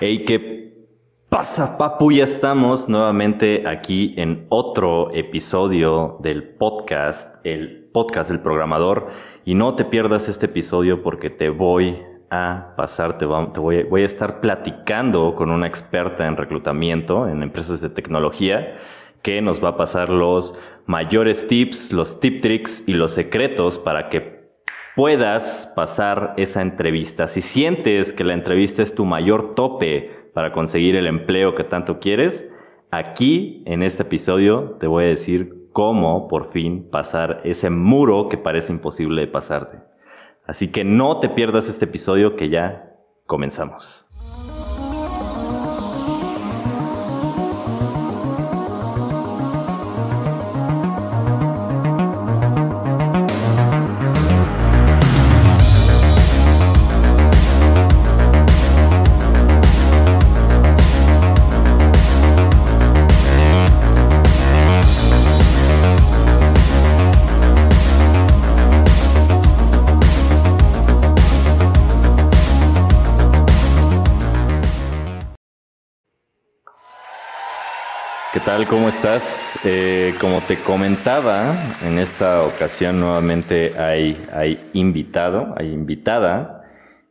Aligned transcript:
Hey, 0.00 0.24
¿qué 0.24 0.76
pasa, 1.28 1.76
papu? 1.76 2.12
Ya 2.12 2.22
estamos 2.22 2.88
nuevamente 2.88 3.64
aquí 3.66 4.14
en 4.16 4.46
otro 4.48 5.12
episodio 5.12 6.18
del 6.22 6.44
podcast, 6.44 7.44
el 7.44 7.88
podcast 7.92 8.30
del 8.30 8.38
programador. 8.38 9.08
Y 9.44 9.56
no 9.56 9.74
te 9.74 9.84
pierdas 9.84 10.28
este 10.28 10.46
episodio 10.46 11.02
porque 11.02 11.30
te 11.30 11.50
voy 11.50 12.00
a 12.30 12.74
pasar, 12.76 13.18
te, 13.18 13.24
voy, 13.24 13.82
voy 13.82 14.02
a 14.02 14.06
estar 14.06 14.40
platicando 14.40 15.34
con 15.34 15.50
una 15.50 15.66
experta 15.66 16.28
en 16.28 16.36
reclutamiento 16.36 17.26
en 17.26 17.42
empresas 17.42 17.80
de 17.80 17.90
tecnología 17.90 18.78
que 19.22 19.42
nos 19.42 19.62
va 19.62 19.70
a 19.70 19.76
pasar 19.76 20.10
los 20.10 20.56
mayores 20.86 21.48
tips, 21.48 21.92
los 21.92 22.20
tip 22.20 22.40
tricks 22.40 22.84
y 22.86 22.92
los 22.94 23.10
secretos 23.10 23.80
para 23.80 24.10
que 24.10 24.37
puedas 24.98 25.72
pasar 25.76 26.34
esa 26.38 26.60
entrevista. 26.60 27.28
Si 27.28 27.40
sientes 27.40 28.12
que 28.12 28.24
la 28.24 28.34
entrevista 28.34 28.82
es 28.82 28.96
tu 28.96 29.04
mayor 29.04 29.54
tope 29.54 30.10
para 30.34 30.50
conseguir 30.50 30.96
el 30.96 31.06
empleo 31.06 31.54
que 31.54 31.62
tanto 31.62 32.00
quieres, 32.00 32.44
aquí 32.90 33.62
en 33.64 33.84
este 33.84 34.02
episodio 34.02 34.76
te 34.80 34.88
voy 34.88 35.04
a 35.04 35.08
decir 35.08 35.68
cómo 35.72 36.26
por 36.26 36.50
fin 36.50 36.90
pasar 36.90 37.42
ese 37.44 37.70
muro 37.70 38.28
que 38.28 38.38
parece 38.38 38.72
imposible 38.72 39.20
de 39.20 39.28
pasarte. 39.28 39.78
Así 40.44 40.66
que 40.66 40.82
no 40.82 41.20
te 41.20 41.28
pierdas 41.28 41.68
este 41.68 41.84
episodio 41.84 42.34
que 42.34 42.48
ya 42.48 42.96
comenzamos. 43.24 44.07
Tal? 78.48 78.66
¿Cómo 78.66 78.88
estás? 78.88 79.60
Eh, 79.66 80.14
como 80.18 80.40
te 80.40 80.56
comentaba, 80.56 81.54
en 81.84 81.98
esta 81.98 82.44
ocasión 82.44 82.98
nuevamente 82.98 83.74
hay, 83.78 84.16
invitado, 84.72 85.52
hay 85.54 85.70
invitada. 85.70 86.64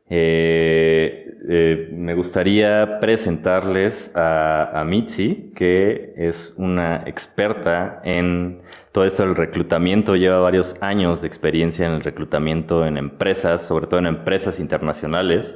Eh, 0.10 1.28
eh, 1.48 1.90
me 1.92 2.16
gustaría 2.16 3.00
presentarles 3.00 4.12
a, 4.16 4.82
a 4.82 4.84
Mitzi, 4.84 5.52
que 5.56 6.16
es 6.18 6.56
una 6.58 7.04
experta 7.06 8.02
en 8.04 8.64
todo 8.92 9.06
esto 9.06 9.22
del 9.22 9.36
reclutamiento. 9.36 10.16
Lleva 10.16 10.40
varios 10.40 10.76
años 10.82 11.22
de 11.22 11.28
experiencia 11.28 11.86
en 11.86 11.92
el 11.92 12.02
reclutamiento 12.02 12.84
en 12.84 12.98
empresas, 12.98 13.62
sobre 13.62 13.86
todo 13.86 14.00
en 14.00 14.08
empresas 14.08 14.60
internacionales 14.60 15.56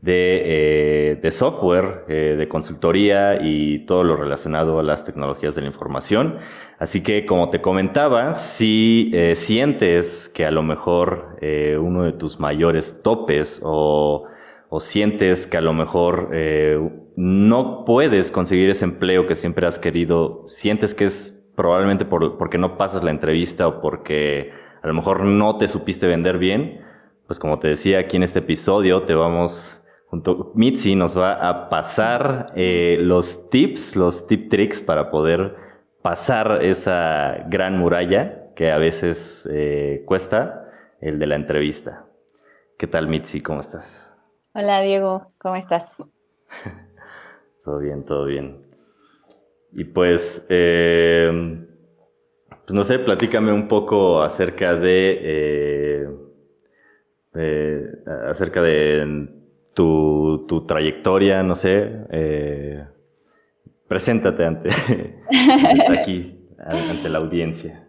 de, 0.00 0.42
eh, 0.44 1.16
de 1.16 1.30
software, 1.30 2.04
eh, 2.08 2.36
de 2.38 2.48
consultoría 2.48 3.40
y 3.42 3.80
todo 3.86 4.04
lo 4.04 4.16
relacionado 4.16 4.78
a 4.78 4.82
las 4.82 5.04
tecnologías 5.04 5.54
de 5.54 5.62
la 5.62 5.68
información. 5.68 6.38
Así 6.78 7.02
que, 7.02 7.24
como 7.26 7.50
te 7.50 7.60
comentaba, 7.60 8.32
si 8.34 9.10
eh, 9.14 9.34
sientes 9.34 10.28
que 10.28 10.44
a 10.44 10.50
lo 10.50 10.62
mejor 10.62 11.36
uno 11.80 12.02
de 12.02 12.12
tus 12.12 12.38
mayores 12.38 13.02
topes 13.02 13.60
o, 13.62 14.24
o 14.68 14.80
sientes 14.80 15.46
que 15.46 15.56
a 15.56 15.60
lo 15.60 15.72
mejor 15.72 16.30
no 17.16 17.84
puedes 17.84 18.30
conseguir 18.30 18.68
ese 18.68 18.84
empleo 18.84 19.26
que 19.26 19.34
siempre 19.34 19.66
has 19.66 19.78
querido, 19.78 20.42
sientes 20.46 20.94
que 20.94 21.06
es 21.06 21.32
probablemente 21.54 22.04
por, 22.04 22.36
porque 22.36 22.58
no 22.58 22.76
pasas 22.76 23.02
la 23.02 23.10
entrevista 23.10 23.66
o 23.66 23.80
porque 23.80 24.50
a 24.82 24.86
lo 24.86 24.94
mejor 24.94 25.24
no 25.24 25.56
te 25.56 25.68
supiste 25.68 26.06
vender 26.06 26.38
bien, 26.38 26.82
pues 27.26 27.38
como 27.38 27.58
te 27.58 27.68
decía 27.68 27.98
aquí 28.00 28.16
en 28.16 28.22
este 28.22 28.40
episodio, 28.40 29.02
te 29.02 29.14
vamos 29.14 29.80
junto 30.16 30.52
Mitzi 30.54 30.94
nos 30.94 31.16
va 31.16 31.48
a 31.48 31.68
pasar 31.68 32.52
eh, 32.56 32.96
los 33.00 33.50
tips, 33.50 33.96
los 33.96 34.26
tip 34.26 34.48
tricks 34.50 34.80
para 34.80 35.10
poder 35.10 35.54
pasar 36.02 36.64
esa 36.64 37.44
gran 37.48 37.78
muralla 37.78 38.54
que 38.54 38.70
a 38.70 38.78
veces 38.78 39.46
eh, 39.52 40.02
cuesta, 40.06 40.70
el 41.00 41.18
de 41.18 41.26
la 41.26 41.36
entrevista. 41.36 42.06
¿Qué 42.78 42.86
tal 42.86 43.08
Mitzi? 43.08 43.42
¿Cómo 43.42 43.60
estás? 43.60 44.14
Hola 44.54 44.80
Diego, 44.80 45.32
¿cómo 45.38 45.56
estás? 45.56 45.96
todo 47.64 47.78
bien, 47.78 48.04
todo 48.04 48.24
bien. 48.24 48.64
Y 49.72 49.84
pues, 49.84 50.46
eh, 50.48 51.66
pues 52.48 52.72
no 52.72 52.84
sé, 52.84 52.98
platícame 52.98 53.52
un 53.52 53.68
poco 53.68 54.22
acerca 54.22 54.74
de, 54.76 56.08
acerca 58.30 58.62
de 58.62 59.35
tu, 59.76 60.46
tu 60.48 60.64
trayectoria, 60.64 61.42
no 61.42 61.54
sé, 61.54 62.06
eh, 62.10 62.82
preséntate 63.86 64.46
ante, 64.46 64.70
aquí, 66.00 66.48
ante 66.58 67.08
la 67.10 67.18
audiencia. 67.18 67.86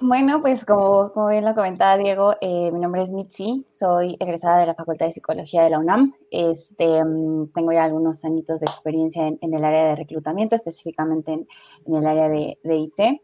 Bueno, 0.00 0.40
pues 0.40 0.64
como, 0.64 1.10
como 1.12 1.30
bien 1.30 1.44
lo 1.44 1.56
comentaba 1.56 1.96
Diego, 1.96 2.34
eh, 2.40 2.70
mi 2.70 2.78
nombre 2.78 3.02
es 3.02 3.10
Mitzi, 3.10 3.66
soy 3.72 4.16
egresada 4.20 4.60
de 4.60 4.66
la 4.66 4.74
Facultad 4.76 5.06
de 5.06 5.12
Psicología 5.12 5.64
de 5.64 5.70
la 5.70 5.80
UNAM. 5.80 6.14
Este, 6.30 7.04
mm, 7.04 7.48
tengo 7.52 7.72
ya 7.72 7.82
algunos 7.82 8.24
añitos 8.24 8.60
de 8.60 8.66
experiencia 8.66 9.26
en, 9.26 9.54
el 9.54 9.64
área 9.64 9.86
de 9.86 9.96
reclutamiento, 9.96 10.54
específicamente 10.54 11.32
en, 11.32 11.48
en 11.86 11.94
el 11.96 12.06
área 12.06 12.28
de, 12.28 12.58
de 12.62 12.76
IT. 12.76 13.20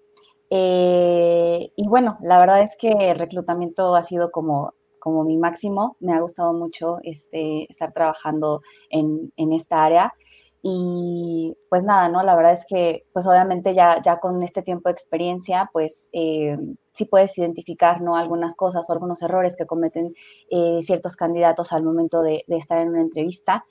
Eh, 0.51 1.71
y 1.77 1.87
bueno, 1.87 2.19
la 2.23 2.41
verdad 2.41 2.61
es 2.63 2.77
que 2.77 2.91
el 2.91 3.19
reclutamiento 3.21 3.95
ha 3.95 4.03
sido 4.03 4.33
como 4.33 4.75
como 5.05 5.23
mi 5.23 5.37
máximo. 5.37 5.97
Me 6.01 6.15
ha 6.15 6.21
gustado 6.21 6.55
mucho 6.55 6.97
este, 7.03 7.71
estar 7.71 7.93
trabajando 7.93 8.63
en, 8.89 9.31
en 9.37 9.53
esta 9.53 9.85
área. 9.85 10.15
Y 10.63 11.59
pues 11.69 11.85
nada, 11.85 12.09
¿no? 12.09 12.23
La 12.23 12.35
verdad 12.35 12.53
es 12.55 12.65
que, 12.67 13.05
pues 13.13 13.27
obviamente 13.27 13.75
ya, 13.75 14.01
ya 14.03 14.19
con 14.19 14.43
este 14.43 14.63
tiempo 14.63 14.89
de 14.89 14.95
experiencia, 14.95 15.69
pues 15.75 16.09
eh, 16.13 16.57
sí 16.93 17.05
puedes 17.05 17.37
identificar, 17.37 18.01
¿no? 18.01 18.17
Algunas 18.17 18.55
cosas 18.55 18.89
o 18.89 18.93
algunos 18.95 19.21
errores 19.21 19.57
que 19.57 19.67
cometen 19.67 20.15
eh, 20.51 20.81
ciertos 20.83 21.17
candidatos 21.17 21.75
al 21.75 21.83
momento 21.83 22.23
de, 22.23 22.47
estar 22.49 22.79
en 22.79 22.89
una 22.89 23.03
entrevista. 23.03 23.67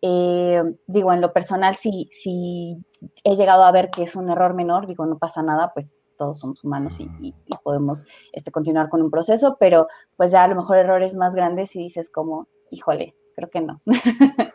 Eh, 0.00 0.62
digo, 0.86 1.12
en 1.12 1.20
lo 1.20 1.34
personal, 1.34 1.76
si, 1.76 2.08
si 2.12 2.78
he 3.24 3.36
llegado 3.36 3.64
a 3.64 3.72
ver 3.72 3.90
que 3.90 4.04
es 4.04 4.16
un 4.16 4.30
error 4.30 4.54
menor, 4.54 4.86
digo, 4.86 5.04
no 5.04 5.18
pasa 5.18 5.42
nada, 5.42 5.72
pues 5.74 5.92
todos 6.18 6.40
somos 6.40 6.62
humanos 6.64 6.98
y, 7.00 7.34
podemos 7.62 8.04
este, 8.32 8.50
continuar 8.50 8.88
con 8.88 9.00
un 9.02 9.10
proceso, 9.10 9.56
pero 9.58 9.88
pues 10.16 10.30
ya 10.30 10.44
a 10.44 10.48
lo 10.48 10.54
mejor 10.54 10.78
errores 10.78 11.14
más 11.14 11.34
grandes 11.34 11.74
y 11.76 11.80
dices 11.80 12.10
como, 12.10 12.48
híjole, 12.70 13.14
creo 13.34 13.50
que 13.50 13.60
no. 13.60 13.80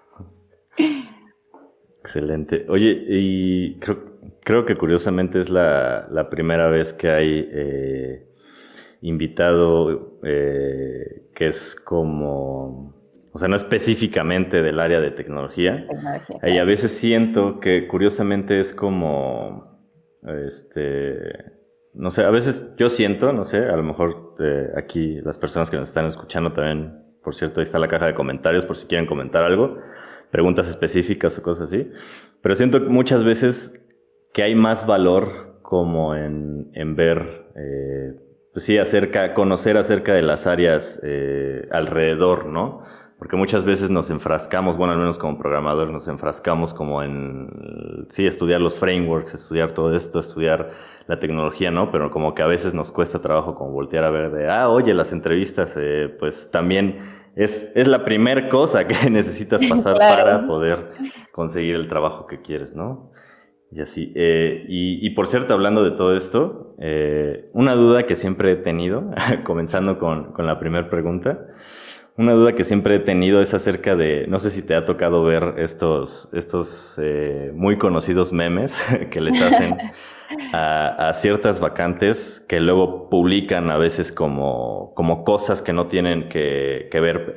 Excelente. 2.00 2.66
Oye, 2.70 3.06
y 3.08 3.80
creo, 3.80 4.66
que 4.66 4.76
curiosamente 4.76 5.40
es 5.40 5.50
la, 5.50 6.28
primera 6.30 6.68
vez 6.68 6.92
que 6.92 7.10
hay 7.10 7.50
eh, 7.52 8.28
invitado 9.02 10.20
eh, 10.24 11.30
que 11.34 11.48
es 11.48 11.76
como, 11.76 12.94
o 13.32 13.40
sea, 13.40 13.48
no 13.48 13.56
específicamente 13.56 14.62
del 14.62 14.80
área 14.80 15.00
de 15.00 15.12
tecnología. 15.12 15.88
tecnología 15.88 16.50
y 16.50 16.58
a 16.58 16.64
veces 16.66 16.92
siento 16.92 17.60
que 17.62 17.88
curiosamente 17.88 18.60
es 18.60 18.74
como 18.74 19.73
este, 20.28 21.54
no 21.94 22.10
sé, 22.10 22.24
a 22.24 22.30
veces 22.30 22.74
yo 22.78 22.90
siento, 22.90 23.34
no 23.34 23.44
sé, 23.44 23.58
a 23.58 23.76
lo 23.76 23.84
mejor 23.84 24.36
eh, 24.40 24.70
aquí 24.76 25.22
las 25.22 25.38
personas 25.38 25.70
que 25.70 25.78
nos 25.78 25.90
están 25.90 26.06
escuchando 26.06 26.54
también, 26.54 27.04
por 27.24 27.36
cierto, 27.36 27.60
ahí 27.60 27.64
está 27.64 27.80
la 27.80 27.88
caja 27.88 28.08
de 28.08 28.14
comentarios 28.14 28.66
por 28.66 28.78
si 28.78 28.88
quieren 28.88 29.06
comentar 29.06 29.44
algo, 29.44 29.78
preguntas 30.32 30.68
específicas 30.68 31.38
o 31.38 31.44
cosas 31.44 31.68
así. 31.68 31.90
Pero 32.42 32.56
siento 32.56 32.80
muchas 32.82 33.24
veces 33.24 33.80
que 34.34 34.44
hay 34.44 34.56
más 34.56 34.86
valor 34.86 35.60
como 35.62 36.16
en, 36.16 36.72
en 36.74 36.96
ver, 36.96 37.48
eh, 37.56 38.20
pues 38.52 38.66
sí, 38.66 38.78
acerca, 38.78 39.34
conocer 39.34 39.78
acerca 39.78 40.14
de 40.14 40.24
las 40.24 40.48
áreas 40.48 41.00
eh, 41.04 41.68
alrededor, 41.72 42.48
¿no? 42.48 42.84
Porque 43.24 43.38
muchas 43.38 43.64
veces 43.64 43.90
nos 43.90 44.10
enfrascamos, 44.10 44.76
bueno, 44.76 44.92
al 44.92 45.00
menos 45.00 45.18
como 45.18 45.38
programador, 45.38 45.90
nos 45.92 46.10
enfrascamos 46.10 46.74
como 46.74 47.02
en, 47.04 48.06
sí, 48.10 48.28
estudiar 48.28 48.60
los 48.60 48.76
frameworks, 48.76 49.34
estudiar 49.34 49.72
todo 49.72 49.96
esto, 49.96 50.20
estudiar 50.20 50.72
la 51.08 51.20
tecnología, 51.20 51.72
¿no? 51.72 51.90
Pero 51.90 52.12
como 52.12 52.36
que 52.36 52.42
a 52.42 52.48
veces 52.48 52.74
nos 52.74 52.92
cuesta 52.92 53.22
trabajo 53.22 53.56
como 53.56 53.72
voltear 53.72 54.04
a 54.04 54.10
ver 54.10 54.30
de, 54.30 54.50
ah, 54.50 54.68
oye, 54.68 54.94
las 54.94 55.14
entrevistas, 55.14 55.74
eh, 55.78 56.14
pues 56.20 56.52
también 56.52 57.00
es, 57.38 57.72
es 57.76 57.88
la 57.88 58.04
primer 58.04 58.50
cosa 58.50 58.88
que 58.88 58.96
necesitas 59.10 59.66
pasar 59.70 59.98
para 59.98 60.46
poder 60.46 60.92
conseguir 61.32 61.76
el 61.76 61.88
trabajo 61.88 62.26
que 62.26 62.42
quieres, 62.42 62.76
¿no? 62.76 63.14
Y 63.72 63.80
así. 63.80 64.12
Eh, 64.16 64.66
y, 64.68 65.08
y, 65.08 65.12
por 65.12 65.28
cierto, 65.28 65.54
hablando 65.54 65.86
de 65.86 65.92
todo 65.92 66.18
esto, 66.18 66.76
eh, 66.78 67.50
una 67.54 67.74
duda 67.76 68.06
que 68.06 68.18
siempre 68.18 68.52
he 68.52 68.56
tenido, 68.58 69.12
comenzando 69.46 69.98
con, 69.98 70.34
con 70.34 70.46
la 70.46 70.60
primera 70.60 70.90
pregunta, 70.90 71.48
una 72.16 72.34
duda 72.34 72.54
que 72.54 72.64
siempre 72.64 72.96
he 72.96 73.00
tenido 73.00 73.42
es 73.42 73.54
acerca 73.54 73.96
de, 73.96 74.26
no 74.28 74.40
sé 74.40 74.52
si 74.52 74.62
te 74.62 74.76
ha 74.76 74.86
tocado 74.86 75.24
ver 75.24 75.56
estos, 75.58 76.30
estos 76.34 77.00
eh, 77.02 77.52
muy 77.56 77.78
conocidos 77.78 78.32
memes 78.32 78.76
que 79.12 79.20
les 79.20 79.42
hacen 79.42 79.78
a, 80.54 81.12
ciertas 81.14 81.60
vacantes 81.60 82.44
que 82.48 82.60
luego 82.60 83.10
publican 83.10 83.72
a 83.72 83.78
veces 83.78 84.12
como, 84.12 84.94
como 84.96 85.24
cosas 85.24 85.62
que 85.62 85.74
no 85.74 85.88
tienen 85.88 86.30
que, 86.30 86.88
que 86.92 87.00
ver, 87.00 87.34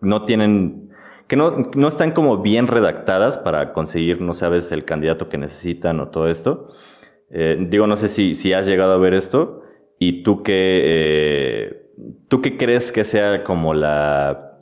no 0.00 0.24
tienen, 0.24 0.90
que 1.26 1.36
no, 1.36 1.70
no 1.74 1.88
están 1.88 2.12
como 2.12 2.38
bien 2.38 2.68
redactadas 2.68 3.38
para 3.38 3.72
conseguir, 3.72 4.20
no 4.20 4.34
sabes, 4.34 4.70
el 4.70 4.84
candidato 4.84 5.28
que 5.28 5.38
necesitan 5.38 5.98
o 5.98 6.08
todo 6.08 6.28
esto. 6.28 6.68
Eh, 7.30 7.56
digo, 7.68 7.88
no 7.88 7.96
sé 7.96 8.08
si, 8.08 8.36
si 8.36 8.52
has 8.52 8.66
llegado 8.66 8.92
a 8.92 8.98
ver 8.98 9.14
esto 9.14 9.62
y 9.98 10.22
tú 10.22 10.42
qué, 10.44 10.82
eh, 10.84 11.83
tú 12.28 12.40
qué 12.42 12.56
crees 12.56 12.92
que 12.92 13.04
sea 13.04 13.44
como 13.44 13.74
la, 13.74 14.54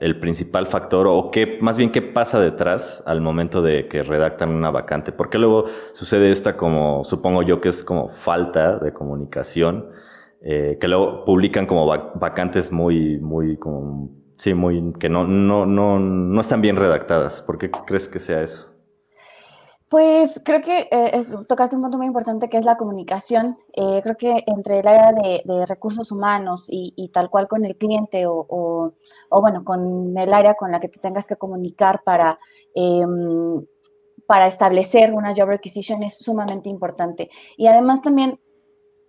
el 0.00 0.20
principal 0.20 0.66
factor 0.66 1.06
o 1.06 1.30
qué, 1.30 1.58
más 1.60 1.76
bien 1.76 1.90
qué 1.90 2.02
pasa 2.02 2.40
detrás 2.40 3.02
al 3.06 3.20
momento 3.20 3.62
de 3.62 3.88
que 3.88 4.02
redactan 4.02 4.50
una 4.50 4.70
vacante. 4.70 5.12
Porque 5.12 5.38
luego 5.38 5.66
sucede 5.92 6.30
esta 6.30 6.56
como, 6.56 7.04
supongo 7.04 7.42
yo 7.42 7.60
que 7.60 7.70
es 7.70 7.82
como 7.82 8.10
falta 8.10 8.78
de 8.78 8.92
comunicación, 8.92 9.90
eh, 10.42 10.78
que 10.80 10.88
luego 10.88 11.24
publican 11.24 11.66
como 11.66 11.86
vacantes 11.86 12.70
muy, 12.70 13.18
muy, 13.18 13.56
como, 13.56 14.10
sí, 14.36 14.54
muy, 14.54 14.92
que 15.00 15.08
no, 15.08 15.26
no, 15.26 15.66
no, 15.66 15.98
no 15.98 16.40
están 16.40 16.60
bien 16.60 16.76
redactadas. 16.76 17.42
¿Por 17.42 17.58
qué 17.58 17.70
crees 17.70 18.08
que 18.08 18.18
sea 18.18 18.42
eso? 18.42 18.75
Pues 19.96 20.42
creo 20.44 20.60
que 20.60 20.90
eh, 20.90 21.22
tocaste 21.48 21.74
un 21.74 21.80
punto 21.80 21.96
muy 21.96 22.06
importante 22.06 22.50
que 22.50 22.58
es 22.58 22.66
la 22.66 22.76
comunicación. 22.76 23.56
Eh, 23.72 24.00
creo 24.02 24.14
que 24.14 24.44
entre 24.46 24.80
el 24.80 24.86
área 24.86 25.10
de, 25.14 25.64
recursos 25.64 26.12
humanos 26.12 26.66
y, 26.68 27.10
tal 27.14 27.30
cual 27.30 27.48
con 27.48 27.64
el 27.64 27.76
cliente 27.78 28.24
o, 28.26 28.92
bueno, 29.30 29.64
con 29.64 30.14
el 30.18 30.34
área 30.34 30.52
con 30.52 30.70
la 30.70 30.80
que 30.80 30.88
te 30.88 31.00
tengas 31.00 31.26
que 31.26 31.36
comunicar 31.36 32.02
para, 32.04 32.38
em, 32.74 33.64
para 34.26 34.46
establecer 34.46 35.14
una 35.14 35.34
job 35.34 35.48
requisition 35.48 36.02
es 36.02 36.18
sumamente 36.18 36.68
importante. 36.68 37.30
Y 37.56 37.66
además 37.66 38.02
también 38.02 38.38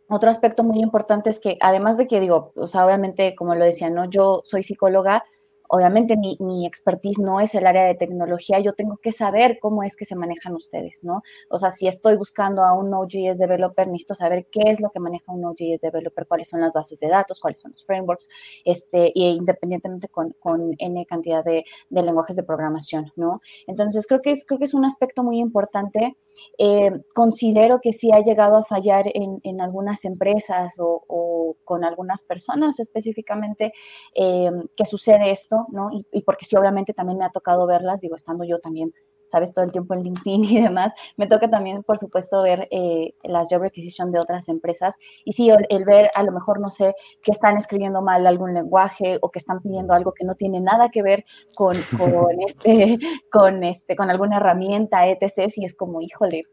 otro 0.07 0.29
aspecto 0.29 0.63
muy 0.63 0.79
importante 0.79 1.29
es 1.29 1.39
que 1.39 1.57
además 1.59 1.97
de 1.97 2.07
que 2.07 2.21
digo, 2.21 2.53
o 2.55 2.67
sea, 2.67 2.85
obviamente 2.85 3.35
como 3.35 3.55
lo 3.55 3.65
decía, 3.65 3.89
¿no? 3.89 4.05
Yo 4.05 4.41
soy 4.45 4.63
psicóloga, 4.63 5.25
obviamente 5.67 6.17
mi, 6.17 6.37
mi, 6.39 6.65
expertise 6.65 7.19
no 7.19 7.39
es 7.39 7.55
el 7.55 7.67
área 7.67 7.85
de 7.85 7.95
tecnología, 7.95 8.59
yo 8.59 8.73
tengo 8.73 8.97
que 8.97 9.11
saber 9.11 9.59
cómo 9.59 9.83
es 9.83 9.95
que 9.95 10.05
se 10.05 10.15
manejan 10.15 10.53
ustedes, 10.53 11.03
¿no? 11.03 11.21
O 11.49 11.57
sea, 11.57 11.71
si 11.71 11.87
estoy 11.87 12.15
buscando 12.17 12.63
a 12.63 12.73
un 12.73 12.89
Node.js 12.89 13.37
developer, 13.37 13.87
necesito 13.87 14.15
saber 14.15 14.47
qué 14.51 14.61
es 14.65 14.81
lo 14.81 14.89
que 14.89 14.99
maneja 14.99 15.31
un 15.31 15.41
Node.js 15.41 15.81
developer, 15.81 16.27
cuáles 16.27 16.49
son 16.49 16.61
las 16.61 16.73
bases 16.73 16.99
de 16.99 17.07
datos, 17.07 17.39
cuáles 17.39 17.59
son 17.59 17.71
los 17.71 17.85
frameworks, 17.85 18.29
este, 18.65 19.11
y 19.13 19.27
independientemente 19.29 20.07
con, 20.09 20.35
con 20.39 20.73
N 20.77 21.05
cantidad 21.05 21.43
de, 21.43 21.65
de, 21.89 22.01
lenguajes 22.01 22.35
de 22.35 22.43
programación, 22.43 23.11
¿no? 23.15 23.41
Entonces, 23.67 24.07
creo 24.07 24.21
que 24.21 24.31
es, 24.31 24.45
creo 24.45 24.59
que 24.59 24.65
es 24.65 24.73
un 24.73 24.85
aspecto 24.85 25.23
muy 25.23 25.39
importante. 25.39 26.17
Eh, 26.57 26.91
considero 27.13 27.79
que 27.81 27.93
sí 27.93 28.11
ha 28.11 28.21
llegado 28.21 28.57
a 28.57 28.65
fallar 28.65 29.05
en, 29.13 29.39
en 29.43 29.61
algunas 29.61 30.05
empresas 30.05 30.73
o, 30.79 31.55
con 31.63 31.83
algunas 31.83 32.23
personas 32.23 32.79
específicamente 32.79 33.73
eh, 34.15 34.51
que 34.75 34.85
sucede 34.85 35.31
esto 35.31 35.67
¿no? 35.71 35.89
Y, 36.11 36.21
porque 36.23 36.45
sí, 36.45 36.55
obviamente 36.55 36.93
también 36.93 37.17
me 37.19 37.25
ha 37.25 37.31
tocado 37.31 37.65
verlas, 37.67 38.01
digo, 38.01 38.15
estando 38.15 38.43
yo 38.43 38.59
también, 38.59 38.93
sabes, 39.27 39.53
todo 39.53 39.65
el 39.65 39.71
tiempo 39.71 39.93
en 39.93 40.03
LinkedIn 40.03 40.43
y 40.45 40.61
demás, 40.61 40.93
me 41.15 41.27
toca 41.27 41.49
también, 41.49 41.83
por 41.83 41.97
supuesto, 41.97 42.41
ver 42.41 42.67
eh, 42.71 43.13
las 43.23 43.49
job 43.49 43.61
requisition 43.61 44.11
de 44.11 44.19
otras 44.19 44.49
empresas. 44.49 44.95
Y 45.25 45.33
sí, 45.33 45.49
el, 45.49 45.85
ver, 45.85 46.09
a 46.15 46.23
lo 46.23 46.31
mejor, 46.31 46.59
no 46.59 46.71
sé, 46.71 46.95
que 47.21 47.31
están 47.31 47.57
escribiendo 47.57 48.01
mal 48.01 48.25
algún 48.25 48.53
lenguaje 48.53 49.17
o 49.21 49.29
que 49.29 49.39
están 49.39 49.61
pidiendo 49.61 49.93
algo 49.93 50.13
que 50.13 50.25
no 50.25 50.35
tiene 50.35 50.59
nada 50.59 50.89
que 50.89 51.03
ver 51.03 51.25
con, 51.55 51.77
con, 51.97 52.41
este, 52.45 52.97
con, 53.31 53.63
este, 53.63 53.95
con 53.95 54.09
alguna 54.09 54.37
herramienta, 54.37 55.07
etc. 55.07 55.51
Y 55.55 55.65
es 55.65 55.75
como, 55.75 56.01
híjole, 56.01 56.43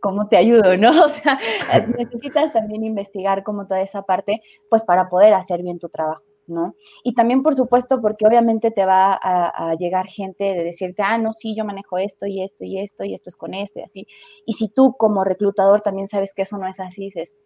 ¿cómo 0.00 0.28
te 0.28 0.36
ayudo, 0.36 0.76
no? 0.76 0.90
O 1.04 1.08
sea, 1.08 1.38
necesitas 1.98 2.52
también 2.52 2.84
investigar 2.84 3.42
como 3.42 3.66
toda 3.66 3.80
esa 3.80 4.02
parte, 4.02 4.42
pues 4.68 4.84
para 4.84 5.08
poder 5.08 5.34
hacer 5.34 5.62
bien 5.62 5.78
tu 5.78 5.88
trabajo. 5.88 6.27
¿No? 6.48 6.74
Y 7.04 7.14
también, 7.14 7.42
por 7.42 7.54
supuesto, 7.54 8.00
porque 8.00 8.26
obviamente 8.26 8.70
te 8.70 8.84
va 8.84 9.18
a, 9.20 9.74
llegar 9.78 10.06
gente 10.06 10.44
de 10.44 10.64
decirte, 10.64 11.02
ah, 11.02 11.18
no, 11.18 11.32
sí, 11.32 11.54
yo 11.56 11.64
manejo 11.64 11.98
esto 11.98 12.26
y 12.26 12.42
esto 12.42 12.64
y 12.64 12.78
esto 12.78 13.04
y 13.04 13.14
esto 13.14 13.28
es 13.28 13.36
con 13.36 13.54
esto 13.54 13.80
y 13.80 13.82
así. 13.82 14.06
Y 14.46 14.54
si 14.54 14.68
tú 14.68 14.94
como 14.98 15.24
reclutador 15.24 15.80
también 15.80 16.08
sabes 16.08 16.34
que 16.34 16.42
eso 16.42 16.58
no 16.58 16.66
es 16.66 16.80
así, 16.80 17.04
dices, 17.04 17.36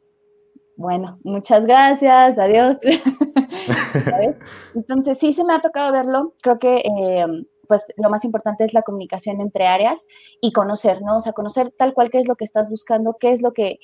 bueno, 0.76 1.18
muchas 1.22 1.66
gracias, 1.66 2.38
adiós. 2.38 2.78
Entonces, 4.74 5.18
sí 5.18 5.32
se 5.32 5.44
me 5.44 5.54
ha 5.54 5.60
tocado 5.60 5.92
verlo. 5.92 6.34
Creo 6.42 6.58
que, 6.58 6.76
eh, 6.78 7.26
pues, 7.68 7.92
lo 7.96 8.10
más 8.10 8.24
importante 8.24 8.64
es 8.64 8.74
la 8.74 8.82
comunicación 8.82 9.40
entre 9.40 9.66
áreas 9.66 10.06
y 10.40 10.52
conocer, 10.52 11.02
¿no? 11.02 11.18
O 11.18 11.20
sea, 11.20 11.32
conocer 11.32 11.72
tal 11.76 11.94
cual 11.94 12.10
qué 12.10 12.18
es 12.18 12.28
lo 12.28 12.36
que 12.36 12.44
estás 12.44 12.70
buscando, 12.70 13.16
qué 13.18 13.32
es 13.32 13.42
lo 13.42 13.52
que, 13.52 13.78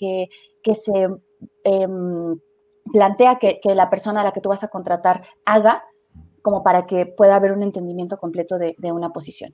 que, 0.62 0.74
se... 0.74 1.08
Em, 1.64 2.40
plantea 2.92 3.38
que, 3.38 3.60
la 3.74 3.90
persona 3.90 4.20
a 4.20 4.24
la 4.24 4.32
que 4.32 4.40
tú 4.40 4.48
vas 4.48 4.64
a 4.64 4.68
contratar 4.68 5.22
haga 5.44 5.84
como 6.42 6.62
para 6.62 6.86
que 6.86 7.06
pueda 7.06 7.36
haber 7.36 7.52
un 7.52 7.62
entendimiento 7.62 8.18
completo 8.18 8.58
de, 8.58 8.74
una 8.92 9.10
posición. 9.10 9.52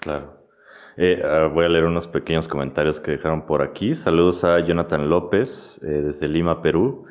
Claro. 0.00 0.44
Eh, 0.96 1.20
ah, 1.24 1.50
voy 1.52 1.64
a 1.64 1.68
leer 1.68 1.84
unos 1.84 2.06
pequeños 2.06 2.46
comentarios 2.46 3.00
que 3.00 3.12
dejaron 3.12 3.46
por 3.46 3.62
aquí. 3.62 3.94
Saludos 3.94 4.44
a 4.44 4.60
Jonathan 4.60 5.08
López 5.08 5.80
eh, 5.82 5.86
desde 5.86 6.28
Lima, 6.28 6.62
Perú. 6.62 7.06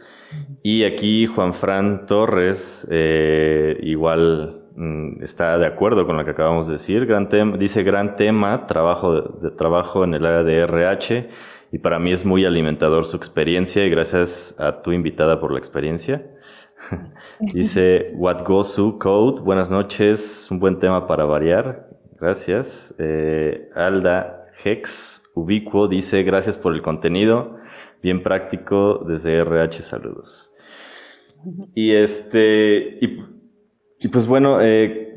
Y 0.62 0.84
aquí 0.84 1.26
Juan 1.26 1.54
Fran 1.54 2.06
Torres, 2.06 2.88
eh, 2.90 3.78
igual 3.82 4.68
mm, 4.76 5.22
está 5.22 5.58
de 5.58 5.68
acuerdo 5.68 6.06
con 6.06 6.18
lo 6.18 6.24
que 6.24 6.32
acabamos 6.32 6.68
de 6.68 6.74
decir. 6.74 7.06
Gran 7.06 7.30
dice 7.60 7.84
gran 7.84 8.16
tema, 8.16 8.66
trabajo, 8.68 9.22
de, 9.22 9.52
trabajo 9.52 10.04
en 10.06 10.14
el 10.14 10.26
área 10.26 10.44
de 10.44 10.60
RH 10.60 11.30
y 11.74 11.80
para 11.80 11.98
mí 11.98 12.12
es 12.12 12.24
muy 12.24 12.46
alimentador 12.46 13.04
su 13.04 13.18
experiencia 13.18 13.84
y 13.84 13.90
gracias 13.90 14.56
a 14.60 14.84
tu 14.84 14.92
invitada 14.92 15.40
por 15.40 15.52
la 15.52 15.58
experiencia. 15.58 16.24
Dice 17.40 18.12
What 18.14 18.46
Goes 18.46 18.76
to 18.76 19.00
Code, 19.00 19.42
buenas 19.42 19.72
noches, 19.72 20.48
un 20.52 20.60
buen 20.60 20.78
tema 20.78 21.08
para 21.08 21.26
variar, 21.26 21.90
gracias. 22.20 22.94
Eh, 23.00 23.72
Alda 23.74 24.46
Hex 24.64 25.32
Ubicuo 25.34 25.88
dice 25.88 26.22
gracias 26.22 26.60
por 26.60 26.76
el 26.76 26.84
contenido, 26.84 27.58
bien 28.04 28.22
práctico 28.22 29.04
desde 29.08 29.40
RH, 29.40 29.82
saludos. 29.82 30.54
Y 31.74 31.94
este, 31.94 33.00
y, 34.00 34.08
pues 34.10 34.28
bueno, 34.28 34.62
eh, 34.62 35.16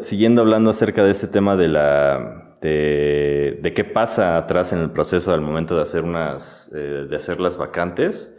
siguiendo 0.00 0.42
hablando 0.42 0.70
acerca 0.70 1.04
de 1.04 1.12
este 1.12 1.28
tema 1.28 1.54
de 1.54 1.68
la 1.68 2.53
de, 2.64 3.72
qué 3.74 3.84
pasa 3.84 4.38
atrás 4.38 4.72
en 4.72 4.80
el 4.80 4.90
proceso 4.90 5.32
al 5.32 5.42
momento 5.42 5.76
de 5.76 5.82
hacer 5.82 6.02
unas, 6.02 6.72
eh, 6.74 7.06
de 7.08 7.16
hacer 7.16 7.40
las 7.40 7.58
vacantes. 7.58 8.36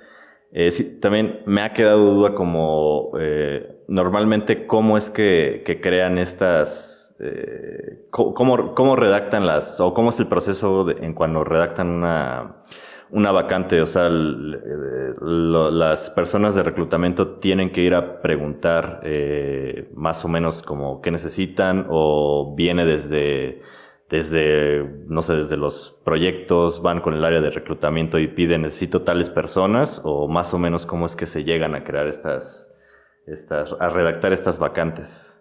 Eh, 0.52 0.70
también 1.02 1.42
me 1.46 1.62
ha 1.62 1.74
quedado 1.74 2.14
duda 2.14 2.34
como 2.34 3.12
eh, 3.20 3.84
normalmente 3.88 4.66
cómo 4.66 4.98
es 4.98 5.10
que, 5.10 5.64
crean 5.82 6.18
estas, 6.18 7.16
cómo, 8.10 8.74
cómo, 8.74 8.96
redactan 8.96 9.46
las, 9.46 9.80
o 9.80 9.94
cómo 9.94 10.10
es 10.10 10.20
el 10.20 10.28
proceso 10.28 10.90
en 10.90 11.14
cuando 11.14 11.44
redactan 11.44 11.90
una, 11.90 12.64
una 13.12 13.32
vacante, 13.32 13.82
o 13.82 13.86
sea, 13.86 14.10
las 14.10 16.10
personas 16.10 16.56
de 16.56 16.64
reclutamiento 16.64 17.38
tienen 17.38 17.72
que 17.72 17.82
ir 17.82 17.94
a 17.94 18.22
preguntar 18.22 19.02
más 19.94 20.26
o 20.26 20.28
menos 20.30 20.64
como 20.64 21.02
qué 21.02 21.12
necesitan 21.12 21.86
o 21.90 22.56
viene 22.56 22.86
desde 22.86 23.62
desde, 24.10 24.84
no 25.08 25.22
sé, 25.22 25.34
desde 25.34 25.58
los 25.58 26.00
proyectos, 26.04 26.82
van 26.82 27.02
con 27.02 27.14
el 27.14 27.26
área 27.26 27.42
de 27.42 27.50
reclutamiento 27.50 28.20
y 28.20 28.28
piden, 28.28 28.62
necesito 28.62 29.02
tales 29.02 29.30
personas, 29.30 30.02
o 30.04 30.28
más 30.28 30.54
o 30.54 30.60
menos 30.60 30.86
cómo 30.86 31.06
es 31.06 31.16
que 31.16 31.26
se 31.26 31.44
llegan 31.44 31.76
a 31.76 31.84
crear 31.84 32.08
estas, 32.08 32.72
estas, 33.26 33.76
a 33.80 33.90
redactar 33.90 34.32
estas 34.34 34.60
vacantes. 34.60 35.35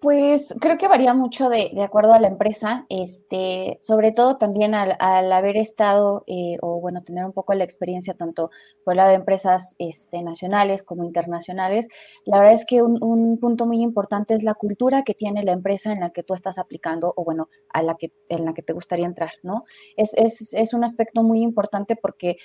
Pues 0.00 0.54
creo 0.60 0.76
que 0.76 0.88
varía 0.88 1.14
mucho 1.14 1.48
de, 1.48 1.72
acuerdo 1.82 2.12
a 2.12 2.20
la 2.20 2.28
empresa, 2.28 2.84
este, 2.90 3.78
sobre 3.80 4.12
todo 4.12 4.36
también 4.36 4.74
al, 4.74 4.92
haber 5.32 5.56
estado 5.56 6.22
eh, 6.26 6.58
o 6.60 6.80
bueno, 6.80 7.02
tener 7.02 7.24
un 7.24 7.32
poco 7.32 7.54
la 7.54 7.64
experiencia 7.64 8.12
tanto 8.12 8.50
por 8.84 8.92
el 8.92 8.98
lado 8.98 9.08
de 9.08 9.16
empresas 9.16 9.74
este, 9.78 10.22
nacionales 10.22 10.82
como 10.82 11.04
internacionales. 11.04 11.88
La 12.26 12.38
verdad 12.38 12.52
es 12.52 12.66
que 12.66 12.82
un, 12.82 13.38
punto 13.40 13.64
muy 13.66 13.80
importante 13.80 14.34
es 14.34 14.42
la 14.42 14.54
cultura 14.54 15.02
que 15.02 15.14
tiene 15.14 15.42
la 15.44 15.52
empresa 15.52 15.92
en 15.92 16.00
la 16.00 16.10
que 16.10 16.22
tú 16.22 16.34
estás 16.34 16.58
aplicando 16.58 17.14
o 17.16 17.24
bueno, 17.24 17.48
a 17.72 17.82
la 17.82 17.96
que, 17.96 18.12
en 18.28 18.44
la 18.44 18.52
que 18.52 18.62
te 18.62 18.74
gustaría 18.74 19.06
entrar, 19.06 19.32
¿no? 19.42 19.64
Es, 19.96 20.12
es, 20.14 20.52
es 20.52 20.74
un 20.74 20.84
aspecto 20.84 21.22
muy 21.22 21.40
importante 21.40 21.96
porque 21.96 22.36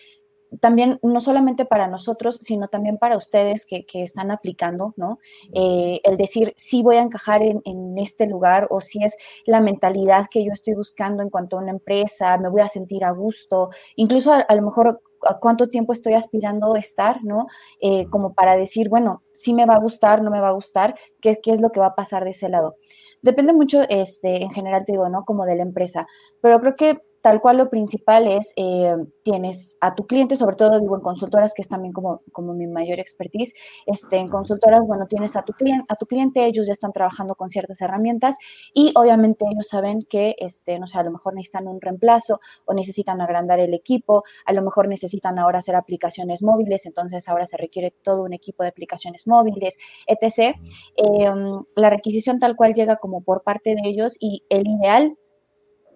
también 0.59 0.99
no 1.01 1.19
solamente 1.19 1.65
para 1.65 1.87
nosotros, 1.87 2.37
sino 2.41 2.67
también 2.67 2.97
para 2.97 3.17
ustedes 3.17 3.65
que, 3.65 3.85
están 4.01 4.31
aplicando, 4.31 4.93
¿no? 4.97 5.19
Eh, 5.53 6.01
el 6.03 6.17
decir, 6.17 6.53
si 6.57 6.83
voy 6.83 6.97
a 6.97 7.01
encajar 7.01 7.41
en, 7.43 7.61
este 7.97 8.25
lugar 8.25 8.67
o 8.69 8.81
si 8.81 9.03
es 9.03 9.15
la 9.45 9.61
mentalidad 9.61 10.27
que 10.29 10.43
yo 10.43 10.51
estoy 10.51 10.73
buscando 10.73 11.21
en 11.21 11.29
cuanto 11.29 11.57
a 11.57 11.61
una 11.61 11.71
empresa, 11.71 12.37
me 12.37 12.49
voy 12.49 12.61
a 12.61 12.67
sentir 12.67 13.03
a 13.05 13.11
gusto, 13.11 13.69
incluso 13.95 14.33
a, 14.33 14.55
lo 14.55 14.61
mejor 14.61 15.01
cuánto 15.39 15.69
tiempo 15.69 15.93
estoy 15.93 16.13
aspirando 16.13 16.73
a 16.73 16.79
estar, 16.79 17.23
¿no? 17.23 17.47
Eh, 17.79 18.07
como 18.09 18.33
para 18.33 18.57
decir, 18.57 18.89
bueno, 18.89 19.23
si 19.33 19.53
me 19.53 19.65
va 19.65 19.75
a 19.75 19.79
gustar, 19.79 20.23
no 20.23 20.31
me 20.31 20.41
va 20.41 20.49
a 20.49 20.53
gustar, 20.53 20.95
qué, 21.21 21.39
qué 21.41 21.51
es 21.51 21.61
lo 21.61 21.69
que 21.69 21.79
va 21.79 21.87
a 21.87 21.95
pasar 21.95 22.23
de 22.23 22.31
ese 22.31 22.49
lado. 22.49 22.75
Depende 23.21 23.53
mucho, 23.53 23.83
este, 23.87 24.41
en 24.41 24.51
general, 24.51 24.83
te 24.85 24.93
digo, 24.93 25.07
¿no? 25.09 25.23
Como 25.25 25.45
de 25.45 25.55
la 25.55 25.63
empresa, 25.63 26.07
pero 26.41 26.59
creo 26.59 26.75
que 26.75 27.01
tal 27.21 27.41
cual 27.41 27.57
lo 27.57 27.69
principal 27.69 28.27
es, 28.27 28.53
eh, 28.55 28.95
tienes 29.23 29.77
a 29.81 29.95
tu 29.95 30.05
cliente, 30.05 30.35
sobre 30.35 30.55
todo 30.55 30.79
digo 30.79 30.95
en 30.95 31.01
consultoras, 31.01 31.53
que 31.53 31.61
es 31.61 31.67
también 31.67 31.93
como, 31.93 32.21
como 32.31 32.53
mi 32.53 32.67
mayor 32.67 32.99
expertise, 32.99 33.53
este, 33.85 34.17
en 34.17 34.29
consultoras, 34.29 34.81
bueno, 34.85 35.05
tienes 35.07 35.35
a 35.35 35.43
tu, 35.43 35.53
cliente, 35.53 35.85
a 35.87 35.95
tu 35.95 36.05
cliente, 36.05 36.45
ellos 36.45 36.67
ya 36.67 36.73
están 36.73 36.91
trabajando 36.91 37.35
con 37.35 37.49
ciertas 37.49 37.79
herramientas 37.81 38.35
y 38.73 38.91
obviamente 38.95 39.45
ellos 39.45 39.67
saben 39.69 40.01
que, 40.09 40.35
este, 40.39 40.79
no 40.79 40.87
sé, 40.87 40.97
a 40.97 41.03
lo 41.03 41.11
mejor 41.11 41.35
necesitan 41.35 41.67
un 41.67 41.79
reemplazo 41.79 42.39
o 42.65 42.73
necesitan 42.73 43.21
agrandar 43.21 43.59
el 43.59 43.73
equipo, 43.73 44.23
a 44.45 44.53
lo 44.53 44.61
mejor 44.61 44.87
necesitan 44.87 45.37
ahora 45.39 45.59
hacer 45.59 45.75
aplicaciones 45.75 46.41
móviles, 46.43 46.85
entonces 46.85 47.27
ahora 47.29 47.45
se 47.45 47.57
requiere 47.57 47.91
todo 48.03 48.23
un 48.23 48.33
equipo 48.33 48.63
de 48.63 48.69
aplicaciones 48.69 49.27
móviles, 49.27 49.77
etc. 50.07 50.55
Em, 50.95 51.63
la 51.75 51.89
requisición 51.89 52.39
tal 52.39 52.55
cual 52.55 52.73
llega 52.73 52.95
como 52.97 53.21
por 53.21 53.43
parte 53.43 53.75
de 53.75 53.81
ellos 53.83 54.17
y 54.19 54.43
el 54.49 54.67
ideal 54.67 55.17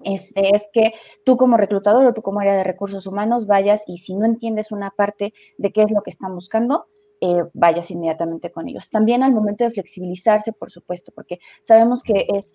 este, 0.06 0.56
es 0.56 0.70
que 0.72 0.94
tú 1.26 1.36
como 1.36 1.58
reclutador 1.58 2.06
o 2.06 2.14
tú 2.14 2.22
como 2.22 2.40
área 2.40 2.56
de 2.56 2.64
recursos 2.64 3.08
humanos 3.08 3.48
vayas 3.48 3.84
y 3.88 3.98
si 3.98 4.16
no 4.16 4.26
entiendes 4.26 4.72
una 4.72 4.92
parte 4.92 5.34
de 5.58 5.72
qué 5.72 5.82
es 5.82 5.92
lo 5.92 6.02
que 6.02 6.12
están 6.12 6.34
buscando, 6.34 6.88
eh, 7.22 7.44
vayas 7.54 7.90
inmediatamente 7.92 8.52
con 8.52 8.68
ellos. 8.68 8.90
También 8.90 9.24
al 9.24 9.34
momento 9.34 9.64
de 9.64 9.72
flexibilizarse, 9.72 10.54
por 10.54 10.70
supuesto, 10.70 11.12
porque 11.16 11.40
sabemos 11.64 12.04
que 12.04 12.28
es 12.36 12.54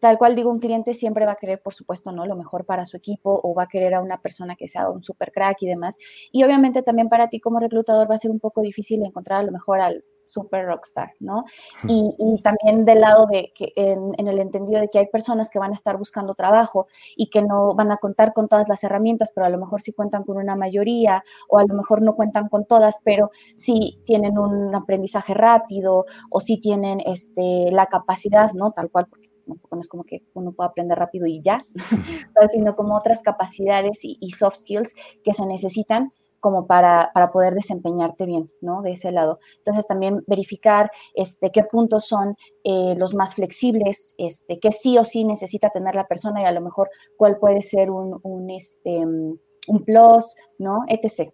tal 0.00 0.16
cual 0.16 0.34
digo, 0.36 0.50
un 0.50 0.60
cliente 0.60 0.94
siempre 0.94 1.26
va 1.26 1.32
a 1.32 1.36
querer, 1.36 1.60
por 1.60 1.74
supuesto, 1.74 2.12
¿no? 2.12 2.24
Lo 2.24 2.36
mejor 2.36 2.64
para 2.64 2.86
su 2.86 2.96
equipo 2.96 3.38
o 3.42 3.54
va 3.54 3.64
a 3.64 3.68
querer 3.68 3.94
a 3.94 4.00
una 4.00 4.22
persona 4.22 4.56
que 4.56 4.68
sea 4.68 4.88
un 4.90 5.02
super 5.02 5.32
crack 5.32 5.62
y 5.62 5.66
demás. 5.66 5.98
Y 6.32 6.44
obviamente 6.44 6.82
también 6.82 7.08
para 7.08 7.28
ti 7.28 7.40
como 7.40 7.60
reclutador 7.60 8.10
va 8.10 8.14
a 8.14 8.18
ser 8.18 8.30
un 8.30 8.40
poco 8.40 8.62
difícil 8.62 9.04
encontrar 9.04 9.40
a 9.40 9.42
lo 9.42 9.52
mejor 9.52 9.80
al 9.80 10.04
super 10.26 10.66
rockstar, 10.66 11.12
¿no? 11.20 11.44
Y, 11.88 12.42
también 12.42 12.84
del 12.84 13.00
lado 13.00 13.26
de 13.26 13.52
que 13.54 13.72
en, 13.76 14.28
el 14.28 14.38
entendido 14.38 14.80
de 14.80 14.88
que 14.88 14.98
hay 14.98 15.06
personas 15.06 15.48
que 15.48 15.58
van 15.58 15.70
a 15.70 15.74
estar 15.74 15.96
buscando 15.96 16.34
trabajo 16.34 16.86
y 17.16 17.30
que 17.30 17.42
no 17.42 17.74
van 17.74 17.92
a 17.92 17.96
contar 17.96 18.32
con 18.34 18.48
todas 18.48 18.68
las 18.68 18.84
herramientas, 18.84 19.32
pero 19.34 19.46
a 19.46 19.50
lo 19.50 19.58
mejor 19.58 19.80
sí 19.80 19.92
cuentan 19.92 20.24
con 20.24 20.36
una 20.36 20.56
mayoría 20.56 21.24
o 21.48 21.58
a 21.58 21.64
lo 21.64 21.74
mejor 21.74 22.02
no 22.02 22.14
cuentan 22.14 22.48
con 22.48 22.66
todas, 22.66 22.98
pero 23.04 23.30
sí 23.56 24.00
tienen 24.04 24.38
un 24.38 24.74
aprendizaje 24.74 25.32
rápido 25.32 26.04
o 26.30 26.40
sí 26.40 26.58
tienen 26.58 27.00
este, 27.06 27.70
la 27.70 27.86
capacidad, 27.86 28.52
¿no? 28.52 28.72
Tal 28.72 28.90
cual, 28.90 29.06
porque 29.08 29.30
no 29.46 29.80
es 29.80 29.88
como 29.88 30.04
que 30.04 30.24
uno 30.34 30.52
pueda 30.52 30.70
aprender 30.70 30.98
rápido 30.98 31.26
y 31.26 31.40
ya, 31.40 31.64
sino 32.52 32.74
como 32.74 32.96
otras 32.96 33.22
capacidades 33.22 34.00
y 34.02 34.30
soft 34.32 34.56
skills 34.56 34.94
que 35.22 35.32
se 35.32 35.46
necesitan 35.46 36.12
como 36.40 36.66
para, 36.66 37.12
poder 37.32 37.54
desempeñarte 37.54 38.26
bien, 38.26 38.50
¿no? 38.60 38.82
De 38.82 38.92
ese 38.92 39.12
lado. 39.12 39.38
Entonces 39.58 39.86
también 39.86 40.22
verificar 40.26 40.90
este, 41.14 41.50
qué 41.50 41.64
puntos 41.64 42.06
son 42.06 42.36
eh, 42.64 42.94
los 42.96 43.14
más 43.14 43.34
flexibles, 43.34 44.14
este, 44.18 44.58
qué 44.60 44.72
sí 44.72 44.98
o 44.98 45.04
sí 45.04 45.24
necesita 45.24 45.70
tener 45.70 45.94
la 45.94 46.06
persona 46.06 46.42
y 46.42 46.44
a 46.44 46.52
lo 46.52 46.60
mejor 46.60 46.88
cuál 47.16 47.38
puede 47.38 47.62
ser 47.62 47.90
un, 47.90 48.20
un, 48.22 48.50
este, 48.50 48.98
un 48.98 49.84
plus, 49.84 50.34
¿no? 50.58 50.82
Etc. 50.88 51.32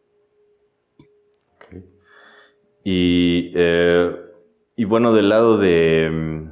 Y, 2.84 3.52
eh, 3.54 4.16
y, 4.76 4.84
bueno, 4.84 5.12
del 5.12 5.28
lado 5.28 5.58
de, 5.58 6.48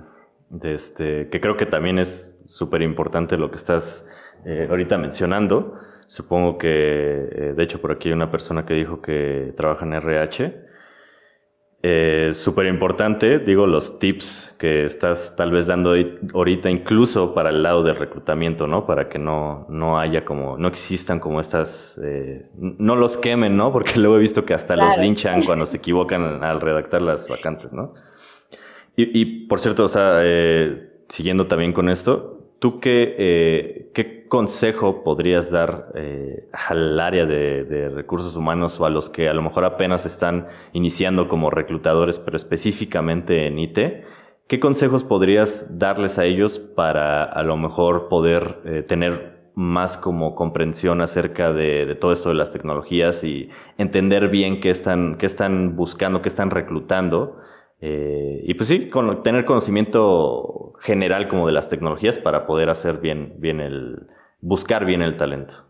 de, 0.51 0.75
este, 0.75 1.29
que 1.29 1.41
creo 1.41 1.57
que 1.57 1.67
también 1.67 1.99
es 1.99 2.41
súper 2.47 2.83
importante 2.83 3.37
lo 3.37 3.51
que 3.51 3.57
estás 3.57 4.07
eh, 4.45 4.67
ahorita 4.71 4.97
mencionando, 4.97 5.75
Supongo 6.11 6.59
que, 6.59 6.69
eh, 6.69 7.53
de 7.57 7.63
hecho, 7.63 7.81
por 7.81 7.93
aquí 7.93 8.09
hay 8.09 8.15
una 8.15 8.33
persona 8.33 8.67
que 8.67 8.75
dijo 8.75 9.01
que 9.01 9.53
trabaja 9.57 9.87
en 9.87 9.93
RH. 9.93 10.67
Eh, 11.85 12.31
Súper 12.35 12.67
importante, 12.67 13.39
digo, 13.39 13.69
los 13.69 14.01
tips 14.01 14.57
que 14.59 14.85
estás 14.87 15.37
tal 15.37 15.53
vez 15.53 15.69
dando 15.69 15.95
ahorita, 16.35 16.69
incluso 16.69 17.33
para 17.33 17.51
el 17.51 17.63
lado 17.63 17.85
del 17.85 17.95
reclutamiento, 17.95 18.67
¿no? 18.67 18.87
Para 18.87 19.09
que 19.09 19.21
no, 19.21 19.67
no 19.69 20.01
haya 20.01 20.25
como, 20.25 20.59
no 20.59 20.67
existan 20.67 21.21
como 21.21 21.41
estas, 21.41 22.01
eh, 22.03 22.51
no 22.57 22.97
los 22.97 23.17
quemen, 23.17 23.57
¿no? 23.57 23.73
Porque 23.73 23.93
luego 24.01 24.17
he 24.17 24.21
visto 24.21 24.45
que 24.45 24.53
hasta 24.53 24.75
los 24.75 24.99
linchan 24.99 25.45
cuando 25.45 25.65
se 25.65 25.77
equivocan 25.77 26.43
al 26.43 26.61
redactar 26.61 27.03
las 27.03 27.29
vacantes, 27.29 27.73
¿no? 27.73 27.95
Y, 28.97 29.47
por 29.47 29.61
cierto, 29.61 29.85
o 29.85 29.89
sea, 29.89 30.23
eh, 30.25 30.91
siguiendo 31.09 31.47
también 31.47 31.73
con 31.73 31.89
esto, 31.89 32.40
¿tú 32.61 32.79
qué, 32.79 33.91
qué 33.93 34.21
consejo 34.31 35.03
podrías 35.03 35.51
dar 35.51 35.93
eh, 35.95 36.49
al 36.53 36.99
área 36.99 37.27
de, 37.27 37.91
recursos 37.91 38.35
humanos 38.37 38.81
o 38.81 38.87
a 38.87 38.91
los 38.91 39.11
que 39.11 39.29
a 39.29 39.35
lo 39.35 39.43
mejor 39.43 39.67
apenas 39.67 40.07
están 40.07 40.47
iniciando 40.73 41.29
como 41.29 41.51
reclutadores, 41.51 42.19
pero 42.19 42.39
específicamente 42.39 43.47
en 43.47 43.59
IT? 43.59 43.79
¿Qué 44.47 44.59
consejos 44.59 45.05
podrías 45.05 45.67
darles 45.79 46.19
a 46.19 46.25
ellos 46.25 46.59
para 46.59 47.25
a 47.25 47.43
lo 47.43 47.57
mejor 47.59 48.09
poder 48.09 48.61
eh, 48.65 48.83
tener 48.83 49.41
más 49.55 49.99
como 49.99 50.35
comprensión 50.35 51.03
acerca 51.03 51.53
de, 51.53 51.97
todo 52.01 52.13
esto 52.13 52.31
de 52.31 52.37
las 52.37 52.53
tecnologías 52.53 53.23
y 53.25 53.51
entender 53.77 54.29
bien 54.29 54.61
qué 54.61 54.71
están, 54.71 55.17
qué 55.19 55.27
están 55.27 55.77
buscando, 55.77 56.23
qué 56.23 56.29
están 56.29 56.51
reclutando? 56.51 57.37
Eh, 57.81 58.43
y 58.45 58.55
pues 58.55 58.69
sí, 58.69 58.91
tener 59.23 59.45
conocimiento 59.45 60.75
general 60.81 61.29
como 61.29 61.47
de 61.47 61.53
las 61.53 61.69
tecnologías 61.69 62.19
para 62.19 62.47
poder 62.47 62.69
hacer 62.69 62.99
bien, 62.99 63.35
bien 63.39 63.61
el, 63.61 64.09
buscar 64.41 64.85
bien 64.85 65.03
el 65.03 65.17
talento. 65.17 65.70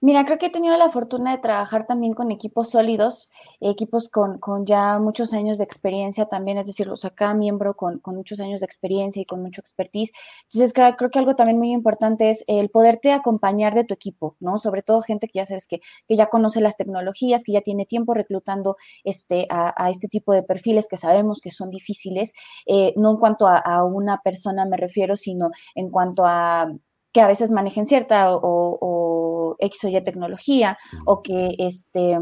Mira, 0.00 0.24
creo 0.24 0.38
que 0.38 0.46
he 0.46 0.50
tenido 0.50 0.76
la 0.78 0.90
fortuna 0.90 1.32
de 1.32 1.42
trabajar 1.42 1.86
también 1.86 2.14
con 2.14 2.30
equipos 2.30 2.70
sólidos, 2.70 3.30
equipos 3.60 4.08
con, 4.08 4.38
con 4.38 4.64
ya 4.64 4.98
muchos 4.98 5.34
años 5.34 5.58
de 5.58 5.64
experiencia 5.64 6.24
también, 6.24 6.56
es 6.56 6.66
decir, 6.66 6.88
o 6.88 6.96
sea, 6.96 7.10
cada 7.10 7.34
miembro 7.34 7.74
con, 7.74 7.98
con, 7.98 8.16
muchos 8.16 8.40
años 8.40 8.60
de 8.60 8.66
experiencia 8.66 9.20
y 9.20 9.26
con 9.26 9.42
mucho 9.42 9.60
expertise. 9.60 10.12
Entonces, 10.44 10.72
creo, 10.72 11.10
que 11.10 11.18
algo 11.18 11.36
también 11.36 11.58
muy 11.58 11.72
importante 11.72 12.30
es 12.30 12.44
el 12.46 12.70
poderte 12.70 13.12
acompañar 13.12 13.74
de 13.74 13.84
tu 13.84 13.92
equipo, 13.92 14.36
¿no? 14.40 14.58
Sobre 14.58 14.82
todo 14.82 15.02
gente 15.02 15.26
que 15.26 15.40
ya 15.40 15.46
sabes 15.46 15.66
que, 15.66 15.80
que 16.08 16.16
ya 16.16 16.28
conoce 16.28 16.62
las 16.62 16.78
tecnologías, 16.78 17.44
que 17.44 17.52
ya 17.52 17.60
tiene 17.60 17.84
tiempo 17.84 18.14
reclutando 18.14 18.76
este, 19.04 19.46
a, 19.50 19.90
este 19.90 20.08
tipo 20.08 20.32
de 20.32 20.42
perfiles 20.42 20.88
que 20.88 20.96
sabemos 20.96 21.40
que 21.40 21.50
son 21.50 21.68
difíciles, 21.68 22.32
eh, 22.66 22.94
no 22.96 23.10
en 23.10 23.16
cuanto 23.18 23.46
a 23.46 23.84
una 23.84 24.22
persona 24.22 24.64
me 24.64 24.76
refiero, 24.78 25.16
sino 25.16 25.50
en 25.74 25.90
cuanto 25.90 26.24
a 26.24 26.72
que 27.12 27.20
a 27.20 27.28
veces 27.28 27.50
manejen 27.50 27.86
cierta 27.86 28.34
o, 28.34 28.40
o 28.80 29.56
X 29.58 29.84
o 29.84 29.88
Y 29.88 30.00
tecnología 30.02 30.78
o 31.06 31.22
que 31.22 31.54
este, 31.58 32.18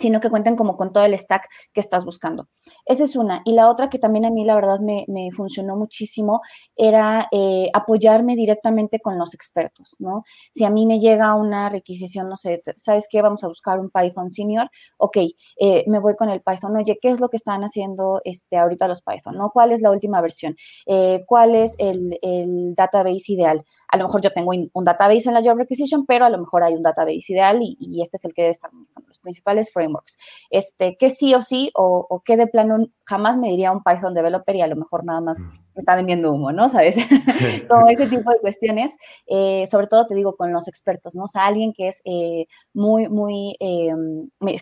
sino 0.00 0.20
que 0.20 0.30
cuenten 0.30 0.56
como 0.56 0.76
con 0.76 0.92
todo 0.92 1.04
el 1.04 1.18
stack 1.18 1.48
que 1.72 1.80
estás 1.80 2.04
buscando. 2.04 2.48
Esa 2.84 3.04
es 3.04 3.16
una. 3.16 3.42
Y 3.44 3.52
la 3.52 3.68
otra 3.68 3.90
que 3.90 3.98
también 3.98 4.24
a 4.24 4.30
mí 4.30 4.44
la 4.44 4.54
verdad 4.54 4.80
me, 4.80 5.06
funcionó 5.32 5.76
muchísimo 5.76 6.40
era 6.76 7.28
eh, 7.32 7.68
apoyarme 7.72 8.36
directamente 8.36 9.00
con 9.00 9.18
los 9.18 9.34
expertos, 9.34 9.96
¿no? 9.98 10.24
Si 10.52 10.64
a 10.64 10.70
mí 10.70 10.86
me 10.86 11.00
llega 11.00 11.34
una 11.34 11.68
requisición, 11.68 12.28
no 12.28 12.36
sé, 12.36 12.62
¿sabes 12.76 13.08
qué? 13.10 13.22
Vamos 13.22 13.44
a 13.44 13.48
buscar 13.48 13.78
un 13.78 13.90
Python 13.90 14.30
senior. 14.30 14.70
Ok, 14.96 15.18
eh, 15.58 15.84
me 15.86 15.98
voy 15.98 16.16
con 16.16 16.30
el 16.30 16.40
Python. 16.40 16.76
Oye, 16.76 16.98
¿qué 17.00 17.10
es 17.10 17.20
lo 17.20 17.28
que 17.28 17.36
están 17.36 17.62
haciendo 17.62 18.20
este, 18.24 18.56
ahorita 18.56 18.88
los 18.88 19.02
Python? 19.02 19.36
¿no? 19.36 19.50
¿Cuál 19.50 19.72
es 19.72 19.80
la 19.80 19.90
última 19.90 20.20
versión? 20.20 20.56
Eh, 20.86 21.24
¿Cuál 21.26 21.54
es 21.54 21.74
el, 21.78 22.18
el, 22.22 22.74
database 22.74 23.32
ideal? 23.32 23.64
A 23.88 23.96
lo 23.96 24.04
mejor 24.04 24.20
yo 24.20 24.30
tengo 24.30 24.52
un 24.72 24.84
database 24.84 25.28
en 25.28 25.34
la 25.34 25.42
job 25.42 25.58
requisition, 25.58 26.06
pero 26.06 26.24
a 26.24 26.30
lo 26.30 26.38
mejor 26.38 26.62
hay 26.62 26.74
un 26.74 26.82
database 26.82 27.32
ideal 27.32 27.58
y, 27.62 27.76
y 27.80 28.02
este 28.02 28.16
es 28.16 28.24
el 28.24 28.34
que 28.34 28.42
debe 28.42 28.52
estar 28.52 28.70
los 29.06 29.18
principales 29.18 29.72
frameworks. 29.72 30.18
Este, 30.50 30.96
que 30.96 31.10
sí 31.10 31.34
o 31.34 31.42
sí 31.42 31.70
o, 31.74 32.06
o 32.08 32.20
que 32.20 32.36
de 32.36 32.46
plano 32.46 32.86
jamás 33.04 33.38
me 33.38 33.48
diría 33.48 33.72
un 33.72 33.82
Python 33.82 34.14
developer 34.14 34.54
y 34.54 34.60
a 34.60 34.66
lo 34.66 34.76
mejor 34.76 35.04
nada 35.04 35.20
más 35.20 35.38
está 35.78 35.94
vendiendo 35.94 36.32
humo, 36.32 36.52
¿no? 36.52 36.68
¿Sabes? 36.68 36.96
Como 37.68 37.88
ese 37.88 38.06
tipo 38.06 38.30
de 38.30 38.40
cuestiones, 38.40 38.96
eh, 39.26 39.64
sobre 39.70 39.86
todo 39.86 40.06
te 40.06 40.14
digo 40.14 40.36
con 40.36 40.52
los 40.52 40.68
expertos, 40.68 41.14
¿no? 41.14 41.24
O 41.24 41.28
sea, 41.28 41.46
alguien 41.46 41.72
que 41.72 41.88
es 41.88 42.00
eh, 42.04 42.46
muy, 42.74 43.08
muy, 43.08 43.56
eh, 43.60 43.92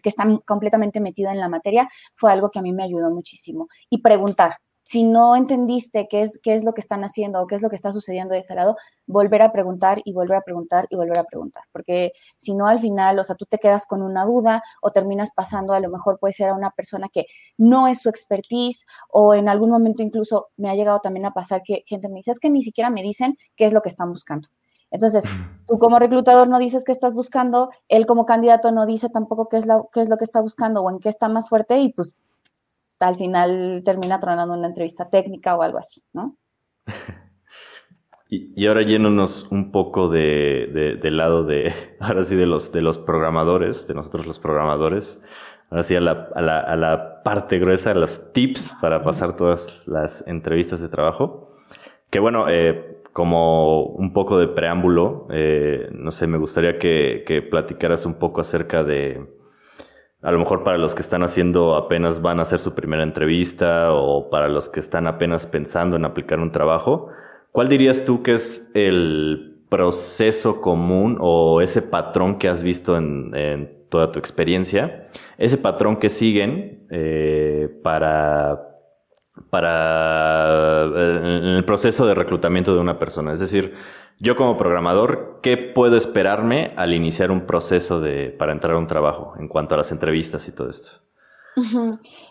que 0.02 0.08
está 0.08 0.24
completamente 0.44 1.00
metido 1.00 1.30
en 1.30 1.40
la 1.40 1.48
materia, 1.48 1.88
fue 2.14 2.30
algo 2.32 2.50
que 2.50 2.58
a 2.58 2.62
mí 2.62 2.72
me 2.72 2.84
ayudó 2.84 3.10
muchísimo. 3.10 3.68
Y 3.90 4.02
preguntar, 4.02 4.58
si 4.86 5.02
no 5.02 5.34
entendiste 5.34 6.06
qué 6.08 6.22
es, 6.22 6.38
qué 6.40 6.54
es 6.54 6.62
lo 6.62 6.72
que 6.72 6.80
están 6.80 7.02
haciendo 7.02 7.42
o 7.42 7.48
qué 7.48 7.56
es 7.56 7.62
lo 7.62 7.70
que 7.70 7.74
está 7.74 7.92
sucediendo 7.92 8.34
de 8.34 8.40
ese 8.40 8.54
lado, 8.54 8.76
volver 9.08 9.42
a 9.42 9.50
preguntar 9.50 10.00
y 10.04 10.12
volver 10.12 10.36
a 10.38 10.42
preguntar 10.42 10.86
y 10.90 10.94
volver 10.94 11.18
a 11.18 11.24
preguntar. 11.24 11.64
Porque 11.72 12.12
si 12.38 12.54
no, 12.54 12.68
al 12.68 12.78
final, 12.78 13.18
o 13.18 13.24
sea, 13.24 13.34
tú 13.34 13.46
te 13.46 13.58
quedas 13.58 13.84
con 13.84 14.00
una 14.00 14.24
duda 14.24 14.62
o 14.80 14.92
terminas 14.92 15.32
pasando, 15.34 15.72
a 15.72 15.80
lo 15.80 15.90
mejor 15.90 16.20
puede 16.20 16.34
ser 16.34 16.50
a 16.50 16.54
una 16.54 16.70
persona 16.70 17.08
que 17.12 17.26
no 17.58 17.88
es 17.88 18.00
su 18.00 18.08
expertise 18.08 18.86
o 19.10 19.34
en 19.34 19.48
algún 19.48 19.70
momento 19.70 20.04
incluso 20.04 20.50
me 20.56 20.70
ha 20.70 20.76
llegado 20.76 21.00
también 21.00 21.26
a 21.26 21.32
pasar 21.32 21.62
que 21.64 21.82
gente 21.88 22.08
me 22.08 22.18
dice, 22.18 22.30
es 22.30 22.38
que 22.38 22.48
ni 22.48 22.62
siquiera 22.62 22.88
me 22.88 23.02
dicen 23.02 23.36
qué 23.56 23.64
es 23.64 23.72
lo 23.72 23.82
que 23.82 23.88
están 23.88 24.10
buscando. 24.10 24.48
Entonces, 24.92 25.24
tú 25.66 25.80
como 25.80 25.98
reclutador 25.98 26.46
no 26.46 26.60
dices 26.60 26.84
qué 26.84 26.92
estás 26.92 27.16
buscando, 27.16 27.70
él 27.88 28.06
como 28.06 28.24
candidato 28.24 28.70
no 28.70 28.86
dice 28.86 29.08
tampoco 29.08 29.48
qué 29.48 29.56
es, 29.56 29.66
lo, 29.66 29.90
qué 29.92 30.00
es 30.00 30.08
lo 30.08 30.16
que 30.16 30.22
está 30.22 30.40
buscando 30.40 30.82
o 30.82 30.90
en 30.90 31.00
qué 31.00 31.08
está 31.08 31.28
más 31.28 31.48
fuerte 31.48 31.78
y 31.80 31.92
pues 31.92 32.14
al 33.00 33.16
final 33.16 33.82
termina 33.84 34.20
tronando 34.20 34.54
una 34.54 34.68
entrevista 34.68 35.08
técnica 35.08 35.56
o 35.56 35.62
algo 35.62 35.78
así, 35.78 36.02
¿no? 36.12 36.36
Y, 38.28 38.66
ahora 38.66 38.82
yéndonos 38.82 39.46
un 39.52 39.70
poco 39.70 40.08
de, 40.08 40.98
del 41.00 41.16
lado 41.16 41.44
de, 41.44 41.72
ahora 42.00 42.24
sí, 42.24 42.34
de 42.34 42.46
los, 42.46 42.72
de 42.72 42.82
los 42.82 42.98
programadores, 42.98 43.86
de 43.86 43.94
nosotros 43.94 44.26
los 44.26 44.40
programadores, 44.40 45.22
ahora 45.70 45.84
sí 45.84 45.94
a 45.94 46.00
la, 46.00 46.28
a 46.34 46.42
la, 46.42 46.60
a 46.60 46.76
la 46.76 47.22
parte 47.22 47.58
gruesa, 47.60 47.94
los 47.94 48.32
tips 48.32 48.74
para 48.80 49.04
pasar 49.04 49.36
todas 49.36 49.86
las 49.86 50.26
entrevistas 50.26 50.80
de 50.80 50.88
trabajo. 50.88 51.52
Que 52.10 52.18
bueno, 52.18 52.48
eh, 52.48 53.00
como 53.12 53.84
un 53.84 54.12
poco 54.12 54.38
de 54.38 54.48
preámbulo, 54.48 55.28
eh, 55.30 55.88
no 55.92 56.10
sé, 56.10 56.26
me 56.26 56.38
gustaría 56.38 56.78
que, 56.78 57.24
que 57.26 57.42
platicaras 57.42 58.06
un 58.06 58.14
poco 58.14 58.40
acerca 58.40 58.82
de, 58.82 59.24
a 60.22 60.30
lo 60.30 60.38
mejor 60.38 60.64
para 60.64 60.78
los 60.78 60.94
que 60.94 61.02
están 61.02 61.22
haciendo 61.22 61.76
apenas 61.76 62.22
van 62.22 62.38
a 62.38 62.42
hacer 62.42 62.58
su 62.58 62.74
primera 62.74 63.02
entrevista 63.02 63.92
o 63.92 64.30
para 64.30 64.48
los 64.48 64.68
que 64.68 64.80
están 64.80 65.06
apenas 65.06 65.46
pensando 65.46 65.96
en 65.96 66.04
aplicar 66.04 66.40
un 66.40 66.52
trabajo, 66.52 67.10
¿Cuál 67.56 67.70
dirías 67.70 68.04
tú 68.04 68.22
que 68.22 68.34
es 68.34 68.70
el 68.74 69.62
proceso 69.70 70.60
común 70.60 71.16
o 71.18 71.62
ese 71.62 71.80
patrón 71.80 72.36
que 72.36 72.50
has 72.50 72.62
visto 72.62 72.98
en, 72.98 73.86
toda 73.88 74.12
tu 74.12 74.18
experiencia? 74.18 75.06
Ese 75.38 75.56
patrón 75.56 75.96
que 75.96 76.10
siguen 76.10 76.86
eh, 76.90 77.70
para, 77.82 78.75
para 79.50 80.84
eh, 80.84 81.56
el 81.56 81.64
proceso 81.64 82.06
de 82.06 82.14
reclutamiento 82.14 82.74
de 82.74 82.80
una 82.80 82.98
persona. 82.98 83.32
Es 83.32 83.40
decir, 83.40 83.74
yo 84.18 84.36
como 84.36 84.56
programador, 84.56 85.40
¿qué 85.42 85.56
puedo 85.56 85.96
esperarme 85.96 86.72
al 86.76 86.94
iniciar 86.94 87.30
un 87.30 87.46
proceso 87.46 88.00
de, 88.00 88.30
para 88.30 88.52
entrar 88.52 88.74
a 88.74 88.78
un 88.78 88.86
trabajo 88.86 89.34
en 89.38 89.48
cuanto 89.48 89.74
a 89.74 89.78
las 89.78 89.92
entrevistas 89.92 90.48
y 90.48 90.52
todo 90.52 90.70
esto? 90.70 91.06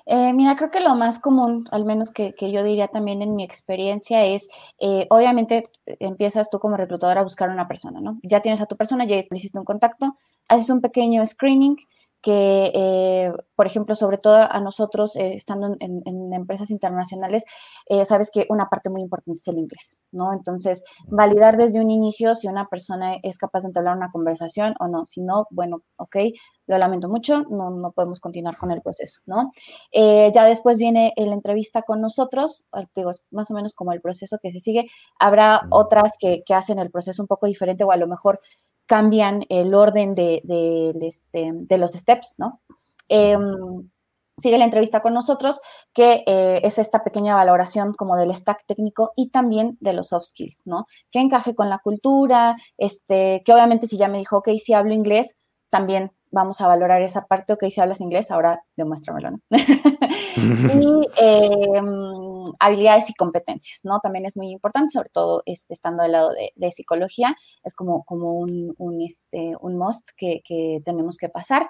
Eh, 0.05 0.33
mira, 0.33 0.55
creo 0.55 0.69
que 0.69 0.79
lo 0.79 0.93
más 0.95 1.19
común, 1.19 1.67
al 1.71 1.83
menos 1.83 2.11
que, 2.11 2.35
yo 2.39 2.63
diría 2.63 2.89
también 2.89 3.23
en 3.23 3.35
mi 3.35 3.43
experiencia, 3.43 4.23
es, 4.23 4.49
eh, 4.79 5.07
obviamente, 5.09 5.63
empiezas 5.99 6.49
tú 6.51 6.59
como 6.59 6.77
reclutador 6.77 7.17
a 7.17 7.23
buscar 7.23 7.49
una 7.49 7.67
persona, 7.67 8.01
¿no? 8.01 8.19
Ya 8.21 8.41
tienes 8.41 8.61
a 8.61 8.67
tu 8.67 8.77
persona, 8.77 9.05
ya 9.05 9.15
hiciste 9.15 9.57
un 9.57 9.65
contacto, 9.65 10.13
haces 10.47 10.69
un 10.69 10.79
pequeño 10.79 11.25
screening, 11.25 11.75
que, 12.25 12.71
eh, 12.73 13.31
por 13.55 13.67
ejemplo, 13.67 13.93
sobre 13.93 14.17
todo 14.17 14.35
a 14.35 14.59
nosotros, 14.59 15.15
eh, 15.15 15.35
estando 15.35 15.75
en, 15.79 16.33
empresas 16.33 16.71
internacionales, 16.71 17.43
eh, 17.87 18.03
sabes 18.03 18.31
que 18.33 18.47
una 18.49 18.67
parte 18.67 18.89
muy 18.89 19.01
importante 19.03 19.39
es 19.39 19.47
el 19.47 19.59
inglés, 19.59 20.01
¿no? 20.11 20.33
Entonces, 20.33 20.83
validar 21.05 21.55
desde 21.55 21.79
un 21.79 21.91
inicio 21.91 22.33
si 22.33 22.47
una 22.47 22.67
persona 22.67 23.17
es 23.21 23.37
capaz 23.37 23.61
de 23.61 23.67
entablar 23.67 23.95
una 23.95 24.11
conversación 24.11 24.73
o 24.79 24.87
no. 24.87 25.05
Si 25.05 25.21
no, 25.21 25.45
bueno, 25.51 25.83
ok, 25.97 26.15
lo 26.65 26.79
lamento 26.79 27.09
mucho, 27.09 27.43
no, 27.43 27.69
no 27.69 27.91
podemos 27.91 28.19
continuar 28.19 28.57
con 28.57 28.71
el 28.71 28.81
proceso, 28.81 29.21
¿no? 29.27 29.51
ya 29.93 30.45
después 30.45 30.79
viene 30.79 31.13
la 31.15 31.33
entrevista 31.33 31.83
con 31.83 32.01
nosotros, 32.01 32.63
digo, 32.95 33.11
más 33.29 33.51
o 33.51 33.53
menos 33.53 33.75
como 33.75 33.91
el 33.91 34.01
proceso 34.01 34.39
que 34.41 34.51
se 34.51 34.59
sigue. 34.59 34.87
Habrá 35.19 35.61
otras 35.69 36.17
que, 36.19 36.41
que 36.43 36.55
hacen 36.55 36.79
el 36.79 36.89
proceso 36.89 37.21
un 37.21 37.27
poco 37.27 37.45
diferente 37.45 37.83
o 37.83 37.91
a 37.91 37.97
lo 37.97 38.07
mejor 38.07 38.39
cambian 38.85 39.45
el 39.49 39.73
orden 39.73 40.15
de, 40.15 40.41
este, 41.01 41.51
de, 41.53 41.77
los 41.77 41.93
steps, 41.93 42.35
¿no? 42.37 42.61
Em, 43.09 43.89
sigue 44.37 44.57
la 44.57 44.65
entrevista 44.65 45.01
con 45.01 45.13
nosotros, 45.13 45.61
que 45.93 46.23
eh, 46.25 46.61
es 46.63 46.77
esta 46.77 47.03
pequeña 47.03 47.35
valoración 47.35 47.93
como 47.93 48.17
del 48.17 48.35
stack 48.35 48.65
técnico 48.65 49.13
y 49.15 49.29
también 49.29 49.77
de 49.79 49.93
los 49.93 50.09
soft 50.09 50.25
skills, 50.25 50.61
¿no? 50.65 50.87
Que 51.11 51.19
encaje 51.19 51.55
con 51.55 51.69
la 51.69 51.79
cultura, 51.79 52.57
este, 52.77 53.43
que 53.45 53.53
obviamente 53.53 53.87
si 53.87 53.97
ya 53.97 54.07
me 54.07 54.17
dijo, 54.17 54.37
ok, 54.37 54.49
si 54.57 54.73
hablo 54.73 54.93
inglés, 54.93 55.35
también 55.69 56.11
vamos 56.35 56.59
a 56.59 56.67
valorar 56.67 57.01
esa 57.01 57.25
parte, 57.25 57.53
ok, 57.53 57.63
si 57.69 57.79
hablas 57.79 58.01
inglés, 58.01 58.29
ahora 58.29 58.61
demuéstramelo, 58.75 59.31
¿no? 59.31 59.39
y 59.49 61.07
em, 61.17 62.53
habilidades 62.59 63.09
y 63.09 63.13
competencias, 63.13 63.79
¿no? 63.85 64.01
También 64.01 64.25
es 64.25 64.35
muy 64.35 64.51
importante, 64.51 64.91
sobre 64.91 65.09
todo 65.09 65.43
este, 65.45 65.73
estando 65.73 66.03
del 66.03 66.11
lado 66.11 66.31
de, 66.31 66.71
psicología, 66.71 67.35
es 67.63 67.73
como, 67.73 68.03
como 68.03 68.33
un, 68.33 68.75
un, 68.77 69.01
este, 69.01 69.53
un 69.61 69.77
must 69.77 70.09
que, 70.17 70.41
que 70.45 70.81
tenemos 70.83 71.17
que 71.17 71.29
pasar. 71.29 71.69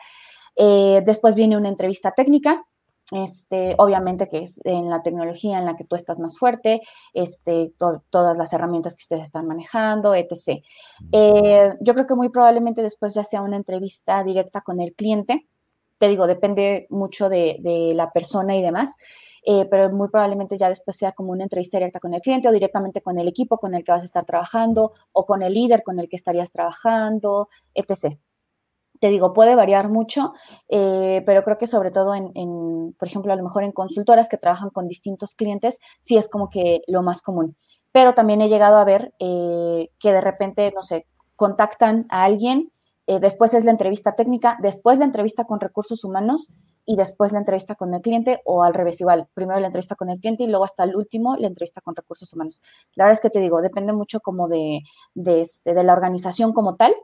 Eh, 0.55 1.03
después 1.05 1.35
viene 1.35 1.57
una 1.57 1.69
entrevista 1.69 2.11
técnica, 2.11 2.65
este, 3.11 3.75
obviamente 3.77 4.27
que 4.29 4.39
es 4.39 4.59
en 4.63 4.89
la 4.89 5.03
tecnología 5.03 5.59
en 5.59 5.65
la 5.65 5.75
que 5.75 5.83
tú 5.83 5.95
estás 5.95 6.19
más 6.19 6.37
fuerte, 6.37 6.81
este, 7.13 7.73
todas 8.09 8.37
las 8.37 8.51
herramientas 8.53 8.95
que 8.95 9.03
ustedes 9.03 9.23
están 9.23 9.47
manejando, 9.47 10.15
etc. 10.15 10.63
Eh, 11.11 11.73
yo 11.81 11.93
creo 11.93 12.07
que 12.07 12.15
muy 12.15 12.29
probablemente 12.29 12.81
después 12.81 13.13
ya 13.13 13.23
sea 13.23 13.41
una 13.41 13.57
entrevista 13.57 14.23
directa 14.23 14.61
con 14.61 14.79
el 14.79 14.93
cliente. 14.93 15.47
Te 15.99 16.07
digo, 16.07 16.27
depende 16.27 16.87
mucho 16.89 17.29
de, 17.29 17.59
la 17.95 18.11
persona 18.11 18.55
y 18.55 18.61
demás. 18.61 18.95
Eh, 19.47 19.67
pero 19.69 19.91
muy 19.91 20.09
probablemente 20.09 20.57
ya 20.57 20.69
después 20.69 20.97
sea 20.97 21.11
como 21.11 21.31
una 21.31 21.43
entrevista 21.43 21.77
directa 21.77 21.99
con 21.99 22.15
el 22.15 22.21
cliente 22.21 22.47
o 22.49 22.51
directamente 22.51 23.01
con 23.01 23.19
el 23.19 23.27
equipo 23.27 23.59
con 23.59 23.75
el 23.75 23.83
que 23.83 23.91
vas 23.91 24.01
a 24.01 24.05
estar 24.05 24.25
trabajando 24.25 24.93
o 25.11 25.27
con 25.27 25.43
el 25.43 25.53
líder 25.53 25.83
con 25.83 25.99
el 25.99 26.09
que 26.09 26.15
estarías 26.15 26.51
trabajando, 26.51 27.47
etc 27.75 28.17
te 28.99 29.09
digo, 29.09 29.33
puede 29.33 29.55
variar 29.55 29.89
mucho, 29.89 30.33
eh, 30.69 31.23
pero 31.25 31.43
creo 31.43 31.57
que 31.57 31.67
sobre 31.67 31.91
todo 31.91 32.15
en, 32.15 32.93
por 32.97 33.07
ejemplo, 33.07 33.33
a 33.33 33.35
lo 33.35 33.43
mejor 33.43 33.63
en 33.63 33.71
consultoras 33.71 34.29
que 34.29 34.37
trabajan 34.37 34.69
con 34.69 34.87
distintos 34.87 35.35
clientes, 35.35 35.79
sí 36.01 36.17
es 36.17 36.29
como 36.29 36.49
que 36.49 36.81
lo 36.87 37.01
más 37.01 37.21
común. 37.21 37.55
Pero 37.91 38.13
también 38.13 38.41
he 38.41 38.49
llegado 38.49 38.77
a 38.77 38.85
ver 38.85 39.13
eh, 39.19 39.89
que 39.99 40.11
de 40.11 40.21
repente, 40.21 40.71
no 40.75 40.81
sé, 40.81 41.07
contactan 41.35 42.05
a 42.09 42.23
alguien, 42.23 42.71
eh, 43.07 43.19
después 43.19 43.53
es 43.53 43.65
la 43.65 43.71
entrevista 43.71 44.15
técnica, 44.15 44.57
después 44.61 44.97
la 44.97 45.05
entrevista 45.05 45.45
con 45.45 45.59
recursos 45.59 46.03
humanos 46.03 46.51
y 46.85 46.95
después 46.95 47.31
la 47.31 47.39
entrevista 47.39 47.75
con 47.75 47.93
el 47.93 48.01
cliente 48.01 48.41
o 48.45 48.63
al 48.63 48.73
revés 48.73 48.99
igual, 48.99 49.27
primero 49.33 49.59
la 49.59 49.67
entrevista 49.67 49.95
con 49.95 50.09
el 50.09 50.19
cliente 50.19 50.43
y 50.43 50.47
luego 50.47 50.65
hasta 50.65 50.83
el 50.83 50.95
último 50.95 51.35
la 51.37 51.47
entrevista 51.47 51.81
con 51.81 51.95
recursos 51.95 52.33
humanos. 52.33 52.61
La 52.95 53.05
verdad 53.05 53.19
es 53.19 53.21
que 53.21 53.29
te 53.29 53.39
digo, 53.39 53.61
depende 53.61 53.93
mucho 53.93 54.21
como 54.21 54.47
de, 54.47 54.81
de, 55.13 55.41
este, 55.41 55.73
de 55.73 55.83
la 55.83 55.93
organización 55.93 56.51
como 56.53 56.75
tal, 56.75 56.95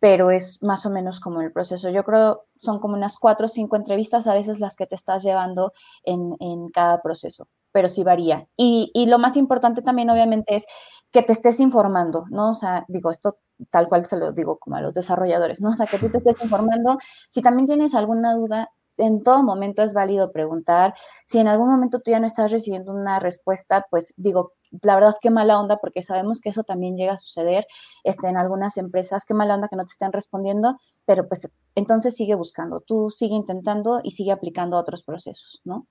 pero 0.00 0.30
es 0.30 0.62
más 0.62 0.86
o 0.86 0.90
menos 0.90 1.20
como 1.20 1.42
el 1.42 1.52
proceso. 1.52 1.90
Yo 1.90 2.04
creo 2.04 2.44
son 2.56 2.80
como 2.80 2.94
unas 2.94 3.18
cuatro 3.18 3.46
o 3.46 3.48
cinco 3.48 3.76
entrevistas 3.76 4.26
a 4.26 4.34
veces 4.34 4.58
las 4.58 4.74
que 4.74 4.86
te 4.86 4.94
estás 4.94 5.22
llevando 5.22 5.72
en, 6.04 6.36
cada 6.72 7.02
proceso, 7.02 7.48
pero 7.72 7.88
sí 7.88 8.02
varía. 8.02 8.48
Y, 8.56 8.90
lo 9.06 9.18
más 9.18 9.36
importante 9.36 9.82
también 9.82 10.10
obviamente 10.10 10.56
es 10.56 10.66
que 11.12 11.22
te 11.22 11.32
estés 11.32 11.60
informando, 11.60 12.24
¿no? 12.30 12.50
O 12.50 12.54
sea, 12.54 12.84
digo, 12.88 13.10
esto 13.10 13.38
tal 13.70 13.88
cual 13.88 14.06
se 14.06 14.16
lo 14.16 14.32
digo 14.32 14.58
como 14.58 14.76
a 14.76 14.80
los 14.80 14.94
desarrolladores, 14.94 15.60
¿no? 15.60 15.70
O 15.70 15.74
sea, 15.74 15.86
que 15.86 15.98
tú 15.98 16.08
te 16.08 16.18
estés 16.18 16.42
informando. 16.42 16.98
Si 17.30 17.42
también 17.42 17.66
tienes 17.66 17.94
alguna 17.94 18.34
duda, 18.34 18.70
en 18.96 19.22
todo 19.22 19.42
momento 19.42 19.82
es 19.82 19.92
válido 19.92 20.32
preguntar. 20.32 20.94
Si 21.26 21.38
en 21.38 21.48
algún 21.48 21.68
momento 21.68 22.00
tú 22.00 22.10
ya 22.10 22.20
no 22.20 22.26
estás 22.26 22.50
recibiendo 22.50 22.92
una 22.92 23.18
respuesta, 23.18 23.86
pues 23.90 24.14
digo, 24.16 24.52
la 24.82 24.94
verdad 24.94 25.16
qué 25.20 25.30
mala 25.30 25.60
onda 25.60 25.78
porque 25.78 26.02
sabemos 26.02 26.40
que 26.40 26.50
eso 26.50 26.62
también 26.62 26.96
llega 26.96 27.14
a 27.14 27.18
suceder 27.18 27.66
este, 28.04 28.28
en 28.28 28.36
algunas 28.36 28.76
empresas, 28.76 29.24
qué 29.26 29.34
mala 29.34 29.54
onda 29.54 29.68
que 29.68 29.76
no 29.76 29.84
te 29.84 29.92
estén 29.92 30.12
respondiendo, 30.12 30.78
pero 31.06 31.28
pues 31.28 31.48
entonces 31.74 32.14
sigue 32.14 32.34
buscando, 32.34 32.80
tú 32.80 33.10
sigue 33.10 33.34
intentando 33.34 34.00
y 34.02 34.12
sigue 34.12 34.32
aplicando 34.32 34.76
otros 34.76 35.02
procesos, 35.02 35.60
¿no? 35.64 35.86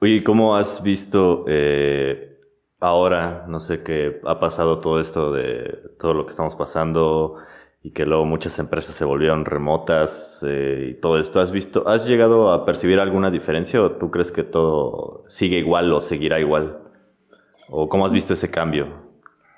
Oye, 0.00 0.22
¿cómo 0.22 0.56
has 0.56 0.82
visto 0.82 1.44
eh, 1.48 2.38
ahora, 2.80 3.46
no 3.48 3.60
sé, 3.60 3.82
qué 3.82 4.20
ha 4.24 4.38
pasado 4.38 4.80
todo 4.80 5.00
esto 5.00 5.32
de 5.32 5.94
todo 5.98 6.14
lo 6.14 6.26
que 6.26 6.30
estamos 6.30 6.54
pasando? 6.56 7.36
Y 7.84 7.90
que 7.90 8.06
luego 8.06 8.24
muchas 8.24 8.58
empresas 8.58 8.94
se 8.94 9.04
volvieron 9.04 9.44
remotas 9.44 10.42
eh, 10.42 10.88
y 10.88 10.94
todo 10.94 11.18
esto. 11.20 11.38
¿Has 11.38 11.50
visto, 11.50 11.86
has 11.86 12.08
llegado 12.08 12.50
a 12.50 12.64
percibir 12.64 12.98
alguna 12.98 13.30
diferencia 13.30 13.82
o 13.82 13.92
tú 13.92 14.10
crees 14.10 14.32
que 14.32 14.42
todo 14.42 15.24
sigue 15.28 15.58
igual 15.58 15.92
o 15.92 16.00
seguirá 16.00 16.40
igual? 16.40 16.78
¿O 17.68 17.86
cómo 17.90 18.06
has 18.06 18.12
visto 18.12 18.32
ese 18.32 18.50
cambio? 18.50 18.86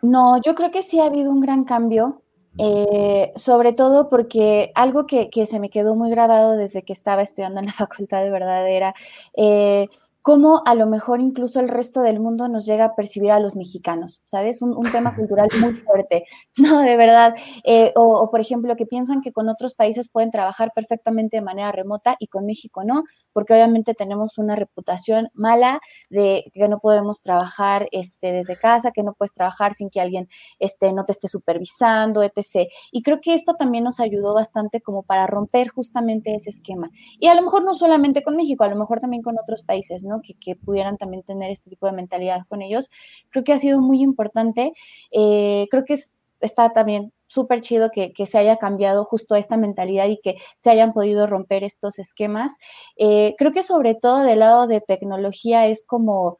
No, 0.02 0.42
yo 0.42 0.56
creo 0.56 0.72
que 0.72 0.82
sí 0.82 0.98
ha 0.98 1.06
habido 1.06 1.30
un 1.30 1.40
gran 1.40 1.62
cambio, 1.62 2.20
eh, 2.58 3.32
sobre 3.36 3.72
todo 3.72 4.08
porque 4.08 4.72
algo 4.74 5.06
que, 5.06 5.30
que, 5.30 5.46
se 5.46 5.60
me 5.60 5.70
quedó 5.70 5.94
muy 5.94 6.10
grabado 6.10 6.56
desde 6.56 6.82
que 6.82 6.92
estaba 6.92 7.22
estudiando 7.22 7.60
en 7.60 7.66
la 7.66 7.72
facultad 7.84 8.24
de 8.24 8.30
verdad 8.30 8.68
era... 8.68 8.92
Eh, 9.36 9.88
cómo 10.26 10.62
a 10.66 10.74
lo 10.74 10.88
mejor 10.88 11.20
incluso 11.20 11.60
el 11.60 11.68
resto 11.68 12.00
del 12.00 12.18
mundo 12.18 12.48
nos 12.48 12.66
llega 12.66 12.86
a 12.86 12.94
percibir 12.96 13.30
a 13.30 13.38
los 13.38 13.54
mexicanos, 13.54 14.22
¿sabes? 14.24 14.60
Un, 14.60 14.74
tema 14.90 15.14
cultural 15.14 15.48
muy 15.60 15.74
fuerte, 15.74 16.24
no, 16.56 16.80
de 16.80 16.96
verdad. 16.96 17.36
Eh, 17.62 17.92
o, 17.94 18.28
por 18.28 18.40
ejemplo, 18.40 18.74
que 18.74 18.86
piensan 18.86 19.22
que 19.22 19.30
con 19.30 19.48
otros 19.48 19.74
países 19.74 20.08
pueden 20.08 20.32
trabajar 20.32 20.72
perfectamente 20.74 21.36
de 21.36 21.42
manera 21.42 21.70
remota 21.70 22.16
y 22.18 22.26
con 22.26 22.44
México 22.44 22.82
no, 22.82 23.04
porque 23.36 23.52
obviamente 23.52 23.92
tenemos 23.92 24.38
una 24.38 24.56
reputación 24.56 25.28
mala 25.34 25.80
de 26.08 26.50
que 26.54 26.68
no 26.68 26.78
podemos 26.78 27.20
trabajar 27.20 27.86
este, 27.92 28.32
desde 28.32 28.56
casa, 28.56 28.92
que 28.92 29.02
no 29.02 29.12
puedes 29.12 29.34
trabajar 29.34 29.74
sin 29.74 29.90
que 29.90 30.00
alguien 30.00 30.30
este, 30.58 30.90
no 30.94 31.04
te 31.04 31.12
esté 31.12 31.28
supervisando, 31.28 32.22
etc. 32.22 32.66
Y 32.92 33.02
creo 33.02 33.20
que 33.20 33.34
esto 33.34 33.52
también 33.52 33.84
nos 33.84 34.00
ayudó 34.00 34.32
bastante 34.32 34.80
como 34.80 35.02
para 35.02 35.26
romper 35.26 35.68
justamente 35.68 36.34
ese 36.34 36.48
esquema. 36.48 36.88
Y 37.20 37.26
a 37.26 37.34
lo 37.34 37.42
mejor 37.42 37.62
no 37.62 37.74
solamente 37.74 38.22
con 38.22 38.36
México, 38.36 38.64
a 38.64 38.68
lo 38.68 38.76
mejor 38.76 39.00
también 39.00 39.22
con 39.22 39.38
otros 39.38 39.62
países, 39.62 40.02
¿no? 40.02 40.22
Que, 40.22 40.56
pudieran 40.56 40.96
también 40.96 41.22
tener 41.22 41.50
este 41.50 41.68
tipo 41.68 41.84
de 41.84 41.92
mentalidad 41.92 42.46
con 42.48 42.62
ellos. 42.62 42.88
Creo 43.28 43.44
que 43.44 43.52
ha 43.52 43.58
sido 43.58 43.82
muy 43.82 44.00
importante. 44.00 44.72
Eh, 45.12 45.66
creo 45.70 45.84
que 45.84 45.96
está 46.40 46.72
también 46.72 47.12
súper 47.26 47.60
chido 47.60 47.90
que, 47.90 48.12
se 48.26 48.38
haya 48.38 48.56
cambiado 48.56 49.04
justo 49.04 49.36
esta 49.36 49.56
mentalidad 49.56 50.06
y 50.08 50.20
que 50.22 50.36
se 50.56 50.70
hayan 50.70 50.92
podido 50.92 51.26
romper 51.26 51.64
estos 51.64 51.98
esquemas. 51.98 52.56
Eh, 52.96 53.34
creo 53.38 53.52
que 53.52 53.62
sobre 53.62 53.94
todo 53.94 54.22
del 54.22 54.40
lado 54.40 54.66
de 54.66 54.80
tecnología 54.80 55.66
es 55.66 55.84
como 55.86 56.38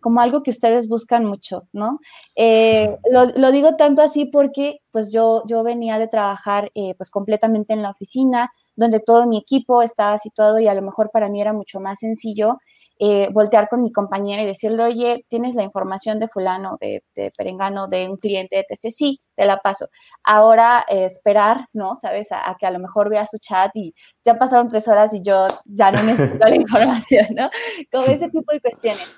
como 0.00 0.20
algo 0.20 0.42
que 0.42 0.50
ustedes 0.50 0.88
buscan 0.88 1.24
mucho, 1.24 1.64
¿no? 1.72 1.98
Eh, 2.36 2.96
lo, 3.10 3.50
digo 3.50 3.74
tanto 3.76 4.00
así 4.00 4.26
porque 4.26 4.78
pues 4.92 5.12
yo, 5.12 5.42
yo 5.46 5.64
venía 5.64 5.98
de 5.98 6.06
trabajar 6.06 6.70
eh, 6.76 6.94
pues 6.96 7.10
completamente 7.10 7.72
en 7.72 7.82
la 7.82 7.90
oficina, 7.90 8.52
donde 8.76 9.00
todo 9.00 9.26
mi 9.26 9.38
equipo 9.38 9.82
estaba 9.82 10.18
situado 10.18 10.60
y 10.60 10.68
a 10.68 10.74
lo 10.74 10.82
mejor 10.82 11.10
para 11.10 11.28
mí 11.28 11.40
era 11.40 11.52
mucho 11.52 11.80
más 11.80 11.98
sencillo 11.98 12.58
eh, 12.98 13.28
voltear 13.32 13.68
con 13.68 13.82
mi 13.82 13.92
compañera 13.92 14.42
y 14.42 14.46
decirle, 14.46 14.82
oye, 14.82 15.24
tienes 15.28 15.54
la 15.54 15.62
información 15.62 16.18
de 16.18 16.28
fulano, 16.28 16.76
de, 16.80 17.02
perengano, 17.36 17.86
de 17.86 18.08
un 18.08 18.16
cliente, 18.16 18.58
etc. 18.58 18.92
Sí, 18.92 19.20
te 19.36 19.44
la 19.44 19.58
paso. 19.58 19.88
Ahora 20.24 20.84
esperar, 20.88 21.68
¿no? 21.72 21.94
Sabes, 21.96 22.28
a, 22.32 22.56
que 22.58 22.66
a 22.66 22.70
lo 22.70 22.78
mejor 22.78 23.08
vea 23.08 23.26
su 23.26 23.38
chat 23.38 23.70
y 23.76 23.94
ya 24.24 24.38
pasaron 24.38 24.68
tres 24.68 24.88
horas 24.88 25.14
y 25.14 25.22
yo 25.22 25.46
ya 25.64 25.90
no 25.92 26.02
necesito 26.02 26.44
la 26.44 26.56
información, 26.56 27.26
¿no? 27.34 27.50
Como 27.92 28.06
ese 28.06 28.28
tipo 28.30 28.52
de 28.52 28.60
cuestiones. 28.60 29.16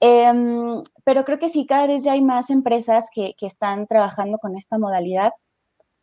Em, 0.00 0.82
pero 1.04 1.24
creo 1.24 1.38
que 1.38 1.48
sí, 1.48 1.64
cada 1.64 1.86
vez 1.86 2.02
ya 2.02 2.12
hay 2.12 2.22
más 2.22 2.50
empresas 2.50 3.08
que, 3.14 3.34
que 3.38 3.46
están 3.46 3.86
trabajando 3.86 4.38
con 4.38 4.56
esta 4.56 4.78
modalidad 4.78 5.32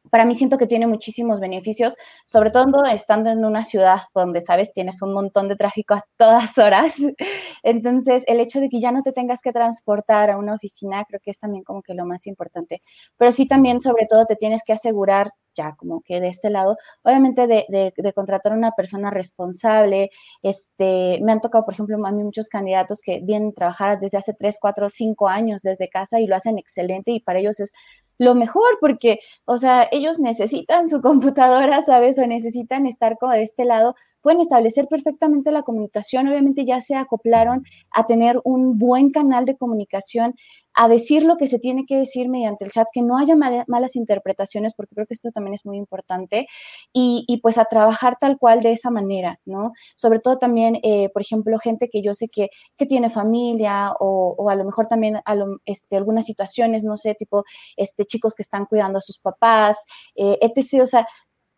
para 0.10 0.26
mí 0.26 0.36
siento 0.36 0.58
que 0.58 0.68
tiene 0.68 0.88
muchísimos 0.88 1.40
beneficios, 1.40 1.96
sobre 2.26 2.52
todo 2.52 2.86
estando 2.86 3.30
en 3.30 3.46
una 3.46 3.64
ciudad 3.64 4.02
donde, 4.14 4.42
sabes, 4.42 4.74
tienes 4.74 5.02
un 5.02 5.14
montón 5.14 5.48
de 5.48 5.56
tráfico 5.56 5.94
a 5.94 6.06
todas 6.18 6.58
horas. 6.58 6.96
Entonces, 7.64 8.24
el 8.28 8.40
hecho 8.40 8.60
de 8.60 8.70
que 8.70 8.80
ya 8.80 8.92
no 8.92 9.04
te 9.04 9.12
tengas 9.12 9.42
que 9.42 9.52
transportar 9.52 10.30
a 10.30 10.38
una 10.38 10.56
oficina, 10.56 11.04
creo 11.08 11.20
que 11.24 11.32
es 11.32 11.40
también 11.40 11.64
como 11.64 11.82
que 11.82 11.94
lo 11.94 12.06
más 12.06 12.28
importante. 12.28 12.82
Pero 13.18 13.32
sí 13.32 13.48
también, 13.48 13.82
sobre 13.82 14.06
todo, 14.08 14.26
te 14.26 14.36
tienes 14.36 14.64
que 14.66 14.74
asegurar, 14.74 15.32
ya 15.56 15.76
como 15.78 16.02
que 16.02 16.22
de 16.22 16.30
este 16.30 16.50
lado, 16.50 16.78
obviamente 17.04 17.48
de, 17.48 18.14
contratar 18.16 18.54
a 18.54 18.56
una 18.56 18.72
persona 18.72 19.12
responsable. 19.12 20.10
Este, 20.42 21.20
me 21.22 21.32
han 21.32 21.42
tocado, 21.42 21.66
por 21.66 21.74
ejemplo, 21.74 21.98
a 22.06 22.12
mí 22.12 22.24
muchos 22.24 22.48
candidatos 22.48 23.02
que 23.02 23.20
vienen 23.22 23.50
a 23.50 23.54
trabajar 23.54 24.00
desde 24.00 24.18
hace 24.18 24.34
3, 24.34 24.58
4, 24.60 24.90
5 24.90 25.28
años 25.28 25.62
desde 25.62 25.90
casa 25.90 26.20
y 26.20 26.28
lo 26.28 26.36
hacen 26.36 26.58
excelente 26.58 27.12
y 27.12 27.20
para 27.20 27.40
ellos 27.40 27.60
es 27.60 27.74
lo 28.20 28.36
mejor, 28.36 28.78
porque, 28.80 29.20
o 29.46 29.58
sea, 29.58 29.88
ellos 29.92 30.20
necesitan 30.20 30.88
su 30.88 31.02
computadora, 31.02 31.82
¿sabes? 31.82 32.20
O 32.20 32.28
necesitan 32.28 32.86
estar 32.86 33.18
como 33.18 33.34
de 33.34 33.44
este 33.44 33.66
lado, 33.66 33.96
pueden 34.22 34.42
establecer 34.42 34.88
perfectamente 34.88 35.52
la 35.52 35.64
comunicación, 35.64 36.28
obviamente 36.28 36.66
ya 36.66 36.82
se 36.82 36.96
acoplaron 36.96 37.64
a 37.92 38.06
tener 38.06 38.40
un 38.44 38.78
buen 38.78 39.12
canal 39.12 39.46
de 39.46 39.56
comunicación 39.58 40.36
a 40.74 40.88
decir 40.88 41.24
lo 41.24 41.38
que 41.38 41.48
se 41.48 41.60
tiene 41.60 41.86
que 41.86 41.98
decir 41.98 42.30
mediante 42.30 42.66
el 42.66 42.72
chat, 42.72 42.88
que 42.94 43.02
no 43.02 43.18
haya 43.18 43.36
malas 43.36 43.96
interpretaciones, 43.96 44.74
porque 44.76 44.96
creo 44.96 45.08
que 45.08 45.14
esto 45.14 45.32
también 45.32 45.54
es 45.54 45.66
muy 45.66 45.78
importante, 45.78 46.48
y, 46.94 47.40
pues 47.42 47.58
a 47.58 47.66
trabajar 47.66 48.18
tal 48.20 48.38
cual 48.38 48.60
de 48.62 48.72
esa 48.72 48.90
manera, 48.90 49.40
¿no? 49.46 49.72
Sobre 49.96 50.20
todo 50.20 50.38
también, 50.38 50.80
eh, 50.84 51.10
por 51.14 51.22
ejemplo, 51.22 51.58
gente 51.60 51.90
que 51.92 52.02
yo 52.02 52.14
sé 52.14 52.28
que, 52.30 52.50
que 52.78 52.86
tiene 52.86 53.10
familia 53.10 53.94
o, 54.00 54.50
a 54.50 54.56
lo 54.56 54.66
mejor 54.66 54.88
también 54.88 55.18
a 55.18 55.36
este, 55.66 55.98
algunas 55.98 56.26
situaciones, 56.26 56.84
no 56.84 56.98
sé, 56.98 57.16
tipo 57.16 57.44
este, 57.78 58.06
chicos 58.06 58.34
que 58.36 58.44
están 58.44 58.66
cuidando 58.66 58.98
a 58.98 59.02
sus 59.02 59.20
papás, 59.20 59.86
eh, 60.16 60.38
etc. 60.42 60.82
O 60.84 60.86
sea, 60.86 61.08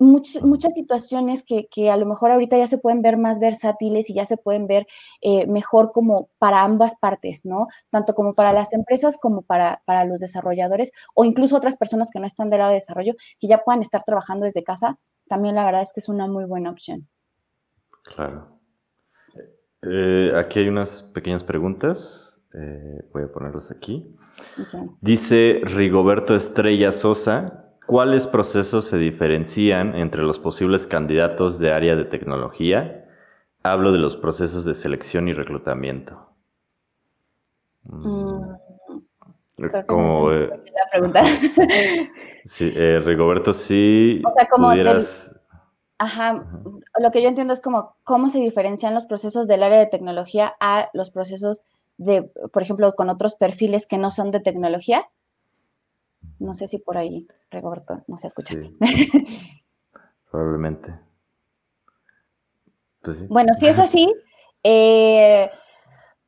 muchas, 0.02 0.44
muchas 0.44 0.74
situaciones 0.74 1.44
que, 1.44 1.68
que, 1.68 1.90
a 1.90 1.98
lo 1.98 2.06
mejor 2.06 2.32
ahorita 2.32 2.58
ya 2.58 2.68
se 2.68 2.78
pueden 2.78 3.02
ver 3.02 3.18
más 3.18 3.40
versátiles 3.40 4.10
y 4.10 4.16
ya 4.16 4.26
se 4.26 4.38
pueden 4.38 4.68
ver 4.68 4.88
eh, 5.22 5.46
mejor 5.48 5.92
como 5.92 6.30
para 6.40 6.64
ambas 6.64 6.96
partes, 7.00 7.46
¿no? 7.46 7.68
Tanto 7.90 8.16
como 8.16 8.34
para 8.34 8.52
las 8.52 8.74
empresas 8.74 9.18
como 9.18 9.44
para, 9.44 9.82
para, 9.86 10.06
los 10.06 10.20
desarrolladores 10.20 10.92
o 11.14 11.24
incluso 11.24 11.56
otras 11.56 11.78
personas 11.78 12.10
que 12.12 12.20
no 12.20 12.26
están 12.26 12.50
del 12.50 12.60
lado 12.60 12.72
de 12.72 12.80
desarrollo, 12.80 13.14
que 13.40 13.48
ya 13.48 13.64
puedan 13.64 13.82
estar 13.82 14.04
trabajando 14.04 14.46
desde 14.46 14.64
casa, 14.64 14.98
también 15.28 15.56
la 15.56 15.66
verdad 15.66 15.84
es 15.84 15.94
que 15.94 16.00
es 16.00 16.10
una 16.10 16.28
muy 16.28 16.46
buena 16.46 16.72
opción. 16.72 17.08
Claro. 18.04 18.60
Eh, 19.84 20.34
aquí 20.36 20.60
hay 20.60 20.68
unas 20.68 21.04
pequeñas 21.04 21.44
preguntas. 21.44 22.42
Eh, 22.54 23.02
voy 23.14 23.24
a 23.24 23.32
ponerlas 23.32 23.72
aquí. 23.72 24.16
Dice 25.00 25.62
Rigoberto 25.64 26.36
Estrella 26.36 26.92
Sosa, 26.92 27.71
¿Cuáles 27.92 28.26
procesos 28.26 28.86
se 28.86 28.96
diferencian 28.96 29.96
entre 29.96 30.22
los 30.24 30.40
posibles 30.40 30.88
candidatos 30.88 31.60
de 31.60 31.74
área 31.74 31.98
de 31.98 32.06
tecnología? 32.06 33.06
Hablo 33.64 33.92
de 33.92 33.98
los 33.98 34.16
procesos 34.16 34.64
de 34.64 34.76
selección 34.76 35.28
y 35.28 35.34
reclutamiento. 35.34 36.30
Mm. 37.84 38.44
Como, 39.88 40.32
eh, 40.32 40.48
la 40.48 40.90
pregunta. 40.90 41.24
Sí, 42.46 42.72
eh, 42.74 43.02
Rigoberto, 43.04 43.52
sí. 43.54 44.22
O 44.26 44.34
sea, 44.36 44.48
como 44.48 44.70
pudieras... 44.70 45.36
ajá, 45.98 46.46
lo 46.98 47.12
que 47.12 47.22
yo 47.22 47.28
entiendo 47.28 47.52
es 47.52 47.60
como 47.60 47.98
cómo 48.06 48.30
se 48.30 48.40
diferencian 48.40 48.94
los 48.94 49.04
procesos 49.04 49.50
del 49.50 49.64
área 49.64 49.80
de 49.80 49.88
tecnología 49.88 50.56
a 50.62 50.90
los 50.94 51.12
procesos 51.12 51.62
de, 51.98 52.24
por 52.54 52.62
ejemplo, 52.62 52.94
con 52.96 53.10
otros 53.10 53.36
perfiles 53.36 53.86
que 53.86 53.98
no 53.98 54.12
son 54.12 54.32
de 54.32 54.40
tecnología. 54.40 55.10
No 56.42 56.56
sé 56.56 56.68
si 56.68 56.80
por 56.80 56.98
ahí, 56.98 57.28
Rigoberto, 57.52 58.04
no 58.08 58.18
se 58.18 58.28
escucha. 58.28 58.56
Probablemente. 60.32 61.00
Pues 63.04 63.28
bueno, 63.28 63.54
si 63.54 63.68
es 63.68 63.78
así, 63.80 64.12
eh, 64.64 65.52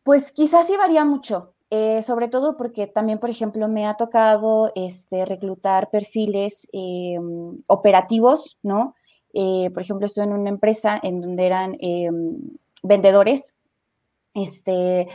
pues 0.04 0.32
quizás 0.32 0.68
sí 0.68 0.78
varía 0.78 1.04
mucho. 1.04 1.56
Eh, 1.72 2.04
sobre 2.04 2.28
todo 2.28 2.56
porque 2.56 2.86
también, 2.86 3.18
por 3.18 3.32
ejemplo, 3.32 3.68
me 3.68 3.88
ha 3.88 3.96
tocado 3.96 4.72
este, 4.76 5.26
reclutar 5.26 5.90
perfiles 5.90 6.70
eh, 6.72 7.18
operativos, 7.66 8.60
¿no? 8.62 8.96
por 9.34 9.82
ejemplo, 9.82 10.06
estuve 10.06 10.26
en 10.26 10.34
una 10.34 10.52
empresa 10.52 11.00
en 11.02 11.20
donde 11.20 11.48
eran 11.48 11.76
vendedores, 12.84 13.56
este, 14.36 15.08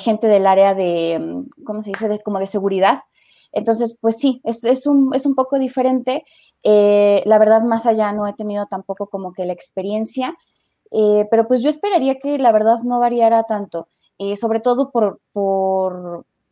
gente 0.00 0.26
del 0.26 0.44
área 0.48 0.74
de, 0.74 1.44
¿cómo 1.64 1.80
se 1.80 1.90
dice?, 1.90 2.08
de, 2.08 2.18
como 2.18 2.40
de 2.40 2.48
seguridad, 2.48 3.04
entonces, 3.52 3.96
pues 4.00 4.16
sí, 4.16 4.40
es, 4.44 4.86
un, 4.86 5.34
poco 5.34 5.58
diferente. 5.58 6.24
Eh, 6.62 7.22
la 7.26 7.38
verdad, 7.38 7.62
más 7.62 7.86
allá 7.86 8.12
no 8.12 8.26
he 8.26 8.34
tenido 8.34 8.66
tampoco 8.66 9.08
como 9.08 9.32
que 9.32 9.44
la 9.44 9.52
experiencia, 9.52 10.36
eh, 10.92 11.26
pero 11.30 11.46
pues 11.48 11.62
yo 11.62 11.70
esperaría 11.70 12.18
que 12.18 12.38
la 12.38 12.52
verdad 12.52 12.78
no 12.84 13.00
variara 13.00 13.44
tanto, 13.44 13.88
eh, 14.18 14.36
sobre 14.36 14.60
todo 14.60 14.90
por, 14.90 15.20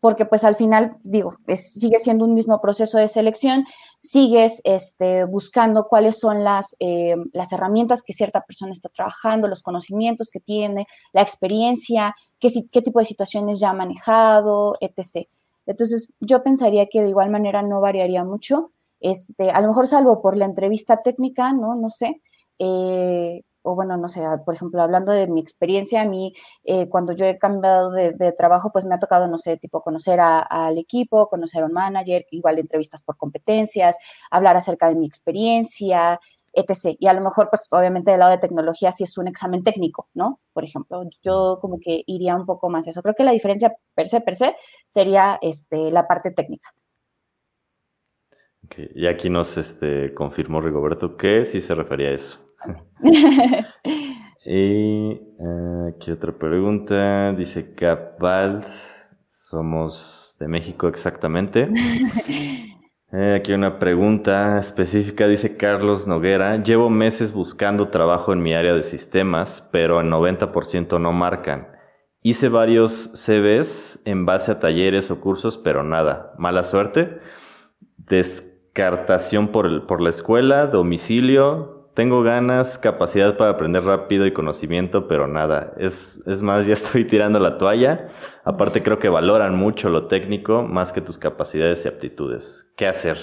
porque 0.00 0.24
pues 0.24 0.44
al 0.44 0.56
final, 0.56 0.96
digo, 1.02 1.34
sigue 1.54 1.98
siendo 1.98 2.24
un 2.24 2.34
mismo 2.34 2.60
proceso 2.60 2.98
de 2.98 3.08
selección, 3.08 3.64
sigues 4.00 4.60
este, 4.64 5.24
buscando 5.24 5.86
cuáles 5.88 6.18
son 6.18 6.44
las, 6.44 6.76
las 7.32 7.52
herramientas 7.52 8.02
que 8.02 8.12
cierta 8.12 8.42
persona 8.42 8.72
está 8.72 8.88
trabajando, 8.88 9.48
los 9.48 9.62
conocimientos 9.62 10.30
que 10.30 10.40
tiene, 10.40 10.86
la 11.12 11.22
experiencia, 11.22 12.14
qué, 12.38 12.48
qué 12.70 12.80
tipo 12.80 13.00
de 13.00 13.04
situaciones 13.04 13.60
ya 13.60 13.70
ha 13.70 13.74
manejado, 13.74 14.76
etc. 14.80 15.28
Entonces, 15.68 16.12
yo 16.20 16.42
pensaría 16.42 16.86
que 16.86 17.02
de 17.02 17.10
igual 17.10 17.30
manera 17.30 17.62
no 17.62 17.80
variaría 17.80 18.24
mucho. 18.24 18.72
Este, 19.00 19.50
a 19.50 19.60
lo 19.60 19.68
mejor 19.68 19.86
salvo 19.86 20.22
por 20.22 20.36
la 20.36 20.46
entrevista 20.46 21.02
técnica, 21.02 21.52
¿no? 21.52 21.74
No 21.76 21.90
sé. 21.90 22.22
Eh, 22.58 23.42
o 23.62 23.74
bueno, 23.74 23.98
no 23.98 24.08
sé, 24.08 24.22
por 24.46 24.54
ejemplo, 24.54 24.80
hablando 24.82 25.12
de 25.12 25.26
mi 25.26 25.40
experiencia, 25.40 26.00
a 26.02 26.04
mí 26.06 26.32
eh, 26.64 26.88
cuando 26.88 27.12
yo 27.12 27.26
he 27.26 27.38
cambiado 27.38 27.90
de, 27.92 28.32
trabajo, 28.32 28.72
pues 28.72 28.86
me 28.86 28.94
ha 28.94 28.98
tocado, 28.98 29.28
no 29.28 29.36
sé, 29.36 29.58
tipo 29.58 29.82
conocer 29.82 30.20
al 30.20 30.78
equipo, 30.78 31.28
conocer 31.28 31.62
a 31.62 31.66
un 31.66 31.72
manager, 31.72 32.24
igual 32.30 32.58
entrevistas 32.58 33.02
por 33.02 33.18
competencias, 33.18 33.96
hablar 34.30 34.56
acerca 34.56 34.88
de 34.88 34.94
mi 34.94 35.06
experiencia, 35.06 36.18
etc. 36.58 36.96
Y 36.98 37.06
a 37.06 37.12
lo 37.12 37.20
mejor, 37.20 37.48
pues 37.50 37.68
obviamente 37.70 38.10
del 38.10 38.20
lado 38.20 38.32
de 38.32 38.38
tecnología 38.38 38.92
sí 38.92 39.04
es 39.04 39.16
un 39.18 39.28
examen 39.28 39.62
técnico, 39.62 40.08
¿no? 40.14 40.40
Por 40.52 40.64
ejemplo, 40.64 41.02
yo 41.22 41.58
como 41.60 41.78
que 41.80 42.02
iría 42.06 42.36
un 42.36 42.46
poco 42.46 42.68
más 42.68 42.88
eso. 42.88 43.02
Creo 43.02 43.14
que 43.14 43.24
la 43.24 43.32
diferencia 43.32 43.74
per 43.94 44.08
se, 44.08 44.20
per 44.20 44.36
se, 44.36 44.56
sería 44.88 45.38
este, 45.42 45.90
la 45.90 46.06
parte 46.06 46.30
técnica. 46.30 46.70
Y 48.94 49.06
aquí 49.06 49.30
nos 49.30 49.56
este, 49.56 50.12
confirmó 50.14 50.60
Rigoberto 50.60 51.16
que 51.16 51.44
sí 51.44 51.60
se 51.60 51.74
refería 51.74 52.08
a 52.08 52.12
eso. 52.12 52.38
y 54.44 55.12
eh, 55.12 55.92
aquí 55.94 56.10
otra 56.10 56.32
pregunta. 56.32 57.32
Dice 57.32 57.74
Capal, 57.74 58.64
somos 59.28 60.36
de 60.38 60.48
México 60.48 60.88
exactamente. 60.88 61.68
Eh, 63.10 63.36
aquí 63.40 63.54
una 63.54 63.78
pregunta 63.78 64.58
específica, 64.58 65.26
dice 65.26 65.56
Carlos 65.56 66.06
Noguera. 66.06 66.62
Llevo 66.62 66.90
meses 66.90 67.32
buscando 67.32 67.88
trabajo 67.88 68.34
en 68.34 68.42
mi 68.42 68.52
área 68.52 68.74
de 68.74 68.82
sistemas, 68.82 69.66
pero 69.72 70.00
el 70.00 70.08
90% 70.08 71.00
no 71.00 71.12
marcan. 71.12 71.68
Hice 72.20 72.50
varios 72.50 73.10
CVs 73.14 74.00
en 74.04 74.26
base 74.26 74.52
a 74.52 74.58
talleres 74.60 75.10
o 75.10 75.20
cursos, 75.20 75.56
pero 75.56 75.82
nada. 75.84 76.34
Mala 76.36 76.64
suerte. 76.64 77.18
Descartación 77.96 79.48
por, 79.48 79.86
por 79.86 80.02
la 80.02 80.10
escuela, 80.10 80.66
domicilio, 80.66 81.77
tengo 81.98 82.22
ganas, 82.22 82.78
capacidad 82.78 83.36
para 83.36 83.50
aprender 83.50 83.82
rápido 83.82 84.24
y 84.24 84.32
conocimiento, 84.32 85.08
pero 85.08 85.26
nada. 85.26 85.72
Es, 85.78 86.22
es, 86.26 86.42
más, 86.42 86.64
ya 86.64 86.74
estoy 86.74 87.04
tirando 87.04 87.40
la 87.40 87.58
toalla. 87.58 88.10
Aparte, 88.44 88.84
creo 88.84 89.00
que 89.00 89.08
valoran 89.08 89.56
mucho 89.56 89.88
lo 89.88 90.06
técnico 90.06 90.62
más 90.62 90.92
que 90.92 91.00
tus 91.00 91.18
capacidades 91.18 91.84
y 91.84 91.88
aptitudes. 91.88 92.68
¿Qué 92.76 92.86
hacer? 92.86 93.18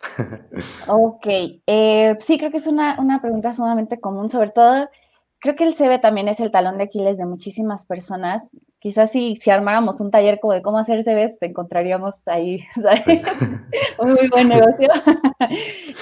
ok, 0.86 1.26
eh, 1.66 2.14
sí, 2.20 2.36
creo 2.36 2.50
que 2.50 2.58
es 2.58 2.66
una, 2.66 3.00
una, 3.00 3.22
pregunta 3.22 3.54
sumamente 3.54 3.98
común, 3.98 4.28
sobre 4.28 4.50
todo 4.50 4.90
creo 5.38 5.56
que 5.56 5.64
el 5.64 5.74
CV 5.74 5.98
también 5.98 6.28
es 6.28 6.40
el 6.40 6.50
talón 6.50 6.76
de 6.76 6.84
Aquiles 6.84 7.16
de 7.16 7.24
muchísimas 7.24 7.86
personas. 7.86 8.54
Quizás 8.80 9.12
si, 9.12 9.36
si 9.36 9.50
armáramos 9.50 9.98
un 10.00 10.10
taller 10.10 10.40
como 10.40 10.52
de 10.52 10.60
cómo 10.60 10.76
hacer 10.76 11.02
CVs, 11.02 11.40
encontraríamos 11.40 12.28
ahí 12.28 12.64
un 13.98 14.12
muy 14.12 14.28
buen 14.28 14.48
negocio. 14.48 14.90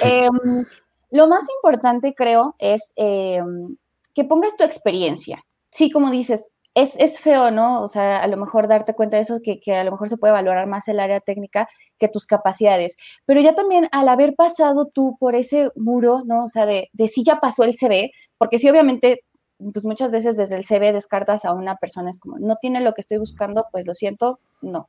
Em, 0.03 0.65
lo 1.13 1.29
más 1.29 1.45
importante, 1.59 2.15
creo, 2.15 2.57
es 2.59 2.95
em, 2.97 3.77
que 4.15 4.25
pongas 4.25 4.57
tu 4.57 4.65
experiencia. 4.65 5.45
Sí, 5.71 5.91
como 5.91 6.11
dices, 6.11 6.51
es, 6.75 6.97
es, 6.99 7.21
feo, 7.21 7.51
¿no? 7.51 7.83
O 7.83 7.89
sea, 7.89 8.23
a 8.23 8.27
lo 8.27 8.39
mejor 8.39 8.67
darte 8.67 8.95
cuenta 8.95 9.17
de 9.17 9.23
eso, 9.23 9.41
que, 9.43 9.61
a 9.75 9.85
lo 9.85 9.91
mejor 9.93 10.09
se 10.09 10.17
puede 10.17 10.33
valorar 10.33 10.67
más 10.67 10.89
el 10.89 11.01
área 11.01 11.21
técnica 11.21 11.69
que 11.99 12.09
tus 12.09 12.27
capacidades. 12.27 12.97
Pero 13.27 13.43
ya 13.43 13.55
también 13.55 13.89
al 13.93 14.09
haber 14.09 14.35
pasado 14.35 14.87
tú 14.87 15.17
por 15.21 15.35
ese 15.35 15.71
muro, 15.77 16.23
¿no? 16.25 16.45
O 16.45 16.49
sea, 16.49 16.65
de, 16.65 16.89
de 16.95 17.09
si 17.09 17.23
ya 17.25 17.41
pasó 17.41 17.65
el 17.65 17.77
CV, 17.77 18.13
porque 18.39 18.57
sí, 18.59 18.71
obviamente, 18.71 19.23
pues 19.73 19.85
muchas 19.85 20.11
veces 20.11 20.39
desde 20.39 20.57
el 20.57 20.65
CV 20.65 20.95
descartas 20.95 21.45
a 21.45 21.53
una 21.53 21.77
persona, 21.77 22.09
es 22.09 22.19
como, 22.19 22.39
no 22.39 22.57
tiene 22.57 22.81
lo 22.81 22.95
que 22.95 23.03
estoy 23.03 23.19
buscando, 23.19 23.67
pues 23.71 23.87
lo 23.87 23.95
siento, 23.95 24.41
no, 24.63 24.89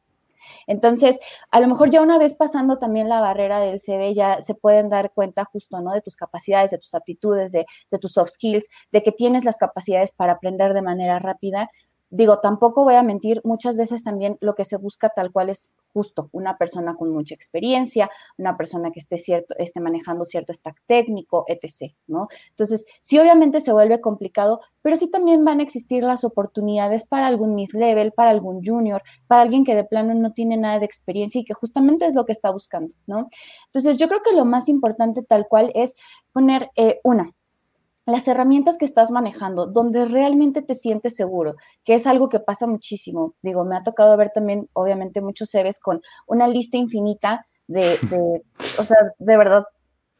entonces, 0.67 1.19
a 1.51 1.59
lo 1.59 1.67
mejor 1.67 1.89
ya 1.89 2.01
una 2.01 2.17
vez 2.17 2.33
pasando 2.33 2.79
también 2.79 3.09
la 3.09 3.19
barrera 3.21 3.59
del 3.59 3.79
CV, 3.79 4.13
ya 4.13 4.41
se 4.41 4.55
pueden 4.55 4.89
dar 4.89 5.11
cuenta 5.13 5.45
justo, 5.45 5.79
¿no? 5.81 5.93
De 5.93 6.01
tus 6.01 6.15
capacidades, 6.15 6.71
de 6.71 6.77
tus 6.77 6.93
aptitudes, 6.95 7.51
de, 7.51 7.65
de 7.91 7.99
tus 7.99 8.13
soft 8.13 8.31
skills, 8.31 8.69
de 8.91 9.03
que 9.03 9.11
tienes 9.11 9.45
las 9.45 9.57
capacidades 9.57 10.11
para 10.11 10.33
aprender 10.33 10.73
de 10.73 10.81
manera 10.81 11.19
rápida 11.19 11.69
digo, 12.13 12.39
tampoco 12.39 12.83
voy 12.83 12.93
a 12.93 13.01
mentir, 13.01 13.41
muchas 13.43 13.75
veces 13.75 14.03
también 14.03 14.37
lo 14.39 14.53
que 14.53 14.65
se 14.65 14.77
busca 14.77 15.09
tal 15.09 15.31
cual 15.31 15.49
es 15.49 15.71
justo 15.93 16.29
una 16.31 16.57
persona 16.57 16.95
con 16.95 17.11
mucha 17.11 17.33
experiencia, 17.33 18.09
una 18.37 18.55
persona 18.55 18.91
que 18.91 18.99
esté, 18.99 19.17
cierto, 19.17 19.55
esté 19.57 19.79
manejando 19.79 20.23
cierto 20.23 20.53
stack 20.53 20.77
técnico, 20.85 21.43
etc., 21.47 21.93
¿no? 22.05 22.27
Entonces, 22.49 22.85
sí, 23.01 23.17
obviamente 23.17 23.59
se 23.61 23.73
vuelve 23.73 23.99
complicado, 23.99 24.61
pero 24.83 24.95
sí 24.95 25.09
también 25.09 25.43
van 25.43 25.59
a 25.59 25.63
existir 25.63 26.03
las 26.03 26.23
oportunidades 26.23 27.07
para 27.07 27.25
algún 27.25 27.55
mid-level, 27.55 28.11
para 28.11 28.29
algún 28.29 28.63
junior, 28.63 29.01
para 29.27 29.41
alguien 29.41 29.63
que 29.63 29.75
de 29.75 29.83
plano 29.83 30.13
no 30.13 30.33
tiene 30.33 30.55
nada 30.55 30.77
de 30.77 30.85
experiencia 30.85 31.41
y 31.41 31.45
que 31.45 31.55
justamente 31.55 32.05
es 32.05 32.13
lo 32.13 32.25
que 32.25 32.31
está 32.31 32.51
buscando, 32.51 32.93
¿no? 33.07 33.29
Entonces, 33.65 33.97
yo 33.97 34.07
creo 34.07 34.21
que 34.21 34.35
lo 34.35 34.45
más 34.45 34.69
importante 34.69 35.23
tal 35.23 35.47
cual 35.47 35.71
es 35.73 35.95
poner 36.31 36.69
eh, 36.75 36.99
una, 37.03 37.33
las 38.05 38.27
herramientas 38.27 38.77
que 38.77 38.85
estás 38.85 39.11
manejando, 39.11 39.67
donde 39.67 40.05
realmente 40.05 40.61
te 40.61 40.75
sientes 40.75 41.15
seguro, 41.15 41.55
que 41.85 41.93
es 41.93 42.05
algo 42.05 42.29
que 42.29 42.39
pasa 42.39 42.67
muchísimo. 42.67 43.33
Digo, 43.41 43.63
me 43.63 43.77
ha 43.77 43.83
tocado 43.83 44.17
ver 44.17 44.31
también, 44.33 44.69
obviamente, 44.73 45.21
muchos 45.21 45.49
CVs 45.51 45.79
con 45.79 46.01
una 46.27 46.47
lista 46.47 46.77
infinita 46.77 47.45
de, 47.67 47.97
o 48.77 48.85
sea, 48.85 48.97
de 49.17 49.37
verdad, 49.37 49.63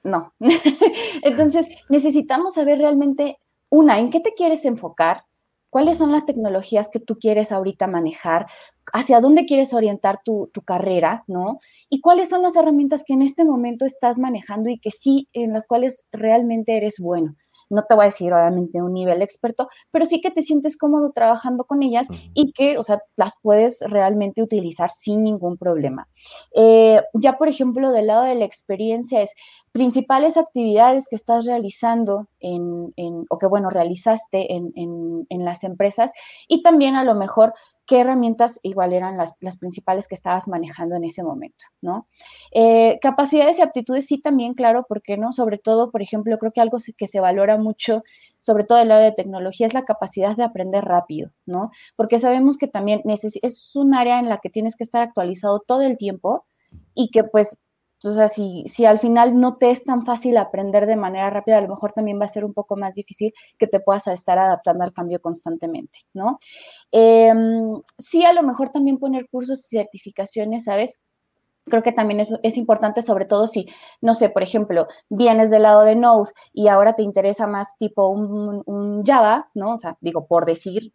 no. 0.03 0.33
Entonces, 1.23 1.67
necesitamos 1.89 2.53
saber 2.53 2.79
realmente, 2.79 3.37
una, 3.69 3.99
en 3.99 4.09
qué 4.09 4.21
te 4.21 4.33
quieres 4.33 4.63
enfocar, 4.65 5.23
cuáles 5.69 5.97
son 5.97 6.11
las 6.11 6.25
tecnologías 6.25 6.87
que 6.87 6.99
tú 6.99 7.17
quieres 7.19 7.51
ahorita 7.51 7.87
manejar, 7.87 8.45
hacia 8.93 9.19
dónde 9.19 9.45
quieres 9.45 9.73
orientar 9.73 10.21
tu, 10.23 10.49
tu, 10.53 10.61
carrera, 10.61 11.23
¿no? 11.27 11.59
Y 11.89 11.99
cuáles 11.99 12.29
son 12.29 12.43
las 12.43 12.55
herramientas 12.55 13.03
que 13.05 13.13
en 13.13 13.23
este 13.23 13.43
momento 13.43 13.85
estás 13.85 14.19
manejando 14.19 14.69
y 14.69 14.79
que 14.79 14.91
sí, 14.91 15.27
en 15.33 15.51
las 15.51 15.65
cuales 15.65 16.07
realmente 16.11 16.77
eres 16.77 16.99
bueno 16.99 17.35
no 17.73 17.83
te 17.83 17.95
voy 17.95 18.03
a 18.03 18.05
decir 18.05 18.31
obviamente 18.31 18.81
un 18.81 18.93
nivel 18.93 19.21
experto, 19.21 19.67
pero 19.91 20.05
sí 20.05 20.21
que 20.21 20.31
te 20.31 20.41
sientes 20.41 20.77
cómodo 20.77 21.11
trabajando 21.11 21.65
con 21.65 21.81
ellas 21.83 22.07
y 22.33 22.51
que, 22.53 22.77
o 22.77 22.83
sea, 22.83 23.01
las 23.15 23.33
puedes 23.41 23.79
realmente 23.87 24.41
utilizar 24.41 24.89
sin 24.89 25.23
ningún 25.23 25.57
problema. 25.57 26.07
Eh, 26.55 27.01
ya, 27.13 27.37
por 27.37 27.47
ejemplo, 27.47 27.91
del 27.91 28.07
lado 28.07 28.23
de 28.23 28.35
la 28.35 28.45
experiencia 28.45 29.21
es 29.21 29.33
principales 29.71 30.37
actividades 30.37 31.07
que 31.09 31.15
estás 31.15 31.45
realizando 31.45 32.27
en, 32.39 32.93
o 33.29 33.37
que, 33.39 33.47
bueno, 33.47 33.69
realizaste 33.69 34.53
en, 34.53 34.71
en 34.75 35.45
las 35.45 35.63
empresas 35.63 36.11
y 36.47 36.61
también 36.61 36.95
a 36.95 37.03
lo 37.03 37.15
mejor 37.15 37.53
qué 37.85 37.99
herramientas 37.99 38.59
igual 38.63 38.93
eran 38.93 39.17
las, 39.17 39.35
principales 39.57 40.07
que 40.07 40.15
estabas 40.15 40.47
manejando 40.47 40.95
en 40.95 41.03
ese 41.03 41.23
momento, 41.23 41.65
¿no? 41.81 42.07
Eh, 42.51 42.99
capacidades 43.01 43.59
y 43.59 43.61
aptitudes 43.61 44.05
sí 44.05 44.19
también, 44.19 44.53
claro, 44.53 44.85
¿por 44.87 45.01
qué 45.01 45.17
no? 45.17 45.31
Sobre 45.31 45.57
todo, 45.57 45.91
por 45.91 46.01
ejemplo, 46.01 46.37
creo 46.37 46.51
que 46.51 46.61
algo 46.61 46.77
que 46.97 47.07
se 47.07 47.19
valora 47.19 47.57
mucho, 47.57 48.03
sobre 48.39 48.63
todo 48.63 48.77
del 48.77 48.89
lado 48.89 49.01
de 49.01 49.11
tecnología, 49.11 49.67
es 49.67 49.73
la 49.73 49.85
capacidad 49.85 50.35
de 50.35 50.43
aprender 50.43 50.83
rápido, 50.83 51.31
¿no? 51.45 51.71
Porque 51.95 52.19
sabemos 52.19 52.57
que 52.57 52.67
también 52.67 53.01
es 53.05 53.75
un 53.75 53.93
área 53.93 54.19
en 54.19 54.29
la 54.29 54.37
que 54.37 54.49
tienes 54.49 54.75
que 54.75 54.83
estar 54.83 55.01
actualizado 55.01 55.59
todo 55.59 55.81
el 55.81 55.97
tiempo 55.97 56.45
y 56.93 57.09
que 57.11 57.23
pues 57.23 57.57
entonces, 58.03 58.33
si, 58.33 58.65
si 58.67 58.85
al 58.85 58.99
final 58.99 59.39
no 59.39 59.55
te 59.55 59.71
es 59.71 59.85
tan 59.85 60.05
fácil 60.05 60.35
aprender 60.35 60.87
de 60.87 60.97
manera 60.97 61.29
rápida, 61.29 61.57
a 61.57 61.61
lo 61.61 61.69
mejor 61.69 61.93
también 61.93 62.19
va 62.19 62.25
a 62.25 62.27
ser 62.27 62.43
un 62.43 62.53
poco 62.53 62.75
más 62.75 62.95
difícil 62.95 63.33
que 63.57 63.65
te 63.65 63.79
puedas 63.79 64.07
estar 64.07 64.37
adaptando 64.37 64.83
al 64.83 64.91
cambio 64.91 65.21
constantemente, 65.21 65.99
¿no? 66.13 66.37
Em, 66.91 67.81
sí, 67.97 68.25
a 68.25 68.33
lo 68.33 68.43
mejor 68.43 68.69
también 68.71 68.97
poner 68.99 69.29
cursos 69.29 69.59
y 69.71 69.77
certificaciones, 69.77 70.65
¿sabes? 70.65 70.99
Creo 71.65 71.81
que 71.81 71.93
también 71.93 72.27
es, 72.43 72.57
importante, 72.57 73.01
sobre 73.01 73.23
todo 73.23 73.47
si, 73.47 73.67
no 74.01 74.13
sé, 74.13 74.29
por 74.29 74.43
ejemplo, 74.43 74.87
vienes 75.07 75.49
del 75.49 75.63
lado 75.63 75.83
de 75.83 75.95
Node 75.95 76.31
y 76.51 76.67
ahora 76.67 76.95
te 76.95 77.03
interesa 77.03 77.47
más 77.47 77.77
tipo 77.77 78.09
un, 78.09 79.03
Java, 79.05 79.49
¿no? 79.53 79.75
O 79.75 79.77
sea, 79.77 79.97
digo, 80.01 80.27
por 80.27 80.45
decir, 80.45 80.91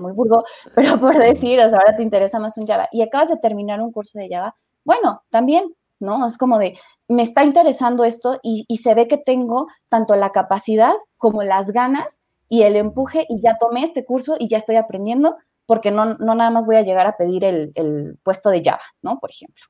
muy 0.00 0.12
burdo, 0.12 0.44
pero 0.74 0.98
por 0.98 1.16
decir, 1.16 1.60
o 1.60 1.70
sea, 1.70 1.78
ahora 1.78 1.96
te 1.96 2.02
interesa 2.02 2.40
más 2.40 2.58
un 2.58 2.66
Java 2.66 2.88
y 2.90 3.02
acabas 3.02 3.28
de 3.28 3.36
terminar 3.36 3.80
un 3.80 3.92
curso 3.92 4.18
de 4.18 4.28
Java, 4.28 4.56
bueno, 4.84 5.22
también 5.30 5.74
¿no? 6.00 6.26
Es 6.26 6.36
como 6.36 6.58
de, 6.58 6.78
me 7.08 7.22
está 7.22 7.44
interesando 7.44 8.04
esto 8.04 8.40
y, 8.42 8.64
se 8.78 8.94
ve 8.94 9.06
que 9.06 9.18
tengo 9.18 9.68
tanto 9.88 10.16
la 10.16 10.32
capacidad 10.32 10.94
como 11.16 11.42
las 11.42 11.70
ganas 11.72 12.22
y 12.48 12.62
el 12.62 12.76
empuje 12.76 13.26
y 13.28 13.40
ya 13.40 13.58
tomé 13.58 13.84
este 13.84 14.04
curso 14.04 14.36
y 14.38 14.48
ya 14.48 14.58
estoy 14.58 14.76
aprendiendo 14.76 15.36
porque 15.66 15.90
no, 15.92 16.14
no 16.14 16.34
nada 16.34 16.50
más 16.50 16.66
voy 16.66 16.76
a 16.76 16.82
llegar 16.82 17.06
a 17.06 17.16
pedir 17.16 17.44
el, 17.44 17.70
el 17.76 18.18
puesto 18.24 18.50
de 18.50 18.62
Java, 18.64 18.82
¿no? 19.02 19.18
Por 19.20 19.30
ejemplo. 19.30 19.62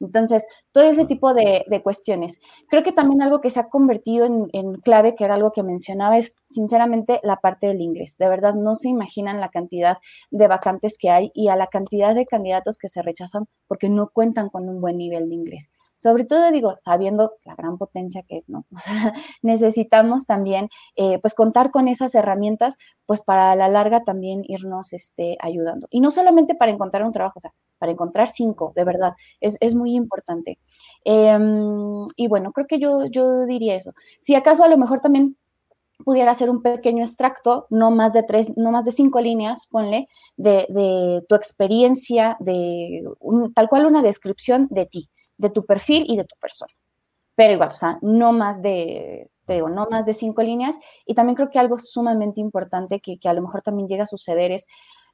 Entonces, 0.00 0.46
todo 0.72 0.84
ese 0.84 1.04
tipo 1.04 1.34
de, 1.34 1.64
cuestiones. 1.82 2.38
Creo 2.68 2.82
que 2.82 2.92
también 2.92 3.22
algo 3.22 3.40
que 3.40 3.50
se 3.50 3.60
ha 3.60 3.68
convertido 3.68 4.26
en, 4.26 4.74
clave, 4.80 5.14
que 5.14 5.24
era 5.24 5.34
algo 5.34 5.52
que 5.52 5.62
mencionaba, 5.62 6.18
es 6.18 6.34
sinceramente 6.44 7.20
la 7.22 7.36
parte 7.36 7.66
del 7.66 7.80
inglés. 7.80 8.16
De 8.18 8.28
verdad, 8.28 8.54
no 8.54 8.74
se 8.74 8.88
imaginan 8.88 9.40
la 9.40 9.48
cantidad 9.48 9.98
de 10.30 10.48
vacantes 10.48 10.96
que 10.98 11.10
hay 11.10 11.30
y 11.34 11.48
a 11.48 11.56
la 11.56 11.68
cantidad 11.68 12.14
de 12.14 12.26
candidatos 12.26 12.78
que 12.78 12.88
se 12.88 13.02
rechazan 13.02 13.46
porque 13.66 13.88
no 13.88 14.10
cuentan 14.10 14.48
con 14.48 14.68
un 14.68 14.80
buen 14.80 14.98
nivel 14.98 15.28
de 15.28 15.34
inglés. 15.34 15.70
Sobre 15.98 16.24
todo, 16.24 16.50
digo, 16.52 16.74
sabiendo 16.76 17.34
la 17.44 17.56
gran 17.56 17.76
potencia 17.76 18.22
que 18.22 18.38
es, 18.38 18.48
¿no? 18.48 18.64
O 18.76 18.78
sea, 18.80 19.12
necesitamos 19.42 20.26
también, 20.26 20.68
eh, 20.96 21.18
pues, 21.18 21.34
contar 21.34 21.70
con 21.72 21.88
esas 21.88 22.14
herramientas, 22.14 22.78
pues, 23.04 23.20
para 23.20 23.52
a 23.52 23.56
la 23.56 23.68
larga 23.68 24.04
también 24.04 24.42
irnos 24.46 24.92
este, 24.92 25.36
ayudando. 25.40 25.88
Y 25.90 26.00
no 26.00 26.10
solamente 26.10 26.54
para 26.54 26.70
encontrar 26.70 27.04
un 27.04 27.12
trabajo, 27.12 27.38
o 27.38 27.40
sea, 27.40 27.52
para 27.78 27.92
encontrar 27.92 28.28
cinco, 28.28 28.72
de 28.76 28.84
verdad, 28.84 29.14
es, 29.40 29.58
es 29.60 29.74
muy 29.74 29.94
importante. 29.94 30.58
Em, 31.04 32.06
y 32.16 32.28
bueno, 32.28 32.52
creo 32.52 32.66
que 32.66 32.78
yo, 32.78 33.06
yo 33.06 33.44
diría 33.46 33.74
eso. 33.74 33.92
Si 34.20 34.34
acaso 34.34 34.64
a 34.64 34.68
lo 34.68 34.78
mejor 34.78 35.00
también 35.00 35.36
pudiera 36.04 36.32
ser 36.34 36.48
un 36.50 36.62
pequeño 36.62 37.04
extracto, 37.04 37.66
no 37.70 37.90
más 37.90 38.12
de 38.12 38.22
tres, 38.22 38.56
no 38.56 38.70
más 38.70 38.84
de 38.84 38.92
cinco 38.92 39.20
líneas, 39.20 39.66
ponle, 39.68 40.08
de, 40.36 40.66
de 40.68 41.24
tu 41.28 41.34
experiencia, 41.34 42.36
de 42.40 43.04
tal 43.54 43.68
cual 43.68 43.86
una 43.86 44.02
descripción 44.02 44.68
de 44.70 44.86
ti 44.86 45.10
de 45.38 45.50
tu 45.50 45.64
perfil 45.64 46.04
y 46.06 46.16
de 46.16 46.24
tu 46.24 46.36
persona. 46.40 46.72
Pero 47.34 47.54
igual, 47.54 47.68
o 47.68 47.76
sea, 47.76 47.98
no 48.02 48.32
más 48.32 48.60
de, 48.60 49.30
te 49.46 49.54
digo, 49.54 49.68
no 49.68 49.86
más 49.90 50.06
de 50.06 50.14
cinco 50.14 50.42
líneas. 50.42 50.78
Y 51.06 51.14
también 51.14 51.36
creo 51.36 51.50
que 51.50 51.58
algo 51.58 51.78
sumamente 51.78 52.40
importante 52.40 53.00
que, 53.00 53.18
a 53.24 53.32
lo 53.32 53.42
mejor 53.42 53.62
también 53.62 53.88
llega 53.88 54.02
a 54.02 54.06
suceder 54.06 54.50
es, 54.50 54.66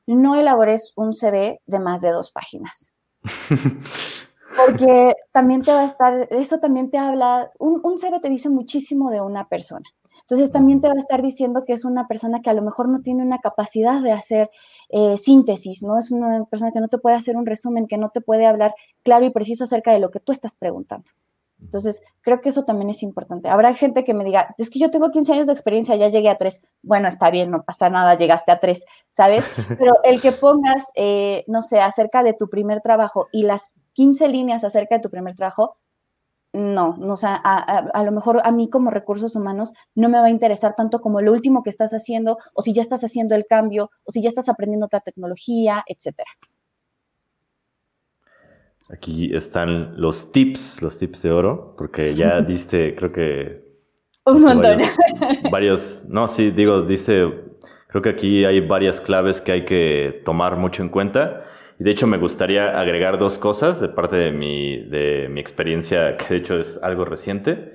no 0.07 0.35
elabores 0.35 0.93
un 0.97 1.15
CV 1.15 1.61
de 1.67 1.79
más 1.79 2.01
de 2.01 2.11
dos 2.11 2.31
páginas. 2.33 2.95
Porque 4.57 5.15
también 5.33 5.63
te 5.63 5.73
va 5.73 5.81
a 5.81 5.87
estar, 5.87 6.29
eso 6.31 6.59
también 6.59 6.91
te 6.91 6.99
habla, 6.99 7.51
un, 7.59 7.81
un 7.83 7.99
CV 7.99 8.21
te 8.21 8.29
dice 8.29 8.49
muchísimo 8.49 9.11
de 9.11 9.21
una 9.21 9.49
persona. 9.49 9.89
Entonces 10.25 10.53
también 10.53 10.81
te 10.81 10.89
va 10.89 10.95
a 10.95 10.99
estar 10.99 11.21
diciendo 11.21 11.65
que 11.67 11.75
es 11.75 11.85
una 11.85 12.09
persona 12.09 12.41
que 12.41 12.49
a 12.49 12.55
lo 12.55 12.63
mejor 12.63 12.89
no 12.89 13.03
tiene 13.03 13.23
una 13.23 13.41
capacidad 13.41 14.01
de 14.01 14.13
hacer 14.13 14.51
eh, 14.89 15.19
síntesis, 15.19 15.83
¿no? 15.83 15.99
Es 15.99 16.11
una 16.11 16.45
persona 16.47 16.73
que 16.73 16.81
no 16.81 16.89
te 16.89 16.99
puede 16.99 17.17
hacer 17.17 17.37
un 17.37 17.45
resumen, 17.45 17.87
que 17.87 17.99
no 17.99 18.09
te 18.09 18.23
puede 18.23 18.47
hablar 18.47 18.75
claro 19.03 19.27
y 19.27 19.31
preciso 19.31 19.65
acerca 19.65 19.93
de 19.93 19.99
lo 19.99 20.11
que 20.11 20.21
tú 20.21 20.33
estás 20.33 20.55
preguntando. 20.55 21.11
Entonces, 21.61 22.03
creo 22.21 22.41
que 22.41 22.49
eso 22.49 22.65
también 22.65 22.91
es 22.91 23.03
importante. 23.03 23.49
Habrá 23.49 23.75
gente 23.75 24.05
que 24.05 24.15
me 24.15 24.25
diga, 24.25 24.55
es 24.59 24.71
que 24.71 24.79
yo 24.79 24.91
tengo 24.91 25.11
15 25.11 25.33
años 25.33 25.47
de 25.47 25.53
experiencia, 25.53 25.97
ya 25.97 26.09
llegué 26.09 26.29
a 26.29 26.37
tres. 26.37 26.61
Bueno, 26.83 27.09
está 27.09 27.31
bien, 27.31 27.51
no 27.51 27.63
pasa 27.63 27.91
nada, 27.91 28.17
llegaste 28.17 28.53
a 28.53 28.61
tres, 28.61 28.85
¿sabes? 29.09 29.45
Pero 29.79 29.95
el 30.05 30.21
que 30.21 30.33
pongas, 30.33 30.85
eh, 30.95 31.45
no 31.47 31.63
sé, 31.63 31.81
acerca 31.81 32.23
de 32.23 32.35
tu 32.35 32.49
primer 32.49 32.81
trabajo 32.81 33.29
y 33.33 33.45
las 33.45 33.75
15 33.93 34.29
líneas 34.29 34.65
acerca 34.65 34.97
de 34.97 35.03
tu 35.03 35.11
primer 35.11 35.37
trabajo, 35.37 35.77
no, 36.55 36.97
no 36.99 37.15
o 37.15 37.17
sea, 37.17 37.35
a, 37.35 38.05
lo 38.05 38.13
mejor 38.13 38.41
a 38.45 38.53
mí 38.53 38.71
como 38.71 38.91
recursos 38.91 39.35
humanos 39.35 39.73
no 39.95 40.09
me 40.09 40.19
va 40.19 40.27
a 40.27 40.31
interesar 40.31 40.75
tanto 40.77 41.01
como 41.01 41.21
lo 41.21 41.33
último 41.33 41.63
que 41.63 41.71
estás 41.71 41.93
haciendo, 41.93 42.39
o 42.55 42.63
si 42.63 42.73
ya 42.73 42.81
estás 42.81 43.03
haciendo 43.03 43.35
el 43.35 43.47
cambio, 43.47 43.91
o 44.05 44.13
si 44.13 44.23
ya 44.23 44.29
estás 44.29 44.49
aprendiendo 44.49 44.87
otra 44.87 45.01
tecnología, 45.01 45.85
etcétera. 45.87 46.31
Aquí 48.89 49.35
están 49.35 50.01
los 50.01 50.31
tips, 50.31 50.81
los 50.81 50.99
tips 50.99 51.23
de 51.23 51.33
oro, 51.33 51.75
porque 51.77 52.15
ya 52.15 52.41
diste, 52.47 52.95
creo 52.95 53.13
que 53.13 53.65
Un 54.25 54.43
montón. 54.43 54.79
Varios, 55.51 56.05
no, 56.09 56.29
sí, 56.29 56.53
digo, 56.53 56.83
dice, 56.83 57.29
creo 57.89 58.03
que 58.03 58.11
aquí 58.11 58.45
hay 58.45 58.61
varias 58.61 59.01
claves 59.01 59.41
que 59.41 59.53
hay 59.53 59.65
que 59.65 60.23
tomar 60.25 60.57
mucho 60.57 60.83
en 60.83 60.89
cuenta. 60.89 61.43
Y 61.79 61.85
de 61.85 61.91
hecho 61.91 62.07
me 62.07 62.19
gustaría 62.19 62.79
agregar 62.79 63.19
dos 63.19 63.39
cosas 63.39 63.81
de 63.81 63.89
parte 63.89 64.17
de 64.17 64.33
mi, 64.33 64.79
de 64.85 65.29
mi 65.31 65.41
experiencia, 65.41 66.17
que 66.17 66.35
de 66.35 66.37
hecho 66.37 66.59
es 66.59 66.79
algo 66.83 67.05
reciente. 67.05 67.73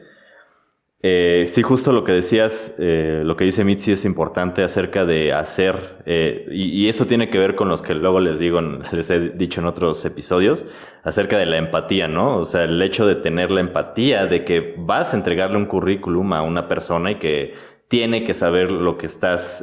Eh, 1.01 1.45
sí, 1.47 1.61
justo 1.61 1.93
lo 1.93 2.03
que 2.03 2.11
decías, 2.11 2.75
eh, 2.77 3.21
lo 3.23 3.37
que 3.37 3.45
dice 3.45 3.63
Mitzi 3.63 3.93
es 3.93 4.03
importante 4.03 4.63
acerca 4.63 5.05
de 5.05 5.31
hacer, 5.31 6.01
eh, 6.05 6.45
y, 6.51 6.89
eso 6.89 7.05
tiene 7.07 7.29
que 7.29 7.37
ver 7.37 7.55
con 7.55 7.69
los 7.69 7.81
que 7.81 7.95
luego 7.95 8.19
les 8.19 8.37
digo, 8.37 8.59
les 8.91 9.09
he 9.09 9.29
dicho 9.29 9.61
en 9.61 9.67
otros 9.67 10.03
episodios, 10.03 10.65
acerca 11.03 11.37
de 11.37 11.45
la 11.45 11.55
empatía, 11.57 12.09
¿no? 12.09 12.39
O 12.39 12.45
sea, 12.45 12.65
el 12.65 12.81
hecho 12.81 13.07
de 13.07 13.15
tener 13.15 13.49
la 13.49 13.61
empatía 13.61 14.25
de 14.25 14.43
que 14.43 14.75
vas 14.77 15.13
a 15.13 15.17
entregarle 15.17 15.55
un 15.55 15.67
currículum 15.67 16.33
a 16.33 16.41
una 16.41 16.67
persona 16.67 17.11
y 17.11 17.15
que 17.15 17.53
tiene 17.89 18.23
que 18.23 18.33
saber 18.33 18.71
lo 18.71 18.97
que 18.97 19.07
estás, 19.07 19.61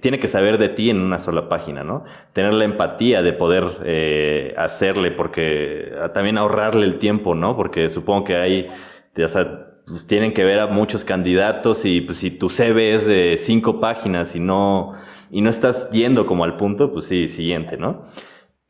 tiene 0.00 0.18
que 0.18 0.28
saber 0.28 0.56
de 0.58 0.70
ti 0.70 0.88
en 0.88 1.00
una 1.00 1.18
sola 1.18 1.48
página, 1.48 1.84
¿no? 1.84 2.04
Tener 2.32 2.54
la 2.54 2.64
empatía 2.64 3.20
de 3.20 3.32
poder 3.34 4.54
hacerle, 4.56 5.10
porque 5.10 5.92
también 6.14 6.38
ahorrarle 6.38 6.86
el 6.86 6.98
tiempo, 6.98 7.34
¿no? 7.34 7.56
Porque 7.56 7.90
supongo 7.90 8.24
que 8.24 8.36
hay, 8.36 8.70
o 9.16 9.28
sea, 9.28 9.66
pues 9.86 10.06
tienen 10.06 10.32
que 10.32 10.44
ver 10.44 10.60
a 10.60 10.66
muchos 10.68 11.04
candidatos 11.04 11.84
y 11.84 12.00
pues 12.00 12.18
si 12.18 12.30
tu 12.30 12.48
CV 12.48 12.94
es 12.94 13.06
de 13.06 13.36
cinco 13.38 13.80
páginas 13.80 14.34
y 14.34 14.40
no, 14.40 14.94
y 15.30 15.42
no 15.42 15.50
estás 15.50 15.90
yendo 15.90 16.26
como 16.26 16.44
al 16.44 16.56
punto, 16.56 16.92
pues 16.92 17.04
sí, 17.04 17.28
siguiente, 17.28 17.76
¿no? 17.76 18.06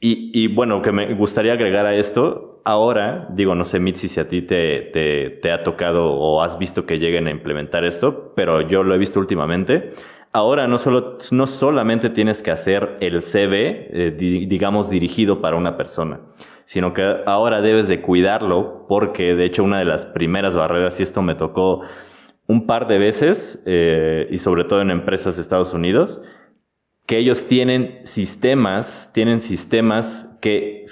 Y, 0.06 0.30
y 0.34 0.48
bueno, 0.48 0.82
que 0.82 0.92
me 0.92 1.14
gustaría 1.14 1.54
agregar 1.54 1.86
a 1.86 1.94
esto, 1.94 2.60
ahora, 2.62 3.26
digo, 3.30 3.54
no 3.54 3.64
sé, 3.64 3.80
Mitzi, 3.80 4.08
si 4.08 4.20
a 4.20 4.28
ti 4.28 4.42
te, 4.42 4.90
te, 4.92 5.30
te, 5.30 5.50
ha 5.50 5.62
tocado 5.62 6.12
o 6.12 6.42
has 6.42 6.58
visto 6.58 6.84
que 6.84 6.98
lleguen 6.98 7.26
a 7.26 7.30
implementar 7.30 7.86
esto, 7.86 8.34
pero 8.36 8.60
yo 8.60 8.82
lo 8.82 8.94
he 8.94 8.98
visto 8.98 9.18
últimamente. 9.18 9.94
Ahora 10.30 10.68
no, 10.68 10.76
solo, 10.76 11.16
no 11.30 11.46
solamente 11.46 12.10
tienes 12.10 12.42
que 12.42 12.50
hacer 12.50 12.98
el 13.00 13.22
CV, 13.22 13.88
eh, 13.92 14.10
digamos, 14.46 14.90
dirigido 14.90 15.40
para 15.40 15.56
una 15.56 15.78
persona, 15.78 16.20
sino 16.66 16.92
que 16.92 17.22
ahora 17.24 17.62
debes 17.62 17.88
de 17.88 18.02
cuidarlo 18.02 18.84
porque 18.86 19.34
de 19.34 19.46
hecho 19.46 19.64
una 19.64 19.78
de 19.78 19.86
las 19.86 20.04
primeras 20.04 20.54
barreras, 20.54 21.00
y 21.00 21.02
esto 21.02 21.22
me 21.22 21.34
tocó 21.34 21.80
un 22.46 22.66
par 22.66 22.88
de 22.88 22.98
veces, 22.98 23.62
eh, 23.64 24.28
y 24.30 24.36
sobre 24.36 24.64
todo 24.64 24.82
en 24.82 24.90
empresas 24.90 25.36
de 25.36 25.40
Estados 25.40 25.72
Unidos, 25.72 26.20
que 27.06 27.18
ellos 27.18 27.46
tienen 27.46 28.00
sistemas, 28.04 29.10
tienen 29.12 29.40
sistemas 29.40 30.30
que 30.40 30.86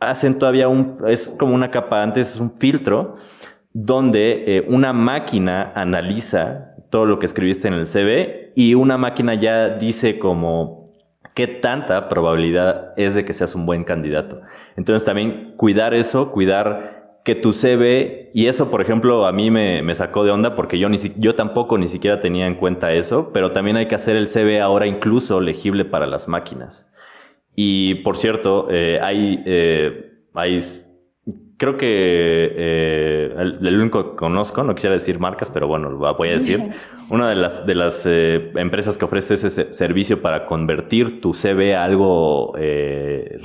hacen 0.00 0.38
todavía 0.38 0.68
un, 0.68 0.96
es 1.06 1.28
como 1.38 1.54
una 1.54 1.70
capa 1.70 2.02
antes, 2.02 2.34
es 2.34 2.40
un 2.40 2.56
filtro, 2.56 3.16
donde 3.72 4.44
eh, 4.46 4.64
una 4.68 4.92
máquina 4.92 5.72
analiza 5.74 6.74
todo 6.90 7.06
lo 7.06 7.18
que 7.18 7.26
escribiste 7.26 7.68
en 7.68 7.74
el 7.74 7.86
CV 7.86 8.52
y 8.56 8.74
una 8.74 8.98
máquina 8.98 9.34
ya 9.34 9.68
dice 9.68 10.18
como 10.18 10.92
qué 11.34 11.46
tanta 11.46 12.08
probabilidad 12.08 12.92
es 12.96 13.14
de 13.14 13.24
que 13.24 13.32
seas 13.32 13.54
un 13.54 13.66
buen 13.66 13.84
candidato. 13.84 14.40
Entonces 14.76 15.04
también 15.04 15.54
cuidar 15.56 15.94
eso, 15.94 16.32
cuidar 16.32 16.99
que 17.24 17.34
tu 17.34 17.52
CV, 17.52 18.30
y 18.32 18.46
eso 18.46 18.70
por 18.70 18.80
ejemplo 18.80 19.26
a 19.26 19.32
mí 19.32 19.50
me, 19.50 19.94
sacó 19.94 20.24
de 20.24 20.30
onda 20.30 20.54
porque 20.56 20.78
yo, 20.78 20.88
ni, 20.88 20.96
yo 21.16 21.34
tampoco 21.34 21.76
ni 21.76 21.88
siquiera 21.88 22.20
tenía 22.20 22.46
en 22.46 22.54
cuenta 22.54 22.92
eso, 22.92 23.30
pero 23.32 23.52
también 23.52 23.76
hay 23.76 23.86
que 23.86 23.94
hacer 23.94 24.16
el 24.16 24.28
CV 24.28 24.60
ahora 24.60 24.86
incluso 24.86 25.40
legible 25.40 25.84
para 25.84 26.06
las 26.06 26.28
máquinas. 26.28 26.86
Y 27.54 27.96
por 27.96 28.16
cierto, 28.16 28.68
eh, 28.70 28.98
hay, 29.02 29.42
eh, 29.44 30.12
hay 30.32 30.60
creo 31.58 31.76
que 31.76 31.86
eh, 31.86 33.34
el, 33.38 33.80
único 33.80 34.12
que 34.12 34.16
conozco, 34.16 34.64
no 34.64 34.74
quisiera 34.74 34.94
decir 34.94 35.18
marcas, 35.18 35.50
pero 35.50 35.66
bueno, 35.66 35.90
lo 35.90 36.14
voy 36.14 36.30
a 36.30 36.32
decir, 36.32 36.70
una 37.10 37.28
de 37.28 37.36
las, 37.36 37.66
de 37.66 37.74
las 37.74 38.06
empresas 38.06 38.96
que 38.96 39.04
ofrece 39.04 39.34
ese 39.34 39.72
servicio 39.72 40.22
para 40.22 40.46
convertir 40.46 41.20
tu 41.20 41.34
CV 41.34 41.76
a 41.76 41.84
algo 41.84 42.54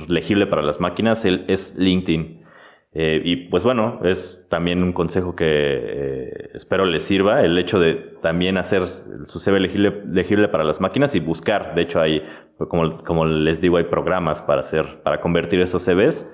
legible 0.08 0.46
para 0.46 0.62
las 0.62 0.80
máquinas 0.80 1.26
es 1.26 1.74
LinkedIn. 1.76 2.45
Y 2.92 3.36
pues 3.48 3.62
bueno, 3.62 4.00
es 4.04 4.42
también 4.48 4.82
un 4.82 4.94
consejo 4.94 5.36
que 5.36 6.48
espero 6.54 6.86
les 6.86 7.02
sirva, 7.02 7.42
el 7.42 7.58
hecho 7.58 7.78
de 7.78 7.94
también 8.22 8.56
hacer 8.56 8.84
su 9.24 9.38
CV 9.38 9.60
legible, 9.60 10.02
legible 10.10 10.48
para 10.48 10.64
las 10.64 10.80
máquinas 10.80 11.14
y 11.14 11.20
buscar, 11.20 11.74
de 11.74 11.82
hecho 11.82 12.00
hay, 12.00 12.22
como, 12.56 13.02
como 13.04 13.26
les 13.26 13.60
digo, 13.60 13.76
hay 13.76 13.84
programas 13.84 14.40
para 14.40 14.60
hacer, 14.60 15.02
para 15.02 15.20
convertir 15.20 15.60
esos 15.60 15.84
CVs 15.84 16.26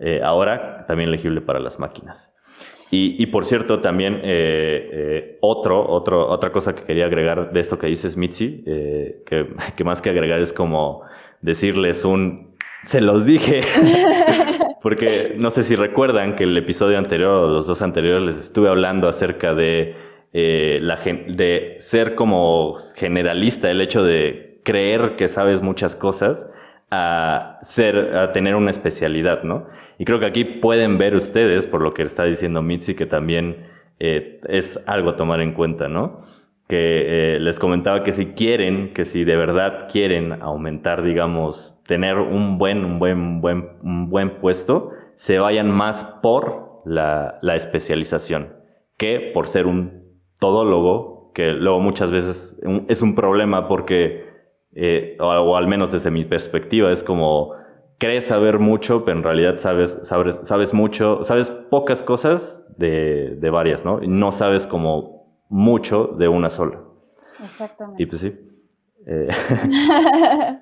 eh, 0.00 0.20
ahora 0.22 0.84
también 0.86 1.10
legible 1.10 1.40
para 1.40 1.58
las 1.58 1.78
máquinas. 1.78 2.32
Y, 2.90 3.26
por 3.26 3.44
cierto, 3.44 3.80
también 3.80 4.14
eh, 4.24 4.90
eh, 4.92 5.38
otro, 5.42 5.86
otro, 5.86 6.26
otra 6.26 6.50
cosa 6.52 6.74
que 6.74 6.84
quería 6.84 7.04
agregar 7.04 7.52
de 7.52 7.60
esto 7.60 7.78
que 7.78 7.86
dices, 7.86 8.16
Mitzi, 8.16 8.64
que, 8.64 9.46
que, 9.76 9.84
más 9.84 10.00
que 10.00 10.08
agregar 10.08 10.40
es 10.40 10.54
como 10.54 11.02
decirles 11.42 12.06
un, 12.06 12.56
se 12.84 13.02
los 13.02 13.26
dije, 13.26 13.60
porque 14.82 15.34
no 15.36 15.50
sé 15.50 15.62
si 15.62 15.76
recuerdan 15.76 16.36
que 16.36 16.44
el 16.44 16.56
episodio 16.56 16.98
anterior 16.98 17.30
o 17.30 17.48
los 17.48 17.66
dos 17.66 17.82
anteriores 17.82 18.22
les 18.22 18.36
estuve 18.38 18.68
hablando 18.68 19.08
acerca 19.08 19.54
de, 19.54 19.96
la, 20.32 20.96
de 20.96 21.76
ser 21.78 22.14
como 22.14 22.76
generalista, 22.94 23.70
el 23.70 23.80
hecho 23.80 24.02
de 24.02 24.60
creer 24.64 25.16
que 25.16 25.28
sabes 25.28 25.62
muchas 25.62 25.96
cosas 25.96 26.48
a 26.90 27.58
ser, 27.62 28.16
a 28.16 28.32
tener 28.32 28.54
una 28.54 28.70
especialidad, 28.70 29.42
¿no? 29.42 29.66
Y 29.98 30.04
creo 30.04 30.20
que 30.20 30.26
aquí 30.26 30.44
pueden 30.44 30.98
ver 30.98 31.14
ustedes, 31.14 31.66
por 31.66 31.82
lo 31.82 31.92
que 31.92 32.02
está 32.02 32.24
diciendo 32.24 32.62
Mitzi, 32.62 32.94
que 32.94 33.06
también 33.06 33.66
eh, 33.98 34.40
es 34.48 34.80
algo 34.86 35.10
a 35.10 35.16
tomar 35.16 35.40
en 35.40 35.52
cuenta, 35.52 35.88
¿no? 35.88 36.24
Que 36.68 37.36
eh, 37.36 37.40
les 37.40 37.58
comentaba 37.58 38.04
que 38.04 38.12
si 38.12 38.26
quieren, 38.26 38.92
que 38.92 39.04
si 39.04 39.24
de 39.24 39.36
verdad 39.36 39.88
quieren 39.90 40.42
aumentar, 40.42 41.02
digamos, 41.02 41.80
tener 41.86 42.18
un 42.18 42.58
buen, 42.58 42.84
un 42.84 42.98
buen, 42.98 43.40
buen, 43.40 43.70
un 43.82 44.10
buen 44.10 44.38
puesto, 44.40 44.90
se 45.16 45.38
vayan 45.38 45.70
más 45.70 46.04
por 46.22 46.82
la, 46.84 47.38
la 47.42 47.56
especialización 47.56 48.58
que 48.98 49.30
por 49.32 49.48
ser 49.48 49.66
un 49.66 50.02
todólogo, 50.38 51.32
que 51.32 51.52
luego 51.52 51.80
muchas 51.80 52.10
veces 52.10 52.60
es 52.88 53.00
un 53.00 53.14
problema 53.14 53.68
porque, 53.68 54.26
eh, 54.74 55.16
o 55.20 55.56
al 55.56 55.68
menos 55.68 55.92
desde 55.92 56.10
mi 56.10 56.24
perspectiva, 56.24 56.90
es 56.90 57.02
como 57.02 57.54
crees 57.98 58.26
saber 58.26 58.58
mucho, 58.58 59.04
pero 59.04 59.16
en 59.16 59.24
realidad 59.24 59.58
sabes, 59.58 59.98
sabes, 60.02 60.38
sabes 60.42 60.74
mucho, 60.74 61.24
sabes 61.24 61.50
pocas 61.50 62.02
cosas 62.02 62.64
de, 62.76 63.36
de 63.36 63.50
varias, 63.50 63.84
¿no? 63.84 64.02
Y 64.02 64.08
no 64.08 64.32
sabes 64.32 64.66
como 64.66 65.17
mucho 65.48 66.06
de 66.06 66.28
una 66.28 66.50
sola. 66.50 66.80
Exactamente. 67.42 68.02
Y 68.02 68.06
pues 68.06 68.20
sí. 68.20 68.48
Eh, 69.10 69.28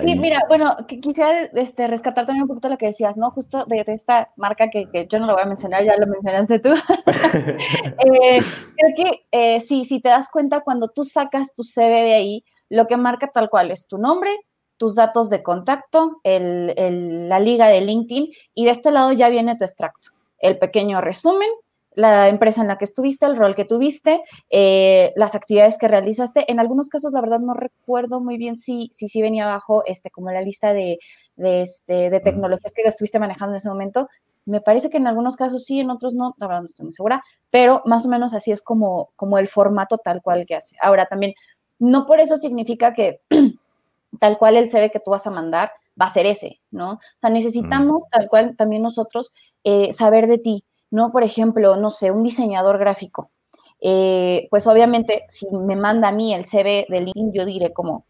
sí, 0.00 0.18
mira, 0.18 0.42
bueno, 0.48 0.76
quisiera 0.88 1.42
este, 1.42 1.86
rescatar 1.86 2.26
también 2.26 2.42
un 2.42 2.48
poquito 2.48 2.68
lo 2.68 2.76
que 2.76 2.86
decías, 2.86 3.16
¿no? 3.16 3.30
Justo 3.30 3.66
de, 3.66 3.84
esta 3.86 4.32
marca 4.36 4.68
que, 4.68 4.90
que, 4.90 5.06
yo 5.06 5.20
no 5.20 5.26
lo 5.26 5.34
voy 5.34 5.42
a 5.42 5.46
mencionar, 5.46 5.84
ya 5.84 5.96
lo 5.96 6.08
mencionaste 6.08 6.58
tú. 6.58 6.70
eh, 7.06 8.40
creo 8.40 8.94
que 8.96 9.26
eh, 9.30 9.60
sí, 9.60 9.84
si 9.84 10.00
te 10.00 10.08
das 10.08 10.28
cuenta, 10.28 10.62
cuando 10.62 10.88
tú 10.88 11.04
sacas 11.04 11.54
tu 11.54 11.62
CV 11.62 12.02
de 12.02 12.14
ahí, 12.14 12.44
lo 12.68 12.88
que 12.88 12.96
marca 12.96 13.28
tal 13.28 13.48
cual 13.48 13.70
es 13.70 13.86
tu 13.86 13.96
nombre, 13.98 14.30
tus 14.76 14.96
datos 14.96 15.30
de 15.30 15.44
contacto, 15.44 16.20
la 16.24 17.38
liga 17.38 17.68
de 17.68 17.80
LinkedIn 17.80 18.32
y 18.54 18.64
de 18.64 18.70
este 18.72 18.90
lado 18.90 19.12
ya 19.12 19.28
viene 19.28 19.56
tu 19.56 19.62
extracto, 19.62 20.10
el 20.38 20.58
pequeño 20.58 21.00
resumen, 21.00 21.48
la 21.94 22.28
empresa 22.28 22.60
en 22.60 22.68
la 22.68 22.78
que 22.78 22.84
estuviste, 22.84 23.26
el 23.26 23.36
rol 23.36 23.54
que 23.54 23.64
tuviste, 23.64 24.22
eh, 24.50 25.12
las 25.16 25.34
actividades 25.34 25.78
que 25.78 25.88
realizaste. 25.88 26.50
En 26.50 26.60
algunos 26.60 26.88
casos, 26.88 27.12
la 27.12 27.20
verdad, 27.20 27.40
no 27.40 27.54
recuerdo 27.54 28.20
muy 28.20 28.36
bien 28.36 28.56
si 28.56 28.88
sí 28.92 29.08
si, 29.08 29.22
venía 29.22 29.44
abajo 29.44 29.82
este, 29.86 30.10
como 30.10 30.30
la 30.30 30.42
lista 30.42 30.72
de, 30.72 30.98
de, 31.36 31.62
este, 31.62 32.10
de 32.10 32.20
tecnologías 32.20 32.72
que 32.72 32.82
estuviste 32.82 33.18
manejando 33.18 33.52
en 33.54 33.56
ese 33.58 33.68
momento. 33.68 34.08
Me 34.46 34.60
parece 34.60 34.90
que 34.90 34.98
en 34.98 35.06
algunos 35.06 35.36
casos 35.36 35.64
sí, 35.64 35.80
en 35.80 35.90
otros 35.90 36.14
no, 36.14 36.34
la 36.38 36.46
verdad 36.46 36.62
no 36.62 36.68
estoy 36.68 36.84
muy 36.84 36.92
segura, 36.92 37.22
pero 37.50 37.82
más 37.86 38.04
o 38.04 38.08
menos 38.08 38.34
así 38.34 38.52
es 38.52 38.60
como, 38.60 39.10
como 39.16 39.38
el 39.38 39.48
formato 39.48 39.98
tal 39.98 40.20
cual 40.22 40.44
que 40.46 40.56
hace. 40.56 40.76
Ahora 40.82 41.06
también, 41.06 41.34
no 41.78 42.06
por 42.06 42.20
eso 42.20 42.36
significa 42.36 42.92
que 42.92 43.20
tal 44.20 44.38
cual 44.38 44.56
el 44.56 44.68
CV 44.68 44.90
que 44.90 45.00
tú 45.00 45.12
vas 45.12 45.26
a 45.26 45.30
mandar 45.30 45.70
va 46.00 46.06
a 46.06 46.12
ser 46.12 46.26
ese, 46.26 46.60
¿no? 46.70 46.92
O 46.92 47.00
sea, 47.16 47.30
necesitamos 47.30 48.04
tal 48.10 48.28
cual 48.28 48.56
también 48.56 48.82
nosotros 48.82 49.32
eh, 49.62 49.92
saber 49.92 50.26
de 50.26 50.38
ti, 50.38 50.64
¿no? 50.94 51.10
Por 51.10 51.24
ejemplo, 51.24 51.76
no 51.76 51.90
sé, 51.90 52.12
un 52.12 52.22
diseñador 52.22 52.78
gráfico. 52.78 53.32
Eh, 53.80 54.46
pues 54.50 54.66
obviamente, 54.68 55.24
si 55.28 55.46
me 55.50 55.74
manda 55.74 56.08
a 56.08 56.12
mí 56.12 56.32
el 56.32 56.44
CV 56.44 56.86
de 56.88 57.00
LinkedIn, 57.00 57.32
yo 57.32 57.44
diré 57.44 57.72
como, 57.72 58.06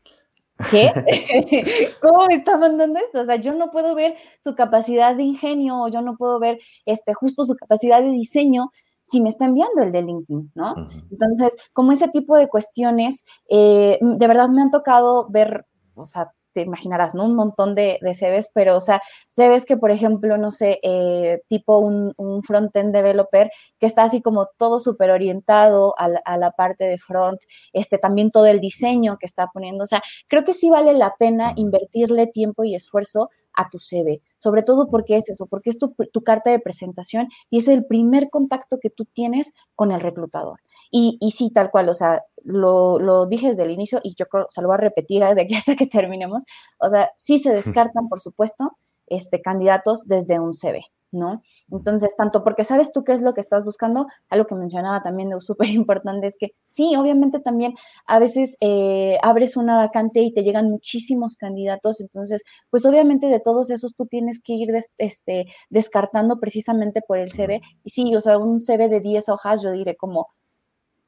¿qué? 0.70 0.92
¿Cómo 2.02 2.26
me 2.26 2.34
está 2.34 2.58
mandando 2.58 3.00
esto? 3.00 3.20
O 3.20 3.24
sea, 3.24 3.36
yo 3.36 3.54
no 3.54 3.70
puedo 3.70 3.94
ver 3.94 4.16
su 4.40 4.54
capacidad 4.54 5.16
de 5.16 5.22
ingenio 5.22 5.80
o 5.80 5.88
yo 5.88 6.02
no 6.02 6.16
puedo 6.16 6.38
ver 6.38 6.58
este, 6.84 7.14
justo 7.14 7.44
su 7.44 7.56
capacidad 7.56 8.02
de 8.02 8.10
diseño 8.10 8.70
si 9.02 9.22
me 9.22 9.30
está 9.30 9.46
enviando 9.46 9.82
el 9.82 9.90
de 9.90 10.02
LinkedIn, 10.02 10.52
¿no? 10.54 10.74
Entonces, 11.10 11.56
como 11.72 11.92
ese 11.92 12.08
tipo 12.08 12.36
de 12.36 12.48
cuestiones, 12.48 13.24
eh, 13.48 13.98
de 14.00 14.26
verdad 14.26 14.48
me 14.48 14.62
han 14.62 14.70
tocado 14.70 15.26
ver 15.30 15.66
o 15.94 16.04
sea, 16.04 16.32
te 16.54 16.62
imaginarás, 16.62 17.14
¿no? 17.14 17.24
Un 17.24 17.34
montón 17.34 17.74
de, 17.74 17.98
de 18.00 18.14
CVs, 18.14 18.50
pero, 18.54 18.76
o 18.76 18.80
sea, 18.80 19.02
CVs 19.30 19.66
que, 19.66 19.76
por 19.76 19.90
ejemplo, 19.90 20.38
no 20.38 20.50
sé, 20.50 20.78
eh, 20.82 21.42
tipo 21.48 21.78
un, 21.78 22.14
un 22.16 22.42
front-end 22.42 22.94
developer 22.94 23.50
que 23.78 23.86
está 23.86 24.04
así 24.04 24.22
como 24.22 24.48
todo 24.56 24.78
súper 24.78 25.10
orientado 25.10 25.94
a 25.98 26.08
la, 26.08 26.22
a 26.24 26.38
la, 26.38 26.52
parte 26.52 26.84
de 26.84 26.98
front, 26.98 27.40
este, 27.72 27.98
también 27.98 28.30
todo 28.30 28.46
el 28.46 28.60
diseño 28.60 29.18
que 29.18 29.26
está 29.26 29.48
poniendo, 29.52 29.84
o 29.84 29.86
sea, 29.86 30.02
creo 30.28 30.44
que 30.44 30.54
sí 30.54 30.70
vale 30.70 30.94
la 30.94 31.14
pena 31.18 31.52
invertirle 31.56 32.28
tiempo 32.28 32.64
y 32.64 32.74
esfuerzo 32.74 33.30
a 33.54 33.68
tu 33.70 33.78
CV, 33.78 34.20
sobre 34.36 34.62
todo 34.62 34.88
porque 34.88 35.16
es 35.16 35.28
eso, 35.28 35.46
porque 35.46 35.70
es 35.70 35.78
tu, 35.78 35.94
tu, 36.12 36.22
carta 36.22 36.50
de 36.50 36.58
presentación 36.58 37.28
y 37.50 37.58
es 37.58 37.68
el 37.68 37.84
primer 37.86 38.30
contacto 38.30 38.78
que 38.80 38.90
tú 38.90 39.04
tienes 39.04 39.52
con 39.74 39.92
el 39.92 40.00
reclutador. 40.00 40.60
Y, 40.90 41.18
y 41.20 41.30
sí, 41.32 41.50
tal 41.52 41.70
cual, 41.70 41.88
o 41.88 41.94
sea, 41.94 42.22
lo, 42.42 42.98
lo, 42.98 43.26
dije 43.26 43.48
desde 43.48 43.64
el 43.64 43.70
inicio 43.70 44.00
y 44.02 44.14
yo 44.16 44.26
creo, 44.26 44.44
o 44.46 44.50
sea, 44.50 44.62
lo 44.62 44.68
voy 44.68 44.74
a 44.74 44.78
repetir 44.78 45.22
de 45.22 45.42
aquí 45.42 45.54
hasta 45.56 45.76
que 45.76 45.86
terminemos, 45.86 46.44
o 46.78 46.90
sea, 46.90 47.10
sí 47.16 47.38
se 47.38 47.52
descartan, 47.52 48.08
por 48.08 48.20
supuesto, 48.20 48.72
este, 49.06 49.42
candidatos 49.42 50.06
desde 50.06 50.40
un 50.40 50.54
CV. 50.54 50.84
¿no? 51.14 51.42
Entonces, 51.70 52.14
tanto 52.16 52.44
porque 52.44 52.64
sabes 52.64 52.92
tú 52.92 53.04
qué 53.04 53.12
es 53.12 53.22
lo 53.22 53.34
que 53.34 53.40
estás 53.40 53.64
buscando, 53.64 54.06
algo 54.28 54.46
que 54.46 54.54
mencionaba 54.54 55.02
también 55.02 55.30
de 55.30 55.36
súper 55.40 55.70
importante 55.70 56.26
es 56.26 56.36
que 56.38 56.54
sí, 56.66 56.96
obviamente 56.96 57.40
también 57.40 57.74
a 58.06 58.18
veces 58.18 58.56
eh, 58.60 59.18
abres 59.22 59.56
una 59.56 59.76
vacante 59.76 60.20
y 60.20 60.32
te 60.32 60.42
llegan 60.42 60.70
muchísimos 60.70 61.36
candidatos, 61.36 62.00
entonces, 62.00 62.42
pues 62.70 62.84
obviamente 62.84 63.28
de 63.28 63.40
todos 63.40 63.70
esos 63.70 63.94
tú 63.94 64.06
tienes 64.06 64.40
que 64.42 64.54
ir 64.54 64.72
des, 64.72 64.90
este, 64.98 65.46
descartando 65.70 66.40
precisamente 66.40 67.00
por 67.06 67.18
el 67.18 67.32
CV. 67.32 67.60
Y 67.84 67.90
sí, 67.90 68.14
o 68.16 68.20
sea, 68.20 68.38
un 68.38 68.60
CV 68.62 68.88
de 68.88 69.00
10 69.00 69.28
hojas, 69.28 69.62
yo 69.62 69.72
diré 69.72 69.96
como, 69.96 70.28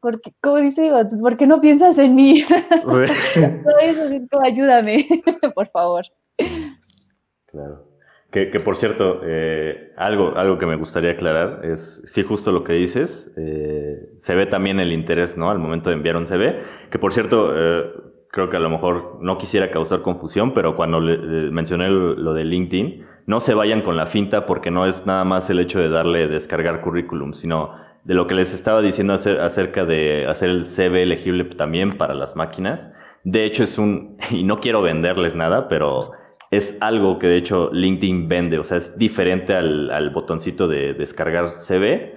porque, 0.07 0.30
como 0.40 0.59
dice, 0.59 0.88
¿por 1.20 1.36
qué 1.36 1.48
no 1.48 1.61
piensas 1.61 1.98
en 1.98 2.14
mí? 2.14 2.44
Todo 2.84 3.02
eso 3.82 4.02
como, 4.30 4.44
ayúdame, 4.44 5.04
por 5.54 5.66
favor. 5.66 6.04
Claro. 7.46 7.88
Que, 8.30 8.52
que, 8.52 8.61
por 8.61 8.76
cierto, 8.76 9.22
eh, 9.24 9.92
algo, 9.96 10.36
algo 10.36 10.59
que 10.59 10.66
me 10.66 10.76
gustaría 10.76 11.11
aclarar 11.11 11.64
es, 11.64 12.02
sí, 12.04 12.22
justo 12.22 12.52
lo 12.52 12.62
que 12.62 12.74
dices, 12.74 13.34
eh, 13.36 14.11
se 14.18 14.36
ve 14.36 14.46
también 14.46 14.78
el 14.78 14.92
interés, 14.92 15.36
¿no? 15.36 15.50
Al 15.50 15.59
momento 15.59 15.90
de 15.90 15.96
enviar 15.96 16.16
un 16.16 16.26
CV, 16.26 16.62
que 16.88 17.00
por 17.00 17.12
cierto, 17.12 17.50
eh, 17.52 17.90
creo 18.30 18.48
que 18.48 18.59
a 18.59 18.61
lo 18.61 18.70
mejor 18.70 19.18
no 19.22 19.38
quisiera 19.38 19.72
causar 19.72 20.02
confusión, 20.02 20.54
pero 20.54 20.76
cuando 20.76 21.00
le, 21.00 21.16
le 21.16 21.50
mencioné 21.50 21.90
lo 21.90 22.32
de 22.32 22.44
LinkedIn, 22.44 23.04
no 23.26 23.40
se 23.40 23.54
vayan 23.54 23.82
con 23.82 23.96
la 23.96 24.07
finta 24.07 24.46
porque 24.46 24.70
no 24.70 24.86
es 24.86 25.04
nada 25.04 25.24
más 25.24 25.50
el 25.50 25.59
hecho 25.59 25.80
de 25.80 25.88
darle 25.88 26.28
descargar 26.28 26.80
currículum, 26.80 27.32
sino 27.32 27.72
de 28.07 28.14
lo 28.14 28.28
que 28.28 28.36
les 28.36 28.54
estaba 28.54 28.80
diciendo 28.82 29.14
acerca 29.14 29.84
de 29.84 30.26
hacer 30.28 30.48
el 30.48 30.64
CV 30.64 31.02
elegible 31.02 31.44
también 31.44 31.98
para 31.98 32.14
las 32.14 32.36
máquinas. 32.36 32.88
De 33.24 33.44
hecho, 33.44 33.64
es 33.64 33.78
un, 33.78 34.16
y 34.30 34.44
no 34.44 34.61
quiero 34.61 34.80
venderles 34.80 35.34
nada, 35.34 35.68
pero 35.68 36.12
es 36.52 36.78
algo 36.80 37.18
que 37.18 37.26
de 37.26 37.38
hecho 37.38 37.70
LinkedIn 37.72 38.28
vende, 38.28 38.59
o 38.61 38.64
sea, 38.64 38.76
es 38.76 38.96
diferente 38.96 39.54
al, 39.54 39.90
al 39.90 40.11
botoncito 40.11 40.68
de 40.68 40.94
descargar 40.94 41.50
CV. 41.50 42.14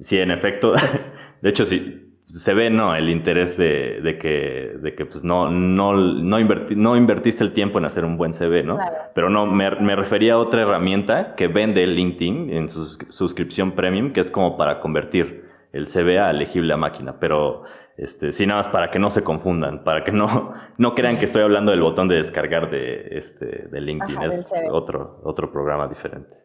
Sí, 0.00 0.18
en 0.18 0.30
efecto, 0.30 0.74
de 1.42 1.48
hecho, 1.50 1.64
sí, 1.64 2.07
se 2.34 2.52
ve, 2.52 2.68
¿no? 2.68 2.94
El 2.94 3.08
interés 3.08 3.56
de, 3.56 4.00
de 4.02 4.18
que, 4.18 4.76
de 4.80 4.94
que 4.94 5.06
pues 5.06 5.24
no, 5.24 5.50
no, 5.50 5.94
no, 5.94 6.38
inverti, 6.38 6.76
no, 6.76 6.96
invertiste 6.96 7.42
el 7.42 7.52
tiempo 7.52 7.78
en 7.78 7.86
hacer 7.86 8.04
un 8.04 8.16
buen 8.16 8.34
CV, 8.34 8.62
¿no? 8.64 8.76
Claro. 8.76 8.96
Pero 9.14 9.30
no, 9.30 9.46
me, 9.46 9.70
me, 9.76 9.96
refería 9.96 10.34
a 10.34 10.38
otra 10.38 10.62
herramienta 10.62 11.34
que 11.34 11.48
vende 11.48 11.86
LinkedIn 11.86 12.50
en 12.50 12.68
su 12.68 12.86
suscripción 13.08 13.72
premium, 13.72 14.12
que 14.12 14.20
es 14.20 14.30
como 14.30 14.56
para 14.56 14.80
convertir 14.80 15.48
el 15.72 15.86
CV 15.86 16.18
a 16.18 16.30
elegible 16.30 16.74
a 16.74 16.76
máquina. 16.76 17.18
Pero 17.18 17.64
este, 17.96 18.32
sí, 18.32 18.46
nada 18.46 18.60
más 18.60 18.68
para 18.68 18.90
que 18.90 18.98
no 18.98 19.10
se 19.10 19.24
confundan, 19.24 19.82
para 19.82 20.04
que 20.04 20.12
no, 20.12 20.54
no 20.76 20.94
crean 20.94 21.18
que 21.18 21.24
estoy 21.24 21.42
hablando 21.42 21.70
del 21.70 21.80
botón 21.80 22.08
de 22.08 22.16
descargar 22.16 22.70
de, 22.70 23.08
este, 23.12 23.68
de 23.68 23.80
LinkedIn. 23.80 24.18
Ajá, 24.18 24.26
es 24.26 24.52
otro, 24.70 25.20
otro 25.24 25.50
programa 25.50 25.88
diferente. 25.88 26.36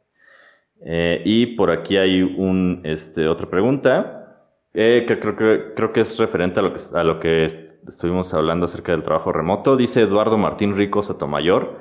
Eh, 0.85 1.21
y 1.25 1.55
por 1.55 1.71
aquí 1.71 1.97
hay 1.97 2.21
un, 2.21 2.81
este, 2.83 3.27
otra 3.27 3.49
pregunta. 3.49 4.22
Eh, 4.73 5.05
que 5.07 5.19
creo, 5.19 5.35
que 5.35 5.73
creo 5.75 5.93
que 5.93 6.01
es 6.01 6.17
referente 6.17 6.59
a 6.59 6.63
lo 6.63 6.73
que, 6.73 6.81
a 6.93 7.03
lo 7.03 7.19
que 7.19 7.79
estuvimos 7.87 8.33
hablando 8.33 8.65
acerca 8.65 8.91
del 8.91 9.03
trabajo 9.03 9.31
remoto. 9.31 9.77
Dice 9.77 10.01
Eduardo 10.01 10.37
Martín 10.37 10.75
Rico 10.75 11.03
Sotomayor. 11.03 11.79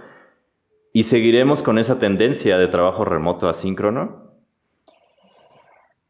¿Y 0.93 1.05
seguiremos 1.05 1.63
con 1.63 1.79
esa 1.79 1.99
tendencia 1.99 2.59
de 2.59 2.69
trabajo 2.69 3.05
remoto 3.05 3.49
asíncrono? 3.49 4.31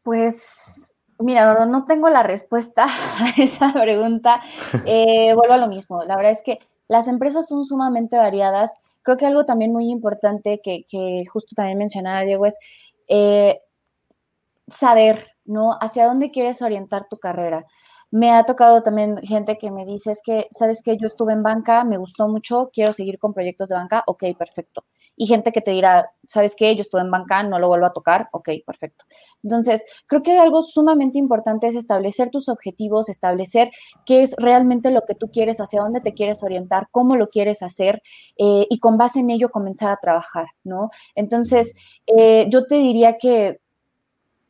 Pues, 0.03 0.91
mira, 1.19 1.43
Eduardo, 1.43 1.65
no 1.67 1.85
tengo 1.85 2.09
la 2.09 2.21
respuesta 2.21 2.85
a 3.19 3.41
esa 3.41 3.71
pregunta. 3.71 4.41
Eh, 4.85 5.33
vuelvo 5.35 5.53
a 5.53 5.57
lo 5.57 5.67
mismo. 5.67 6.03
La 6.03 6.17
verdad 6.17 6.33
es 6.33 6.43
que 6.43 6.59
las 6.89 7.07
empresas 7.07 7.47
son 7.47 7.63
sumamente 7.63 8.17
variadas. 8.17 8.77
Creo 9.03 9.15
que 9.15 9.25
algo 9.25 9.45
también 9.45 9.71
muy 9.71 9.89
importante 9.89 10.59
que, 10.61 10.85
que 10.89 11.23
justo 11.31 11.55
también 11.55 11.77
mencionaba 11.77 12.21
Diego 12.21 12.45
es 12.45 12.57
eh, 13.07 13.61
saber 14.67 15.32
¿no? 15.45 15.77
Hacia 15.81 16.05
dónde 16.05 16.31
quieres 16.31 16.61
orientar 16.61 17.07
tu 17.09 17.17
carrera. 17.17 17.65
Me 18.11 18.31
ha 18.31 18.45
tocado 18.45 18.83
también 18.83 19.17
gente 19.23 19.57
que 19.57 19.71
me 19.71 19.85
dice, 19.85 20.11
es 20.11 20.21
que, 20.23 20.47
¿sabes 20.51 20.83
que 20.83 20.97
Yo 20.97 21.07
estuve 21.07 21.33
en 21.33 21.41
banca, 21.41 21.83
me 21.83 21.97
gustó 21.97 22.27
mucho, 22.27 22.69
quiero 22.71 22.93
seguir 22.93 23.17
con 23.17 23.33
proyectos 23.33 23.69
de 23.69 23.75
banca, 23.75 24.03
ok, 24.05 24.25
perfecto. 24.37 24.85
Y 25.15 25.25
gente 25.25 25.51
que 25.51 25.61
te 25.61 25.71
dirá, 25.71 26.11
¿sabes 26.27 26.55
qué? 26.55 26.75
Yo 26.75 26.81
estuve 26.81 27.01
en 27.01 27.09
banca, 27.09 27.41
no 27.41 27.57
lo 27.57 27.67
vuelvo 27.67 27.87
a 27.87 27.93
tocar, 27.93 28.29
ok, 28.31 28.49
perfecto. 28.67 29.05
Entonces, 29.43 29.83
creo 30.05 30.21
que 30.21 30.37
algo 30.37 30.61
sumamente 30.61 31.17
importante 31.17 31.67
es 31.67 31.75
establecer 31.75 32.29
tus 32.29 32.49
objetivos, 32.49 33.09
establecer 33.09 33.71
qué 34.05 34.21
es 34.21 34.35
realmente 34.37 34.91
lo 34.91 35.01
que 35.01 35.15
tú 35.15 35.31
quieres, 35.31 35.59
hacia 35.59 35.81
dónde 35.81 36.01
te 36.01 36.13
quieres 36.13 36.43
orientar, 36.43 36.89
cómo 36.91 37.15
lo 37.15 37.29
quieres 37.29 37.63
hacer 37.63 38.03
eh, 38.37 38.67
y 38.69 38.77
con 38.77 38.97
base 38.97 39.21
en 39.21 39.31
ello 39.31 39.49
comenzar 39.49 39.89
a 39.89 39.97
trabajar, 39.97 40.45
¿no? 40.63 40.91
Entonces, 41.15 41.73
eh, 42.05 42.47
yo 42.51 42.67
te 42.67 42.75
diría 42.75 43.17
que 43.17 43.62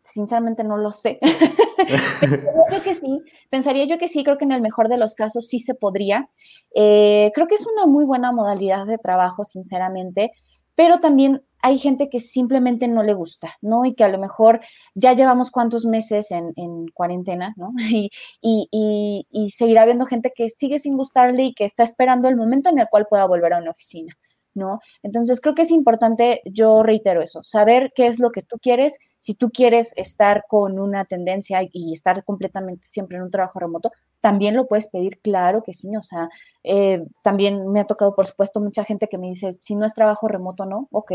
sinceramente 0.03 0.63
no 0.63 0.77
lo 0.77 0.91
sé. 0.91 1.19
creo 2.69 2.83
que 2.83 2.93
sí, 2.93 3.21
pensaría 3.49 3.85
yo 3.85 3.97
que 3.97 4.07
sí, 4.07 4.23
creo 4.23 4.37
que 4.37 4.45
en 4.45 4.51
el 4.51 4.61
mejor 4.61 4.89
de 4.89 4.97
los 4.97 5.15
casos 5.15 5.47
sí 5.47 5.59
se 5.59 5.73
podría. 5.73 6.29
Eh, 6.75 7.31
creo 7.33 7.47
que 7.47 7.55
es 7.55 7.65
una 7.65 7.85
muy 7.85 8.05
buena 8.05 8.31
modalidad 8.31 8.85
de 8.85 8.97
trabajo, 8.97 9.45
sinceramente, 9.45 10.31
pero 10.75 10.99
también 10.99 11.43
hay 11.61 11.77
gente 11.77 12.09
que 12.09 12.19
simplemente 12.19 12.87
no 12.89 13.03
le 13.03 13.13
gusta, 13.13 13.55
¿no? 13.61 13.85
Y 13.85 13.95
que 13.95 14.03
a 14.03 14.09
lo 14.09 14.17
mejor 14.19 14.59
ya 14.95 15.13
llevamos 15.13 15.49
cuántos 15.49 15.85
meses 15.85 16.31
en, 16.31 16.51
en 16.57 16.87
cuarentena, 16.89 17.53
¿no? 17.55 17.71
Y, 17.89 18.09
y, 18.41 18.67
y, 18.71 19.27
y 19.31 19.51
seguirá 19.51 19.83
habiendo 19.83 20.05
gente 20.05 20.33
que 20.35 20.49
sigue 20.49 20.79
sin 20.79 20.97
gustarle 20.97 21.43
y 21.45 21.53
que 21.53 21.63
está 21.65 21.83
esperando 21.83 22.27
el 22.27 22.35
momento 22.35 22.69
en 22.69 22.79
el 22.79 22.87
cual 22.89 23.07
pueda 23.09 23.25
volver 23.25 23.53
a 23.53 23.59
una 23.59 23.71
oficina. 23.71 24.13
¿no? 24.55 24.79
Entonces 25.01 25.41
creo 25.41 25.55
que 25.55 25.63
es 25.63 25.71
importante, 25.71 26.41
yo 26.45 26.83
reitero 26.83 27.21
eso, 27.21 27.41
saber 27.43 27.91
qué 27.95 28.07
es 28.07 28.19
lo 28.19 28.31
que 28.31 28.43
tú 28.43 28.57
quieres. 28.61 28.99
Si 29.23 29.35
tú 29.35 29.51
quieres 29.51 29.93
estar 29.95 30.43
con 30.49 30.79
una 30.79 31.05
tendencia 31.05 31.61
y 31.71 31.93
estar 31.93 32.25
completamente 32.25 32.85
siempre 32.85 33.15
en 33.15 33.23
un 33.23 33.31
trabajo 33.31 33.57
remoto, 33.57 33.93
también 34.19 34.53
lo 34.53 34.67
puedes 34.67 34.87
pedir, 34.87 35.21
claro 35.21 35.63
que 35.63 35.73
sí. 35.73 35.95
O 35.95 36.03
sea, 36.03 36.27
eh, 36.65 37.05
también 37.21 37.71
me 37.71 37.79
ha 37.79 37.85
tocado, 37.87 38.15
por 38.15 38.27
supuesto, 38.27 38.59
mucha 38.59 38.83
gente 38.83 39.07
que 39.07 39.17
me 39.17 39.29
dice, 39.29 39.57
si 39.61 39.75
no 39.75 39.85
es 39.85 39.93
trabajo 39.93 40.27
remoto, 40.27 40.65
no, 40.65 40.89
ok, 40.91 41.13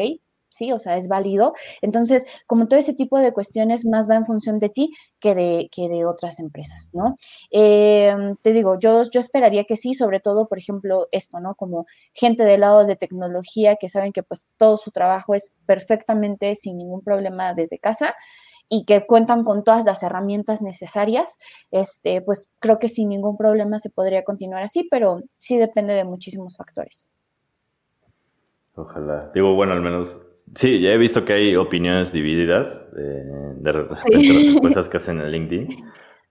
¿sí? 0.49 0.73
O 0.73 0.81
sea, 0.81 0.97
es 0.97 1.09
válido. 1.09 1.55
Entonces, 1.83 2.27
como 2.47 2.69
todo 2.69 2.79
ese 2.79 2.95
tipo 2.95 3.19
de 3.19 3.33
cuestiones 3.33 3.85
más 3.87 4.09
va 4.09 4.17
en 4.17 4.27
función 4.27 4.59
de 4.59 4.69
ti 4.69 4.93
que 5.21 5.35
de, 5.35 5.69
que 5.73 5.89
de 5.89 6.05
otras 6.05 6.41
empresas, 6.41 6.91
¿no? 6.93 7.17
Eh, 7.51 8.15
te 8.43 8.53
digo, 8.53 8.79
yo, 8.79 9.03
yo 9.11 9.21
esperaría 9.21 9.65
que 9.65 9.77
sí, 9.77 9.95
sobre 9.95 10.21
todo, 10.21 10.49
por 10.49 10.59
ejemplo, 10.59 11.09
esto, 11.13 11.41
¿no? 11.41 11.55
Como 11.55 11.87
gente 12.15 12.45
del 12.45 12.61
lado 12.61 12.85
de 12.85 12.97
tecnología 12.97 13.77
que 13.77 13.89
saben 13.89 14.13
que 14.13 14.23
pues 14.23 14.47
todo 14.57 14.77
su 14.77 14.91
trabajo 14.91 15.35
es 15.35 15.55
perfectamente 15.67 16.55
sin 16.55 16.77
ningún 16.79 17.03
problema 17.03 17.55
desde 17.55 17.79
casa 17.79 18.15
y 18.69 18.85
que 18.85 19.07
cuentan 19.07 19.45
con 19.45 19.65
todas 19.65 19.87
las 19.87 20.03
herramientas 20.03 20.61
necesarias, 20.61 21.39
este, 21.71 22.21
pues 22.21 22.51
creo 22.59 22.79
que 22.79 22.89
sin 22.89 23.09
ningún 23.09 23.37
problema 23.37 23.79
se 23.79 23.91
podría 23.91 24.25
continuar 24.25 24.63
así, 24.63 24.87
pero 24.91 25.23
sí 25.39 25.57
depende 25.57 25.95
de 25.95 26.05
muchísimos 26.05 26.57
factores. 26.57 27.09
Ojalá. 28.75 29.31
Digo, 29.35 29.55
bueno, 29.55 29.73
al 29.73 29.81
menos 29.81 30.28
Sí, 30.55 30.81
ya 30.81 30.93
he 30.93 30.99
visto 30.99 31.25
que 31.25 31.33
hay 31.33 31.57
opiniones 31.57 32.13
divididas 32.13 32.87
eh, 32.97 33.23
de 33.57 33.73
sí. 33.73 34.33
las 34.33 34.45
respuestas 34.53 34.89
que 34.89 34.97
hacen 34.97 35.21
en 35.21 35.31
LinkedIn, 35.31 35.69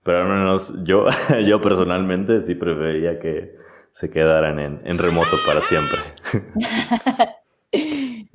pero 0.02 0.22
al 0.22 0.28
menos 0.28 0.74
yo, 0.84 1.06
yo 1.46 1.60
personalmente 1.60 2.42
sí 2.42 2.54
preferiría 2.54 3.18
que 3.20 3.56
se 3.92 4.10
quedaran 4.10 4.58
en, 4.58 4.80
en 4.84 4.98
remoto 4.98 5.36
para 5.46 5.60
siempre. 5.60 5.98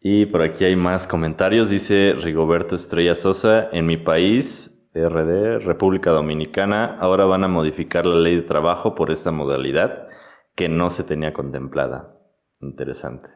y 0.00 0.26
por 0.26 0.42
aquí 0.42 0.64
hay 0.64 0.76
más 0.76 1.06
comentarios. 1.06 1.70
Dice 1.70 2.14
Rigoberto 2.20 2.76
Estrella 2.76 3.14
Sosa, 3.14 3.68
en 3.72 3.86
mi 3.86 3.96
país, 3.96 4.70
RD, 4.94 5.60
República 5.60 6.10
Dominicana, 6.10 6.96
ahora 7.00 7.24
van 7.24 7.44
a 7.44 7.48
modificar 7.48 8.06
la 8.06 8.16
ley 8.16 8.36
de 8.36 8.42
trabajo 8.42 8.94
por 8.94 9.10
esta 9.10 9.32
modalidad 9.32 10.08
que 10.54 10.68
no 10.68 10.90
se 10.90 11.04
tenía 11.04 11.32
contemplada. 11.32 12.16
Interesante. 12.60 13.28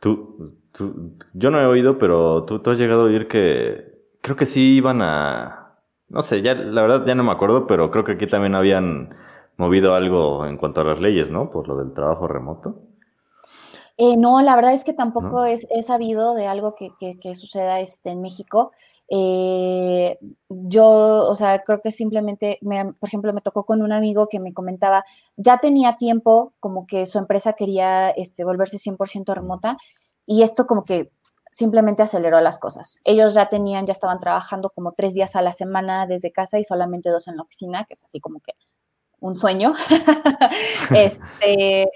Tú, 0.00 0.61
tú, 0.72 1.16
yo 1.34 1.50
no 1.50 1.60
he 1.60 1.66
oído, 1.66 1.98
pero 1.98 2.44
tú, 2.44 2.60
tú 2.60 2.70
has 2.70 2.78
llegado 2.78 3.02
a 3.02 3.04
oír 3.04 3.28
que 3.28 3.92
creo 4.20 4.36
que 4.36 4.46
sí 4.46 4.76
iban 4.76 5.02
a, 5.02 5.78
no 6.08 6.22
sé, 6.22 6.42
ya 6.42 6.54
la 6.54 6.82
verdad 6.82 7.06
ya 7.06 7.14
no 7.14 7.24
me 7.24 7.32
acuerdo, 7.32 7.66
pero 7.66 7.90
creo 7.90 8.04
que 8.04 8.12
aquí 8.12 8.26
también 8.26 8.54
habían 8.54 9.14
movido 9.56 9.94
algo 9.94 10.46
en 10.46 10.56
cuanto 10.56 10.80
a 10.80 10.84
las 10.84 11.00
leyes, 11.00 11.30
¿no? 11.30 11.50
Por 11.50 11.68
lo 11.68 11.76
del 11.76 11.92
trabajo 11.92 12.26
remoto. 12.26 12.80
Eh, 13.98 14.16
no, 14.16 14.40
la 14.42 14.56
verdad 14.56 14.72
es 14.72 14.84
que 14.84 14.94
tampoco 14.94 15.44
es, 15.44 15.66
he 15.70 15.82
sabido 15.82 16.34
de 16.34 16.46
algo 16.46 16.74
que, 16.74 17.34
suceda 17.34 17.80
este, 17.80 18.10
en 18.10 18.22
México. 18.22 18.72
Eh, 19.08 20.18
yo, 20.48 20.86
o 21.28 21.34
sea, 21.34 21.62
creo 21.62 21.82
que 21.82 21.90
simplemente, 21.90 22.58
me, 22.62 22.94
por 22.94 23.08
ejemplo, 23.08 23.32
me 23.32 23.42
tocó 23.42 23.64
con 23.64 23.82
un 23.82 23.92
amigo 23.92 24.28
que 24.28 24.40
me 24.40 24.54
comentaba, 24.54 25.04
ya 25.36 25.58
tenía 25.58 25.98
tiempo 25.98 26.54
como 26.60 26.86
que 26.86 27.06
su 27.06 27.18
empresa 27.18 27.52
quería 27.52 28.10
este, 28.10 28.44
volverse 28.44 28.78
100% 28.78 29.34
remota 29.34 29.76
y 30.26 30.42
esto 30.42 30.66
como 30.66 30.84
que 30.84 31.10
simplemente 31.50 32.02
aceleró 32.02 32.40
las 32.40 32.58
cosas. 32.58 33.00
Ellos 33.04 33.34
ya 33.34 33.48
tenían, 33.48 33.86
ya 33.86 33.92
estaban 33.92 34.20
trabajando 34.20 34.70
como 34.70 34.92
tres 34.92 35.14
días 35.14 35.36
a 35.36 35.42
la 35.42 35.52
semana 35.52 36.06
desde 36.06 36.32
casa 36.32 36.58
y 36.58 36.64
solamente 36.64 37.10
dos 37.10 37.28
en 37.28 37.36
la 37.36 37.42
oficina, 37.42 37.84
que 37.84 37.94
es 37.94 38.02
así 38.04 38.20
como 38.20 38.40
que 38.40 38.54
un 39.20 39.34
sueño. 39.34 39.74
este, 40.96 41.88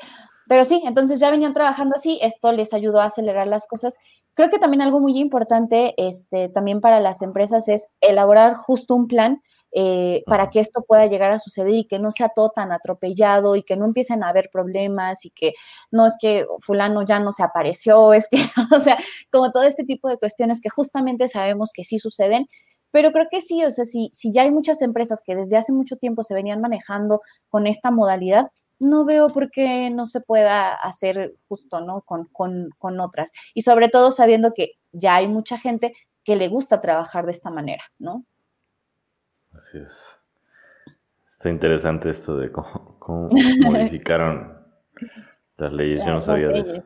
pero 0.46 0.64
sí, 0.64 0.82
entonces 0.84 1.20
ya 1.20 1.30
venían 1.30 1.54
trabajando 1.54 1.94
así, 1.96 2.18
esto 2.22 2.52
les 2.52 2.74
ayudó 2.74 3.00
a 3.00 3.06
acelerar 3.06 3.46
las 3.46 3.66
cosas. 3.66 3.96
Creo 4.34 4.50
que 4.50 4.58
también 4.58 4.82
algo 4.82 5.00
muy 5.00 5.18
importante 5.18 5.94
este, 5.96 6.50
también 6.50 6.82
para 6.82 7.00
las 7.00 7.22
empresas 7.22 7.68
es 7.68 7.90
elaborar 8.02 8.56
justo 8.56 8.94
un 8.94 9.08
plan 9.08 9.42
eh, 9.72 10.22
para 10.26 10.50
que 10.50 10.60
esto 10.60 10.84
pueda 10.86 11.06
llegar 11.06 11.32
a 11.32 11.38
suceder 11.38 11.74
y 11.74 11.86
que 11.86 11.98
no 11.98 12.10
sea 12.10 12.30
todo 12.34 12.50
tan 12.50 12.72
atropellado 12.72 13.56
y 13.56 13.62
que 13.62 13.76
no 13.76 13.84
empiecen 13.84 14.22
a 14.22 14.28
haber 14.28 14.48
problemas 14.52 15.24
y 15.24 15.30
que 15.30 15.54
no 15.90 16.06
es 16.06 16.14
que 16.20 16.46
fulano 16.60 17.02
ya 17.02 17.20
no 17.20 17.32
se 17.32 17.42
apareció, 17.42 18.12
es 18.12 18.28
que, 18.28 18.38
o 18.74 18.80
sea, 18.80 18.98
como 19.30 19.52
todo 19.52 19.64
este 19.64 19.84
tipo 19.84 20.08
de 20.08 20.18
cuestiones 20.18 20.60
que 20.60 20.70
justamente 20.70 21.28
sabemos 21.28 21.70
que 21.74 21.84
sí 21.84 21.98
suceden, 21.98 22.46
pero 22.90 23.12
creo 23.12 23.26
que 23.30 23.40
sí, 23.40 23.64
o 23.64 23.70
sea, 23.70 23.84
si, 23.84 24.10
si 24.12 24.32
ya 24.32 24.42
hay 24.42 24.50
muchas 24.50 24.80
empresas 24.82 25.20
que 25.24 25.36
desde 25.36 25.56
hace 25.56 25.72
mucho 25.72 25.96
tiempo 25.96 26.22
se 26.22 26.34
venían 26.34 26.60
manejando 26.60 27.20
con 27.50 27.66
esta 27.66 27.90
modalidad, 27.90 28.50
no 28.78 29.04
veo 29.04 29.28
por 29.28 29.50
qué 29.50 29.90
no 29.90 30.06
se 30.06 30.20
pueda 30.20 30.74
hacer 30.74 31.34
justo, 31.48 31.80
¿no? 31.80 32.02
Con, 32.02 32.28
con, 32.32 33.00
otras. 33.00 33.32
Y 33.54 33.62
sobre 33.62 33.88
todo 33.88 34.10
sabiendo 34.10 34.52
que 34.54 34.72
ya 34.92 35.16
hay 35.16 35.28
mucha 35.28 35.58
gente 35.58 35.94
que 36.24 36.36
le 36.36 36.48
gusta 36.48 36.80
trabajar 36.80 37.24
de 37.24 37.30
esta 37.30 37.50
manera, 37.50 37.84
¿no? 37.98 38.24
Así 39.56 39.78
es. 39.78 40.20
Está 41.26 41.48
interesante 41.48 42.10
esto 42.10 42.36
de 42.36 42.52
cómo, 42.52 42.98
modificaron 43.64 44.58
las 45.56 45.72
leyes. 45.72 46.04
Yo 46.04 46.10
no 46.12 46.20
sabía 46.20 46.48
de 46.48 46.60
eso. 46.60 46.84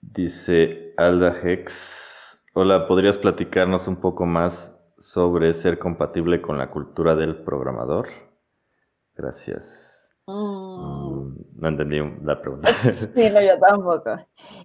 Dice 0.00 0.94
Alda 0.96 1.36
Hex. 1.40 2.42
Hola, 2.54 2.88
¿podrías 2.88 3.18
platicarnos 3.18 3.86
un 3.86 3.96
poco 3.96 4.26
más 4.26 4.76
sobre 4.98 5.54
ser 5.54 5.78
compatible 5.78 6.42
con 6.42 6.58
la 6.58 6.70
cultura 6.70 7.14
del 7.14 7.36
programador? 7.36 8.08
Gracias. 9.14 9.89
Mm, 10.30 11.34
no 11.56 11.68
entendí 11.68 11.98
la 12.22 12.40
pregunta. 12.40 12.68
Sí, 13.14 13.30
no, 13.30 13.42
yo 13.42 13.58
tampoco. 13.58 14.16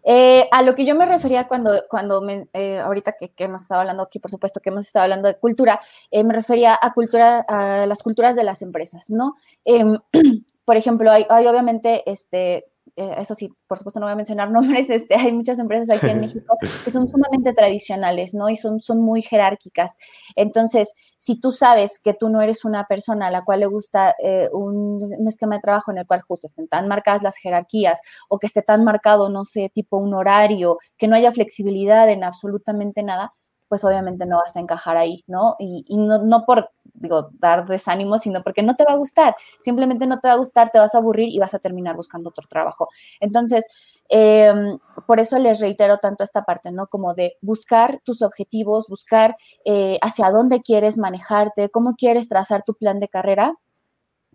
Eh, 0.04 0.48
a 0.52 0.62
lo 0.62 0.76
que 0.76 0.86
yo 0.86 0.96
me 0.96 1.06
refería 1.06 1.48
cuando, 1.48 1.84
cuando 1.90 2.22
me, 2.22 2.48
eh, 2.54 2.80
ahorita 2.80 3.14
que, 3.14 3.32
hemos 3.38 3.64
estado 3.64 3.82
hablando 3.82 4.04
aquí, 4.04 4.20
por 4.20 4.32
supuesto 4.32 4.60
que 4.60 4.70
hemos 4.70 4.86
estado 4.86 5.04
hablando 5.04 5.28
de 5.28 5.38
cultura, 5.38 5.80
eh, 6.12 6.24
me 6.24 6.34
refería 6.34 6.78
a 6.80 6.94
cultura, 6.94 7.46
a 7.48 7.86
las 7.86 8.04
culturas 8.04 8.36
de 8.36 8.44
las 8.44 8.62
empresas, 8.62 9.10
¿no? 9.10 9.36
Em, 9.64 9.98
por 10.66 10.78
ejemplo, 10.78 11.12
hay, 11.12 11.26
hay 11.30 11.48
obviamente 11.48 12.10
este, 12.10 12.66
eh, 12.98 13.16
eso 13.18 13.36
sí, 13.36 13.50
por 13.68 13.78
supuesto 13.78 14.00
no 14.00 14.06
voy 14.06 14.14
a 14.14 14.16
mencionar 14.16 14.50
nombres, 14.52 14.90
este, 14.90 15.16
hay 15.16 15.34
muchas 15.34 15.60
empresas 15.60 15.98
aquí 15.98 16.10
en 16.10 16.20
México 16.22 16.58
que 16.84 16.92
son 16.92 17.08
sumamente 17.08 17.54
tradicionales, 17.54 18.34
¿no? 18.34 18.50
Y 18.50 18.56
son, 18.56 18.82
son 18.82 19.02
muy 19.02 19.22
jerárquicas. 19.22 19.98
Entonces, 20.36 20.94
si 21.18 21.40
tú 21.40 21.52
sabes 21.52 22.00
que 22.00 22.14
tú 22.14 22.30
no 22.30 22.42
eres 22.42 22.66
una 22.66 22.86
persona 22.86 23.28
a 23.28 23.32
la 23.32 23.44
cual 23.44 23.62
le 23.62 23.66
gusta 23.66 24.16
eh, 24.24 24.50
un, 24.54 25.04
un, 25.04 25.28
esquema 25.28 25.56
de 25.56 25.62
trabajo 25.62 25.92
en 25.92 25.98
el 26.00 26.08
cual 26.08 26.22
justo 26.22 26.48
estén 26.48 26.68
tan 26.68 26.88
marcadas 26.88 27.24
las 27.24 27.38
jerarquías 27.38 28.00
o 28.30 28.40
que 28.40 28.48
esté 28.48 28.62
tan 28.62 28.84
marcado, 28.84 29.30
no 29.30 29.46
sé, 29.46 29.72
tipo 29.74 29.98
un 29.98 30.14
horario, 30.14 30.78
que 30.98 31.08
no 31.08 31.16
haya 31.16 31.32
flexibilidad 31.32 32.10
en 32.10 32.24
absolutamente 32.24 33.04
nada, 33.04 33.34
pues 33.68 33.84
obviamente 33.84 34.26
no 34.26 34.38
vas 34.38 34.56
a 34.56 34.60
encajar 34.60 34.98
ahí, 34.98 35.24
¿no? 35.28 35.56
Y, 35.60 35.86
no, 35.98 36.24
no, 36.24 36.46
por, 36.46 36.72
digo, 36.94 37.30
dar 37.40 37.66
desánimo, 37.68 38.18
sino 38.18 38.44
porque 38.44 38.64
no 38.64 38.76
te 38.76 38.86
va 38.86 38.94
a 38.94 38.98
gustar, 38.98 39.36
simplemente 39.62 40.08
no 40.08 40.20
te 40.20 40.28
va 40.28 40.34
a 40.36 40.38
gustar, 40.38 40.72
te 40.72 40.80
vas 40.80 40.96
a 40.96 41.00
aburrir 41.00 41.30
y 41.30 41.40
vas 41.40 41.54
a 41.54 41.60
terminar 41.60 41.96
buscando 41.96 42.30
otro 42.30 42.48
trabajo. 42.50 42.90
Entonces, 43.20 43.66
em, 44.10 44.78
por 45.08 45.20
eso 45.20 45.38
les 45.40 45.60
reitero 45.60 45.98
tanto 45.98 46.24
esta 46.24 46.44
parte, 46.44 46.72
¿no? 46.72 46.88
Como 46.88 47.14
de 47.14 47.38
buscar 47.42 48.02
tus 48.04 48.22
objetivos, 48.22 48.88
buscar 48.88 49.36
eh, 49.66 49.98
hacia 50.02 50.30
dónde 50.32 50.62
quieres 50.62 50.98
manejarte, 50.98 51.70
cómo 51.70 51.96
quieres 51.96 52.30
trazar 52.30 52.64
tu 52.64 52.76
plan 52.76 53.00
de 53.00 53.10
carrera 53.10 53.56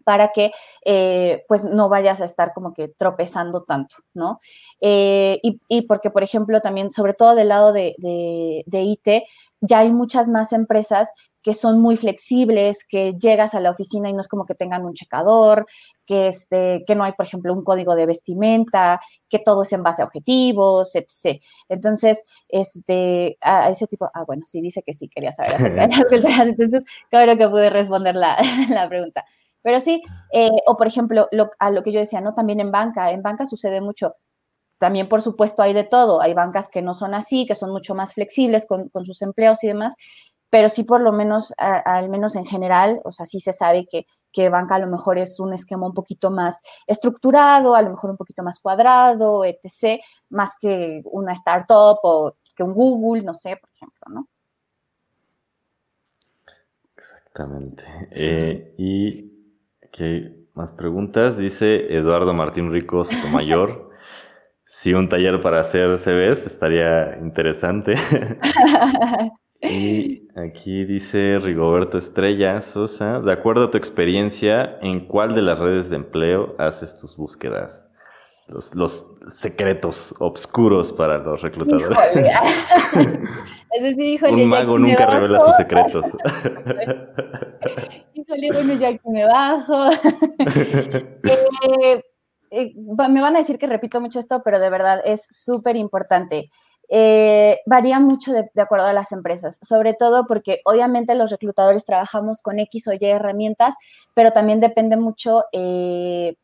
para 0.04 0.32
que 0.32 0.52
eh, 0.84 1.44
pues 1.48 1.64
no 1.64 1.88
vayas 1.88 2.20
a 2.20 2.24
estar 2.24 2.52
como 2.54 2.72
que 2.74 2.88
tropezando 2.88 3.62
tanto, 3.62 3.96
¿no? 4.14 4.40
Eh, 4.80 5.40
y, 5.42 5.82
porque, 5.82 6.10
por 6.10 6.22
ejemplo, 6.22 6.60
también, 6.60 6.90
sobre 6.90 7.14
todo 7.14 7.34
del 7.34 7.48
lado 7.48 7.72
de, 7.72 7.94
de, 7.98 8.82
IT, 8.82 9.24
ya 9.60 9.80
hay 9.80 9.92
muchas 9.92 10.28
más 10.28 10.52
empresas 10.52 11.12
que 11.42 11.54
son 11.54 11.80
muy 11.80 11.96
flexibles, 11.96 12.84
que 12.86 13.14
llegas 13.18 13.54
a 13.54 13.60
la 13.60 13.70
oficina 13.70 14.08
y 14.08 14.12
no 14.12 14.20
es 14.20 14.28
como 14.28 14.46
que 14.46 14.54
tengan 14.54 14.84
un 14.84 14.94
checador, 14.94 15.66
que, 16.06 16.28
este, 16.28 16.84
que 16.86 16.94
no 16.94 17.04
hay, 17.04 17.12
por 17.12 17.26
ejemplo, 17.26 17.52
un 17.52 17.64
código 17.64 17.94
de 17.94 18.06
vestimenta, 18.06 19.00
que 19.28 19.38
todo 19.38 19.62
es 19.62 19.72
en 19.72 19.82
base 19.82 20.02
a 20.02 20.06
objetivos, 20.06 20.94
etc. 20.96 21.40
Entonces, 21.68 22.24
este, 22.48 23.38
a 23.40 23.70
ese 23.70 23.86
tipo, 23.86 24.10
ah, 24.12 24.24
bueno, 24.26 24.42
sí 24.46 24.60
dice 24.60 24.82
que 24.82 24.92
sí, 24.92 25.08
quería 25.08 25.32
saber 25.32 25.54
acerca 25.54 25.86
de 25.86 26.18
las 26.20 26.38
entonces, 26.46 26.84
claro 27.10 27.36
que 27.38 27.48
pude 27.48 27.70
responder 27.70 28.14
la, 28.14 28.36
la 28.70 28.88
pregunta. 28.88 29.24
Pero 29.62 29.80
sí, 29.80 30.02
eh, 30.32 30.50
o 30.66 30.76
por 30.76 30.86
ejemplo, 30.86 31.28
a 31.58 31.70
lo 31.70 31.82
que 31.82 31.92
yo 31.92 32.00
decía, 32.00 32.20
¿no? 32.20 32.34
También 32.34 32.60
en 32.60 32.70
banca, 32.70 33.10
en 33.10 33.22
banca 33.22 33.46
sucede 33.46 33.80
mucho. 33.80 34.14
También, 34.78 35.08
por 35.08 35.20
supuesto, 35.20 35.62
hay 35.62 35.74
de 35.74 35.84
todo. 35.84 36.22
Hay 36.22 36.32
bancas 36.32 36.68
que 36.68 36.80
no 36.80 36.94
son 36.94 37.14
así, 37.14 37.46
que 37.46 37.54
son 37.54 37.70
mucho 37.70 37.94
más 37.94 38.14
flexibles 38.14 38.66
con, 38.66 38.90
sus 39.04 39.20
empleos 39.22 39.62
y 39.62 39.68
demás, 39.68 39.94
pero 40.48 40.68
sí, 40.68 40.84
por 40.84 41.00
lo 41.02 41.12
menos, 41.12 41.54
al 41.58 42.08
menos 42.08 42.34
en 42.34 42.46
general, 42.46 43.00
o 43.04 43.12
sea, 43.12 43.26
sí 43.26 43.40
se 43.40 43.52
sabe 43.52 43.86
que, 43.86 44.06
que 44.32 44.48
banca 44.48 44.76
a 44.76 44.78
lo 44.78 44.86
mejor 44.86 45.18
es 45.18 45.38
un 45.38 45.52
esquema 45.52 45.86
un 45.86 45.94
poquito 45.94 46.30
más 46.30 46.62
estructurado, 46.86 47.74
a 47.74 47.82
lo 47.82 47.90
mejor 47.90 48.10
un 48.10 48.16
poquito 48.16 48.42
más 48.42 48.60
cuadrado, 48.60 49.44
etc., 49.44 50.00
más 50.30 50.52
que 50.60 51.02
una 51.04 51.34
startup 51.34 51.98
o 52.02 52.34
que 52.56 52.62
un 52.62 52.72
Google, 52.72 53.22
no 53.22 53.34
sé, 53.34 53.56
por 53.56 53.70
ejemplo, 53.70 54.06
¿no? 54.08 54.28
Exactamente. 56.96 57.84
Eh, 58.10 58.74
y 58.78 59.39
hay 59.98 60.46
más 60.54 60.72
preguntas. 60.72 61.36
Dice 61.36 61.96
Eduardo 61.96 62.34
Martín 62.34 62.72
Rico 62.72 63.04
Sotomayor. 63.04 63.90
si 64.72 64.94
un 64.94 65.08
taller 65.08 65.40
para 65.40 65.58
hacer 65.58 65.98
CVs 65.98 66.46
estaría 66.46 67.18
interesante. 67.20 67.94
y 69.60 70.28
aquí 70.36 70.84
dice 70.84 71.40
Rigoberto 71.40 71.98
Estrella 71.98 72.60
Sosa. 72.60 73.18
De 73.18 73.32
acuerdo 73.32 73.64
a 73.64 73.70
tu 73.72 73.78
experiencia, 73.78 74.78
¿en 74.80 75.08
cuál 75.08 75.34
de 75.34 75.42
las 75.42 75.58
redes 75.58 75.90
de 75.90 75.96
empleo 75.96 76.54
haces 76.56 76.96
tus 76.96 77.16
búsquedas? 77.16 77.90
Los, 78.74 79.10
secretos 79.26 80.14
oscuros 80.18 80.92
para 80.92 81.18
los 81.18 81.42
reclutadores. 81.42 81.98
Un 84.30 84.48
mago 84.48 84.78
nunca 84.78 85.06
revela 85.06 85.40
sus 85.40 85.56
secretos. 85.56 86.06
Bueno, 88.52 88.74
ya 88.74 88.92
que 88.92 89.10
me 89.10 89.24
bajo. 89.24 89.90
Eh, 91.62 92.02
eh, 92.50 92.74
me 92.74 93.20
van 93.20 93.36
a 93.36 93.38
decir 93.38 93.58
que 93.58 93.66
repito 93.66 94.00
mucho 94.00 94.18
esto, 94.18 94.42
pero 94.42 94.58
de 94.58 94.70
verdad 94.70 95.00
es 95.04 95.26
súper 95.30 95.76
importante. 95.76 96.50
Eh, 96.88 97.60
varía 97.66 98.00
mucho 98.00 98.32
de, 98.32 98.50
acuerdo 98.56 98.86
a 98.86 98.92
las 98.92 99.12
empresas, 99.12 99.58
sobre 99.62 99.94
todo 99.94 100.26
porque 100.26 100.60
obviamente 100.64 101.14
los 101.14 101.30
reclutadores 101.30 101.84
trabajamos 101.84 102.42
con 102.42 102.58
X 102.58 102.88
o 102.88 102.92
Y 102.92 102.98
herramientas, 103.02 103.76
pero 104.14 104.32
también 104.32 104.58
depende 104.58 104.96
mucho, 104.96 105.44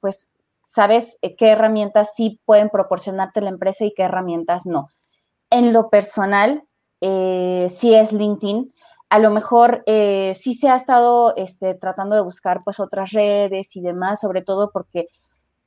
pues, 0.01 0.31
sabes 0.63 1.19
qué 1.39 1.49
herramientas 1.49 2.15
sí 2.15 2.41
pueden 2.45 2.71
proporcionarte 2.71 3.41
la 3.41 3.51
empresa 3.51 3.85
y 3.85 3.93
qué 3.93 4.05
herramientas 4.05 4.67
no. 4.67 4.91
En 5.51 5.73
lo 5.73 5.91
personal, 5.91 6.63
sí 7.01 7.95
es 7.95 8.13
LinkedIn, 8.13 8.73
a 9.09 9.19
lo 9.19 9.31
mejor 9.31 9.83
eh, 9.87 10.35
sí 10.39 10.55
se 10.55 10.69
ha 10.69 10.77
estado 10.77 11.35
este, 11.37 11.75
tratando 11.75 12.17
de 12.17 12.23
buscar 12.23 12.63
pues 12.65 12.81
otras 12.81 13.13
redes 13.13 13.77
y 13.77 13.81
demás, 13.81 14.21
sobre 14.21 14.43
todo 14.43 14.71
porque 14.73 15.09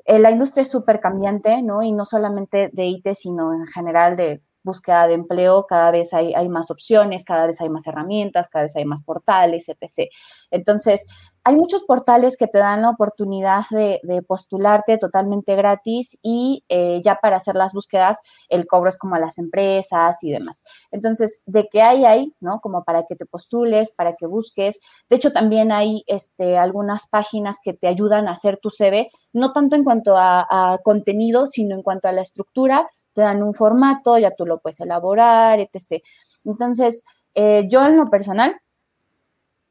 eh, 0.06 0.20
la 0.20 0.32
industria 0.32 0.64
es 0.64 0.72
súper 0.72 1.00
cambiante, 1.00 1.62
¿no? 1.62 1.84
Y 1.84 1.92
no 1.92 2.06
solamente 2.06 2.70
de 2.74 2.86
IT, 2.88 3.14
sino 3.14 3.54
en 3.54 3.68
general 3.68 4.16
de 4.16 4.42
búsqueda 4.64 5.08
de 5.08 5.14
empleo, 5.14 5.66
cada 5.68 5.92
vez 5.92 6.14
hay, 6.14 6.34
hay, 6.34 6.50
más 6.50 6.70
opciones, 6.70 7.24
cada 7.24 7.48
vez 7.48 7.62
hay 7.62 7.70
más 7.70 7.88
herramientas, 7.88 8.50
cada 8.50 8.64
vez 8.64 8.76
hay 8.76 8.86
más 8.86 9.04
portales, 9.04 9.70
etc. 9.70 10.10
Entonces, 10.52 11.06
hay 11.44 11.56
muchos 11.56 11.84
portales 11.84 12.38
que 12.38 12.48
te 12.48 12.60
dan 12.60 12.82
la 12.82 12.90
oportunidad 12.90 13.64
de, 13.72 14.00
postularte 14.28 14.98
totalmente 14.98 15.56
gratis 15.56 16.18
y 16.22 16.64
eh, 16.70 17.02
ya 17.04 17.16
para 17.16 17.38
hacer 17.38 17.56
las 17.56 17.74
búsquedas 17.74 18.20
el 18.50 18.68
cobro 18.68 18.90
es 18.90 18.98
como 18.98 19.16
a 19.16 19.20
las 19.20 19.38
empresas 19.38 20.24
y 20.24 20.32
demás. 20.32 20.64
Entonces, 20.92 21.42
de 21.46 21.68
qué 21.72 21.82
hay 21.82 22.06
ahí, 22.06 22.34
¿no? 22.40 22.60
Como 22.60 22.84
para 22.84 23.06
que 23.08 23.16
te 23.16 23.26
postules, 23.26 23.92
para 23.92 24.16
que 24.16 24.28
busques. 24.28 24.80
De 25.10 25.16
hecho, 25.16 25.32
también 25.32 25.72
hay 25.72 26.04
este, 26.08 26.58
algunas 26.58 27.08
páginas 27.08 27.58
que 27.64 27.74
te 27.74 27.88
ayudan 27.88 28.28
a 28.28 28.34
hacer 28.34 28.60
tu 28.62 28.70
CV, 28.70 29.12
no 29.34 29.54
tanto 29.54 29.76
en 29.76 29.84
cuanto 29.84 30.16
a, 30.18 30.80
contenido, 30.84 31.48
sino 31.48 31.76
en 31.76 31.84
cuanto 31.84 32.08
a 32.08 32.12
la 32.12 32.22
estructura 32.22 32.90
te 33.14 33.22
dan 33.22 33.42
un 33.44 33.54
formato, 33.54 34.18
ya 34.18 34.32
tú 34.32 34.46
lo 34.46 34.60
puedes 34.60 34.80
elaborar, 34.80 35.60
etc. 35.60 36.04
Entonces, 36.46 37.04
eh, 37.34 37.66
yo 37.70 37.86
en 37.86 37.98
lo 37.98 38.10
personal 38.10 38.56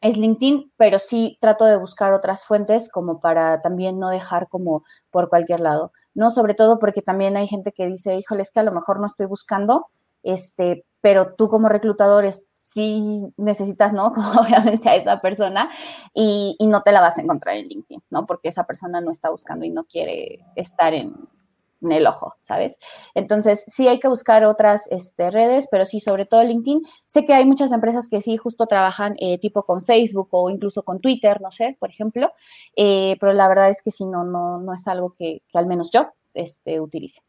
es 0.01 0.17
LinkedIn, 0.17 0.73
pero 0.77 0.99
sí 0.99 1.39
trato 1.41 1.65
de 1.65 1.77
buscar 1.77 2.13
otras 2.13 2.45
fuentes 2.45 2.91
como 2.91 3.21
para 3.21 3.61
también 3.63 3.99
no 3.99 4.11
dejar 4.11 4.49
como 4.49 4.85
por 5.11 5.29
cualquier 5.29 5.61
lado, 5.61 5.93
¿no? 6.15 6.31
Sobre 6.31 6.55
todo 6.55 6.79
porque 6.79 7.03
también 7.03 7.37
hay 7.37 7.47
gente 7.49 7.73
que 7.73 7.87
dice, 7.87 8.17
híjole, 8.17 8.43
es 8.43 8.51
que 8.51 8.61
a 8.61 8.65
lo 8.65 8.73
mejor 8.73 9.01
no 9.01 9.07
estoy 9.07 9.27
buscando, 9.27 9.89
este, 10.23 10.85
pero 11.01 11.35
tú 11.35 11.49
como 11.49 11.69
reclutador 11.69 12.25
sí 12.59 13.33
necesitas, 13.37 13.93
¿no? 13.93 14.13
Como 14.15 14.41
obviamente 14.41 14.89
a 14.89 14.97
esa 14.97 15.21
persona 15.21 15.71
y, 16.15 16.57
y, 16.59 16.67
no 16.67 16.83
te 16.83 16.93
la 16.93 17.01
vas 17.01 17.19
a 17.19 17.23
encontrar 17.23 17.57
en 17.57 17.69
LinkedIn, 17.69 18.03
¿no? 18.11 18.27
Porque 18.27 18.49
esa 18.49 18.65
persona 18.65 19.01
no 19.01 19.11
está 19.11 19.31
buscando 19.31 19.65
y 19.65 19.71
no 19.71 19.85
quiere 19.85 20.41
estar 20.55 20.93
en, 20.93 21.15
en 21.81 21.93
el 21.93 22.07
ojo, 22.07 22.35
¿sabes? 22.41 22.79
Entonces, 23.15 23.65
sí 23.67 23.89
hay 23.89 24.01
que 24.01 24.09
buscar 24.09 24.45
otras 24.45 24.87
este, 24.91 25.31
redes, 25.31 25.69
pero 25.71 25.85
sí, 25.85 26.01
sobre 26.01 26.27
todo 26.27 26.43
LinkedIn. 26.43 26.83
Sé 27.07 27.25
que 27.25 27.35
hay 27.35 27.45
muchas 27.47 27.73
empresas 27.73 28.09
que 28.09 28.21
sí 28.21 28.37
justo 28.37 28.67
trabajan 28.67 29.15
eh, 29.21 29.39
tipo 29.39 29.63
con 29.63 29.85
Facebook 29.85 30.29
o 30.33 30.51
incluso 30.51 30.83
con 30.83 31.01
Twitter, 31.01 31.41
no 31.41 31.51
sé, 31.53 31.77
por 31.79 31.91
ejemplo, 31.91 32.33
eh, 32.77 33.17
pero 33.21 33.33
la 33.33 33.49
verdad 33.49 33.71
es 33.71 33.83
que 33.83 33.91
sí, 33.91 34.05
no, 34.05 34.25
no, 34.25 34.59
no 34.59 34.75
es 34.75 34.87
algo 34.89 35.15
que, 35.19 35.43
al 35.55 35.67
menos 35.67 35.91
yo 35.91 36.09
este, 36.35 36.81
utilice. 36.81 37.21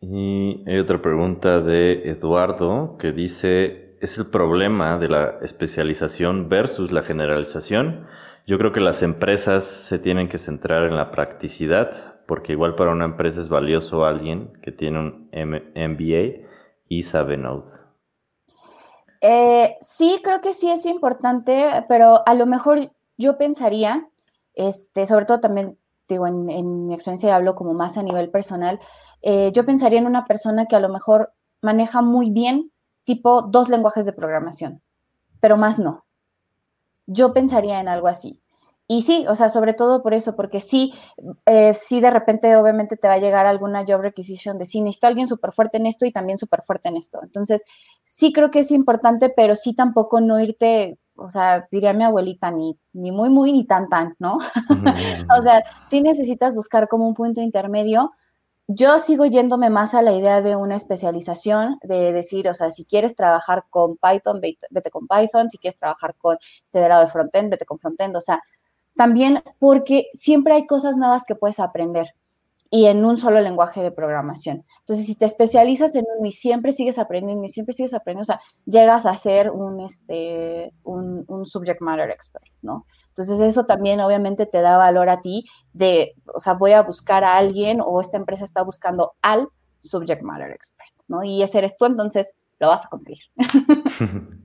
Y 0.00 0.64
hay 0.66 0.78
otra 0.78 1.00
pregunta 1.00 1.60
de 1.60 2.10
Eduardo 2.10 2.96
que 2.98 3.12
dice, 3.12 3.96
¿es 4.00 4.18
el 4.18 4.26
problema 4.26 4.98
de 4.98 5.08
la 5.08 5.38
especialización 5.42 6.48
versus 6.48 6.90
la 6.90 7.02
generalización? 7.02 8.04
Yo 8.44 8.58
creo 8.58 8.72
que 8.72 8.80
las 8.80 9.02
empresas 9.02 9.64
se 9.64 9.98
tienen 9.98 10.28
que 10.28 10.38
centrar 10.38 10.84
en 10.84 10.96
la 10.96 11.12
practicidad, 11.12 12.16
porque 12.26 12.52
igual 12.52 12.74
para 12.74 12.90
una 12.90 13.04
empresa 13.04 13.40
es 13.40 13.48
valioso 13.48 14.04
alguien 14.04 14.52
que 14.62 14.72
tiene 14.72 14.98
un 14.98 15.30
MBA 15.32 16.48
y 16.88 17.02
sabe 17.04 17.36
Node. 17.36 17.70
Eh, 19.20 19.76
sí, 19.80 20.20
creo 20.24 20.40
que 20.40 20.54
sí 20.54 20.68
es 20.70 20.86
importante, 20.86 21.84
pero 21.88 22.26
a 22.26 22.34
lo 22.34 22.46
mejor 22.46 22.90
yo 23.16 23.38
pensaría, 23.38 24.08
este, 24.54 25.06
sobre 25.06 25.26
todo 25.26 25.38
también, 25.38 25.78
digo, 26.08 26.26
en, 26.26 26.88
mi 26.88 26.94
experiencia 26.94 27.36
hablo 27.36 27.54
como 27.54 27.74
más 27.74 27.96
a 27.96 28.02
nivel 28.02 28.30
personal, 28.30 28.80
eh, 29.22 29.52
yo 29.54 29.64
pensaría 29.64 30.00
en 30.00 30.06
una 30.06 30.24
persona 30.24 30.66
que 30.66 30.74
a 30.74 30.80
lo 30.80 30.88
mejor 30.88 31.32
maneja 31.60 32.02
muy 32.02 32.30
bien 32.30 32.72
tipo 33.04 33.42
dos 33.42 33.68
lenguajes 33.68 34.04
de 34.04 34.12
programación, 34.12 34.82
pero 35.40 35.56
más 35.56 35.78
no 35.78 36.04
yo 37.12 37.32
pensaría 37.32 37.80
en 37.80 37.88
algo 37.88 38.08
así. 38.08 38.42
Y 38.88 39.02
sí, 39.02 39.24
o 39.28 39.34
sea, 39.34 39.48
sobre 39.48 39.74
todo 39.74 40.02
por 40.02 40.12
eso, 40.12 40.36
porque 40.36 40.60
sí, 40.60 40.92
eh, 41.46 41.72
sí 41.72 42.00
de 42.00 42.10
repente 42.10 42.54
obviamente 42.56 42.96
te 42.96 43.08
va 43.08 43.14
a 43.14 43.18
llegar 43.18 43.46
alguna 43.46 43.84
job 43.86 44.02
requisition 44.02 44.58
de 44.58 44.66
sí, 44.66 44.80
necesito 44.82 45.06
a 45.06 45.08
alguien 45.08 45.28
súper 45.28 45.52
fuerte 45.52 45.78
en 45.78 45.86
esto 45.86 46.04
y 46.04 46.12
también 46.12 46.38
súper 46.38 46.62
fuerte 46.62 46.88
en 46.90 46.96
esto. 46.96 47.20
Entonces, 47.22 47.64
sí 48.04 48.32
creo 48.32 48.50
que 48.50 48.60
es 48.60 48.70
importante, 48.70 49.30
pero 49.34 49.54
sí 49.54 49.74
tampoco 49.74 50.20
no 50.20 50.40
irte, 50.40 50.98
o 51.16 51.30
sea, 51.30 51.66
diría 51.70 51.92
mi 51.94 52.04
abuelita, 52.04 52.50
ni, 52.50 52.78
ni 52.92 53.12
muy, 53.12 53.30
muy, 53.30 53.52
ni 53.52 53.66
tan, 53.66 53.88
tan, 53.88 54.14
¿no? 54.18 54.36
o 55.38 55.42
sea, 55.42 55.64
sí 55.88 56.02
necesitas 56.02 56.54
buscar 56.54 56.88
como 56.88 57.06
un 57.06 57.14
punto 57.14 57.40
intermedio 57.40 58.12
yo 58.68 58.98
sigo 58.98 59.26
yéndome 59.26 59.70
más 59.70 59.94
a 59.94 60.02
la 60.02 60.12
idea 60.12 60.40
de 60.40 60.56
una 60.56 60.76
especialización, 60.76 61.78
de 61.82 62.12
decir, 62.12 62.48
o 62.48 62.54
sea, 62.54 62.70
si 62.70 62.84
quieres 62.84 63.14
trabajar 63.14 63.64
con 63.70 63.96
Python, 63.96 64.40
vete 64.40 64.90
con 64.90 65.06
Python, 65.08 65.50
si 65.50 65.58
quieres 65.58 65.78
trabajar 65.78 66.14
con 66.16 66.38
este 66.64 66.78
de 66.78 67.06
frontend, 67.08 67.50
vete 67.50 67.66
con 67.66 67.78
frontend, 67.78 68.16
o 68.16 68.20
sea, 68.20 68.40
también 68.96 69.42
porque 69.58 70.06
siempre 70.12 70.54
hay 70.54 70.66
cosas 70.66 70.96
nuevas 70.96 71.24
que 71.24 71.34
puedes 71.34 71.58
aprender 71.60 72.14
y 72.70 72.86
en 72.86 73.04
un 73.04 73.18
solo 73.18 73.40
lenguaje 73.40 73.82
de 73.82 73.90
programación. 73.90 74.64
Entonces, 74.80 75.04
si 75.04 75.14
te 75.14 75.26
especializas 75.26 75.94
en 75.94 76.06
uno 76.16 76.26
y 76.26 76.32
siempre 76.32 76.72
sigues 76.72 76.98
aprendiendo 76.98 77.44
y 77.44 77.48
siempre 77.50 77.74
sigues 77.74 77.92
aprendiendo, 77.92 78.22
o 78.22 78.24
sea, 78.24 78.40
llegas 78.64 79.04
a 79.04 79.14
ser 79.14 79.50
un, 79.50 79.80
este, 79.80 80.72
un, 80.82 81.24
un 81.28 81.44
subject 81.44 81.82
matter 81.82 82.08
expert, 82.08 82.46
¿no? 82.62 82.86
Entonces 83.12 83.40
eso 83.40 83.64
también 83.64 84.00
obviamente 84.00 84.46
te 84.46 84.62
da 84.62 84.78
valor 84.78 85.10
a 85.10 85.20
ti 85.20 85.44
de, 85.74 86.14
o 86.34 86.40
sea, 86.40 86.54
voy 86.54 86.72
a 86.72 86.80
buscar 86.80 87.24
a 87.24 87.36
alguien 87.36 87.82
o 87.84 88.00
esta 88.00 88.16
empresa 88.16 88.46
está 88.46 88.62
buscando 88.62 89.12
al 89.20 89.48
subject 89.80 90.22
matter 90.22 90.50
expert, 90.50 90.90
¿no? 91.08 91.22
Y 91.22 91.42
ese 91.42 91.58
eres 91.58 91.76
tú, 91.76 91.84
entonces 91.84 92.34
lo 92.58 92.68
vas 92.68 92.86
a 92.86 92.88
conseguir. 92.88 93.24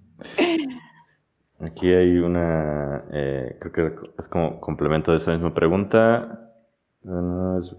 Aquí 1.60 1.92
hay 1.92 2.18
una, 2.18 3.06
eh, 3.12 3.58
creo 3.60 3.72
que 3.72 4.12
es 4.20 4.28
como 4.28 4.60
complemento 4.60 5.12
de 5.12 5.18
esa 5.18 5.32
misma 5.32 5.54
pregunta. 5.54 6.44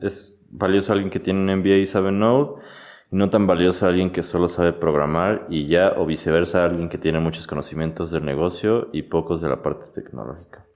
¿es, 0.00 0.40
valioso 0.50 0.92
alguien 0.92 1.10
que 1.10 1.20
tiene 1.20 1.40
un 1.40 1.60
MBA 1.60 1.76
y 1.76 1.86
sabe 1.86 2.10
Node? 2.10 2.62
No 3.10 3.28
tan 3.30 3.46
valioso 3.46 3.86
alguien 3.86 4.10
que 4.10 4.22
solo 4.22 4.48
sabe 4.48 4.72
programar 4.72 5.46
y 5.50 5.68
ya, 5.68 5.94
o 5.96 6.06
viceversa, 6.06 6.64
alguien 6.64 6.88
que 6.88 6.98
tiene 6.98 7.20
muchos 7.20 7.46
conocimientos 7.46 8.10
del 8.10 8.24
negocio 8.24 8.88
y 8.92 9.02
pocos 9.02 9.40
de 9.40 9.48
la 9.48 9.62
parte 9.62 9.86
tecnológica. 9.94 10.67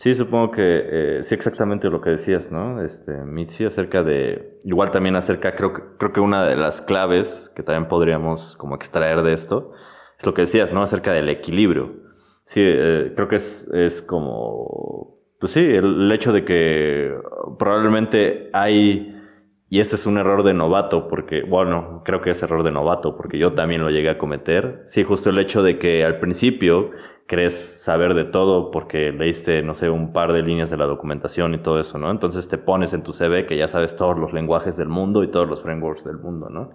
Sí, 0.00 0.14
supongo 0.14 0.52
que 0.52 0.62
eh, 0.62 1.22
sí, 1.24 1.34
exactamente 1.34 1.90
lo 1.90 2.00
que 2.00 2.10
decías, 2.10 2.52
¿no? 2.52 2.80
Este, 2.84 3.12
Mitzi, 3.24 3.64
acerca 3.64 4.04
de, 4.04 4.60
igual 4.62 4.92
también 4.92 5.16
acerca, 5.16 5.56
creo 5.56 5.72
que, 5.72 5.82
creo 5.98 6.12
que 6.12 6.20
una 6.20 6.46
de 6.46 6.54
las 6.54 6.80
claves 6.80 7.50
que 7.56 7.64
también 7.64 7.88
podríamos 7.88 8.54
como 8.58 8.76
extraer 8.76 9.22
de 9.22 9.32
esto 9.32 9.72
es 10.16 10.24
lo 10.24 10.34
que 10.34 10.42
decías, 10.42 10.72
¿no? 10.72 10.84
Acerca 10.84 11.12
del 11.12 11.28
equilibrio. 11.28 11.96
Sí, 12.44 12.60
eh, 12.62 13.12
creo 13.16 13.26
que 13.26 13.36
es, 13.36 13.68
es 13.74 14.00
como, 14.00 15.18
pues 15.40 15.50
sí, 15.50 15.64
el, 15.66 16.12
hecho 16.12 16.32
de 16.32 16.44
que 16.44 17.12
probablemente 17.58 18.50
hay, 18.52 19.20
y 19.68 19.80
este 19.80 19.96
es 19.96 20.06
un 20.06 20.16
error 20.16 20.44
de 20.44 20.54
novato, 20.54 21.08
porque, 21.08 21.42
bueno, 21.42 22.02
creo 22.04 22.20
que 22.22 22.30
es 22.30 22.40
error 22.44 22.62
de 22.62 22.70
novato, 22.70 23.16
porque 23.16 23.36
yo 23.36 23.52
también 23.54 23.82
lo 23.82 23.90
llegué 23.90 24.10
a 24.10 24.18
cometer. 24.18 24.80
Sí, 24.84 25.02
justo 25.02 25.30
el 25.30 25.40
hecho 25.40 25.64
de 25.64 25.76
que 25.80 26.04
al 26.04 26.20
principio 26.20 26.92
crees 27.28 27.82
saber 27.82 28.14
de 28.14 28.24
todo 28.24 28.70
porque 28.70 29.12
leíste, 29.12 29.62
no 29.62 29.74
sé, 29.74 29.90
un 29.90 30.12
par 30.12 30.32
de 30.32 30.42
líneas 30.42 30.70
de 30.70 30.78
la 30.78 30.86
documentación 30.86 31.54
y 31.54 31.58
todo 31.58 31.78
eso, 31.78 31.98
¿no? 31.98 32.10
Entonces 32.10 32.48
te 32.48 32.56
pones 32.56 32.94
en 32.94 33.02
tu 33.02 33.12
CV 33.12 33.44
que 33.46 33.56
ya 33.56 33.68
sabes 33.68 33.94
todos 33.94 34.18
los 34.18 34.32
lenguajes 34.32 34.76
del 34.76 34.88
mundo 34.88 35.22
y 35.22 35.28
todos 35.28 35.46
los 35.46 35.62
frameworks 35.62 36.04
del 36.04 36.16
mundo, 36.18 36.48
¿no? 36.48 36.70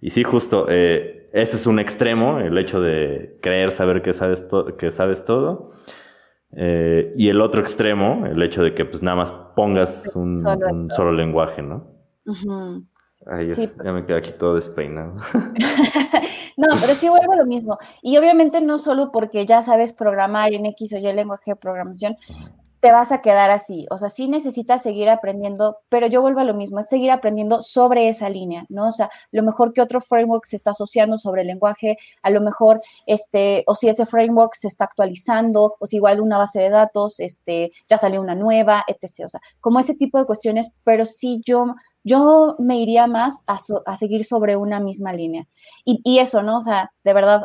Y 0.00 0.10
sí, 0.10 0.22
justo, 0.22 0.66
eh, 0.68 1.30
ese 1.32 1.56
es 1.56 1.66
un 1.66 1.78
extremo, 1.78 2.38
el 2.38 2.56
hecho 2.58 2.80
de 2.80 3.38
creer 3.40 3.70
saber 3.70 4.02
que 4.02 4.12
sabes, 4.12 4.46
que 4.76 4.90
sabes 4.90 5.24
todo. 5.24 5.72
Eh, 6.52 7.14
y 7.16 7.28
el 7.30 7.40
otro 7.40 7.60
extremo, 7.60 8.26
el 8.26 8.42
hecho 8.42 8.62
de 8.62 8.74
que 8.74 8.84
pues 8.84 9.02
nada 9.02 9.16
más 9.16 9.32
pongas 9.56 10.14
un 10.14 10.90
solo, 10.90 11.12
lenguaje, 11.12 11.62
¿no? 11.62 11.86
Ay, 13.30 13.52
ya 13.84 13.92
me 13.92 14.06
queda 14.06 14.18
aquí 14.18 14.32
todo 14.32 14.54
despeinado. 14.54 15.14
no, 16.56 16.66
pero 16.80 16.94
sí 16.94 17.08
vuelvo 17.08 17.32
a 17.32 17.36
lo 17.36 17.46
mismo. 17.46 17.76
Y 18.00 18.16
obviamente 18.16 18.60
no 18.62 18.78
solo 18.78 19.12
porque 19.12 19.44
ya 19.44 19.60
sabes 19.60 19.92
programar 19.92 20.52
en 20.54 20.64
X 20.66 20.94
o 20.94 20.96
Y 20.96 21.12
lenguaje 21.12 21.50
de 21.50 21.56
programación, 21.56 22.16
te 22.80 22.92
vas 22.92 23.12
a 23.12 23.20
quedar 23.20 23.50
así. 23.50 23.86
O 23.90 23.98
sea, 23.98 24.08
sí 24.08 24.28
necesitas 24.28 24.82
seguir 24.82 25.08
aprendiendo, 25.08 25.78
pero 25.88 26.06
yo 26.06 26.20
vuelvo 26.20 26.40
a 26.40 26.44
lo 26.44 26.54
mismo, 26.54 26.78
es 26.78 26.88
seguir 26.88 27.10
aprendiendo 27.10 27.60
sobre 27.60 28.08
esa 28.08 28.28
línea, 28.28 28.64
¿no? 28.68 28.88
O 28.88 28.92
sea, 28.92 29.10
lo 29.32 29.42
mejor 29.42 29.72
que 29.72 29.82
otro 29.82 30.00
framework 30.00 30.44
se 30.46 30.56
está 30.56 30.70
asociando 30.70 31.16
sobre 31.18 31.42
el 31.42 31.48
lenguaje, 31.48 31.96
a 32.22 32.30
lo 32.30 32.40
mejor, 32.40 32.80
este, 33.06 33.64
o 33.66 33.74
si 33.74 33.88
ese 33.88 34.06
framework 34.06 34.54
se 34.54 34.68
está 34.68 34.84
actualizando, 34.84 35.76
o 35.78 35.86
si 35.86 35.96
igual 35.96 36.20
una 36.20 36.38
base 36.38 36.60
de 36.60 36.70
datos, 36.70 37.20
este, 37.20 37.72
ya 37.88 37.98
salió 37.98 38.20
una 38.20 38.34
nueva, 38.34 38.84
etc. 38.86 39.24
O 39.24 39.28
sea, 39.28 39.40
como 39.60 39.80
ese 39.80 39.94
tipo 39.94 40.18
de 40.18 40.26
cuestiones, 40.26 40.70
pero 40.84 41.04
sí 41.04 41.42
yo 41.44 41.74
yo 42.08 42.56
me 42.58 42.78
iría 42.78 43.06
más 43.06 43.44
a, 43.46 43.96
seguir 43.96 44.24
sobre 44.24 44.56
una 44.56 44.80
misma 44.80 45.12
línea. 45.12 45.46
Y, 45.84 46.18
eso, 46.18 46.42
¿no? 46.42 46.58
O 46.58 46.60
sea, 46.60 46.90
de 47.04 47.12
verdad, 47.12 47.44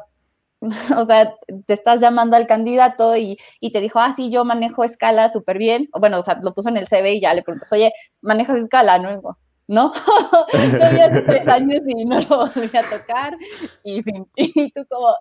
o 0.97 1.03
sea, 1.03 1.35
te 1.65 1.73
estás 1.73 2.01
llamando 2.01 2.35
al 2.35 2.47
candidato 2.47 3.15
y, 3.15 3.37
te 3.71 3.81
dijo, 3.81 3.99
ah, 3.99 4.13
sí, 4.13 4.31
yo 4.31 4.45
manejo 4.45 4.83
escala 4.83 5.29
súper 5.29 5.57
bien. 5.57 5.89
O 5.93 5.99
bueno, 5.99 6.19
o 6.19 6.21
sea, 6.23 6.39
lo 6.41 6.53
puso 6.53 6.69
en 6.69 6.77
el 6.77 6.87
CV 6.87 7.13
y 7.13 7.21
ya 7.21 7.33
le 7.33 7.43
preguntas, 7.43 7.71
oye, 7.71 7.91
¿manejas 8.21 8.57
escala? 8.57 8.97
No, 8.97 9.21
no, 9.67 9.93
yo 10.53 11.05
hace 11.05 11.21
tres 11.25 11.47
años 11.47 11.81
y 11.87 12.05
no 12.05 12.19
lo 12.21 12.47
volví 12.47 12.77
a 12.77 12.89
tocar. 12.89 13.37
Y, 13.83 14.01
fin, 14.01 14.27
y 14.35 14.71
tú 14.71 14.85
como, 14.89 15.13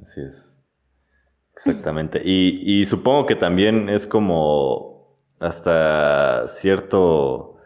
Así 0.00 0.20
es. 0.20 0.56
Exactamente. 1.54 2.20
Y, 2.22 2.80
y, 2.80 2.84
supongo 2.84 3.26
que 3.26 3.36
también 3.36 3.88
es 3.88 4.06
como 4.06 4.93
hasta 5.40 6.46
cierto, 6.48 7.56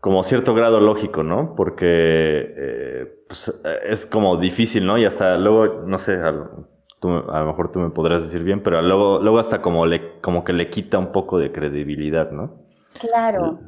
como 0.00 0.22
cierto 0.22 0.54
grado 0.54 0.80
lógico, 0.80 1.22
¿no? 1.22 1.54
Porque 1.56 1.86
eh, 2.56 3.24
pues, 3.28 3.52
es 3.84 4.06
como 4.06 4.36
difícil, 4.36 4.86
¿no? 4.86 4.98
Y 4.98 5.04
hasta 5.04 5.36
luego, 5.36 5.84
no 5.86 5.98
sé, 5.98 6.14
a 6.14 6.32
lo, 6.32 6.68
a 7.30 7.40
lo 7.40 7.46
mejor 7.46 7.70
tú 7.70 7.80
me 7.80 7.90
podrás 7.90 8.22
decir 8.22 8.42
bien, 8.42 8.62
pero 8.62 8.80
luego, 8.82 9.20
luego 9.20 9.38
hasta 9.38 9.62
como, 9.62 9.86
le, 9.86 10.20
como 10.20 10.44
que 10.44 10.52
le 10.52 10.70
quita 10.70 10.98
un 10.98 11.12
poco 11.12 11.38
de 11.38 11.52
credibilidad, 11.52 12.30
¿no? 12.30 12.62
Claro. 13.00 13.60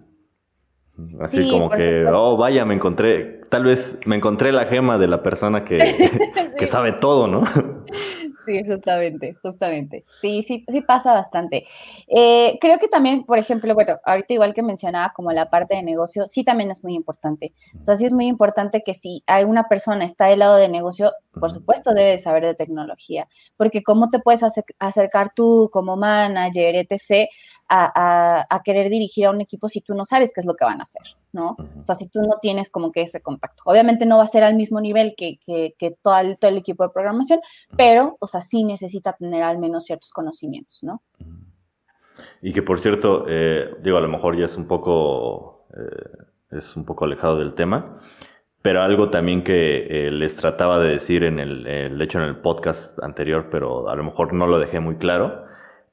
Así 1.20 1.48
como 1.48 1.70
que, 1.70 2.06
oh, 2.12 2.36
vaya, 2.36 2.64
me 2.64 2.74
encontré, 2.74 3.40
tal 3.48 3.64
vez 3.64 3.98
me 4.04 4.16
encontré 4.16 4.52
la 4.52 4.66
gema 4.66 4.98
de 4.98 5.06
la 5.06 5.22
persona 5.22 5.64
que, 5.64 5.78
que 6.58 6.66
sabe 6.66 6.92
todo, 6.92 7.26
¿no? 7.26 7.44
Sí, 8.46 8.64
justamente, 8.64 9.34
justamente. 9.42 10.04
Sí, 10.22 10.42
sí, 10.42 10.64
sí 10.66 10.80
pasa 10.80 11.12
bastante. 11.12 11.66
Eh, 12.08 12.58
creo 12.60 12.78
que 12.78 12.88
también, 12.88 13.24
por 13.24 13.38
ejemplo, 13.38 13.74
bueno, 13.74 13.98
ahorita 14.04 14.32
igual 14.32 14.54
que 14.54 14.62
mencionaba 14.62 15.12
como 15.14 15.30
la 15.30 15.50
parte 15.50 15.76
de 15.76 15.82
negocio, 15.82 16.26
sí 16.26 16.42
también 16.42 16.70
es 16.70 16.82
muy 16.82 16.94
importante. 16.94 17.52
O 17.78 17.82
sea, 17.82 17.96
sí 17.96 18.06
es 18.06 18.14
muy 18.14 18.26
importante 18.26 18.82
que 18.82 18.94
si 18.94 19.22
alguna 19.26 19.68
persona 19.68 20.06
está 20.06 20.26
del 20.26 20.38
lado 20.38 20.56
de 20.56 20.68
negocio, 20.68 21.12
por 21.38 21.52
supuesto 21.52 21.92
debe 21.92 22.18
saber 22.18 22.44
de 22.44 22.54
tecnología, 22.54 23.28
porque 23.58 23.82
cómo 23.82 24.08
te 24.10 24.18
puedes 24.20 24.42
acercar 24.78 25.32
tú 25.34 25.68
como 25.70 25.96
manager, 25.96 26.76
etc., 26.76 27.28
a, 27.70 28.60
querer 28.64 28.90
dirigir 28.90 29.26
a 29.26 29.30
un 29.30 29.40
equipo 29.40 29.68
si 29.68 29.80
tú 29.80 29.94
no 29.94 30.04
sabes 30.04 30.32
qué 30.34 30.40
es 30.40 30.46
lo 30.46 30.54
que 30.54 30.64
van 30.64 30.80
a 30.80 30.82
hacer, 30.82 31.02
¿no? 31.32 31.56
O 31.78 31.84
sea, 31.84 31.94
si 31.94 32.08
tú 32.08 32.20
no 32.20 32.38
tienes 32.42 32.68
como 32.70 32.90
que 32.90 33.02
ese 33.02 33.22
contacto. 33.22 33.62
Obviamente 33.64 34.06
no 34.06 34.18
va 34.18 34.24
a 34.24 34.28
ser 34.28 34.42
al 34.42 34.54
mismo 34.54 34.80
nivel 34.80 35.14
que, 35.16 35.38
todo, 36.02 36.18
el, 36.18 36.36
todo 36.38 36.50
el 36.50 36.56
equipo 36.56 36.82
de 36.82 36.90
programación, 36.90 37.40
pero, 37.76 38.16
o 38.20 38.26
sea, 38.26 38.40
sí 38.40 38.64
necesita 38.64 39.12
tener 39.12 39.42
al 39.42 39.58
menos 39.58 39.84
ciertos 39.84 40.10
conocimientos, 40.10 40.80
¿no? 40.82 41.02
Y 42.42 42.52
que 42.52 42.62
por 42.62 42.80
cierto, 42.80 43.24
eh, 43.28 43.74
digo, 43.82 43.96
a 43.96 44.00
lo 44.00 44.08
mejor 44.08 44.36
ya 44.36 44.46
es 44.46 44.56
un 44.56 44.66
poco, 44.66 45.66
eh, 45.76 46.56
es 46.56 46.76
un 46.76 46.84
poco 46.84 47.04
alejado 47.04 47.38
del 47.38 47.54
tema, 47.54 47.98
pero 48.62 48.82
algo 48.82 49.10
también 49.10 49.42
que 49.42 50.06
eh, 50.06 50.10
les 50.10 50.36
trataba 50.36 50.78
de 50.80 50.90
decir 50.90 51.24
en 51.24 51.38
el, 51.38 51.66
el, 51.66 52.02
hecho 52.02 52.18
en 52.18 52.24
el 52.24 52.36
podcast 52.36 53.02
anterior, 53.02 53.48
pero 53.50 53.88
a 53.88 53.96
lo 53.96 54.04
mejor 54.04 54.32
no 54.32 54.46
lo 54.46 54.58
dejé 54.58 54.80
muy 54.80 54.96
claro, 54.96 55.49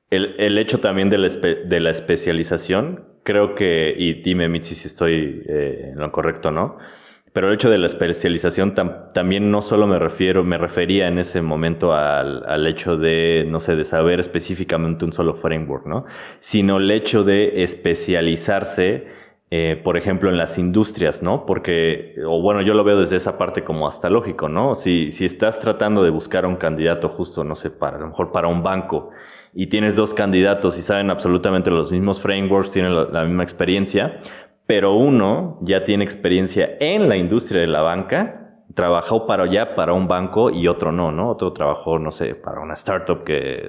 el, 0.09 0.35
el 0.37 0.57
hecho 0.57 0.79
también 0.79 1.09
de 1.09 1.17
la, 1.17 1.27
de 1.27 1.79
la, 1.79 1.91
especialización, 1.91 3.05
creo 3.23 3.55
que, 3.55 3.93
y 3.97 4.21
dime 4.21 4.47
Mitzi 4.47 4.75
si 4.75 4.87
estoy 4.87 5.43
eh, 5.47 5.89
en 5.91 5.99
lo 5.99 6.11
correcto 6.11 6.49
o 6.49 6.51
no, 6.51 6.77
pero 7.33 7.49
el 7.49 7.55
hecho 7.55 7.69
de 7.69 7.77
la 7.77 7.85
especialización 7.85 8.73
también 9.13 9.51
no 9.51 9.61
solo 9.61 9.85
me 9.85 9.99
refiero, 9.99 10.43
me 10.43 10.57
refería 10.57 11.07
en 11.07 11.19
ese 11.19 11.41
momento 11.41 11.93
al, 11.93 12.43
al, 12.47 12.65
hecho 12.65 12.97
de, 12.97 13.45
no 13.47 13.59
sé, 13.59 13.75
de 13.75 13.83
saber 13.83 14.19
específicamente 14.19 15.05
un 15.05 15.11
solo 15.11 15.35
framework, 15.35 15.85
¿no? 15.85 16.05
Sino 16.39 16.77
el 16.77 16.89
hecho 16.89 17.23
de 17.23 17.61
especializarse 17.61 19.05
eh, 19.49 19.79
por 19.81 19.95
ejemplo, 19.95 20.29
en 20.29 20.37
las 20.37 20.57
industrias, 20.57 21.23
¿no? 21.23 21.45
Porque, 21.45 22.15
o 22.25 22.41
bueno, 22.41 22.61
yo 22.61 22.73
lo 22.73 22.83
veo 22.83 22.99
desde 22.99 23.15
esa 23.15 23.37
parte 23.37 23.63
como 23.63 23.87
hasta 23.87 24.09
lógico, 24.09 24.49
¿no? 24.49 24.75
Si, 24.75 25.09
si 25.09 25.23
estás 25.23 25.59
tratando 25.59 26.03
de 26.03 26.09
buscar 26.09 26.45
un 26.45 26.57
candidato 26.57 27.07
justo, 27.07 27.45
no 27.45 27.55
sé, 27.55 27.69
para 27.69 27.95
a 27.95 27.99
lo 28.01 28.07
mejor 28.07 28.33
para 28.33 28.49
un 28.49 28.61
banco 28.61 29.11
y 29.59 29.65
tienes 29.65 29.95
dos 29.95 30.13
candidatos 30.13 30.77
y 30.77 30.83
saben 30.83 31.09
absolutamente 31.09 31.71
los 31.71 31.91
mismos 31.91 32.21
frameworks, 32.21 32.73
tienen 32.73 32.93
la, 32.93 33.23
misma 33.25 33.41
experiencia, 33.41 34.19
pero 34.67 34.93
uno 34.93 35.57
ya 35.63 35.83
tiene 35.83 36.03
experiencia 36.03 36.77
en 36.79 37.09
la 37.09 37.17
industria 37.17 37.61
de 37.61 37.67
la 37.67 37.81
banca, 37.81 38.61
trabajó 38.75 39.25
para 39.25 39.51
ya 39.51 39.73
para 39.73 39.93
un 39.93 40.07
banco 40.07 40.51
y 40.51 40.67
otro 40.67 40.91
no, 40.91 41.11
¿no? 41.11 41.31
Otro 41.31 41.53
trabajó, 41.53 41.97
no 41.97 42.11
sé, 42.11 42.35
para 42.35 42.61
una 42.61 42.75
startup 42.75 43.23
que 43.23 43.67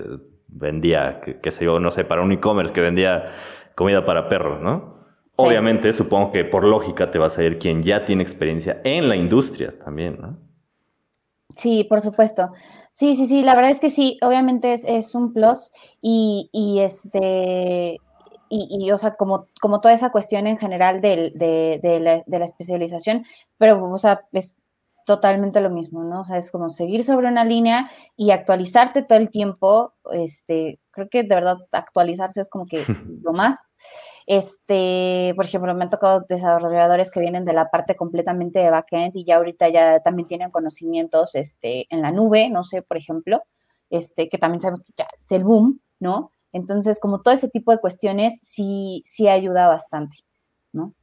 vendía, 0.49 1.23
qué 1.25 1.41
que 1.41 1.51
sé 1.51 1.65
yo, 1.65 1.81
no 1.81 1.91
sé, 1.91 2.05
para 2.05 2.21
un 2.21 2.33
e-commerce 2.33 2.75
que 2.75 2.83
vendía 2.83 3.33
comida 3.75 4.05
para 4.05 4.29
perros, 4.29 4.61
¿no? 4.61 4.99
Obviamente, 5.37 5.95
supongo 5.95 6.33
que 6.33 6.45
por 6.45 6.65
lógica 6.65 7.11
te 7.11 7.17
vas 7.17 7.39
a 7.39 7.45
ir 7.45 7.59
quien 7.59 7.83
ya 7.83 8.05
tiene 8.05 8.23
experiencia 8.23 8.83
en 8.85 9.09
la 9.09 9.17
industria 9.17 9.73
también, 9.83 10.19
¿no? 10.21 10.37
Sí, 11.57 11.85
por 11.85 12.03
supuesto. 12.03 12.53
Sí, 12.99 13.15
sí, 13.15 13.27
sí, 13.27 13.43
la 13.43 13.55
verdad 13.55 13.71
es 13.71 13.79
que 13.79 13.91
sí, 13.91 14.19
obviamente 14.23 14.73
es, 14.73 15.15
un 15.15 15.33
plus 15.33 15.71
y, 16.03 16.51
y 16.53 16.81
este, 16.81 17.99
y, 18.49 18.91
o 18.91 18.99
sea, 18.99 19.15
como, 19.15 19.47
como 19.61 19.81
toda 19.81 19.95
esa 19.95 20.11
cuestión 20.11 20.49
en 20.49 20.59
general 20.59 21.01
de, 21.01 21.31
de, 21.33 22.01
la, 22.01 22.25
de, 22.27 22.39
la, 22.41 22.45
especialización, 22.45 23.25
pero, 23.57 23.81
o 23.89 23.99
sea, 23.99 24.27
es 24.33 24.57
totalmente 25.07 25.61
lo 25.61 25.71
mismo, 25.71 26.03
¿no? 26.03 26.23
O 26.23 26.25
sea, 26.25 26.39
es 26.39 26.51
como 26.51 26.71
seguir 26.71 27.05
sobre 27.05 27.29
una 27.29 27.45
línea 27.45 27.89
y 28.17 28.33
actualizarte 28.33 29.05
todo 29.05 29.19
el 29.19 29.31
tiempo, 29.31 29.95
este, 30.11 30.81
creo 30.99 31.09
que 31.09 31.23
de 31.23 31.35
verdad 31.35 31.59
actualizarse 31.71 32.41
es 32.41 32.49
como 32.49 32.67
que 32.67 32.85
lo 33.23 33.33
más. 33.33 33.73
Este, 34.27 35.33
por 35.37 35.47
ejemplo, 35.47 35.75
me 35.75 35.85
han 35.85 35.91
tocado 35.91 36.27
desarrolladores 36.29 37.11
que 37.11 37.21
vienen 37.21 37.45
de 37.45 37.55
la 37.55 37.71
parte 37.71 37.97
completamente 37.97 38.59
de 38.59 38.71
backend 38.71 39.17
y 39.17 39.25
ya 39.25 39.37
ahorita 39.37 39.69
ya 39.71 40.01
también 40.01 40.29
tienen 40.29 40.51
conocimientos 40.51 41.35
este, 41.35 41.87
en 41.89 42.03
la 42.03 42.13
nube, 42.13 42.51
no 42.51 42.63
sé, 42.63 42.83
por 42.83 42.99
ejemplo, 42.99 43.43
este, 43.89 44.29
que 44.29 44.37
también 44.37 44.61
sabemos 44.61 44.83
que 44.83 44.93
ya 44.97 45.09
es 45.17 45.31
el 45.33 45.45
boom, 45.45 45.81
¿no? 45.99 46.31
Entonces, 46.53 46.99
como 47.01 47.23
todo 47.23 47.33
ese 47.33 47.49
tipo 47.49 47.73
de 47.73 47.79
cuestiones 47.79 48.39
sí, 48.43 49.03
sí 49.05 49.29
ayuda 49.29 49.69
bastante, 49.69 50.19
¿no? 50.73 50.95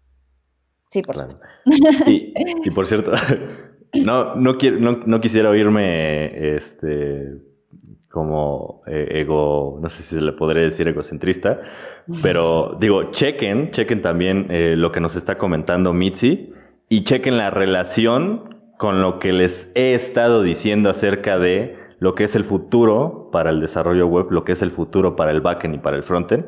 Sí, 0.91 1.01
por 1.01 1.15
supuesto. 1.15 1.47
Y, 2.07 2.71
por 2.71 2.85
cierto, 2.85 3.11
no, 3.93 4.35
no, 4.35 4.53
quiero, 4.55 4.79
no, 4.79 5.19
quisiera 5.19 5.49
oírme 5.49 6.55
este, 6.55 7.41
como 8.15 8.81
eh, 8.87 9.19
ego, 9.19 9.77
no 9.81 9.89
sé 9.89 10.01
si 10.01 10.15
se 10.15 10.21
le 10.21 10.31
podría 10.31 10.63
decir 10.63 10.87
egocentrista, 10.87 11.59
pero 12.23 12.77
digo, 12.79 13.11
chequen, 13.11 13.71
chequen 13.71 14.01
también 14.01 14.47
eh, 14.51 14.75
lo 14.77 14.93
que 14.93 15.01
nos 15.01 15.17
está 15.17 15.37
comentando 15.37 15.91
Mitzi 15.91 16.53
y 16.87 17.03
chequen 17.03 17.35
la 17.35 17.49
relación 17.49 18.55
con 18.77 19.01
lo 19.01 19.19
que 19.19 19.33
les 19.33 19.69
he 19.75 19.95
estado 19.95 20.43
diciendo 20.43 20.89
acerca 20.89 21.37
de 21.37 21.75
lo 21.99 22.15
que 22.15 22.23
es 22.23 22.37
el 22.37 22.45
futuro 22.45 23.27
para 23.33 23.49
el 23.49 23.59
desarrollo 23.59 24.07
web, 24.07 24.27
lo 24.31 24.45
que 24.45 24.53
es 24.53 24.61
el 24.61 24.71
futuro 24.71 25.17
para 25.17 25.31
el 25.31 25.41
backend 25.41 25.75
y 25.75 25.79
para 25.79 25.97
el 25.97 26.03
frontend. 26.03 26.45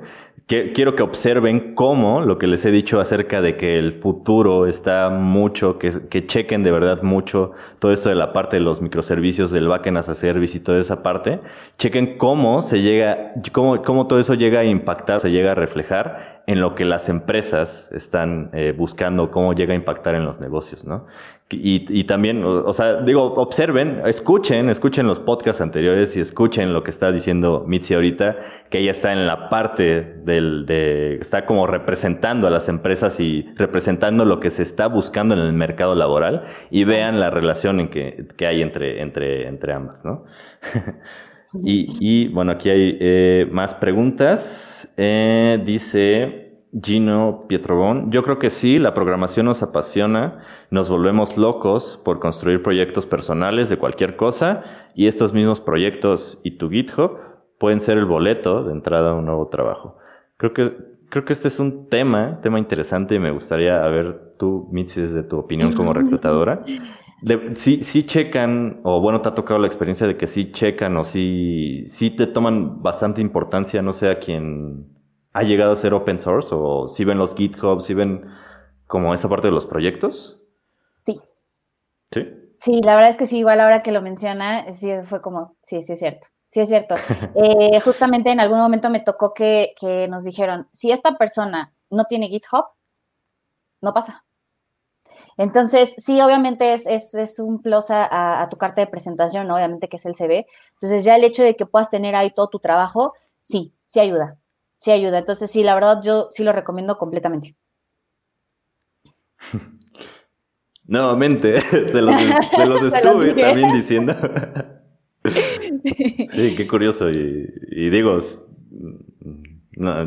Quiero 0.48 0.96
que 0.96 1.04
observen 1.04 1.76
cómo 1.76 2.22
lo 2.22 2.38
que 2.38 2.48
les 2.48 2.64
he 2.64 2.72
dicho 2.72 3.02
acerca 3.02 3.42
de 3.42 3.58
que 3.58 3.78
el 3.78 3.94
futuro 3.94 4.66
está 4.66 5.10
mucho, 5.10 5.78
que, 5.78 6.08
que 6.10 6.26
chequen 6.26 6.64
de 6.64 6.72
verdad 6.72 7.04
mucho 7.04 7.52
todo 7.80 7.92
esto 7.92 8.08
de 8.08 8.16
la 8.16 8.32
parte 8.32 8.56
de 8.56 8.62
los 8.62 8.82
microservicios, 8.82 9.52
del 9.52 9.68
backend 9.68 9.98
as 9.98 10.08
a 10.08 10.16
service 10.16 10.58
y 10.58 10.62
toda 10.62 10.80
esa 10.80 11.04
parte. 11.04 11.42
Chequen 11.78 12.18
cómo 12.18 12.62
se 12.62 12.82
llega, 12.82 13.34
cómo, 13.52 13.82
cómo 13.82 14.08
todo 14.08 14.20
eso 14.20 14.36
llega 14.36 14.62
a 14.62 14.66
impactar, 14.66 15.20
se 15.20 15.32
llega 15.32 15.52
a 15.52 15.56
reflejar 15.56 16.37
en 16.48 16.62
lo 16.62 16.76
que 16.76 16.86
las 16.86 17.10
empresas 17.10 17.92
están 17.92 18.50
eh, 18.54 18.74
buscando, 18.76 19.32
cómo 19.32 19.54
llega 19.54 19.74
a 19.74 19.76
impactar 19.76 20.16
en 20.16 20.24
los 20.24 20.40
negocios, 20.40 20.86
¿no? 20.86 21.06
Y, 21.50 21.86
y 21.90 22.06
también, 22.06 22.44
o, 22.44 22.74
sea, 22.74 23.02
digo, 23.02 23.34
observen, 23.36 24.02
escuchen, 24.06 24.70
escuchen 24.70 25.08
los 25.08 25.20
podcasts 25.20 25.62
anteriores 25.62 26.16
y 26.18 26.22
escuchen 26.22 26.74
lo 26.74 26.84
que 26.84 26.90
está 26.90 27.12
diciendo 27.12 27.64
Mitzi 27.68 27.94
ahorita, 27.94 28.38
que 28.70 28.80
ella 28.80 28.92
está 28.92 29.14
en 29.14 29.28
la 29.28 29.50
parte 29.50 30.04
del, 30.24 30.66
de, 30.66 31.16
está 31.16 31.46
como 31.46 31.68
representando 31.68 32.48
a 32.48 32.50
las 32.50 32.68
empresas 32.68 33.20
y 33.20 33.46
representando 33.56 34.26
lo 34.26 34.40
que 34.42 34.50
se 34.50 34.64
está 34.64 34.88
buscando 34.88 35.36
en 35.36 35.42
el 35.42 35.54
mercado 35.54 35.96
laboral 35.96 36.44
y 36.70 36.84
vean 36.84 37.20
la 37.20 37.30
relación 37.30 37.80
en 37.80 37.90
que, 37.90 38.28
que 38.36 38.48
hay 38.48 38.62
entre, 38.62 39.02
entre, 39.02 39.48
entre 39.48 39.74
ambas, 39.74 40.04
¿no? 40.04 40.26
Y, 41.64 42.28
bueno, 42.30 42.52
aquí 42.52 42.70
hay 42.70 42.98
eh, 43.00 43.48
más 43.52 43.74
preguntas. 43.74 44.77
Eh, 44.98 45.62
dice 45.64 46.48
Gino 46.84 47.46
Pietrobón, 47.48 48.12
yo 48.12 48.24
creo 48.24 48.40
que 48.40 48.50
sí, 48.50 48.80
la 48.80 48.94
programación 48.94 49.46
nos 49.46 49.64
apasiona, 49.64 50.40
nos 50.70 50.90
volvemos 50.90 51.38
locos 51.38 52.02
por 52.04 52.20
construir 52.20 52.62
proyectos 52.62 53.06
personales 53.06 53.70
de 53.70 53.78
cualquier 53.78 54.16
cosa 54.16 54.64
y 54.96 55.08
estos 55.08 55.34
mismos 55.34 55.62
proyectos 55.62 56.40
y 56.44 56.58
tu 56.58 56.70
GitHub 56.70 57.20
pueden 57.60 57.80
ser 57.80 57.98
el 57.98 58.06
boleto 58.06 58.64
de 58.64 58.74
entrada 58.74 59.12
a 59.12 59.14
un 59.14 59.26
nuevo 59.26 59.48
trabajo. 59.48 59.98
Creo 60.38 60.54
que, 60.54 60.76
creo 61.10 61.26
que 61.26 61.34
este 61.34 61.48
es 61.48 61.60
un 61.60 61.88
tema, 61.90 62.40
tema 62.42 62.60
interesante 62.60 63.16
y 63.16 63.20
me 63.20 63.32
gustaría 63.32 63.84
a 63.84 63.88
ver 63.88 64.34
tú, 64.38 64.68
Mitzi, 64.72 65.02
desde 65.02 65.24
tu 65.24 65.38
opinión 65.38 65.74
como 65.74 65.94
reclutadora. 65.94 66.64
Sí, 67.56 67.84
sí 67.84 68.06
checan, 68.06 68.82
o 68.84 69.02
bueno, 69.02 69.22
te 69.22 69.30
ha 69.30 69.36
tocado 69.36 69.60
la 69.60 69.68
experiencia 69.68 70.08
de 70.08 70.18
que 70.18 70.28
sí 70.28 70.52
checan 70.52 70.96
o 70.98 71.04
sí, 71.04 71.84
sí 71.88 72.12
te 72.12 72.28
toman 72.28 72.82
bastante 72.82 73.22
importancia, 73.22 73.82
no 73.82 73.94
sé 73.94 74.10
a 74.10 74.20
quién 74.20 74.88
ha 75.34 75.44
llegado 75.44 75.72
a 75.72 75.76
ser 75.76 75.94
open 75.94 76.18
source 76.18 76.50
o 76.52 76.88
si 76.88 77.06
ven 77.06 77.18
los 77.18 77.36
GitHub, 77.36 77.82
si 77.82 77.94
ven 77.94 78.26
como 78.88 79.14
esa 79.14 79.30
parte 79.30 79.48
de 79.48 79.54
los 79.54 79.66
proyectos. 79.66 80.42
Sí. 81.00 81.16
¿Sí? 82.12 82.28
Sí, 82.60 82.82
la 82.82 82.96
verdad 82.96 83.12
es 83.12 83.18
que 83.18 83.28
sí, 83.28 83.40
igual 83.40 83.60
ahora 83.60 83.82
que 83.82 83.92
lo 83.92 84.02
menciona, 84.02 84.74
sí 84.74 84.90
fue 85.04 85.22
como, 85.22 85.56
sí, 85.64 85.84
sí 85.84 85.94
es 85.94 86.00
cierto. 86.00 86.28
Sí, 86.50 86.62
es 86.62 86.70
cierto. 86.70 86.96
Eh, 87.36 87.80
justamente 87.82 88.32
en 88.32 88.40
algún 88.40 88.58
momento 88.58 88.90
me 88.90 89.00
tocó 89.00 89.34
que, 89.34 89.74
que 89.80 90.08
nos 90.08 90.24
dijeron, 90.24 90.68
si 90.74 90.92
esta 90.92 91.18
persona 91.18 91.74
no 91.90 92.06
tiene 92.06 92.30
GitHub, 92.30 92.66
no 93.82 93.94
pasa. 93.94 94.26
Entonces, 95.38 95.94
sí, 95.98 96.20
obviamente 96.22 96.74
es, 96.74 96.88
es, 96.88 97.40
un 97.40 97.62
plus 97.62 97.86
a, 97.90 98.48
tu 98.50 98.58
carta 98.58 98.82
de 98.82 98.88
presentación, 98.88 99.50
obviamente 99.52 99.88
que 99.88 99.98
es 99.98 100.06
el 100.06 100.16
CV. 100.16 100.48
Entonces, 100.74 101.04
ya 101.04 101.16
el 101.16 101.24
hecho 101.24 101.44
de 101.44 101.56
que 101.56 101.66
puedas 101.68 101.92
tener 101.92 102.16
ahí 102.16 102.32
todo 102.34 102.50
tu 102.50 102.60
trabajo, 102.60 103.14
sí, 103.44 103.74
sí 103.86 104.00
ayuda. 104.00 104.38
sí 104.80 104.92
ayuda. 104.92 105.20
Entonces, 105.20 105.52
sí, 105.52 105.64
la 105.64 105.76
verdad, 105.76 106.02
yo 106.04 106.30
sí 106.32 106.44
lo 106.44 106.54
recomiendo 106.54 106.98
completamente. 106.98 107.56
Nuevamente, 110.88 111.62
se 111.92 112.02
los, 112.02 112.16
estuve 112.94 113.34
también 113.34 113.74
diciendo. 113.74 114.16
sí, 115.24 116.56
qué 116.56 116.68
curioso. 116.68 117.10
Y, 117.10 117.90
digo, 117.90 118.18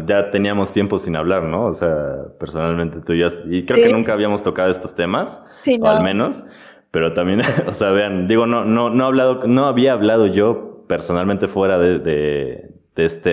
ya 0.07 0.31
teníamos 0.31 0.73
tiempo 0.73 0.99
sin 0.99 1.17
hablar, 1.17 1.45
¿no? 1.45 1.67
O 1.67 1.73
sea, 1.73 2.17
personalmente 2.39 3.01
tú 3.01 3.15
ya... 3.15 3.29
Y 3.49 3.65
creo 3.65 3.87
que 3.87 3.93
nunca 3.93 4.13
habíamos 4.13 4.43
tocado 4.43 4.71
estos 4.71 4.95
temas, 4.95 5.41
sí, 5.59 5.79
o 5.81 5.87
al 5.87 6.03
menos. 6.03 6.45
Pero 6.91 7.13
también, 7.13 7.41
o 7.69 7.75
sea, 7.75 7.91
vean, 7.91 8.29
digo, 8.29 8.47
no, 8.47 8.65
no, 8.65 8.91
no, 8.91 9.07
hablado, 9.07 9.47
no 9.47 9.67
había 9.67 9.93
hablado 9.93 10.27
yo 10.27 10.85
personalmente 10.89 11.47
fuera 11.47 11.79
de, 11.79 11.99
de, 11.99 12.75
este, 12.97 13.31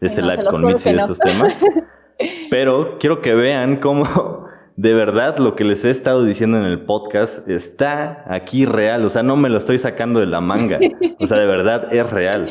de 0.00 0.06
este 0.06 0.22
live 0.22 0.44
con 0.44 0.64
Mitzi 0.64 0.92
de 0.92 0.98
estos 0.98 1.18
temas. 1.18 1.56
Pero 2.50 2.98
quiero 2.98 3.20
que 3.20 3.34
vean 3.34 3.76
cómo 3.76 4.48
de 4.76 4.94
verdad 4.94 5.38
lo 5.38 5.54
que 5.54 5.64
les 5.64 5.84
he 5.84 5.90
estado 5.90 6.24
diciendo 6.24 6.56
en 6.56 6.64
el 6.64 6.84
podcast 6.84 7.48
está 7.48 8.24
aquí 8.26 8.64
real, 8.64 9.04
o 9.04 9.10
sea, 9.10 9.22
no 9.22 9.36
me 9.36 9.48
lo 9.48 9.58
estoy 9.58 9.78
sacando 9.78 10.20
de 10.20 10.26
la 10.26 10.40
manga, 10.40 10.78
o 11.20 11.26
sea, 11.26 11.38
de 11.38 11.46
verdad 11.46 11.92
es 11.92 12.08
real. 12.10 12.48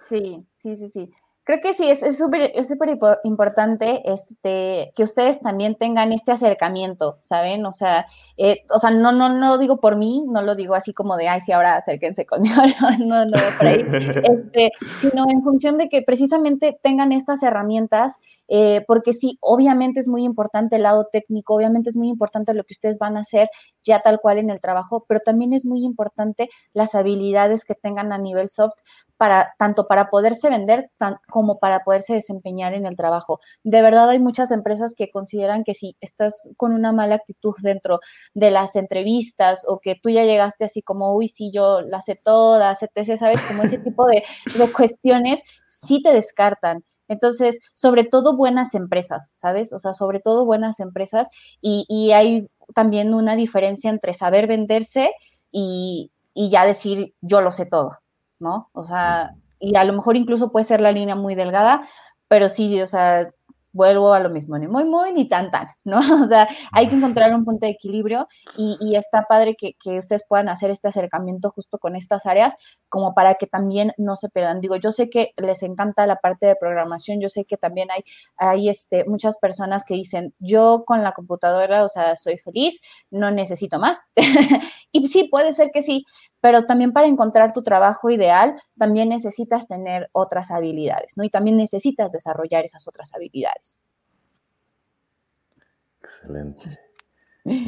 Sí, 0.00 0.46
sí, 0.54 0.76
sí, 0.76 0.88
sí. 0.88 1.10
Creo 1.48 1.60
que 1.62 1.72
sí, 1.72 1.88
es 1.88 2.18
súper 2.18 2.52
es 2.54 2.68
súper 2.68 2.98
importante 3.24 4.02
este, 4.04 4.92
que 4.94 5.02
ustedes 5.02 5.40
también 5.40 5.76
tengan 5.76 6.12
este 6.12 6.30
acercamiento, 6.30 7.16
¿saben? 7.22 7.64
O 7.64 7.72
sea, 7.72 8.04
eh, 8.36 8.66
o 8.68 8.78
sea 8.78 8.90
no, 8.90 9.12
no, 9.12 9.30
no 9.30 9.48
lo 9.48 9.56
digo 9.56 9.80
por 9.80 9.96
mí, 9.96 10.22
no 10.28 10.42
lo 10.42 10.56
digo 10.56 10.74
así 10.74 10.92
como 10.92 11.16
de, 11.16 11.26
ay, 11.26 11.40
sí, 11.40 11.52
ahora 11.52 11.76
acérquense 11.76 12.26
conmigo, 12.26 12.54
no, 13.00 13.06
no, 13.06 13.24
no, 13.24 13.38
por 13.56 13.66
ahí, 13.66 13.80
este, 14.24 14.72
sino 14.98 15.24
en 15.26 15.42
función 15.42 15.78
de 15.78 15.88
que 15.88 16.02
precisamente 16.02 16.78
tengan 16.82 17.12
estas 17.12 17.42
herramientas, 17.42 18.18
eh, 18.48 18.84
porque 18.86 19.14
sí, 19.14 19.38
obviamente 19.40 20.00
es 20.00 20.06
muy 20.06 20.24
importante 20.24 20.76
el 20.76 20.82
lado 20.82 21.08
técnico, 21.10 21.54
obviamente 21.54 21.88
es 21.88 21.96
muy 21.96 22.10
importante 22.10 22.52
lo 22.52 22.64
que 22.64 22.74
ustedes 22.74 22.98
van 22.98 23.16
a 23.16 23.20
hacer 23.20 23.48
ya 23.82 24.00
tal 24.00 24.20
cual 24.20 24.36
en 24.36 24.50
el 24.50 24.60
trabajo, 24.60 25.06
pero 25.08 25.20
también 25.20 25.54
es 25.54 25.64
muy 25.64 25.82
importante 25.82 26.50
las 26.74 26.94
habilidades 26.94 27.64
que 27.64 27.74
tengan 27.74 28.12
a 28.12 28.18
nivel 28.18 28.50
soft 28.50 28.76
para 29.18 29.54
tanto 29.58 29.86
para 29.86 30.08
poderse 30.08 30.48
vender 30.48 30.90
como 31.28 31.58
para 31.58 31.80
poderse 31.80 32.14
desempeñar 32.14 32.72
en 32.72 32.86
el 32.86 32.96
trabajo. 32.96 33.40
De 33.64 33.82
verdad 33.82 34.08
hay 34.08 34.20
muchas 34.20 34.50
empresas 34.52 34.94
que 34.96 35.10
consideran 35.10 35.64
que 35.64 35.74
si 35.74 35.96
estás 36.00 36.48
con 36.56 36.72
una 36.72 36.92
mala 36.92 37.16
actitud 37.16 37.54
dentro 37.60 38.00
de 38.32 38.50
las 38.50 38.76
entrevistas 38.76 39.64
o 39.66 39.80
que 39.80 39.96
tú 40.00 40.08
ya 40.08 40.24
llegaste 40.24 40.64
así 40.64 40.82
como, 40.82 41.14
uy, 41.14 41.28
sí, 41.28 41.50
yo 41.52 41.82
la 41.82 42.00
sé 42.00 42.18
todas, 42.22 42.82
etc., 42.82 43.18
¿sabes? 43.18 43.42
Como 43.42 43.64
ese 43.64 43.78
tipo 43.78 44.06
de, 44.06 44.22
cuestiones, 44.72 45.42
sí 45.68 46.00
te 46.02 46.12
descartan. 46.12 46.84
Entonces, 47.08 47.58
sobre 47.74 48.04
todo 48.04 48.36
buenas 48.36 48.74
empresas, 48.74 49.32
¿sabes? 49.34 49.72
O 49.72 49.78
sea, 49.78 49.94
sobre 49.94 50.20
todo 50.20 50.44
buenas 50.44 50.78
empresas 50.78 51.28
y, 51.60 51.86
y 51.88 52.12
hay 52.12 52.48
también 52.74 53.14
una 53.14 53.34
diferencia 53.34 53.90
entre 53.90 54.12
saber 54.12 54.46
venderse 54.46 55.10
y, 55.50 56.12
y 56.34 56.50
ya 56.50 56.64
decir 56.64 57.14
yo 57.20 57.40
lo 57.40 57.50
sé 57.50 57.66
todo. 57.66 57.98
¿No? 58.40 58.70
O 58.72 58.84
sea, 58.84 59.34
y 59.60 59.76
a 59.76 59.84
lo 59.84 59.92
mejor 59.92 60.16
incluso 60.16 60.52
puede 60.52 60.64
ser 60.64 60.80
la 60.80 60.92
línea 60.92 61.16
muy 61.16 61.34
delgada, 61.34 61.88
pero 62.28 62.48
sí, 62.48 62.80
o 62.80 62.86
sea, 62.86 63.30
vuelvo 63.72 64.12
a 64.12 64.20
lo 64.20 64.30
mismo, 64.30 64.58
ni 64.58 64.66
muy, 64.66 64.84
muy, 64.84 65.12
ni 65.12 65.28
tan, 65.28 65.50
tan, 65.50 65.68
¿no? 65.84 65.98
O 66.24 66.26
sea, 66.26 66.48
hay 66.72 66.88
que 66.88 66.96
encontrar 66.96 67.34
un 67.34 67.44
punto 67.44 67.66
de 67.66 67.72
equilibrio 67.72 68.26
y, 68.56 68.96
está 68.96 69.22
padre 69.28 69.56
que, 69.56 69.74
ustedes 69.98 70.24
puedan 70.28 70.48
hacer 70.48 70.70
este 70.70 70.88
acercamiento 70.88 71.50
justo 71.50 71.78
con 71.78 71.96
estas 71.96 72.26
áreas, 72.26 72.54
como 72.88 73.14
para 73.14 73.34
que 73.34 73.46
también 73.46 73.92
no 73.96 74.16
se 74.16 74.28
pierdan. 74.28 74.60
Digo, 74.60 74.76
yo 74.76 74.90
sé 74.92 75.08
que 75.08 75.32
les 75.36 75.62
encanta 75.62 76.06
la 76.06 76.16
parte 76.16 76.46
de 76.46 76.56
programación, 76.56 77.20
yo 77.20 77.28
sé 77.28 77.44
que 77.44 77.56
también 77.56 77.90
hay, 77.90 78.02
hay 78.36 78.68
este, 78.68 79.04
muchas 79.06 79.38
personas 79.38 79.84
que 79.84 79.94
dicen, 79.94 80.34
yo 80.38 80.84
con 80.86 81.02
la 81.02 81.12
computadora, 81.12 81.84
o 81.84 81.88
sea, 81.88 82.16
soy 82.16 82.38
feliz, 82.38 82.80
no 83.10 83.30
necesito 83.30 83.78
más. 83.78 84.12
y 84.92 85.06
sí, 85.08 85.24
puede 85.24 85.52
ser 85.52 85.70
que 85.72 85.82
sí, 85.82 86.04
pero 86.40 86.66
también 86.66 86.92
para 86.92 87.06
encontrar 87.06 87.52
tu 87.52 87.62
trabajo 87.62 88.10
ideal, 88.10 88.60
también 88.78 89.08
necesitas 89.08 89.66
tener 89.66 90.08
otras 90.12 90.50
habilidades, 90.50 91.14
¿no? 91.16 91.24
Y 91.24 91.30
también 91.30 91.56
necesitas 91.56 92.12
desarrollar 92.12 92.64
esas 92.64 92.86
otras 92.86 93.12
habilidades. 93.14 93.57
Excelente. 96.00 96.78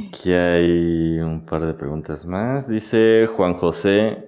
Aquí 0.09 0.33
hay 0.33 1.19
un 1.21 1.47
par 1.47 1.67
de 1.67 1.75
preguntas 1.75 2.27
más. 2.27 2.69
Dice 2.69 3.29
Juan 3.35 3.55
José, 3.55 4.25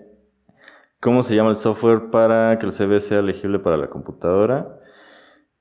¿cómo 1.00 1.22
se 1.22 1.34
llama 1.34 1.50
el 1.50 1.56
software 1.56 2.10
para 2.10 2.58
que 2.58 2.66
el 2.66 2.72
CV 2.72 3.00
sea 3.00 3.18
elegible 3.18 3.58
para 3.58 3.76
la 3.76 3.88
computadora? 3.88 4.80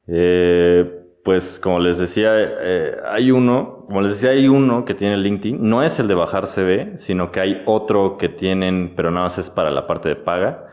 Eh, 0.07 1.01
pues 1.23 1.59
como 1.59 1.79
les 1.79 1.97
decía, 1.97 2.31
eh, 2.35 2.97
hay 3.05 3.31
uno, 3.31 3.85
como 3.87 4.01
les 4.01 4.13
decía, 4.13 4.31
hay 4.31 4.47
uno 4.47 4.85
que 4.85 4.93
tiene 4.95 5.17
LinkedIn, 5.17 5.57
no 5.61 5.83
es 5.83 5.99
el 5.99 6.07
de 6.07 6.15
bajar 6.15 6.47
CV, 6.47 6.97
sino 6.97 7.31
que 7.31 7.39
hay 7.39 7.61
otro 7.65 8.17
que 8.17 8.29
tienen, 8.29 8.93
pero 8.95 9.11
nada 9.11 9.25
más 9.25 9.37
es 9.37 9.49
para 9.49 9.71
la 9.71 9.87
parte 9.87 10.09
de 10.09 10.15
paga. 10.15 10.67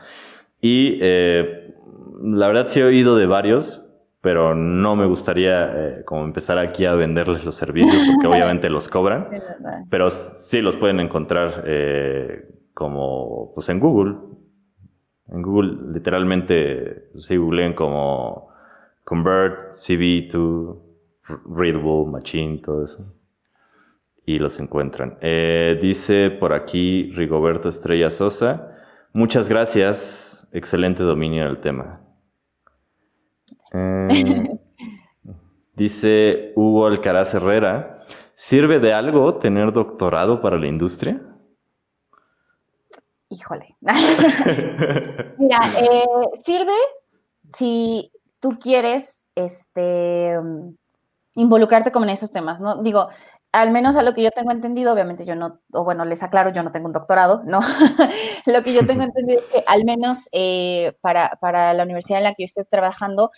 Y 0.61 0.97
eh, 1.01 1.75
la 2.23 2.47
verdad 2.47 2.67
sí 2.67 2.79
he 2.79 2.83
oído 2.83 3.15
de 3.15 3.25
varios, 3.25 3.83
pero 4.21 4.55
no 4.55 4.95
me 4.95 5.05
gustaría 5.05 5.71
eh, 5.73 6.03
como 6.05 6.23
empezar 6.23 6.57
aquí 6.57 6.85
a 6.85 6.93
venderles 6.93 7.45
los 7.45 7.55
servicios, 7.55 8.03
porque 8.13 8.27
obviamente 8.33 8.69
los 8.69 8.87
cobran, 8.87 9.29
pero 9.89 10.09
sí 10.09 10.61
los 10.61 10.75
pueden 10.77 10.99
encontrar 10.99 11.63
como 12.73 13.51
pues 13.53 13.69
en 13.69 13.79
Google. 13.79 14.15
En 15.27 15.41
Google 15.41 15.93
literalmente, 15.93 17.09
si 17.17 17.37
googleen 17.37 17.73
como 17.73 18.49
Convert, 19.03 19.61
CV 19.73 20.27
to 20.29 20.81
Readable, 21.45 22.05
Machine, 22.05 22.59
todo 22.59 22.83
eso. 22.83 23.13
Y 24.25 24.39
los 24.39 24.59
encuentran. 24.59 25.17
Eh, 25.21 25.79
dice 25.81 26.29
por 26.29 26.53
aquí 26.53 27.11
Rigoberto 27.15 27.69
Estrella 27.69 28.11
Sosa. 28.11 28.77
Muchas 29.11 29.49
gracias. 29.49 30.47
Excelente 30.51 31.03
dominio 31.03 31.45
del 31.45 31.57
tema. 31.57 32.01
Eh, 33.73 34.49
dice 35.75 36.53
Hugo 36.55 36.87
Alcaraz 36.87 37.33
Herrera. 37.33 38.03
¿Sirve 38.33 38.79
de 38.79 38.93
algo 38.93 39.35
tener 39.35 39.73
doctorado 39.73 40.41
para 40.41 40.57
la 40.57 40.67
industria? 40.67 41.21
Híjole. 43.29 43.75
Mira, 45.37 45.59
eh, 45.77 46.05
sirve 46.43 46.73
si 47.53 48.11
tú 48.39 48.57
quieres 48.57 49.27
este, 49.35 50.35
involucrarte 51.35 51.91
como 51.91 52.05
en 52.05 52.11
esos 52.11 52.31
temas, 52.31 52.59
¿no? 52.59 52.81
Digo, 52.81 53.09
al 53.51 53.71
menos 53.71 53.95
a 53.95 54.03
lo 54.03 54.13
que 54.13 54.21
yo 54.21 54.31
tengo 54.31 54.51
entendido, 54.51 54.93
obviamente 54.93 55.25
yo 55.25 55.35
no, 55.35 55.59
o 55.73 55.83
bueno, 55.83 56.05
les 56.05 56.21
aclaro, 56.21 56.51
yo 56.51 56.61
no 56.61 56.71
tengo 56.71 56.87
un 56.87 56.93
doctorado, 56.93 57.41
¿no? 57.45 57.59
lo 58.45 58.63
que 58.63 58.73
yo 58.73 58.85
tengo 58.85 59.03
entendido 59.03 59.39
es 59.39 59.45
que 59.47 59.63
al 59.65 59.85
menos 59.85 60.29
eh, 60.31 60.93
para, 61.01 61.37
para, 61.41 61.73
la 61.73 61.83
universidad 61.83 62.19
en 62.19 62.25
la 62.25 62.33
que 62.35 62.43
yo 62.43 62.45
estoy 62.45 62.65
trabajando, 62.65 63.31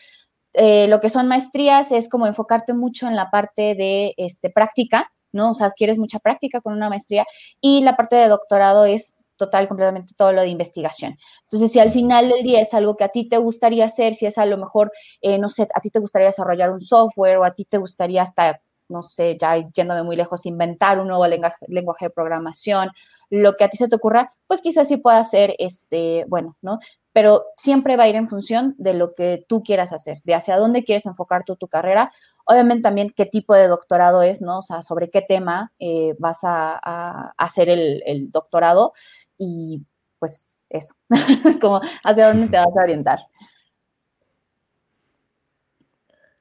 eh, 0.53 0.87
lo 0.87 0.99
que 0.99 1.09
son 1.09 1.27
maestrías 1.27 1.91
es 1.91 2.09
como 2.09 2.27
enfocarte 2.27 2.73
mucho 2.73 3.07
en 3.07 3.15
la 3.15 3.29
parte 3.29 3.75
de 3.75 4.13
este, 4.17 4.49
práctica, 4.49 5.11
¿no? 5.31 5.51
O 5.51 5.53
sea, 5.53 5.67
adquieres 5.67 5.97
mucha 5.97 6.19
práctica 6.19 6.61
con 6.61 6.73
una 6.73 6.89
maestría 6.89 7.25
y 7.61 7.81
la 7.81 7.95
parte 7.95 8.15
de 8.15 8.27
doctorado 8.27 8.85
es 8.85 9.15
total, 9.37 9.67
completamente 9.67 10.13
todo 10.15 10.33
lo 10.33 10.41
de 10.41 10.49
investigación. 10.49 11.17
Entonces, 11.43 11.71
si 11.71 11.79
al 11.79 11.91
final 11.91 12.29
del 12.29 12.43
día 12.43 12.61
es 12.61 12.75
algo 12.75 12.95
que 12.95 13.05
a 13.05 13.09
ti 13.09 13.27
te 13.27 13.37
gustaría 13.37 13.85
hacer, 13.85 14.13
si 14.13 14.27
es 14.27 14.37
a 14.37 14.45
lo 14.45 14.57
mejor, 14.57 14.91
eh, 15.21 15.39
no 15.39 15.49
sé, 15.49 15.67
a 15.73 15.81
ti 15.81 15.89
te 15.89 15.99
gustaría 15.99 16.27
desarrollar 16.27 16.69
un 16.71 16.79
software 16.81 17.37
o 17.37 17.43
a 17.43 17.55
ti 17.55 17.65
te 17.65 17.79
gustaría 17.79 18.21
hasta, 18.21 18.61
no 18.87 19.01
sé, 19.01 19.37
ya 19.41 19.55
yéndome 19.73 20.03
muy 20.03 20.15
lejos, 20.15 20.45
inventar 20.45 20.99
un 20.99 21.07
nuevo 21.07 21.25
lenguaje, 21.25 22.05
de 22.05 22.09
programación, 22.11 22.89
lo 23.31 23.55
que 23.55 23.63
a 23.63 23.69
ti 23.69 23.77
se 23.77 23.87
te 23.87 23.95
ocurra, 23.95 24.31
pues 24.45 24.61
quizás 24.61 24.87
sí 24.87 24.97
pueda 24.97 25.23
ser, 25.23 25.55
este, 25.57 26.23
bueno, 26.27 26.55
¿no? 26.61 26.77
Pero 27.13 27.45
siempre 27.57 27.97
va 27.97 28.03
a 28.03 28.07
ir 28.07 28.15
en 28.15 28.27
función 28.27 28.75
de 28.77 28.93
lo 28.93 29.13
que 29.13 29.45
tú 29.47 29.63
quieras 29.63 29.93
hacer, 29.93 30.21
de 30.23 30.35
hacia 30.35 30.57
dónde 30.57 30.83
quieres 30.83 31.05
enfocar 31.05 31.43
tú 31.45 31.55
tu 31.55 31.67
carrera. 31.67 32.11
Obviamente 32.45 32.83
también 32.83 33.13
qué 33.15 33.25
tipo 33.25 33.53
de 33.53 33.67
doctorado 33.67 34.23
es, 34.23 34.41
¿no? 34.41 34.59
O 34.59 34.63
sea, 34.63 34.81
sobre 34.81 35.09
qué 35.09 35.21
tema 35.21 35.71
eh, 35.79 36.15
vas 36.19 36.39
a, 36.43 37.33
hacer 37.37 37.69
el, 37.69 38.31
doctorado 38.31 38.93
y 39.37 39.81
pues 40.19 40.67
eso, 40.69 40.95
como 41.61 41.81
hacia 42.03 42.27
dónde 42.27 42.47
te 42.47 42.57
vas 42.57 42.77
a 42.77 42.83
orientar. 42.83 43.19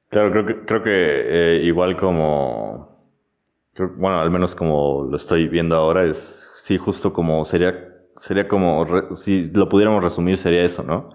Claro, 0.09 0.31
creo 0.31 0.45
que, 0.45 0.65
creo 0.65 0.83
que 0.83 0.91
eh, 0.91 1.63
igual 1.63 1.97
como, 1.97 2.91
bueno, 3.77 4.19
al 4.19 4.29
menos 4.29 4.55
como 4.55 5.07
lo 5.09 5.15
estoy 5.15 5.47
viendo 5.47 5.77
ahora, 5.77 6.03
es, 6.05 6.49
sí, 6.57 6.77
justo 6.77 7.13
como 7.13 7.45
sería, 7.45 7.90
sería 8.21 8.47
como, 8.47 8.85
si 9.15 9.49
lo 9.51 9.67
pudiéramos 9.67 10.03
resumir, 10.03 10.37
sería 10.37 10.63
eso, 10.63 10.83
¿no? 10.83 11.09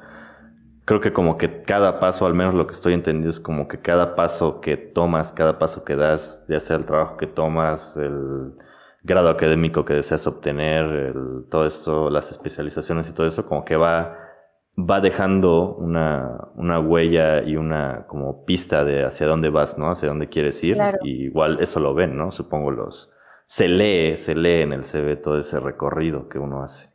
Creo 0.85 1.01
que 1.01 1.13
como 1.13 1.39
que 1.39 1.63
cada 1.63 2.01
paso, 2.01 2.27
al 2.27 2.35
menos 2.35 2.55
lo 2.55 2.67
que 2.67 2.75
estoy 2.75 2.95
entendiendo, 2.95 3.31
es 3.31 3.41
como 3.41 3.69
que 3.69 3.81
cada 3.81 4.17
paso 4.17 4.61
que 4.61 4.77
tomas, 4.77 5.33
cada 5.33 5.59
paso 5.59 5.85
que 5.85 5.95
das, 5.95 6.45
ya 6.49 6.59
sea 6.59 6.77
el 6.77 6.85
trabajo 6.85 7.17
que 7.17 7.29
tomas, 7.29 7.97
el, 7.97 8.55
grado 9.05 9.29
académico 9.29 9.85
que 9.85 9.95
deseas 9.95 10.27
obtener, 10.27 11.15
todo 11.49 11.65
esto, 11.67 12.11
las 12.11 12.33
especializaciones 12.33 13.09
y 13.09 13.15
todo 13.15 13.27
eso, 13.29 13.47
como 13.47 13.65
que 13.65 13.77
va 13.77 14.19
va 14.79 15.01
dejando 15.01 15.75
una, 15.77 16.51
una, 16.55 16.81
huella 16.81 17.43
y 17.43 17.57
una 17.57 18.05
como 18.09 18.45
pista 18.45 18.85
de 18.85 19.05
hacia 19.05 19.27
dónde 19.27 19.49
vas, 19.49 19.79
¿no? 19.79 19.91
Hacia 19.91 20.09
dónde 20.09 20.29
quieres 20.29 20.63
ir. 20.63 20.77
Y 21.03 21.25
igual 21.25 21.59
eso 21.61 21.81
lo 21.81 21.95
ven, 21.95 22.17
¿no? 22.19 22.31
Supongo 22.33 22.71
los... 22.73 23.11
Se 23.47 23.69
lee, 23.69 24.17
se 24.17 24.35
lee 24.35 24.63
en 24.63 24.73
el 24.73 24.85
CV 24.85 25.17
todo 25.17 25.39
ese 25.39 25.61
recorrido 25.61 26.29
que 26.29 26.39
uno 26.39 26.63
hace. 26.63 26.91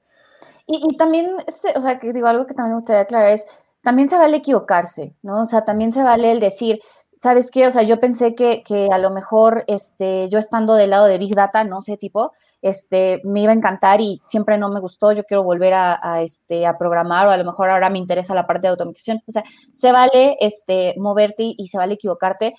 Y, 0.67 0.95
también, 0.97 1.35
o 1.75 1.81
sea, 1.81 1.99
que 1.99 2.13
digo, 2.13 2.27
algo 2.27 2.45
que 2.45 2.53
también 2.53 2.73
me 2.73 2.79
gustaría 2.81 3.01
aclarar 3.01 3.31
es, 3.31 3.45
también 3.81 4.09
se 4.09 4.17
vale 4.17 4.37
equivocarse, 4.37 5.15
¿no? 5.21 5.41
O 5.41 5.45
sea, 5.45 5.65
también 5.65 5.91
se 5.91 6.03
vale 6.03 6.31
el 6.31 6.39
decir, 6.39 6.79
¿sabes 7.15 7.51
qué? 7.51 7.67
O 7.67 7.71
sea, 7.71 7.83
yo 7.83 7.99
pensé 7.99 8.35
que, 8.35 8.63
que 8.63 8.89
a 8.91 8.97
lo 8.97 9.09
mejor, 9.09 9.63
este, 9.67 10.29
yo 10.29 10.37
estando 10.39 10.75
del 10.75 10.91
lado 10.91 11.05
de 11.05 11.17
Big 11.17 11.35
Data, 11.35 11.63
no 11.63 11.81
sé, 11.81 11.97
tipo, 11.97 12.31
este, 12.61 13.21
me 13.23 13.41
iba 13.41 13.51
a 13.51 13.55
encantar 13.55 14.01
y 14.01 14.21
siempre 14.25 14.57
no 14.57 14.69
me 14.69 14.79
gustó, 14.79 15.11
yo 15.13 15.23
quiero 15.23 15.43
volver 15.43 15.73
a, 15.73 16.21
este, 16.21 16.65
a 16.65 16.77
programar 16.77 17.27
o 17.27 17.31
a 17.31 17.37
lo 17.37 17.45
mejor 17.45 17.69
ahora 17.69 17.89
me 17.89 17.97
interesa 17.97 18.35
la 18.35 18.45
parte 18.45 18.63
de 18.63 18.69
automatización. 18.69 19.21
O 19.27 19.31
sea, 19.31 19.43
se 19.73 19.91
vale 19.91 20.37
este, 20.39 20.93
moverte 20.97 21.55
y, 21.57 21.67
se 21.67 21.77
vale 21.77 21.95
equivocarte, 21.95 22.53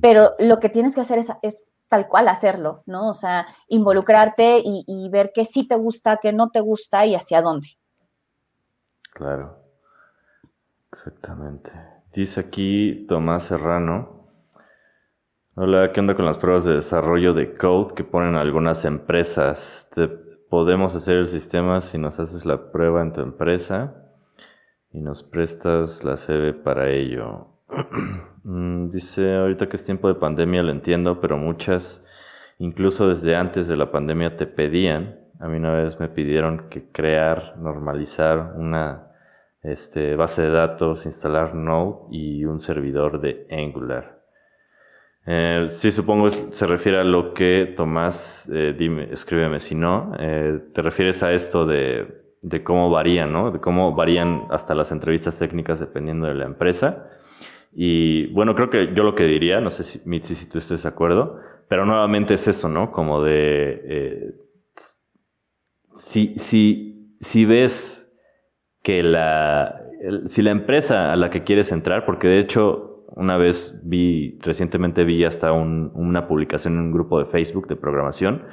pero 0.00 0.30
lo 0.38 0.58
que 0.58 0.68
tienes 0.68 0.94
que 0.94 1.02
hacer 1.02 1.18
es 1.42 1.66
tal 1.88 2.08
cual 2.08 2.28
hacerlo, 2.28 2.82
¿no? 2.86 3.08
O 3.08 3.14
sea, 3.14 3.46
involucrarte 3.68 4.62
y, 4.64 5.08
ver 5.10 5.32
qué 5.34 5.44
sí 5.44 5.66
te 5.66 5.76
gusta, 5.76 6.18
qué 6.20 6.32
no 6.32 6.50
te 6.50 6.60
gusta 6.60 7.06
y 7.06 7.14
hacia 7.14 7.42
dónde. 7.42 7.68
Claro, 9.12 9.58
exactamente. 10.92 11.70
Dice 12.12 12.40
aquí 12.40 13.06
Tomás 13.08 13.44
Serrano, 13.44 14.16
Hola, 15.58 15.90
¿qué 15.90 16.00
onda 16.00 16.14
con 16.14 16.26
las 16.26 16.36
pruebas 16.36 16.64
de 16.64 16.74
desarrollo 16.74 17.32
de 17.32 17.54
code 17.54 17.94
que 17.94 18.04
ponen 18.04 18.34
algunas 18.34 18.84
empresas? 18.84 19.88
Podemos 20.50 20.94
hacer 20.94 21.16
el 21.16 21.26
sistema 21.26 21.80
si 21.80 21.96
nos 21.96 22.20
haces 22.20 22.44
la 22.44 22.70
prueba 22.70 23.00
en 23.00 23.14
tu 23.14 23.22
empresa 23.22 23.94
y 24.90 25.00
nos 25.00 25.22
prestas 25.22 26.04
la 26.04 26.18
CV 26.18 26.52
para 26.52 26.90
ello. 26.90 27.46
Mm, 28.46 28.90
dice, 28.92 29.34
ahorita 29.34 29.68
que 29.68 29.76
es 29.76 29.84
tiempo 29.84 30.06
de 30.06 30.14
pandemia 30.14 30.62
lo 30.62 30.70
entiendo, 30.70 31.20
pero 31.20 31.36
muchas, 31.36 32.04
incluso 32.58 33.08
desde 33.08 33.34
antes 33.34 33.66
de 33.66 33.76
la 33.76 33.90
pandemia, 33.90 34.36
te 34.36 34.46
pedían. 34.46 35.18
A 35.40 35.48
mí 35.48 35.56
una 35.56 35.72
vez 35.72 35.98
me 35.98 36.08
pidieron 36.08 36.68
que 36.70 36.84
crear, 36.92 37.56
normalizar 37.58 38.54
una 38.56 39.08
este, 39.62 40.14
base 40.14 40.42
de 40.42 40.50
datos, 40.50 41.06
instalar 41.06 41.56
Node 41.56 42.06
y 42.12 42.44
un 42.44 42.60
servidor 42.60 43.20
de 43.20 43.48
Angular. 43.50 44.22
Eh, 45.26 45.64
sí, 45.66 45.90
supongo 45.90 46.30
se 46.30 46.66
refiere 46.68 47.00
a 47.00 47.04
lo 47.04 47.34
que 47.34 47.74
Tomás, 47.76 48.48
eh, 48.52 48.76
dime, 48.78 49.08
escríbeme 49.12 49.58
si 49.58 49.74
no, 49.74 50.12
eh, 50.20 50.60
te 50.72 50.82
refieres 50.82 51.20
a 51.24 51.32
esto 51.32 51.66
de, 51.66 52.22
de, 52.42 52.62
cómo 52.62 52.90
varían, 52.90 53.32
¿no? 53.32 53.50
De 53.50 53.58
cómo 53.58 53.92
varían 53.96 54.46
hasta 54.50 54.76
las 54.76 54.92
entrevistas 54.92 55.36
técnicas 55.36 55.80
dependiendo 55.80 56.28
de 56.28 56.34
la 56.34 56.44
empresa. 56.44 57.10
Y 57.78 58.28
bueno, 58.28 58.54
creo 58.54 58.70
que 58.70 58.94
yo 58.94 59.02
lo 59.02 59.14
que 59.14 59.24
diría, 59.24 59.60
no 59.60 59.70
sé 59.70 59.84
si, 59.84 60.00
Mitzi, 60.06 60.34
si 60.34 60.48
tú 60.48 60.56
estés 60.56 60.82
de 60.82 60.88
acuerdo, 60.88 61.38
pero 61.68 61.84
nuevamente 61.84 62.32
es 62.32 62.48
eso, 62.48 62.70
¿no? 62.70 62.90
Como 62.90 63.22
de, 63.22 63.82
eh, 63.84 64.34
si, 65.94 66.32
si, 66.38 67.16
si 67.20 67.44
ves 67.44 68.10
que 68.82 69.02
la, 69.02 69.82
si 70.24 70.40
la 70.40 70.52
empresa 70.52 71.12
a 71.12 71.16
la 71.16 71.28
que 71.28 71.44
quieres 71.44 71.70
entrar, 71.70 72.06
porque 72.06 72.28
de 72.28 72.38
hecho 72.38 73.04
una 73.14 73.36
vez 73.36 73.78
vi, 73.82 74.38
recientemente 74.40 75.04
vi 75.04 75.24
hasta 75.24 75.52
una 75.52 76.26
publicación 76.28 76.74
en 76.74 76.80
un 76.80 76.92
grupo 76.92 77.18
de 77.18 77.26
Facebook 77.26 77.66
de 77.66 77.76
programación 77.76 78.44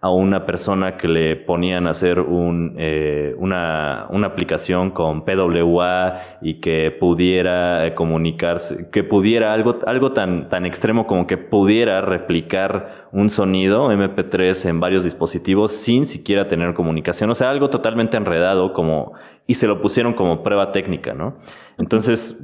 a 0.00 0.10
una 0.10 0.46
persona 0.46 0.96
que 0.96 1.08
le 1.08 1.34
ponían 1.34 1.88
a 1.88 1.90
hacer 1.90 2.20
un, 2.20 2.74
eh, 2.78 3.34
una, 3.38 4.06
una, 4.10 4.28
aplicación 4.28 4.92
con 4.92 5.24
PWA 5.24 6.38
y 6.40 6.60
que 6.60 6.92
pudiera 6.92 7.84
eh, 7.84 7.94
comunicarse, 7.94 8.88
que 8.92 9.02
pudiera 9.02 9.52
algo, 9.52 9.80
algo 9.86 10.12
tan, 10.12 10.48
tan 10.48 10.66
extremo 10.66 11.08
como 11.08 11.26
que 11.26 11.36
pudiera 11.36 12.00
replicar 12.00 13.08
un 13.10 13.28
sonido 13.28 13.90
MP3 13.90 14.68
en 14.68 14.78
varios 14.78 15.02
dispositivos 15.02 15.72
sin 15.72 16.06
siquiera 16.06 16.46
tener 16.46 16.74
comunicación. 16.74 17.30
O 17.30 17.34
sea, 17.34 17.50
algo 17.50 17.68
totalmente 17.68 18.16
enredado 18.16 18.72
como, 18.72 19.14
y 19.48 19.54
se 19.54 19.66
lo 19.66 19.82
pusieron 19.82 20.12
como 20.12 20.44
prueba 20.44 20.70
técnica, 20.70 21.12
¿no? 21.12 21.38
Entonces, 21.76 22.36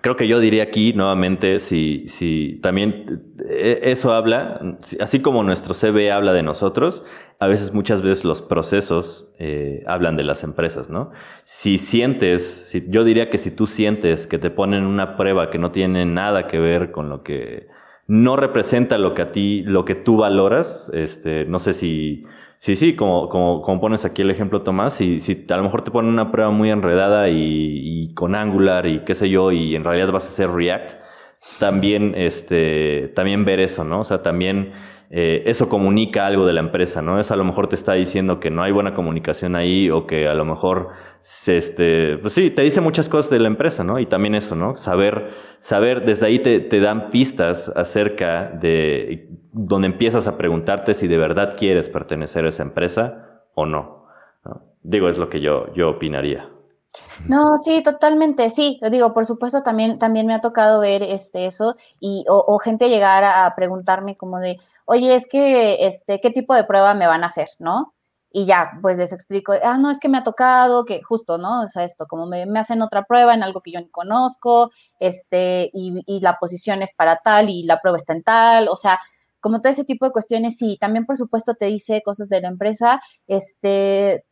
Creo 0.00 0.16
que 0.16 0.28
yo 0.28 0.40
diría 0.40 0.64
aquí 0.64 0.92
nuevamente, 0.92 1.60
si, 1.60 2.08
si 2.08 2.58
también 2.62 3.22
eh, 3.48 3.80
eso 3.82 4.12
habla, 4.12 4.60
así 5.00 5.20
como 5.20 5.42
nuestro 5.42 5.74
CV 5.74 6.10
habla 6.10 6.32
de 6.32 6.42
nosotros, 6.42 7.02
a 7.38 7.46
veces, 7.46 7.74
muchas 7.74 8.02
veces 8.02 8.24
los 8.24 8.40
procesos 8.40 9.28
eh, 9.38 9.84
hablan 9.86 10.16
de 10.16 10.24
las 10.24 10.42
empresas, 10.42 10.88
¿no? 10.88 11.12
Si 11.44 11.76
sientes, 11.76 12.68
si, 12.70 12.84
yo 12.88 13.04
diría 13.04 13.28
que 13.28 13.38
si 13.38 13.50
tú 13.50 13.66
sientes 13.66 14.26
que 14.26 14.38
te 14.38 14.50
ponen 14.50 14.84
una 14.84 15.16
prueba 15.16 15.50
que 15.50 15.58
no 15.58 15.70
tiene 15.70 16.06
nada 16.06 16.46
que 16.46 16.58
ver 16.58 16.92
con 16.92 17.10
lo 17.10 17.22
que 17.22 17.68
no 18.06 18.36
representa 18.36 18.98
lo 18.98 19.14
que 19.14 19.22
a 19.22 19.32
ti, 19.32 19.62
lo 19.64 19.84
que 19.84 19.94
tú 19.94 20.16
valoras, 20.16 20.90
este, 20.94 21.44
no 21.44 21.58
sé 21.58 21.74
si 21.74 22.24
Sí, 22.58 22.74
sí, 22.76 22.96
como, 22.96 23.28
como, 23.28 23.62
como, 23.62 23.80
pones 23.80 24.04
aquí 24.04 24.22
el 24.22 24.30
ejemplo, 24.30 24.62
Tomás, 24.62 24.94
si, 24.94 25.20
si 25.20 25.46
a 25.50 25.56
lo 25.56 25.62
mejor 25.62 25.82
te 25.82 25.90
ponen 25.90 26.10
una 26.10 26.32
prueba 26.32 26.50
muy 26.50 26.70
enredada 26.70 27.28
y, 27.28 28.12
con 28.14 28.34
Angular 28.34 28.86
y 28.86 29.00
qué 29.04 29.14
sé 29.14 29.28
yo, 29.28 29.52
y 29.52 29.76
en 29.76 29.84
realidad 29.84 30.10
vas 30.10 30.24
a 30.24 30.28
hacer 30.28 30.50
React, 30.50 30.94
también, 31.60 32.14
este, 32.16 33.12
también 33.14 33.44
ver 33.44 33.60
eso, 33.60 33.84
¿no? 33.84 34.00
O 34.00 34.04
sea, 34.04 34.22
también 34.22 34.72
eh, 35.10 35.44
eso 35.46 35.68
comunica 35.68 36.26
algo 36.26 36.46
de 36.46 36.52
la 36.52 36.60
empresa, 36.60 37.02
¿no? 37.02 37.20
Eso 37.20 37.34
a 37.34 37.36
lo 37.36 37.44
mejor 37.44 37.68
te 37.68 37.76
está 37.76 37.92
diciendo 37.92 38.40
que 38.40 38.50
no 38.50 38.62
hay 38.62 38.72
buena 38.72 38.94
comunicación 38.94 39.54
ahí 39.54 39.90
o 39.90 40.06
que 40.06 40.28
a 40.28 40.34
lo 40.34 40.44
mejor, 40.44 40.90
este, 41.46 42.18
pues 42.18 42.32
sí, 42.32 42.50
te 42.50 42.62
dice 42.62 42.80
muchas 42.80 43.08
cosas 43.08 43.30
de 43.30 43.38
la 43.38 43.48
empresa, 43.48 43.84
¿no? 43.84 43.98
Y 43.98 44.06
también 44.06 44.34
eso, 44.34 44.56
¿no? 44.56 44.76
Saber, 44.76 45.30
saber, 45.60 46.04
desde 46.04 46.26
ahí 46.26 46.38
te, 46.40 46.60
te 46.60 46.80
dan 46.80 47.10
pistas 47.10 47.72
acerca 47.76 48.50
de 48.50 49.28
donde 49.52 49.86
empiezas 49.86 50.26
a 50.26 50.36
preguntarte 50.36 50.94
si 50.94 51.06
de 51.06 51.18
verdad 51.18 51.56
quieres 51.56 51.88
pertenecer 51.88 52.44
a 52.44 52.48
esa 52.48 52.62
empresa 52.62 53.42
o 53.54 53.64
no. 53.64 54.06
Digo, 54.82 55.08
es 55.08 55.18
lo 55.18 55.28
que 55.28 55.40
yo, 55.40 55.72
yo 55.74 55.90
opinaría. 55.90 56.48
No, 57.28 57.58
sí, 57.62 57.82
totalmente, 57.82 58.50
sí. 58.50 58.78
Digo, 58.90 59.12
por 59.12 59.26
supuesto, 59.26 59.62
también, 59.62 59.98
también 59.98 60.26
me 60.26 60.34
ha 60.34 60.40
tocado 60.40 60.80
ver 60.80 61.02
este, 61.02 61.46
eso 61.46 61.76
y, 62.00 62.24
o, 62.28 62.44
o 62.46 62.58
gente 62.58 62.88
llegar 62.88 63.24
a 63.24 63.52
preguntarme 63.56 64.16
como 64.16 64.38
de, 64.38 64.58
oye, 64.86 65.14
es 65.14 65.28
que, 65.28 65.86
este, 65.86 66.20
¿qué 66.20 66.30
tipo 66.30 66.54
de 66.54 66.64
prueba 66.64 66.94
me 66.94 67.06
van 67.06 67.24
a 67.24 67.26
hacer, 67.28 67.48
no? 67.58 67.94
Y 68.32 68.46
ya, 68.46 68.72
pues 68.82 68.98
les 68.98 69.12
explico, 69.12 69.54
ah, 69.62 69.78
no, 69.78 69.90
es 69.90 69.98
que 69.98 70.08
me 70.08 70.18
ha 70.18 70.24
tocado, 70.24 70.84
que 70.84 71.02
justo, 71.02 71.38
¿no? 71.38 71.62
O 71.62 71.68
sea, 71.68 71.84
esto, 71.84 72.06
como 72.06 72.26
me, 72.26 72.44
hacen 72.58 72.82
otra 72.82 73.04
prueba 73.04 73.34
en 73.34 73.42
algo 73.42 73.62
que 73.62 73.72
yo 73.72 73.80
ni 73.80 73.90
conozco, 73.90 74.70
este, 75.00 75.70
y, 75.72 76.20
la 76.20 76.38
posición 76.38 76.82
es 76.82 76.90
para 76.96 77.18
tal 77.24 77.50
y 77.50 77.64
la 77.64 77.80
prueba 77.80 77.98
está 77.98 78.12
en 78.14 78.22
tal, 78.22 78.68
o 78.68 78.76
sea, 78.76 79.00
como 79.40 79.60
todo 79.60 79.72
ese 79.72 79.84
tipo 79.84 80.06
de 80.06 80.12
cuestiones, 80.12 80.58
sí, 80.58 80.76
también 80.80 81.06
por 81.06 81.16
supuesto 81.16 81.54
te 81.54 81.66
dice 81.66 82.02
cosas 82.04 82.28
de 82.28 82.40
la 82.40 82.48
empresa, 82.48 83.00
este, 83.26 84.24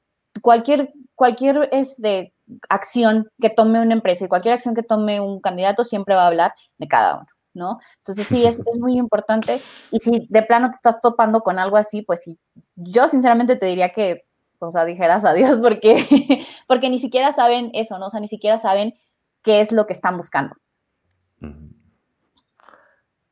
cualquier, 0.42 0.92
cualquier 1.14 1.68
este, 1.72 2.34
acción 2.68 3.28
que 3.40 3.50
tome 3.50 3.80
una 3.80 3.94
empresa 3.94 4.24
y 4.24 4.28
cualquier 4.28 4.54
acción 4.54 4.74
que 4.74 4.82
tome 4.82 5.20
un 5.20 5.40
candidato 5.40 5.84
siempre 5.84 6.14
va 6.14 6.24
a 6.24 6.28
hablar 6.28 6.54
de 6.78 6.88
cada 6.88 7.16
uno. 7.20 7.33
¿No? 7.54 7.78
Entonces 7.98 8.26
sí, 8.26 8.44
es, 8.44 8.56
es, 8.56 8.78
muy 8.78 8.98
importante. 8.98 9.62
Y 9.90 10.00
si 10.00 10.26
de 10.28 10.42
plano 10.42 10.70
te 10.70 10.76
estás 10.76 11.00
topando 11.00 11.40
con 11.40 11.58
algo 11.58 11.76
así, 11.76 12.02
pues 12.02 12.22
sí, 12.22 12.38
yo 12.74 13.08
sinceramente 13.08 13.56
te 13.56 13.66
diría 13.66 13.92
que, 13.92 14.26
o 14.58 14.70
sea, 14.70 14.84
dijeras 14.84 15.24
adiós 15.24 15.58
porque, 15.60 15.96
porque 16.68 16.90
ni 16.90 16.98
siquiera 16.98 17.32
saben 17.32 17.70
eso, 17.74 17.98
¿no? 17.98 18.06
O 18.06 18.10
sea, 18.10 18.20
ni 18.20 18.28
siquiera 18.28 18.58
saben 18.58 18.94
qué 19.42 19.60
es 19.60 19.72
lo 19.72 19.86
que 19.86 19.92
están 19.92 20.16
buscando. 20.16 20.54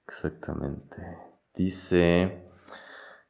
Exactamente. 0.07 0.97
Dice 1.55 2.52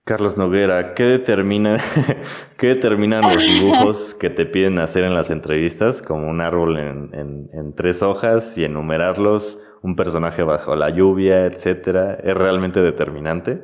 Carlos 0.04 0.36
Noguera, 0.36 0.94
¿qué, 0.94 1.04
determina, 1.04 1.76
¿qué 2.58 2.68
determinan 2.68 3.22
los 3.22 3.38
dibujos 3.38 4.14
que 4.20 4.30
te 4.30 4.46
piden 4.46 4.78
hacer 4.78 5.04
en 5.04 5.14
las 5.14 5.30
entrevistas? 5.30 6.02
Como 6.02 6.28
un 6.28 6.40
árbol 6.40 6.78
en, 6.78 7.14
en, 7.14 7.50
en 7.52 7.74
tres 7.74 8.02
hojas 8.02 8.58
y 8.58 8.64
enumerarlos 8.64 9.58
un 9.82 9.96
personaje 9.96 10.42
bajo 10.42 10.76
la 10.76 10.90
lluvia, 10.90 11.46
etcétera, 11.46 12.14
es 12.22 12.34
realmente 12.34 12.80
determinante. 12.80 13.62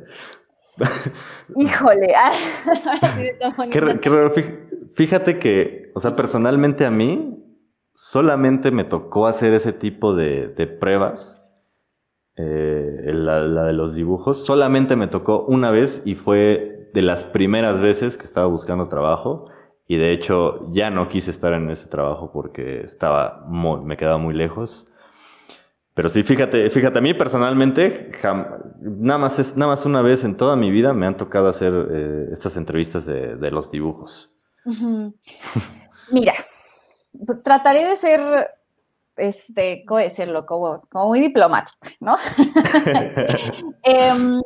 Híjole, 1.57 2.15
Fíjate 4.95 5.39
que, 5.39 5.93
o 5.95 6.01
sea, 6.01 6.17
personalmente 6.17 6.85
a 6.85 6.91
mí 6.91 7.45
solamente 7.95 8.71
me 8.71 8.85
tocó 8.85 9.27
hacer 9.27 9.53
ese 9.53 9.73
tipo 9.73 10.15
de, 10.15 10.77
pruebas, 10.81 11.38
eh, 12.39 13.11
la, 13.13 13.65
de 13.65 13.73
los 13.73 13.95
dibujos, 13.95 14.45
solamente 14.45 14.97
me 14.97 15.09
tocó 15.09 15.45
una 15.45 15.71
vez 15.71 16.03
y 16.05 16.15
fue 16.15 16.89
de 16.95 17.03
las 17.03 17.25
primeras 17.25 17.81
veces 17.81 18.17
que 18.17 18.25
estaba 18.25 18.47
buscando 18.47 18.89
trabajo 18.89 19.47
y 19.87 19.97
de 19.97 20.13
hecho 20.13 20.73
ya 20.73 20.91
no 20.91 21.09
quise 21.09 21.31
estar 21.31 21.53
en 21.53 21.69
ese 21.71 21.89
trabajo 21.89 22.31
porque 22.33 22.83
estaba 22.83 23.45
me 23.49 23.97
quedaba 23.97 24.19
muy 24.19 24.35
lejos. 24.35 24.87
Pero 25.95 26.09
sí, 26.09 26.23
fíjate, 26.23 26.71
fíjate, 26.71 26.99
a 26.99 27.03
mí 27.03 27.13
personalmente, 27.13 28.13
nada, 28.81 29.19
más 29.19 29.41
es, 29.41 29.57
nada 29.57 29.73
más 29.73 29.85
una 29.85 30.01
vez 30.01 30.23
en 30.23 30.37
toda 30.37 30.55
mi 30.55 30.71
vida 30.71 30.93
me 30.93 31.07
han 31.07 31.17
tocado 31.17 31.49
hacer 31.49 31.73
eh, 31.91 32.29
estas 32.31 32.57
entrevistas 32.57 33.05
de, 33.05 33.51
los 33.51 33.73
dibujos. 33.73 34.31
Mira, 36.13 36.35
trataré 37.43 37.85
de 37.85 37.97
ser, 37.97 38.21
este, 39.19 39.85
¿cómo 39.87 40.01
decirlo? 40.01 40.47
Como, 40.47 40.83
como 40.91 41.09
muy 41.09 41.21
diplomática, 41.21 41.91
¿no? 42.01 42.17
Em, 43.83 44.41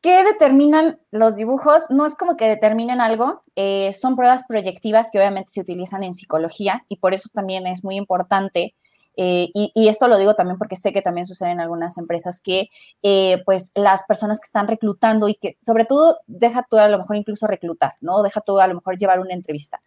¿Qué 0.00 0.24
determinan 0.24 0.98
los 1.10 1.36
dibujos? 1.36 1.82
No 1.90 2.06
es 2.06 2.14
como 2.14 2.36
que 2.36 2.48
determinen 2.48 3.02
algo, 3.02 3.42
eh, 3.54 3.92
son 3.92 4.16
pruebas 4.16 4.44
proyectivas 4.48 5.10
que 5.10 5.18
obviamente 5.18 5.52
se 5.52 5.60
utilizan 5.60 6.02
en 6.02 6.14
psicología 6.14 6.86
y 6.88 6.96
por 6.96 7.12
eso 7.12 7.28
también 7.34 7.66
es 7.66 7.84
muy 7.84 7.96
importante 7.96 8.74
eh, 9.16 9.50
y, 9.52 9.88
esto 9.88 10.08
lo 10.08 10.16
digo 10.16 10.34
también 10.34 10.56
porque 10.56 10.76
sé 10.76 10.94
que 10.94 11.02
también 11.02 11.26
sucede 11.26 11.50
en 11.50 11.60
algunas 11.60 11.98
empresas 11.98 12.40
que, 12.40 12.70
eh, 13.02 13.42
pues, 13.44 13.70
las 13.74 14.04
personas 14.04 14.40
que 14.40 14.46
están 14.46 14.68
reclutando 14.68 15.28
y 15.28 15.34
que, 15.34 15.58
sobre 15.60 15.84
todo, 15.84 16.20
deja 16.26 16.66
tú 16.70 16.78
a 16.78 16.88
lo 16.88 16.98
mejor 16.98 17.16
incluso 17.16 17.46
reclutar, 17.46 17.96
¿no? 18.00 18.22
Deja 18.22 18.40
tú 18.40 18.58
a 18.60 18.66
lo 18.66 18.74
mejor 18.76 18.98
llevar 18.98 19.20
una 19.20 19.34
entrevista. 19.34 19.82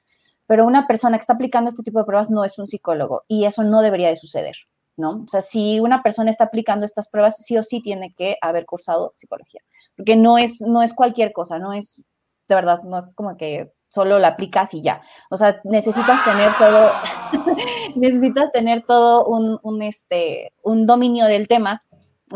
Pero 0.54 0.68
una 0.68 0.86
persona 0.86 1.18
que 1.18 1.22
está 1.22 1.34
aplicando 1.34 1.70
este 1.70 1.82
tipo 1.82 1.97
de 1.97 2.06
pruebas 2.06 2.30
no 2.30 2.43
es 2.43 2.60
un 2.60 2.68
psicólogo 2.68 3.24
y 3.28 3.45
eso 3.45 3.64
no 3.64 3.82
debería 3.82 4.10
de 4.10 4.16
suceder, 4.16 4.56
¿no? 4.95 5.24
O 5.24 5.28
sea, 5.28 5.41
si 5.41 5.80
una 5.80 6.04
persona 6.04 6.30
está 6.30 6.43
aplicando 6.43 6.86
estas 6.86 7.10
pruebas, 7.10 7.38
sí 7.38 7.58
o 7.58 7.64
sí 7.64 7.82
tiene 7.82 8.14
que 8.14 8.38
haber 8.39 8.68
cursado 8.68 9.14
psicología, 9.16 9.62
porque 9.95 10.16
no 10.16 10.38
es, 10.38 10.62
no 10.62 10.84
es 10.84 10.93
cualquier 10.93 11.34
cosa, 11.34 11.58
no 11.58 11.74
es, 11.74 12.04
de 12.47 12.54
verdad, 12.54 12.84
no 12.84 12.99
es 12.99 13.16
como 13.16 13.36
que 13.36 13.74
solo 13.88 14.20
la 14.20 14.28
aplicas 14.28 14.76
y 14.76 14.84
ya. 14.84 15.01
O 15.32 15.38
sea, 15.38 15.60
necesitas 15.64 16.24
tener 16.24 16.51
todo, 16.60 16.91
necesitas 17.95 18.51
tener 18.51 18.84
todo 18.84 19.26
un, 19.26 19.82
este, 19.82 20.54
un 20.62 20.86
dominio 20.86 21.26
del 21.26 21.47
tema 21.47 21.82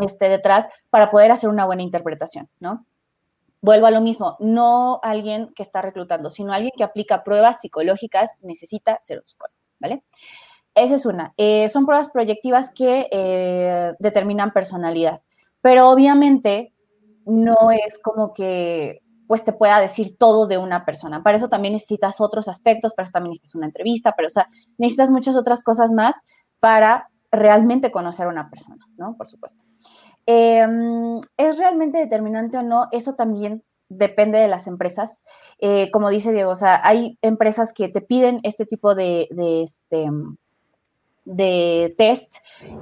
este, 0.02 0.28
detrás 0.28 0.68
para 0.90 1.12
poder 1.12 1.30
hacer 1.30 1.50
una 1.50 1.66
buena 1.66 1.84
interpretación, 1.84 2.48
¿no? 2.58 2.84
Vuelvo 3.60 3.86
a 3.86 3.90
lo 3.90 4.00
mismo, 4.00 4.36
no 4.38 5.00
alguien 5.02 5.52
que 5.54 5.62
está 5.62 5.82
reclutando, 5.82 6.30
sino 6.30 6.52
alguien 6.52 6.72
que 6.76 6.84
aplica 6.84 7.24
pruebas 7.24 7.60
psicológicas 7.60 8.36
necesita 8.40 8.98
ser 9.02 9.18
un 9.18 9.26
psicólogo, 9.26 9.58
¿vale? 9.80 10.04
Esa 10.74 10.94
es 10.94 11.06
una. 11.06 11.34
Eh, 11.36 11.68
son 11.68 11.84
pruebas 11.84 12.10
proyectivas 12.10 12.70
que 12.70 13.08
eh, 13.10 13.94
determinan 13.98 14.52
personalidad, 14.52 15.22
pero 15.60 15.90
obviamente 15.90 16.72
no 17.26 17.70
es 17.72 17.98
como 18.02 18.32
que 18.32 19.02
pues 19.26 19.44
te 19.44 19.52
pueda 19.52 19.78
decir 19.78 20.16
todo 20.16 20.46
de 20.46 20.56
una 20.56 20.86
persona. 20.86 21.22
Para 21.22 21.36
eso 21.36 21.48
también 21.50 21.74
necesitas 21.74 22.20
otros 22.20 22.48
aspectos, 22.48 22.94
para 22.94 23.04
eso 23.04 23.12
también 23.12 23.32
necesitas 23.32 23.54
una 23.54 23.66
entrevista, 23.66 24.14
pero 24.16 24.28
o 24.28 24.30
sea, 24.30 24.48
necesitas 24.78 25.10
muchas 25.10 25.36
otras 25.36 25.62
cosas 25.62 25.92
más 25.92 26.22
para 26.60 27.10
realmente 27.30 27.90
conocer 27.92 28.26
a 28.26 28.30
una 28.30 28.48
persona, 28.48 28.86
¿no? 28.96 29.16
Por 29.16 29.28
supuesto. 29.28 29.67
Em, 30.30 31.22
¿Es 31.38 31.56
realmente 31.56 31.96
determinante 31.96 32.58
o 32.58 32.62
no? 32.62 32.88
Eso 32.92 33.14
también 33.14 33.62
depende 33.88 34.38
de 34.38 34.46
las 34.46 34.66
empresas. 34.66 35.24
Eh, 35.58 35.90
como 35.90 36.10
dice 36.10 36.32
Diego, 36.32 36.50
o 36.50 36.56
sea, 36.56 36.82
hay 36.84 37.16
empresas 37.22 37.72
que 37.72 37.88
te 37.88 38.02
piden 38.02 38.40
este 38.42 38.66
tipo 38.66 38.94
de, 38.94 39.26
de 39.30 39.62
este, 39.62 40.06
de 41.24 41.94
test 41.96 42.36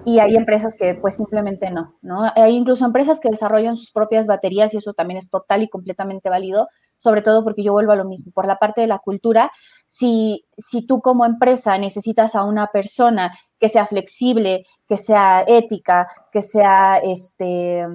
y 0.04 0.18
hay 0.18 0.34
empresas 0.34 0.74
que 0.74 0.96
pues 0.96 1.14
simplemente 1.14 1.70
no, 1.70 1.94
¿no? 2.02 2.22
Hay 2.34 2.56
incluso 2.56 2.84
empresas 2.84 3.20
que 3.20 3.30
desarrollan 3.30 3.76
sus 3.76 3.92
propias 3.92 4.26
baterías 4.26 4.74
y 4.74 4.78
eso 4.78 4.92
también 4.92 5.18
es 5.18 5.30
total 5.30 5.62
y 5.62 5.68
completamente 5.68 6.28
válido, 6.28 6.68
sobre 6.96 7.22
todo 7.22 7.44
porque 7.44 7.62
yo 7.62 7.72
vuelvo 7.72 7.92
a 7.92 7.96
lo 7.96 8.04
mismo, 8.04 8.32
por 8.32 8.46
la 8.46 8.58
parte 8.58 8.80
de 8.80 8.86
la 8.86 8.98
cultura, 8.98 9.50
si, 9.86 10.46
si 10.56 10.86
tú 10.86 11.00
como 11.00 11.24
empresa 11.24 11.76
necesitas 11.78 12.34
a 12.34 12.44
una 12.44 12.68
persona 12.68 13.36
que 13.58 13.68
sea 13.68 13.86
flexible, 13.86 14.64
que 14.88 14.96
sea 14.96 15.44
ética, 15.46 16.08
que 16.32 16.40
sea, 16.40 16.98
este, 16.98 17.86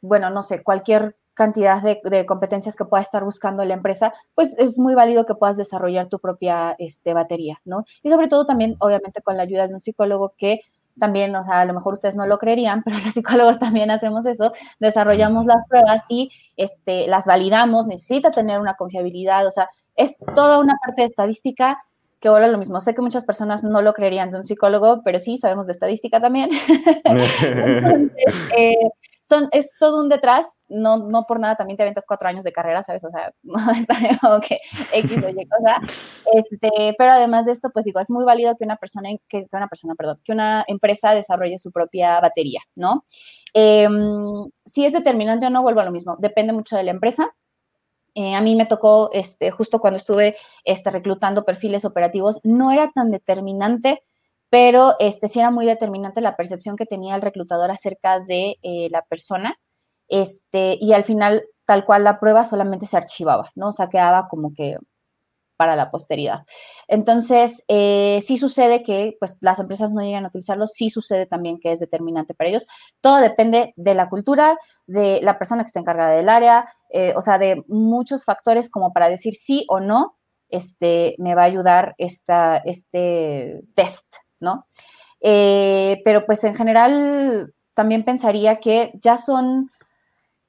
bueno, 0.00 0.30
no 0.30 0.42
sé, 0.42 0.62
cualquier 0.62 1.16
cantidad 1.34 1.82
de, 1.82 2.26
competencias 2.26 2.76
que 2.76 2.84
pueda 2.84 3.02
estar 3.02 3.24
buscando 3.24 3.64
la 3.64 3.74
empresa, 3.74 4.12
pues 4.34 4.54
es 4.58 4.78
muy 4.78 4.94
válido 4.94 5.24
que 5.24 5.34
puedas 5.34 5.56
desarrollar 5.56 6.08
tu 6.08 6.18
propia 6.18 6.74
este, 6.78 7.14
batería, 7.14 7.60
¿no? 7.64 7.84
Y 8.02 8.10
sobre 8.10 8.28
todo 8.28 8.46
también, 8.46 8.76
obviamente, 8.80 9.22
con 9.22 9.36
la 9.36 9.44
ayuda 9.44 9.66
de 9.66 9.74
un 9.74 9.80
psicólogo 9.80 10.34
que 10.36 10.60
también, 10.98 11.34
o 11.36 11.44
sea, 11.44 11.60
a 11.60 11.64
lo 11.64 11.74
mejor 11.74 11.94
ustedes 11.94 12.16
no 12.16 12.26
lo 12.26 12.38
creerían, 12.38 12.82
pero 12.82 12.96
los 13.04 13.14
psicólogos 13.14 13.58
también 13.58 13.90
hacemos 13.90 14.26
eso, 14.26 14.52
desarrollamos 14.80 15.46
las 15.46 15.66
pruebas 15.68 16.04
y 16.08 16.30
este, 16.56 17.06
las 17.06 17.26
validamos, 17.26 17.86
necesita 17.86 18.30
tener 18.30 18.60
una 18.60 18.74
confiabilidad, 18.74 19.46
o 19.46 19.50
sea, 19.50 19.68
es 19.96 20.16
toda 20.34 20.58
una 20.58 20.76
parte 20.84 21.02
de 21.02 21.08
estadística 21.08 21.78
que 22.22 22.28
ahora 22.28 22.46
lo 22.46 22.56
mismo. 22.56 22.80
Sé 22.80 22.94
que 22.94 23.02
muchas 23.02 23.24
personas 23.24 23.64
no 23.64 23.82
lo 23.82 23.92
creerían 23.92 24.30
de 24.30 24.38
un 24.38 24.44
psicólogo, 24.44 25.02
pero 25.04 25.18
sí, 25.18 25.36
sabemos 25.38 25.66
de 25.66 25.72
estadística 25.72 26.20
también. 26.20 26.50
Entonces, 27.04 28.34
eh, 28.56 28.76
son, 29.22 29.48
es 29.52 29.72
todo 29.78 30.00
un 30.02 30.08
detrás, 30.08 30.64
no, 30.68 30.98
no 30.98 31.26
por 31.26 31.38
nada 31.38 31.54
también 31.54 31.76
te 31.76 31.84
aventas 31.84 32.06
cuatro 32.06 32.28
años 32.28 32.44
de 32.44 32.52
carrera, 32.52 32.82
¿sabes? 32.82 33.04
O 33.04 33.10
sea, 33.10 33.32
no 33.44 33.56
está 33.70 33.94
que 34.40 34.58
X 34.92 35.16
o 35.24 35.28
Y 35.28 35.46
cosa. 35.46 35.80
Este, 36.34 36.94
pero 36.98 37.12
además 37.12 37.46
de 37.46 37.52
esto, 37.52 37.70
pues 37.72 37.84
digo, 37.84 38.00
es 38.00 38.10
muy 38.10 38.24
válido 38.24 38.56
que 38.56 38.64
una 38.64 38.76
persona, 38.76 39.10
que, 39.28 39.46
una 39.52 39.68
persona, 39.68 39.94
perdón, 39.94 40.20
que 40.24 40.32
una 40.32 40.64
empresa 40.66 41.14
desarrolle 41.14 41.60
su 41.60 41.70
propia 41.70 42.20
batería, 42.20 42.62
¿no? 42.74 43.04
Em, 43.54 44.50
si 44.66 44.84
es 44.84 44.92
determinante 44.92 45.46
o 45.46 45.50
no, 45.50 45.62
vuelvo 45.62 45.80
a 45.80 45.84
lo 45.84 45.92
mismo, 45.92 46.16
depende 46.18 46.52
mucho 46.52 46.76
de 46.76 46.82
la 46.82 46.90
empresa. 46.90 47.32
Eh, 48.16 48.34
a 48.34 48.40
mí 48.40 48.56
me 48.56 48.66
tocó, 48.66 49.10
este, 49.12 49.52
justo 49.52 49.78
cuando 49.78 49.98
estuve 49.98 50.36
este, 50.64 50.90
reclutando 50.90 51.44
perfiles 51.44 51.84
operativos, 51.84 52.40
no 52.42 52.72
era 52.72 52.90
tan 52.90 53.12
determinante 53.12 54.02
pero 54.52 54.96
este, 54.98 55.28
sí 55.28 55.38
era 55.40 55.50
muy 55.50 55.64
determinante 55.64 56.20
la 56.20 56.36
percepción 56.36 56.76
que 56.76 56.84
tenía 56.84 57.16
el 57.16 57.22
reclutador 57.22 57.70
acerca 57.70 58.20
de 58.20 58.58
eh, 58.62 58.88
la 58.90 59.00
persona, 59.00 59.58
este, 60.08 60.76
y 60.78 60.92
al 60.92 61.04
final, 61.04 61.44
tal 61.64 61.86
cual 61.86 62.04
la 62.04 62.20
prueba 62.20 62.44
solamente 62.44 62.84
se 62.84 62.98
archivaba, 62.98 63.50
¿no? 63.54 63.70
O 63.70 63.72
sea, 63.72 63.88
quedaba 63.88 64.28
como 64.28 64.52
que 64.54 64.76
para 65.56 65.74
la 65.74 65.90
posteridad. 65.90 66.40
Entonces, 66.86 67.64
eh, 67.66 68.18
sí 68.20 68.36
sucede 68.36 68.82
que 68.82 69.16
pues, 69.18 69.38
las 69.40 69.58
empresas 69.58 69.90
no 69.90 70.02
llegan 70.02 70.26
a 70.26 70.28
utilizarlo, 70.28 70.66
sí 70.66 70.90
sucede 70.90 71.24
también 71.24 71.58
que 71.58 71.72
es 71.72 71.80
determinante 71.80 72.34
para 72.34 72.50
ellos. 72.50 72.66
Todo 73.00 73.22
depende 73.22 73.72
de 73.76 73.94
la 73.94 74.10
cultura, 74.10 74.58
de 74.86 75.20
la 75.22 75.38
persona 75.38 75.62
que 75.62 75.68
está 75.68 75.80
encargada 75.80 76.14
del 76.14 76.28
área, 76.28 76.66
eh, 76.90 77.14
o 77.16 77.22
sea, 77.22 77.38
de 77.38 77.64
muchos 77.68 78.26
factores 78.26 78.68
como 78.68 78.92
para 78.92 79.08
decir 79.08 79.32
sí 79.32 79.64
o 79.70 79.80
no, 79.80 80.18
este, 80.50 81.14
me 81.18 81.34
va 81.34 81.42
a 81.42 81.46
ayudar 81.46 81.94
esta, 81.96 82.58
este 82.58 83.62
test, 83.74 84.04
¿no? 84.42 84.66
Eh, 85.20 86.02
pero 86.04 86.26
pues 86.26 86.44
en 86.44 86.54
general 86.54 87.54
también 87.74 88.04
pensaría 88.04 88.60
que 88.60 88.92
ya 89.00 89.16
son, 89.16 89.70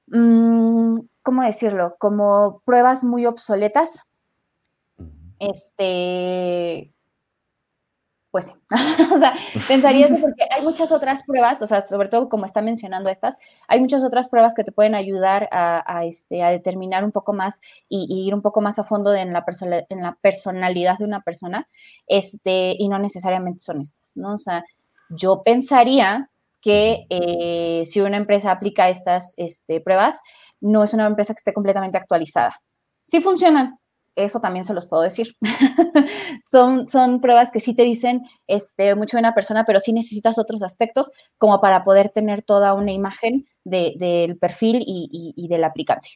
mm, 0.08 0.98
¿cómo 1.22 1.44
decirlo? 1.44 1.96
Como 2.00 2.62
pruebas 2.66 3.04
muy 3.04 3.26
obsoletas. 3.26 4.04
Este, 5.40 6.92
pues 8.34 8.48
sí. 8.48 8.54
o 9.14 9.18
sea, 9.20 9.36
pensaría 9.68 10.08
eso 10.08 10.18
porque 10.22 10.46
hay 10.50 10.64
muchas 10.64 10.92
otras 10.92 11.22
pruebas, 11.24 11.62
o 11.62 11.68
sea, 11.68 11.82
sobre 11.82 12.10
todo 12.10 12.30
como 12.30 12.46
está 12.46 12.64
mencionando 12.64 13.12
estas, 13.12 13.38
hay 13.68 13.80
muchas 13.80 14.04
otras 14.04 14.28
pruebas 14.28 14.56
que 14.56 14.64
te 14.64 14.72
pueden 14.72 14.96
ayudar 14.96 15.48
a, 15.52 16.04
este, 16.04 16.42
a 16.42 16.50
determinar 16.50 17.04
un 17.06 17.12
poco 17.12 17.32
más 17.32 17.62
y, 17.88 18.26
ir 18.26 18.34
un 18.34 18.42
poco 18.42 18.60
más 18.60 18.80
a 18.80 18.86
fondo 18.86 19.14
en, 19.14 19.34
la 19.34 19.46
en 19.88 20.02
la 20.02 20.18
personalidad 20.20 20.98
de 20.98 21.06
una 21.06 21.22
persona, 21.22 21.70
este, 22.08 22.76
y 22.80 22.90
no 22.90 22.98
necesariamente 22.98 23.60
son 23.60 23.82
estas, 23.82 24.18
¿no? 24.18 24.34
O 24.34 24.40
sea, 24.40 24.66
yo 25.10 25.44
pensaría 25.44 26.32
que 26.60 27.06
eh, 27.12 27.84
si 27.86 28.02
una 28.02 28.18
empresa 28.18 28.50
aplica 28.50 28.90
estas 28.90 29.36
este, 29.38 29.80
pruebas, 29.80 30.22
no 30.60 30.82
es 30.82 30.96
una 30.96 31.06
empresa 31.06 31.36
que 31.36 31.40
esté 31.40 31.54
completamente 31.54 32.00
actualizada. 32.00 32.64
Sí 33.04 33.22
funcionan, 33.22 33.78
eso 34.16 34.40
también 34.40 34.66
se 34.66 34.74
los 34.74 34.86
puedo 34.86 35.04
decir. 35.04 35.36
son, 36.44 36.88
son 36.88 37.22
pruebas 37.22 37.52
que 37.52 37.60
sí 37.60 37.76
te 37.76 37.84
dicen 37.84 38.24
este, 38.48 38.96
mucho 38.96 39.18
de 39.18 39.22
una 39.22 39.36
persona, 39.36 39.66
pero 39.66 39.80
sí 39.80 39.94
necesitas 39.94 40.38
otros 40.38 40.64
aspectos 40.64 41.12
como 41.38 41.62
para 41.62 41.84
poder 41.84 42.10
tener 42.10 42.44
toda 42.44 42.74
una 42.74 42.92
imagen 42.92 43.48
del 43.64 44.38
perfil 44.38 44.84
y, 44.86 45.48
del 45.48 45.64
aplicante. 45.64 46.10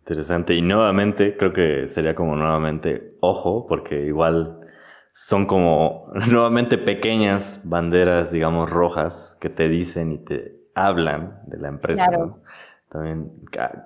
Interesante. 0.00 0.54
Y 0.54 0.62
nuevamente, 0.62 1.36
creo 1.36 1.52
que 1.52 1.88
sería 1.88 2.14
como 2.14 2.36
nuevamente, 2.36 3.16
ojo, 3.20 3.66
porque 3.66 4.06
igual 4.06 4.60
son 5.10 5.46
como 5.46 6.10
nuevamente 6.28 6.78
pequeñas 6.78 7.60
banderas, 7.64 8.30
digamos, 8.30 8.68
rojas 8.70 9.36
que 9.40 9.50
te 9.50 9.68
dicen 9.68 10.12
y 10.12 10.18
te 10.18 10.60
hablan 10.74 11.40
de 11.46 11.58
la 11.58 11.68
empresa. 11.68 12.08
También 12.90 13.30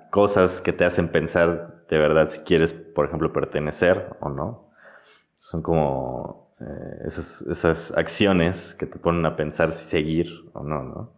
cosas 0.09 0.61
que 0.61 0.73
te 0.73 0.83
hacen 0.83 1.09
pensar 1.09 1.74
de 1.89 1.97
verdad 1.97 2.29
si 2.29 2.39
quieres, 2.41 2.73
por 2.73 3.05
ejemplo, 3.05 3.31
pertenecer 3.31 4.15
o 4.19 4.29
no. 4.29 4.71
Son 5.37 5.61
como 5.61 6.45
eh, 6.61 7.07
esas, 7.07 7.91
acciones 7.97 8.75
que 8.75 8.85
te 8.85 8.97
ponen 8.97 9.25
a 9.25 9.35
pensar 9.35 9.73
si 9.73 9.85
seguir 9.85 10.27
o 10.53 10.63
no, 10.63 10.83
¿no? 10.83 11.13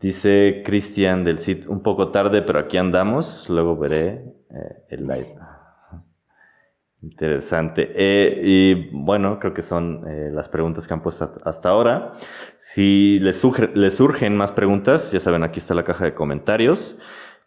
Dice 0.00 0.62
Cristian 0.64 1.24
del 1.24 1.38
sitio, 1.38 1.70
un 1.70 1.82
poco 1.82 2.10
tarde, 2.10 2.42
pero 2.42 2.58
aquí 2.58 2.76
andamos, 2.76 3.48
luego 3.48 3.76
veré 3.76 4.22
eh, 4.50 4.84
el 4.90 5.06
live. 5.06 5.34
Interesante. 7.02 7.90
Eh, 7.94 8.40
y 8.44 8.90
bueno, 8.92 9.38
creo 9.40 9.54
que 9.54 9.62
son 9.62 10.04
las 10.34 10.48
preguntas 10.48 10.86
que 10.86 10.94
han 10.94 11.02
puesto 11.02 11.32
hasta 11.44 11.70
ahora. 11.70 12.12
Si 12.58 13.18
les, 13.20 13.42
les, 13.74 13.94
surgen 13.94 14.36
más 14.36 14.52
preguntas, 14.52 15.10
ya 15.10 15.20
saben, 15.20 15.42
aquí 15.42 15.58
está 15.58 15.74
la 15.74 15.84
caja 15.84 16.04
de 16.04 16.14
comentarios. 16.14 16.98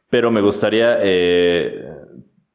Pero 0.09 0.31
me 0.31 0.41
gustaría 0.41 0.97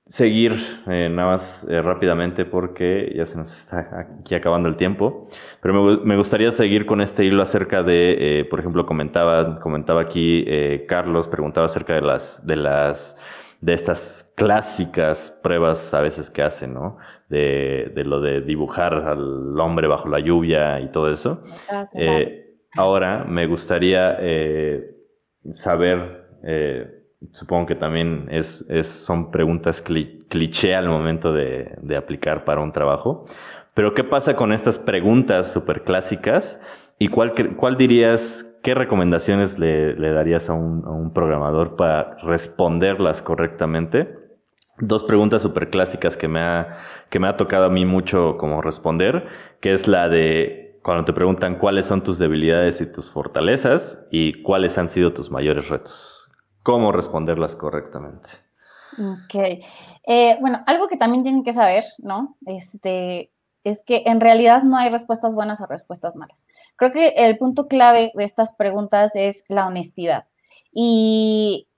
seguir 0.08 0.82
eh, 0.86 1.08
nada 1.10 1.32
más 1.32 1.66
eh, 1.68 1.82
rápidamente 1.82 2.44
porque 2.44 3.12
ya 3.14 3.26
se 3.26 3.36
nos 3.36 3.58
está 3.58 4.08
aquí 4.14 4.34
acabando 4.36 4.68
el 4.68 4.76
tiempo, 4.76 5.26
pero 5.60 5.98
me, 5.98 6.16
gustaría 6.16 6.52
seguir 6.52 6.86
con 6.86 7.00
este 7.00 7.24
hilo 7.24 7.42
acerca 7.42 7.82
de, 7.82 8.40
eh, 8.40 8.44
por 8.44 8.60
ejemplo, 8.60 8.86
comentaba, 8.86 9.58
comentaba 9.58 10.02
aquí 10.02 10.46
Carlos, 10.86 11.26
preguntaba 11.26 11.66
acerca 11.66 11.94
de 11.94 12.02
las, 12.02 12.46
de 12.46 12.56
las, 12.56 13.16
de 13.60 13.72
estas 13.72 14.30
clásicas 14.36 15.36
pruebas 15.42 15.92
a 15.92 16.00
veces 16.00 16.30
que 16.30 16.42
hacen, 16.42 16.74
¿no? 16.74 16.98
De, 17.28 17.90
de 17.94 18.04
lo 18.04 18.20
de 18.20 18.42
dibujar 18.42 18.94
al 18.94 19.58
hombre 19.58 19.88
bajo 19.88 20.08
la 20.08 20.20
lluvia 20.20 20.80
y 20.80 20.92
todo 20.92 21.10
eso. 21.10 21.42
ahora 22.76 23.24
me 23.24 23.46
gustaría 23.46 24.18
saber 25.52 26.28
supongo 27.32 27.66
que 27.66 27.74
también 27.74 28.28
es, 28.30 28.64
son 28.82 29.30
preguntas 29.30 29.82
cliché 29.82 30.74
al 30.74 30.88
momento 30.88 31.32
de, 31.32 31.96
aplicar 31.96 32.44
para 32.44 32.60
un 32.60 32.72
trabajo. 32.72 33.26
Pero 33.74 33.94
¿qué 33.94 34.04
pasa 34.04 34.36
con 34.36 34.52
estas 34.52 34.78
preguntas 34.78 35.52
súper 35.52 35.82
clásicas? 35.84 36.60
¿Y 36.98 37.08
cuál, 37.08 37.34
cuál 37.56 37.76
dirías, 37.76 38.46
qué 38.62 38.74
recomendaciones 38.74 39.58
le, 39.58 39.94
darías 39.94 40.48
a 40.48 40.54
un, 40.54 41.12
programador 41.12 41.76
para 41.76 42.16
responderlas 42.22 43.22
correctamente? 43.22 44.18
Dos 44.78 45.04
preguntas 45.04 45.42
súper 45.42 45.70
clásicas 45.70 46.16
que 46.16 46.28
me, 46.28 46.40
ha, 46.40 46.78
que 47.10 47.18
me 47.18 47.28
ha 47.28 47.36
tocado 47.36 47.64
a 47.64 47.70
mí 47.70 47.84
mucho 47.84 48.36
como 48.36 48.60
responder, 48.60 49.26
que 49.60 49.72
es 49.72 49.88
la 49.88 50.08
de 50.08 50.78
cuando 50.82 51.04
te 51.04 51.12
preguntan 51.12 51.56
cuáles 51.56 51.86
son 51.86 52.02
tus 52.02 52.18
debilidades 52.18 52.80
y 52.80 52.86
tus 52.86 53.10
fortalezas 53.10 53.98
y 54.10 54.42
cuáles 54.42 54.78
han 54.78 54.88
sido 54.88 55.12
tus 55.12 55.30
mayores 55.30 55.68
retos 55.68 56.15
cómo 56.66 56.90
responderlas 56.90 57.55
correctamente. 57.55 58.28
Ok. 58.98 59.62
Eh, 60.05 60.36
bueno, 60.40 60.64
algo 60.66 60.88
que 60.88 60.97
también 60.97 61.22
tienen 61.22 61.44
que 61.44 61.55
saber, 61.55 61.84
¿no? 61.98 62.36
Este, 62.44 63.30
es 63.62 63.84
que 63.86 64.02
en 64.06 64.20
realidad 64.20 64.64
no 64.64 64.76
hay 64.76 64.90
respuestas 64.90 65.36
buenas 65.36 65.60
o 65.60 65.66
respuestas 65.66 66.16
malas. 66.16 66.44
Creo 66.74 66.90
que 66.90 67.10
el 67.10 67.38
punto 67.38 67.68
clave 67.68 68.10
de 68.16 68.24
estas 68.24 68.51
preguntas 68.51 69.12
es 69.14 69.44
la 69.47 69.68
honestidad 69.68 70.26
y 70.72 71.68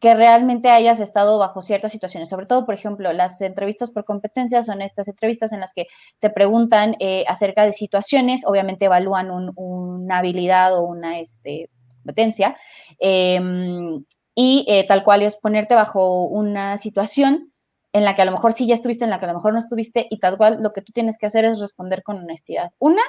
que 0.00 0.14
realmente 0.14 0.70
hayas 0.70 1.00
estado 1.00 1.36
bajo 1.36 1.60
ciertas 1.60 1.92
situaciones, 1.92 2.30
sobre 2.30 2.46
todo, 2.46 2.64
por 2.64 2.74
ejemplo, 2.74 3.12
las 3.12 3.42
entrevistas 3.42 3.90
por 3.90 4.06
competencias 4.06 4.64
son 4.64 4.80
estas 4.80 5.08
entrevistas 5.08 5.52
en 5.52 5.60
las 5.60 5.74
que 5.74 5.86
te 6.18 6.30
preguntan 6.30 6.96
eh, 6.98 7.26
acerca 7.28 7.66
de 7.66 7.74
situaciones, 7.74 8.46
obviamente 8.46 8.86
evalúan 8.86 9.28
una 9.56 10.18
habilidad 10.18 10.78
o 10.78 10.84
una 10.84 11.18
este, 11.18 11.68
competencia, 12.00 12.56
em, 12.98 14.04
y 14.34 14.64
eh, 14.68 14.86
tal 14.86 15.02
cual 15.02 15.22
es 15.22 15.36
ponerte 15.36 15.74
bajo 15.74 16.26
una 16.26 16.78
situación 16.78 17.52
en 17.92 18.04
la 18.04 18.14
que 18.14 18.22
a 18.22 18.24
lo 18.24 18.32
mejor 18.32 18.52
sí 18.52 18.66
ya 18.66 18.74
estuviste, 18.74 19.04
en 19.04 19.10
la 19.10 19.18
que 19.18 19.24
a 19.24 19.28
lo 19.28 19.34
mejor 19.34 19.52
no 19.52 19.58
estuviste 19.58 20.06
y 20.10 20.18
tal 20.18 20.36
cual 20.36 20.58
lo 20.62 20.72
que 20.72 20.82
tú 20.82 20.92
tienes 20.92 21.18
que 21.18 21.26
hacer 21.26 21.44
es 21.44 21.60
responder 21.60 22.02
con 22.02 22.18
honestidad. 22.18 22.72
Una, 22.78 23.02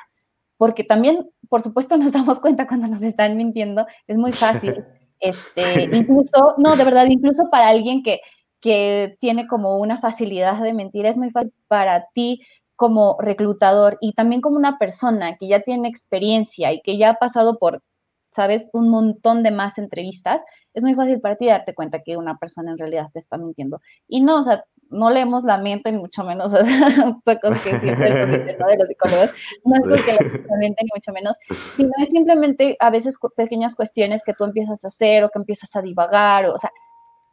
porque 0.57 0.83
también, 0.83 1.29
por 1.49 1.61
supuesto, 1.61 1.97
nos 1.97 2.11
damos 2.11 2.39
cuenta 2.39 2.67
cuando 2.67 2.87
nos 2.87 3.01
están 3.03 3.37
mintiendo, 3.37 3.85
es 4.07 4.17
muy 4.17 4.33
fácil. 4.33 4.83
Este, 5.23 5.83
incluso, 5.95 6.55
no, 6.57 6.75
de 6.75 6.83
verdad, 6.83 7.05
incluso 7.07 7.51
para 7.51 7.67
alguien 7.67 8.01
que, 8.01 8.21
que 8.59 9.17
tiene 9.19 9.45
como 9.45 9.77
una 9.77 10.01
facilidad 10.01 10.59
de 10.59 10.73
mentir, 10.73 11.05
es 11.05 11.15
muy 11.15 11.29
fácil 11.29 11.53
para 11.67 12.07
ti 12.15 12.41
como 12.75 13.17
reclutador 13.19 13.99
y 14.01 14.13
también 14.13 14.41
como 14.41 14.55
una 14.55 14.79
persona 14.79 15.37
que 15.37 15.47
ya 15.47 15.59
tiene 15.59 15.87
experiencia 15.87 16.73
y 16.73 16.81
que 16.81 16.97
ya 16.97 17.11
ha 17.11 17.13
pasado 17.19 17.59
por 17.59 17.83
sabes 18.31 18.69
un 18.73 18.89
montón 18.89 19.43
de 19.43 19.51
más 19.51 19.77
entrevistas, 19.77 20.43
es 20.73 20.83
muy 20.83 20.95
fácil 20.95 21.19
para 21.19 21.35
ti 21.35 21.47
darte 21.47 21.73
cuenta 21.73 22.01
que 22.01 22.17
una 22.17 22.37
persona 22.37 22.71
en 22.71 22.77
realidad 22.77 23.07
te 23.13 23.19
está 23.19 23.37
mintiendo. 23.37 23.81
Y 24.07 24.21
no, 24.21 24.39
o 24.39 24.43
sea, 24.43 24.63
no 24.89 25.09
leemos 25.09 25.43
la 25.43 25.57
mente, 25.57 25.91
ni 25.91 25.97
mucho 25.97 26.23
menos, 26.23 26.53
o 26.53 26.63
sea, 26.63 27.39
cosas 27.41 27.61
que 27.61 27.79
siempre 27.79 28.57
¿no? 28.59 28.67
De 28.67 28.77
los 28.77 28.87
psicólogos, 28.87 29.31
no 29.65 29.75
es 29.75 29.81
porque 29.81 30.13
la 30.13 30.57
mente, 30.57 30.83
ni 30.83 30.89
mucho 30.93 31.11
menos, 31.11 31.37
sino 31.75 31.91
es 32.01 32.09
simplemente 32.09 32.77
a 32.79 32.89
veces 32.89 33.17
pequeñas 33.35 33.75
cuestiones 33.75 34.23
que 34.23 34.33
tú 34.33 34.43
empiezas 34.43 34.83
a 34.83 34.87
hacer 34.87 35.23
o 35.23 35.29
que 35.29 35.39
empiezas 35.39 35.75
a 35.75 35.81
divagar, 35.81 36.45
o, 36.45 36.53
o 36.53 36.57
sea, 36.57 36.71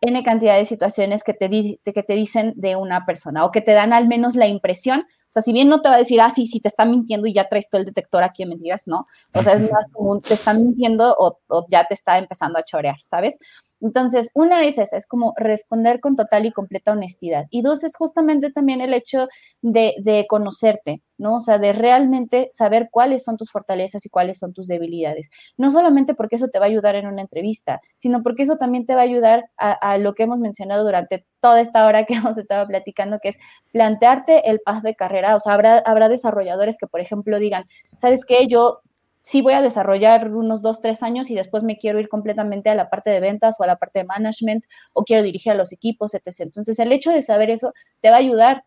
N 0.01 0.23
cantidad 0.23 0.57
de 0.57 0.65
situaciones 0.65 1.25
que 1.25 1.35
te, 1.35 1.49
que 1.49 2.03
te 2.03 2.12
dicen 2.15 2.53
de 2.57 2.77
una 2.77 3.05
persona 3.05 3.45
o 3.45 3.51
que 3.51 3.61
te 3.61 3.73
dan 3.73 3.93
al 3.93 4.07
menos 4.07 4.37
la 4.37 4.47
impresión 4.47 5.07
o 5.29 5.33
sea, 5.33 5.43
si 5.43 5.53
bien 5.53 5.69
no 5.69 5.83
te 5.83 5.89
va 5.89 5.97
a 5.97 5.99
decir, 5.99 6.21
ah, 6.21 6.31
sí, 6.31 6.47
sí, 6.47 6.59
te 6.61 6.69
está 6.69 6.87
mintiendo 6.87 7.27
y 7.27 7.35
ya 7.35 7.49
traes 7.49 7.69
todo 7.69 7.81
el 7.81 7.87
detector 7.87 8.23
aquí 8.23 8.45
en 8.45 8.49
mentiras, 8.49 8.85
no. 8.87 9.07
O 9.35 9.43
sea, 9.43 9.55
es 9.55 9.61
más 9.73 9.87
común, 9.93 10.23
te 10.23 10.35
están 10.35 10.63
mintiendo 10.63 11.15
o, 11.19 11.39
o 11.49 11.67
ya 11.71 11.85
te 11.85 11.95
está 11.95 12.19
empezando 12.19 12.59
a 12.59 12.63
chorear, 12.63 12.97
¿sabes? 13.05 13.39
Entonces, 13.81 14.31
una 14.35 14.65
es 14.65 14.79
esa, 14.79 14.97
es 14.97 15.07
como 15.07 15.35
responder 15.37 16.01
con 16.01 16.17
total 16.17 16.47
y 16.47 16.53
completa 16.53 16.93
honestidad. 16.93 17.47
Y 17.51 17.63
dos 17.63 17.85
es 17.85 17.97
justamente 17.97 18.51
también 18.51 18.81
el 18.81 18.93
hecho 18.93 19.29
de, 19.63 19.95
de, 20.03 20.27
conocerte, 20.29 21.03
¿no? 21.17 21.37
O 21.37 21.41
sea, 21.41 21.59
de 21.59 21.73
realmente 21.73 22.49
saber 22.51 22.89
cuáles 22.91 23.25
son 23.25 23.37
tus 23.37 23.51
fortalezas 23.51 24.05
y 24.05 24.09
cuáles 24.09 24.39
son 24.39 24.53
tus 24.53 24.67
debilidades. 24.67 25.31
No 25.57 25.71
solamente 25.71 26.15
porque 26.15 26.37
eso 26.37 26.49
te 26.49 26.59
va 26.59 26.67
a 26.67 26.69
ayudar 26.69 26.97
en 26.97 27.07
una 27.07 27.23
entrevista, 27.23 27.81
sino 27.97 28.23
porque 28.23 28.43
eso 28.43 28.57
también 28.57 28.87
te 28.87 28.95
va 28.95 29.03
a 29.03 29.05
ayudar 29.05 29.45
a, 29.57 29.99
lo 29.99 30.15
que 30.15 30.25
hemos 30.25 30.39
mencionado 30.39 30.85
durante 30.85 31.25
toda 31.41 31.61
esta 31.61 31.87
hora 31.87 32.05
que 32.05 32.15
hemos 32.33 32.37
estado 32.39 32.67
platicando, 32.67 33.19
que 33.21 33.31
es 33.31 33.39
plantearte 33.73 34.51
el 34.51 34.61
paz 34.61 34.83
de 34.83 34.95
carrera. 34.95 35.37
O 35.37 35.41
sea, 35.41 35.55
habrá, 35.55 35.79
habrá 35.79 36.09
desarrolladores 36.09 36.77
que, 36.79 36.87
por 36.87 37.01
ejemplo, 37.01 37.39
digan, 37.39 37.65
¿sabes 37.97 38.25
qué? 38.25 38.47
Yo 38.49 38.81
sí 39.29 39.43
voy 39.43 39.53
a 39.53 39.61
desarrollar 39.61 40.35
unos 40.35 40.63
dos, 40.63 40.81
tres 40.81 41.03
años 41.03 41.29
y 41.29 41.35
después 41.35 41.63
me 41.63 41.77
quiero 41.77 42.01
ir 42.01 42.09
completamente 42.09 42.71
a 42.71 42.75
la 42.75 42.89
parte 42.89 43.11
de 43.11 43.21
ventas 43.21 43.61
o 43.61 43.63
a 43.63 43.67
la 43.67 43.77
parte 43.77 43.99
de 43.99 44.07
management 44.07 44.65
o 44.95 45.05
quiero 45.05 45.23
dirigir 45.23 45.53
a 45.53 45.55
los 45.55 45.71
equipos, 45.71 46.15
etc. 46.15 46.41
Entonces, 46.41 46.79
el 46.79 46.93
hecho 46.93 47.11
de 47.11 47.21
saber 47.21 47.51
eso 47.51 47.75
te 48.01 48.09
va 48.09 48.17
a 48.17 48.21
ayudar 48.21 48.65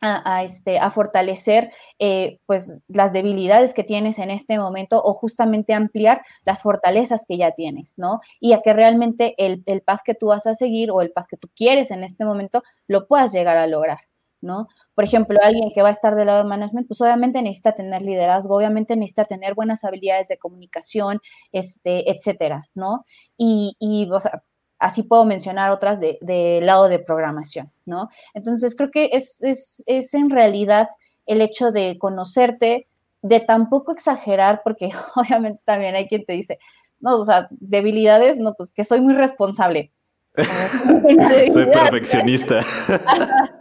a, 0.00 0.42
este, 0.42 0.78
a 0.78 0.90
fortalecer 0.90 1.70
eh, 1.98 2.38
pues 2.46 2.82
las 2.88 3.12
debilidades 3.12 3.74
que 3.74 3.82
tienes 3.82 4.18
en 4.18 4.30
este 4.30 4.58
momento 4.58 5.00
o 5.02 5.14
justamente 5.14 5.72
ampliar 5.72 6.22
las 6.44 6.62
fortalezas 6.62 7.24
que 7.26 7.38
ya 7.38 7.52
tienes, 7.52 7.96
¿no? 7.96 8.20
Y 8.40 8.52
a 8.52 8.62
que 8.62 8.72
realmente 8.72 9.34
el, 9.38 9.62
el 9.66 9.82
que 10.04 10.14
tú 10.14 10.26
vas 10.26 10.46
a 10.46 10.54
seguir 10.54 10.90
o 10.90 11.00
el 11.00 11.12
path 11.12 11.28
que 11.30 11.36
tú 11.36 11.48
quieres 11.54 11.90
en 11.90 12.04
este 12.04 12.24
momento 12.24 12.62
lo 12.88 13.06
puedas 13.06 13.32
llegar 13.32 13.56
a 13.56 13.66
lograr. 13.66 13.98
¿No? 14.40 14.68
Por 14.94 15.04
ejemplo, 15.04 15.38
alguien 15.42 15.70
que 15.74 15.82
va 15.82 15.88
a 15.88 15.92
estar 15.92 16.14
del 16.14 16.26
lado 16.26 16.42
de 16.42 16.48
management, 16.48 16.88
pues 16.88 17.00
obviamente 17.00 17.42
necesita 17.42 17.74
tener 17.74 18.02
liderazgo, 18.02 18.56
obviamente 18.56 18.96
necesita 18.96 19.24
tener 19.24 19.54
buenas 19.54 19.84
habilidades 19.84 20.28
de 20.28 20.38
comunicación, 20.38 21.20
este, 21.52 22.10
etcétera, 22.10 22.64
¿no? 22.74 23.04
Y, 23.36 23.76
y 23.78 24.08
o 24.10 24.20
sea, 24.20 24.42
así 24.78 25.02
puedo 25.02 25.24
mencionar 25.24 25.70
otras 25.70 26.00
del 26.00 26.18
de 26.20 26.60
lado 26.62 26.88
de 26.88 26.98
programación, 26.98 27.70
¿no? 27.84 28.08
Entonces, 28.34 28.76
creo 28.76 28.90
que 28.90 29.10
es, 29.12 29.42
es, 29.42 29.82
es 29.86 30.14
en 30.14 30.30
realidad 30.30 30.88
el 31.26 31.40
hecho 31.40 31.72
de 31.72 31.98
conocerte, 31.98 32.88
de 33.22 33.40
tampoco 33.40 33.92
exagerar, 33.92 34.60
porque 34.62 34.90
obviamente 35.16 35.60
también 35.64 35.94
hay 35.94 36.08
quien 36.08 36.24
te 36.24 36.34
dice, 36.34 36.58
no, 37.00 37.18
o 37.18 37.24
sea, 37.24 37.48
debilidades, 37.50 38.38
no, 38.38 38.54
pues 38.54 38.70
que 38.70 38.84
soy 38.84 39.00
muy 39.00 39.14
responsable. 39.14 39.92
soy 41.52 41.66
perfeccionista. 41.66 42.60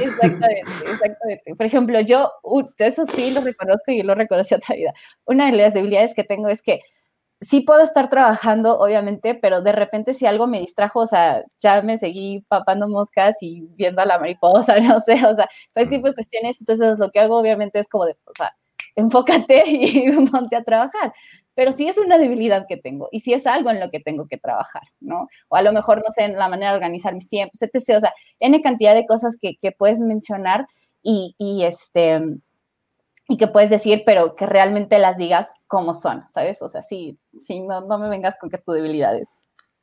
Exactamente, 0.00 0.70
exactamente. 0.86 1.54
Por 1.56 1.66
ejemplo, 1.66 2.00
yo, 2.00 2.30
eso 2.78 3.04
sí 3.06 3.30
lo 3.30 3.40
reconozco 3.40 3.90
y 3.92 4.02
lo 4.02 4.14
reconocí 4.14 4.54
otra 4.56 4.76
vida. 4.76 4.92
Una 5.26 5.46
de 5.50 5.56
las 5.56 5.74
debilidades 5.74 6.14
que 6.14 6.24
tengo 6.24 6.48
es 6.48 6.62
que 6.62 6.80
sí 7.40 7.62
puedo 7.62 7.82
estar 7.82 8.10
trabajando, 8.10 8.78
obviamente, 8.78 9.34
pero 9.34 9.62
de 9.62 9.72
repente 9.72 10.14
si 10.14 10.26
algo 10.26 10.46
me 10.46 10.60
distrajo, 10.60 11.00
o 11.00 11.06
sea, 11.06 11.44
ya 11.58 11.82
me 11.82 11.98
seguí 11.98 12.44
papando 12.48 12.88
moscas 12.88 13.36
y 13.42 13.68
viendo 13.76 14.02
a 14.02 14.06
la 14.06 14.18
mariposa, 14.18 14.76
no 14.80 15.00
sé, 15.00 15.14
o 15.26 15.34
sea, 15.34 15.48
ese 15.74 15.90
tipo 15.90 16.08
de 16.08 16.14
cuestiones. 16.14 16.58
Entonces, 16.60 16.98
lo 16.98 17.10
que 17.10 17.20
hago, 17.20 17.38
obviamente, 17.38 17.78
es 17.80 17.88
como 17.88 18.06
de, 18.06 18.14
o 18.26 18.32
sea, 18.36 18.52
enfócate 18.94 19.62
y 19.66 20.10
ponte 20.26 20.56
a 20.56 20.62
trabajar 20.62 21.12
pero 21.54 21.72
sí 21.72 21.88
es 21.88 21.98
una 21.98 22.18
debilidad 22.18 22.66
que 22.68 22.76
tengo 22.76 23.08
y 23.12 23.20
sí 23.20 23.32
es 23.32 23.46
algo 23.46 23.70
en 23.70 23.80
lo 23.80 23.90
que 23.90 24.00
tengo 24.00 24.26
que 24.26 24.38
trabajar, 24.38 24.82
¿no? 25.00 25.28
O 25.48 25.56
a 25.56 25.62
lo 25.62 25.72
mejor, 25.72 25.98
no 25.98 26.10
sé, 26.10 26.24
en 26.24 26.36
la 26.36 26.48
manera 26.48 26.70
de 26.70 26.76
organizar 26.76 27.14
mis 27.14 27.28
tiempos, 27.28 27.60
etc. 27.60 27.96
O 27.96 28.00
sea, 28.00 28.12
N 28.40 28.60
cantidad 28.62 28.94
de 28.94 29.06
cosas 29.06 29.36
que, 29.40 29.56
puedes 29.72 30.00
mencionar 30.00 30.66
y, 31.02 31.34
este, 31.64 32.20
y 33.28 33.36
que 33.36 33.48
puedes 33.48 33.70
decir, 33.70 34.02
pero 34.06 34.34
que 34.34 34.46
realmente 34.46 34.98
las 34.98 35.16
digas 35.16 35.48
como 35.66 35.94
son, 35.94 36.24
¿sabes? 36.28 36.62
O 36.62 36.68
sea, 36.68 36.82
sí, 36.82 37.18
sí 37.38 37.60
no, 37.60 37.82
no 37.82 37.98
me 37.98 38.08
vengas 38.08 38.36
con 38.38 38.50
que 38.50 38.58
tu 38.58 38.72
debilidad 38.72 39.16
es 39.16 39.28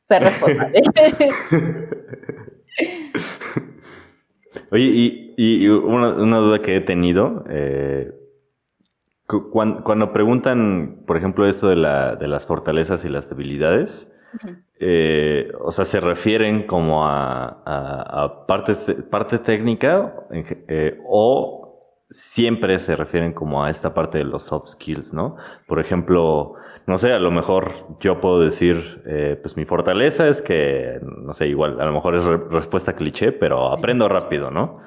ser 0.07 0.23
responsable. 0.23 0.81
Oye, 4.71 5.33
y, 5.37 5.67
una, 5.67 6.37
duda 6.37 6.61
que 6.61 6.77
he 6.77 6.81
tenido, 6.81 7.43
eh, 7.49 8.11
cuando, 9.29 10.11
preguntan, 10.11 11.03
por 11.05 11.15
ejemplo, 11.15 11.47
esto 11.47 11.67
de, 11.67 11.75
la, 11.75 12.15
de, 12.15 12.27
las 12.27 12.47
fortalezas 12.47 13.05
y 13.05 13.09
las 13.09 13.29
debilidades, 13.29 14.11
eh, 14.79 15.51
o 15.61 15.71
sea, 15.71 15.85
se 15.85 15.99
refieren 15.99 16.65
como 16.65 17.05
a, 17.05 17.61
a, 17.65 18.47
parte, 18.47 19.37
técnica 19.39 20.15
eh, 20.31 20.99
o 21.07 21.59
siempre 22.09 22.79
se 22.79 22.95
refieren 22.95 23.33
como 23.33 23.63
a 23.63 23.69
esta 23.69 23.93
parte 23.93 24.17
de 24.17 24.23
los 24.23 24.43
soft 24.43 24.69
skills, 24.69 25.13
¿no? 25.13 25.35
Por 25.67 25.79
ejemplo, 25.79 26.55
no 26.87 26.97
sé, 26.97 27.13
a 27.13 27.19
lo 27.19 27.29
mejor 27.29 27.71
yo 27.99 28.19
puedo 28.19 28.39
decir, 28.39 29.03
eh, 29.05 29.37
pues 29.39 29.55
mi 29.57 29.65
fortaleza 29.65 30.27
es 30.27 30.41
que, 30.41 30.99
no 31.03 31.33
sé, 31.33 31.47
igual, 31.47 31.79
a 31.79 31.85
lo 31.85 31.91
mejor 31.91 32.15
es 32.15 32.23
respuesta 32.23 32.93
cliché, 32.93 33.31
pero 33.31 33.71
aprendo 33.71 34.09
rápido, 34.09 34.49
¿no? 34.49 34.79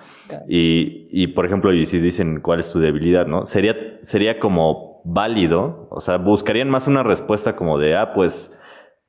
Y, 0.49 1.09
y, 1.11 1.29
por 1.29 1.47
ejemplo, 1.47 1.73
y 1.73 1.85
si 1.87 1.99
dicen 1.99 2.41
cuál 2.41 2.61
es 2.61 2.73
tu 2.73 2.79
debilidad, 2.79 3.27
¿no? 3.27 3.45
Sería, 3.45 3.77
sería 4.03 4.39
como 4.39 5.03
válido, 5.05 5.89
o 5.91 6.01
sea, 6.01 6.17
buscarían 6.17 6.71
más 6.71 6.87
una 6.87 7.03
respuesta 7.03 7.57
como 7.57 7.79
de, 7.79 7.97
ah, 7.97 8.13
pues 8.15 8.51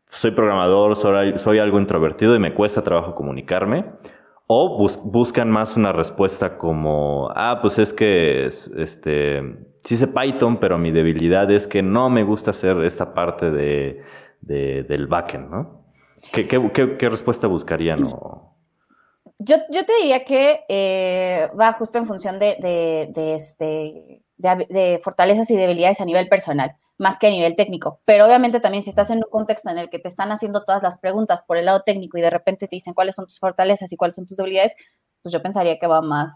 soy 0.09 0.31
programador, 0.31 0.95
soy, 0.95 1.37
soy 1.37 1.59
algo 1.59 1.79
introvertido 1.79 2.35
y 2.35 2.39
me 2.39 2.53
cuesta 2.53 2.83
trabajo 2.83 3.15
comunicarme. 3.15 3.85
O 4.45 4.77
buscan 5.05 5.49
más 5.49 5.77
una 5.77 5.93
respuesta 5.93 6.57
como, 6.57 7.31
ah, 7.35 7.59
pues 7.61 7.79
es 7.79 7.93
que, 7.93 8.45
este, 8.45 9.41
sí 9.83 9.97
sé 9.97 10.07
Python, 10.07 10.57
pero 10.59 10.77
mi 10.77 10.91
debilidad 10.91 11.49
es 11.49 11.65
que 11.65 11.81
no 11.81 12.09
me 12.09 12.23
gusta 12.23 12.51
hacer 12.51 12.77
esta 12.83 13.13
parte 13.13 13.51
de, 13.51 14.03
del 14.41 15.07
backend, 15.07 15.49
¿no? 15.49 15.83
¿Qué, 16.31 16.47
qué, 16.47 17.09
respuesta 17.09 17.47
buscarían? 17.47 18.07
Yo, 19.45 19.57
yo, 19.69 19.85
te 19.85 19.93
diría 20.01 20.23
que 20.25 20.63
eh, 20.69 21.49
va 21.59 21.73
justo 21.73 21.97
en 21.97 22.07
función 22.07 22.39
de, 22.39 22.55
de, 23.13 23.35
este, 23.35 24.23
de, 24.37 25.01
fortalezas 25.03 25.49
y 25.51 25.55
debilidades 25.55 26.01
a 26.01 26.05
nivel 26.05 26.27
personal 26.29 26.75
más 26.97 27.19
que 27.19 27.27
a 27.27 27.31
nivel 27.31 27.55
técnico. 27.55 27.99
Pero 28.05 28.25
obviamente 28.25 28.59
también 28.59 28.83
si 28.83 28.89
estás 28.89 29.09
en 29.09 29.17
un 29.17 29.29
contexto 29.29 29.69
en 29.69 29.77
el 29.77 29.89
que 29.89 29.99
te 29.99 30.07
están 30.07 30.31
haciendo 30.31 30.63
todas 30.63 30.83
las 30.83 30.99
preguntas 30.99 31.43
por 31.45 31.57
el 31.57 31.65
lado 31.65 31.81
técnico 31.81 32.17
y 32.17 32.21
de 32.21 32.29
repente 32.29 32.67
te 32.67 32.75
dicen 32.75 32.93
cuáles 32.93 33.15
son 33.15 33.25
tus 33.25 33.39
fortalezas 33.39 33.91
y 33.91 33.97
cuáles 33.97 34.15
son 34.15 34.25
tus 34.25 34.37
debilidades, 34.37 34.75
pues 35.21 35.33
yo 35.33 35.41
pensaría 35.41 35.79
que 35.79 35.87
va 35.87 36.01
más 36.01 36.33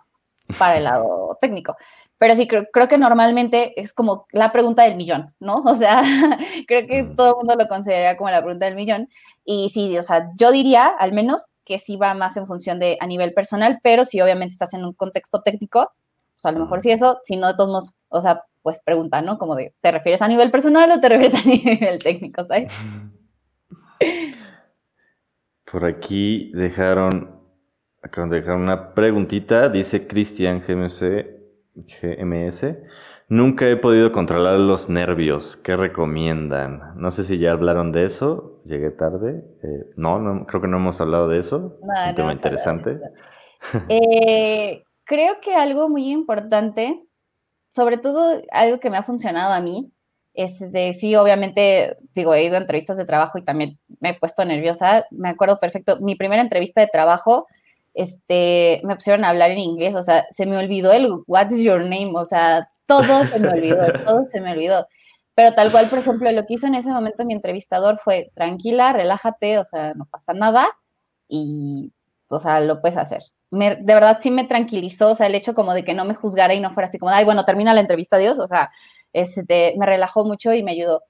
para 0.58 0.78
el 0.78 0.84
lado 0.86 1.38
técnico. 1.42 1.76
Pero 2.18 2.36
sí, 2.36 2.48
creo, 2.48 2.66
creo 2.74 2.88
que 2.88 2.98
normalmente 2.98 3.80
es 3.80 3.94
como 3.94 4.26
la 4.32 4.52
pregunta 4.52 4.84
del 4.84 4.96
millón, 4.96 5.36
¿no? 5.40 5.58
O 5.66 5.76
sea, 5.76 6.02
creo 6.68 6.88
que 6.88 7.04
todo 7.04 7.30
el 7.30 7.36
mundo 7.38 7.56
lo 7.56 7.68
considera 7.68 8.18
como 8.18 8.32
la 8.32 8.42
pregunta 8.42 8.66
del 8.66 8.76
millón. 8.76 9.10
Y 9.46 9.70
sí, 9.70 9.98
o 9.98 10.04
sea, 10.04 10.32
yo 10.36 10.52
diría 10.52 10.88
al 10.88 11.14
menos 11.14 11.57
que 11.68 11.80
sí 11.80 11.98
va 11.98 12.14
más 12.14 12.38
en 12.38 12.48
función 12.48 12.80
de 12.80 12.98
a 13.02 13.08
nivel 13.08 13.34
personal, 13.34 13.80
pero 13.84 14.06
si 14.06 14.22
obviamente 14.22 14.54
estás 14.54 14.74
en 14.74 14.86
un 14.86 14.94
contexto 14.94 15.42
técnico, 15.42 15.92
pues 16.36 16.46
a 16.46 16.52
lo 16.54 16.60
mejor 16.62 16.80
sí 16.80 16.92
eso, 16.92 17.20
si 17.24 17.36
no, 17.36 17.48
de 17.48 17.56
todos 17.56 17.70
modos, 17.70 17.94
o 18.08 18.22
sea, 18.22 18.44
pues 18.62 18.80
pregunta, 18.80 19.22
¿no? 19.22 19.38
Como 19.38 19.56
de, 19.56 19.74
¿te 19.82 19.92
refieres 19.92 20.22
a 20.22 20.30
nivel 20.30 20.50
personal 20.50 20.90
o 20.92 21.02
te 21.02 21.10
refieres 21.10 21.36
a 21.36 21.48
nivel 21.48 22.00
técnico, 22.00 22.46
¿sabes? 22.46 22.72
Por 25.70 25.84
aquí 25.84 26.52
dejaron, 26.54 27.42
acaban 28.02 28.30
de 28.30 28.38
dejar 28.38 28.56
una 28.56 28.94
preguntita, 28.94 29.68
dice 29.68 30.08
Cristian 30.08 30.64
GMS, 30.66 31.02
GMS, 31.76 32.64
nunca 33.28 33.68
he 33.68 33.78
podido 33.78 34.12
controlar 34.12 34.60
los 34.60 34.90
nervios, 34.90 35.58
¿qué 35.58 35.76
recomiendan? 35.76 36.94
No 36.96 37.12
sé 37.12 37.24
si 37.24 37.38
ya 37.38 37.52
hablaron 37.52 37.92
de 37.92 38.06
eso, 38.06 38.62
llegué 38.66 38.92
tarde, 38.92 39.44
eh, 39.64 39.86
no, 39.96 40.20
no, 40.20 40.46
creo 40.46 40.62
que 40.62 40.68
no 40.68 40.78
hemos 40.78 41.00
hablado 41.02 41.28
de 41.28 41.40
eso, 41.40 41.78
es 41.82 42.10
un 42.10 42.16
tema 42.16 42.34
interesante. 42.34 43.00
Eh, 43.90 44.84
creo 45.04 45.42
que 45.42 45.56
algo 45.56 45.90
muy 45.90 46.12
importante 46.12 47.08
sobre 47.78 48.00
todo 48.00 48.42
algo 48.52 48.80
que 48.80 48.90
me 48.90 48.98
ha 48.98 49.04
funcionado 49.04 49.54
a 49.54 49.62
mí 49.62 49.92
es 50.34 50.72
de, 50.72 50.94
sí, 50.94 51.16
obviamente, 51.16 51.98
digo, 52.16 52.34
he 52.34 52.44
ido 52.44 52.56
a 52.56 52.60
entrevistas 52.60 52.98
de 52.98 53.06
trabajo 53.06 53.38
y 53.38 53.44
también 53.44 53.78
me 54.00 54.10
he 54.10 54.14
puesto 54.16 54.44
nerviosa. 54.46 55.06
Me 55.12 55.30
acuerdo 55.30 55.60
perfecto, 55.60 56.00
mi 56.00 56.16
primera 56.16 56.42
entrevista 56.42 56.82
de 56.82 56.88
trabajo, 56.88 57.46
este, 57.94 58.82
me 58.84 58.96
pusieron 58.96 59.26
a 59.26 59.30
hablar 59.30 59.52
en 59.52 59.60
inglés, 59.60 59.94
o 59.94 60.02
sea, 60.02 60.26
se 60.32 60.48
me 60.48 60.58
olvidó 60.58 60.92
el 60.92 61.08
what's 61.28 61.58
your 61.60 61.82
name, 61.82 62.14
o 62.16 62.26
sea, 62.26 62.68
todo 62.88 63.24
se 63.26 63.40
me 63.40 63.50
olvidó, 63.50 63.86
todo 64.06 64.26
se 64.26 64.42
me 64.42 64.52
olvidó. 64.54 64.88
Pero 65.36 65.54
tal 65.54 65.72
cual, 65.72 65.88
por 65.88 66.00
ejemplo, 66.00 66.32
lo 66.32 66.46
que 66.46 66.56
hizo 66.56 66.66
en 66.66 66.76
ese 66.76 66.90
momento 66.90 67.26
mi 67.26 67.34
entrevistador 67.34 68.00
fue, 68.04 68.32
tranquila, 68.34 68.94
relájate, 68.94 69.60
o 69.60 69.66
sea, 69.66 69.94
no 69.94 70.06
pasa 70.06 70.34
nada 70.34 70.68
y, 71.28 71.92
o 72.30 72.40
sea, 72.40 72.60
lo 72.62 72.82
puedes 72.82 72.98
hacer 72.98 73.22
de 73.50 73.78
verdad 73.80 74.18
sí 74.20 74.32
me 74.32 74.46
tranquilizó, 74.46 75.12
o 75.12 75.16
sea, 75.16 75.28
el 75.28 75.36
hecho 75.36 75.54
como 75.54 75.74
de 75.74 75.84
que 75.84 75.94
no 75.94 76.06
me 76.06 76.16
juzgara 76.16 76.54
y 76.54 76.60
no 76.60 76.74
fuera 76.74 76.88
así 76.88 76.98
como, 76.98 77.12
ay, 77.12 77.26
bueno, 77.26 77.46
termina 77.46 77.74
la 77.74 77.82
entrevista, 77.82 78.18
Dios, 78.18 78.40
o 78.40 78.48
sea, 78.48 78.72
este, 79.14 79.74
me 79.78 79.86
relajó 79.86 80.26
mucho 80.26 80.54
y 80.54 80.64
me 80.64 80.72
ayudó. 80.72 81.04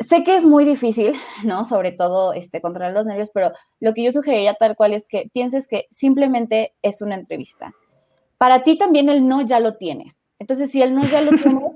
Sé 0.00 0.22
que 0.24 0.36
es 0.36 0.44
muy 0.44 0.64
difícil, 0.64 1.14
¿no? 1.44 1.64
Sobre 1.64 1.92
todo 1.92 2.32
este, 2.32 2.60
controlar 2.60 2.92
los 2.92 3.06
nervios, 3.06 3.30
pero 3.32 3.52
lo 3.80 3.94
que 3.94 4.04
yo 4.04 4.12
sugeriría 4.12 4.54
tal 4.54 4.76
cual 4.76 4.94
es 4.94 5.06
que 5.06 5.28
pienses 5.32 5.68
que 5.68 5.86
simplemente 5.90 6.74
es 6.82 7.02
una 7.02 7.14
entrevista. 7.14 7.72
Para 8.38 8.62
ti 8.62 8.78
también 8.78 9.08
el 9.08 9.26
no 9.26 9.42
ya 9.42 9.60
lo 9.60 9.76
tienes. 9.76 10.30
Entonces, 10.38 10.70
si 10.70 10.80
el 10.80 10.94
no 10.94 11.04
ya 11.04 11.20
lo 11.20 11.30
tienes, 11.36 11.72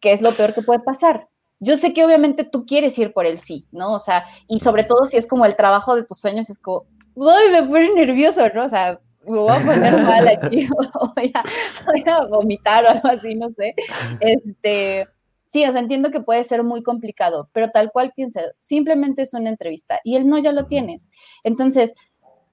¿qué 0.00 0.12
es 0.12 0.22
lo 0.22 0.32
peor 0.32 0.54
que 0.54 0.62
puede 0.62 0.80
pasar? 0.80 1.28
Yo 1.60 1.76
sé 1.76 1.92
que 1.92 2.04
obviamente 2.04 2.44
tú 2.44 2.66
quieres 2.66 2.98
ir 2.98 3.12
por 3.12 3.26
el 3.26 3.38
sí, 3.38 3.66
¿no? 3.70 3.92
O 3.92 3.98
sea, 3.98 4.24
y 4.48 4.60
sobre 4.60 4.84
todo 4.84 5.04
si 5.04 5.16
es 5.16 5.26
como 5.26 5.44
el 5.44 5.56
trabajo 5.56 5.96
de 5.96 6.04
tus 6.04 6.18
sueños, 6.18 6.50
es 6.50 6.58
como, 6.58 6.86
¡ay, 7.16 7.50
me 7.50 7.62
pone 7.62 7.92
nervioso, 7.94 8.48
¿no? 8.54 8.64
O 8.64 8.68
sea, 8.68 9.00
me 9.26 9.38
voy 9.38 9.50
a 9.50 9.64
poner 9.64 10.02
mal 10.02 10.28
aquí, 10.28 10.68
voy 11.16 11.32
a, 11.34 11.42
voy 11.86 12.04
a 12.06 12.26
vomitar 12.26 12.84
o 12.84 12.88
algo 12.90 13.08
así, 13.08 13.34
no 13.34 13.50
sé. 13.50 13.74
Este, 14.20 15.06
sí, 15.46 15.64
o 15.64 15.72
sea, 15.72 15.80
entiendo 15.80 16.10
que 16.10 16.20
puede 16.20 16.44
ser 16.44 16.62
muy 16.62 16.82
complicado, 16.82 17.48
pero 17.52 17.70
tal 17.70 17.90
cual 17.92 18.12
piensa, 18.14 18.42
simplemente 18.58 19.22
es 19.22 19.34
una 19.34 19.48
entrevista 19.48 20.00
y 20.04 20.16
el 20.16 20.28
no 20.28 20.38
ya 20.38 20.52
lo 20.52 20.66
tienes. 20.66 21.08
Entonces, 21.44 21.94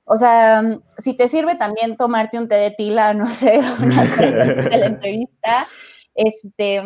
o 0.06 0.16
sea, 0.18 0.62
si 0.98 1.14
te 1.14 1.28
sirve 1.28 1.56
también 1.56 1.98
tomarte 1.98 2.38
un 2.38 2.48
té 2.48 2.56
de 2.56 2.72
tila, 2.72 3.14
no 3.14 3.28
sé, 3.28 3.60
una 3.80 4.86
entrevista, 4.86 5.68
este, 6.16 6.82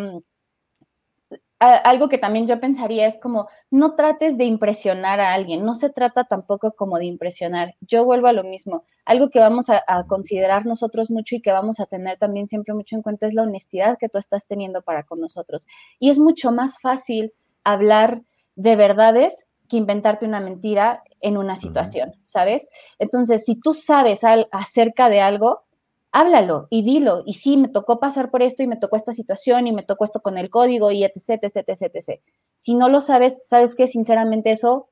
algo 1.60 2.10
que 2.10 2.18
también 2.18 2.48
yo 2.48 2.60
pensaría 2.60 3.08
es 3.08 3.18
como, 3.18 3.48
no 3.72 3.96
trates 3.96 4.38
de 4.38 4.46
impresionar 4.46 5.20
a 5.20 5.34
alguien, 5.34 5.64
no 5.64 5.74
se 5.74 5.90
trata 5.90 6.26
tampoco 6.26 6.74
como 6.74 6.98
de 6.98 7.06
impresionar. 7.06 7.76
Yo 7.82 8.04
vuelvo 8.04 8.28
a 8.28 8.34
lo 8.34 8.44
mismo, 8.44 8.84
algo 9.06 9.30
que 9.30 9.40
vamos 9.40 9.70
a, 9.70 9.82
considerar 10.08 10.66
nosotros 10.66 11.12
mucho 11.12 11.36
y 11.36 11.42
que 11.42 11.52
vamos 11.52 11.80
a 11.80 11.86
tener 11.86 12.18
también 12.18 12.48
siempre 12.48 12.74
mucho 12.74 12.96
en 12.96 13.02
cuenta 13.02 13.28
es 13.28 13.34
la 13.34 13.44
honestidad 13.44 13.98
que 13.98 14.10
tú 14.10 14.18
estás 14.18 14.48
teniendo 14.48 14.82
para 14.82 15.04
con 15.04 15.20
nosotros. 15.20 15.66
Y 16.00 16.10
es 16.10 16.20
mucho 16.20 16.52
más 16.52 16.80
fácil 16.80 17.34
hablar 17.64 18.22
de 18.56 18.76
verdades 18.76 19.45
que 19.68 19.78
inventarte 19.78 20.26
una 20.26 20.40
mentira 20.40 21.04
en 21.22 21.38
una 21.38 21.56
situación, 21.56 22.14
¿sabes? 22.22 22.70
Entonces, 23.00 23.46
si 23.46 23.60
tú 23.60 23.74
sabes 23.74 24.22
acerca 24.52 25.10
de 25.10 25.22
algo, 25.22 25.64
háblalo 26.12 26.68
y 26.70 26.84
dilo. 26.84 27.24
Y 27.26 27.34
sí, 27.34 27.58
me 27.58 27.68
tocó 27.68 28.00
pasar 28.00 28.32
por 28.32 28.42
esto 28.42 28.64
y 28.64 28.68
me 28.68 28.78
tocó 28.78 28.96
esta 28.96 29.12
situación 29.12 29.68
y 29.68 29.74
me 29.74 29.84
tocó 29.84 30.06
esto 30.06 30.22
con 30.22 30.38
el 30.38 30.50
código 30.50 30.92
y 30.92 31.04
etc, 31.04 31.44
etc, 31.44 31.68
etc, 31.68 31.96
etc. 31.96 32.22
Si 32.56 32.74
no 32.74 32.90
lo 32.90 33.02
sabes, 33.02 33.46
¿sabes 33.48 33.76
qué? 33.76 33.88
Sinceramente 33.88 34.52
eso 34.52 34.88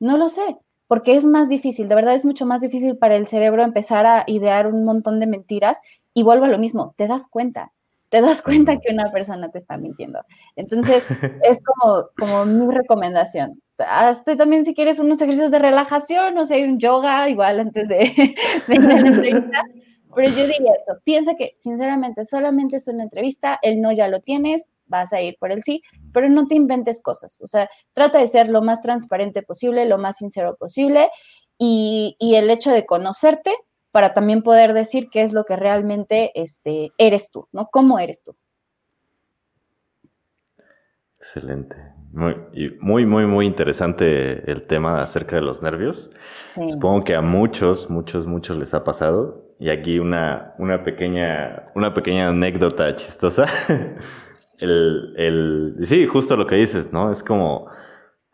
no 0.00 0.16
lo 0.16 0.28
sé, 0.28 0.56
porque 0.86 1.14
es 1.14 1.24
más 1.24 1.48
difícil, 1.48 1.88
de 1.88 1.94
verdad 1.94 2.14
es 2.14 2.24
mucho 2.24 2.46
más 2.46 2.62
difícil 2.62 2.96
para 2.96 3.14
el 3.14 3.26
cerebro 3.26 3.62
empezar 3.62 4.06
a 4.06 4.24
idear 4.26 4.66
un 4.66 4.84
montón 4.84 5.20
de 5.20 5.26
mentiras 5.26 5.80
y 6.14 6.24
vuelvo 6.24 6.46
a 6.46 6.48
lo 6.48 6.58
mismo, 6.58 6.94
te 6.96 7.06
das 7.06 7.28
cuenta, 7.30 7.72
te 8.08 8.20
das 8.20 8.42
cuenta 8.42 8.78
que 8.80 8.92
una 8.92 9.12
persona 9.12 9.50
te 9.50 9.58
está 9.58 9.76
mintiendo. 9.76 10.20
Entonces, 10.56 11.06
es 11.42 11.60
como, 11.62 12.08
como 12.18 12.44
mi 12.44 12.74
recomendación. 12.74 13.62
Hasta 13.86 14.36
también 14.36 14.64
si 14.64 14.74
quieres 14.74 14.98
unos 14.98 15.20
ejercicios 15.20 15.50
de 15.50 15.58
relajación, 15.58 16.34
no 16.34 16.44
sé, 16.44 16.64
un 16.64 16.78
yoga 16.78 17.28
igual 17.28 17.60
antes 17.60 17.88
de, 17.88 18.12
de 18.68 18.78
la 18.78 18.98
entrevista, 18.98 19.62
pero 20.14 20.28
yo 20.28 20.46
diría 20.46 20.72
eso, 20.72 20.98
piensa 21.04 21.34
que 21.34 21.54
sinceramente 21.56 22.24
solamente 22.24 22.76
es 22.76 22.88
una 22.88 23.04
entrevista, 23.04 23.58
el 23.62 23.80
no 23.80 23.92
ya 23.92 24.08
lo 24.08 24.20
tienes, 24.20 24.70
vas 24.86 25.12
a 25.12 25.20
ir 25.20 25.36
por 25.38 25.52
el 25.52 25.62
sí, 25.62 25.82
pero 26.12 26.28
no 26.28 26.46
te 26.46 26.56
inventes 26.56 27.00
cosas, 27.00 27.40
o 27.40 27.46
sea, 27.46 27.68
trata 27.92 28.18
de 28.18 28.26
ser 28.26 28.48
lo 28.48 28.62
más 28.62 28.82
transparente 28.82 29.42
posible, 29.42 29.84
lo 29.86 29.98
más 29.98 30.16
sincero 30.16 30.56
posible 30.58 31.08
y, 31.58 32.16
el 32.20 32.50
hecho 32.50 32.72
de 32.72 32.86
conocerte 32.86 33.54
para 33.92 34.14
también 34.14 34.42
poder 34.42 34.72
decir 34.72 35.08
qué 35.10 35.22
es 35.22 35.32
lo 35.32 35.44
que 35.44 35.56
realmente 35.56 36.30
este, 36.40 36.92
eres 36.96 37.30
tú, 37.30 37.48
¿no? 37.52 37.68
¿Cómo 37.70 37.98
eres 37.98 38.22
tú? 38.22 38.36
Excelente. 41.18 41.76
Muy, 42.12 42.36
muy, 42.80 43.06
muy, 43.06 43.26
muy 43.26 43.46
interesante 43.46 44.50
el 44.50 44.64
tema 44.64 45.00
acerca 45.00 45.36
de 45.36 45.42
los 45.42 45.62
nervios. 45.62 46.10
Supongo 46.44 47.04
que 47.04 47.14
a 47.14 47.20
muchos, 47.20 47.88
muchos, 47.88 48.26
muchos 48.26 48.58
les 48.58 48.74
ha 48.74 48.82
pasado. 48.82 49.44
Y 49.60 49.70
aquí 49.70 49.98
una, 49.98 50.54
una, 50.58 50.82
pequeña, 50.82 51.70
una 51.74 51.94
pequeña 51.94 52.28
anécdota 52.28 52.94
chistosa. 52.96 53.46
el, 54.58 55.14
el, 55.16 55.76
sí, 55.82 56.06
justo 56.06 56.36
lo 56.36 56.46
que 56.46 56.56
dices, 56.56 56.92
¿no? 56.92 57.12
Es 57.12 57.22
como, 57.22 57.68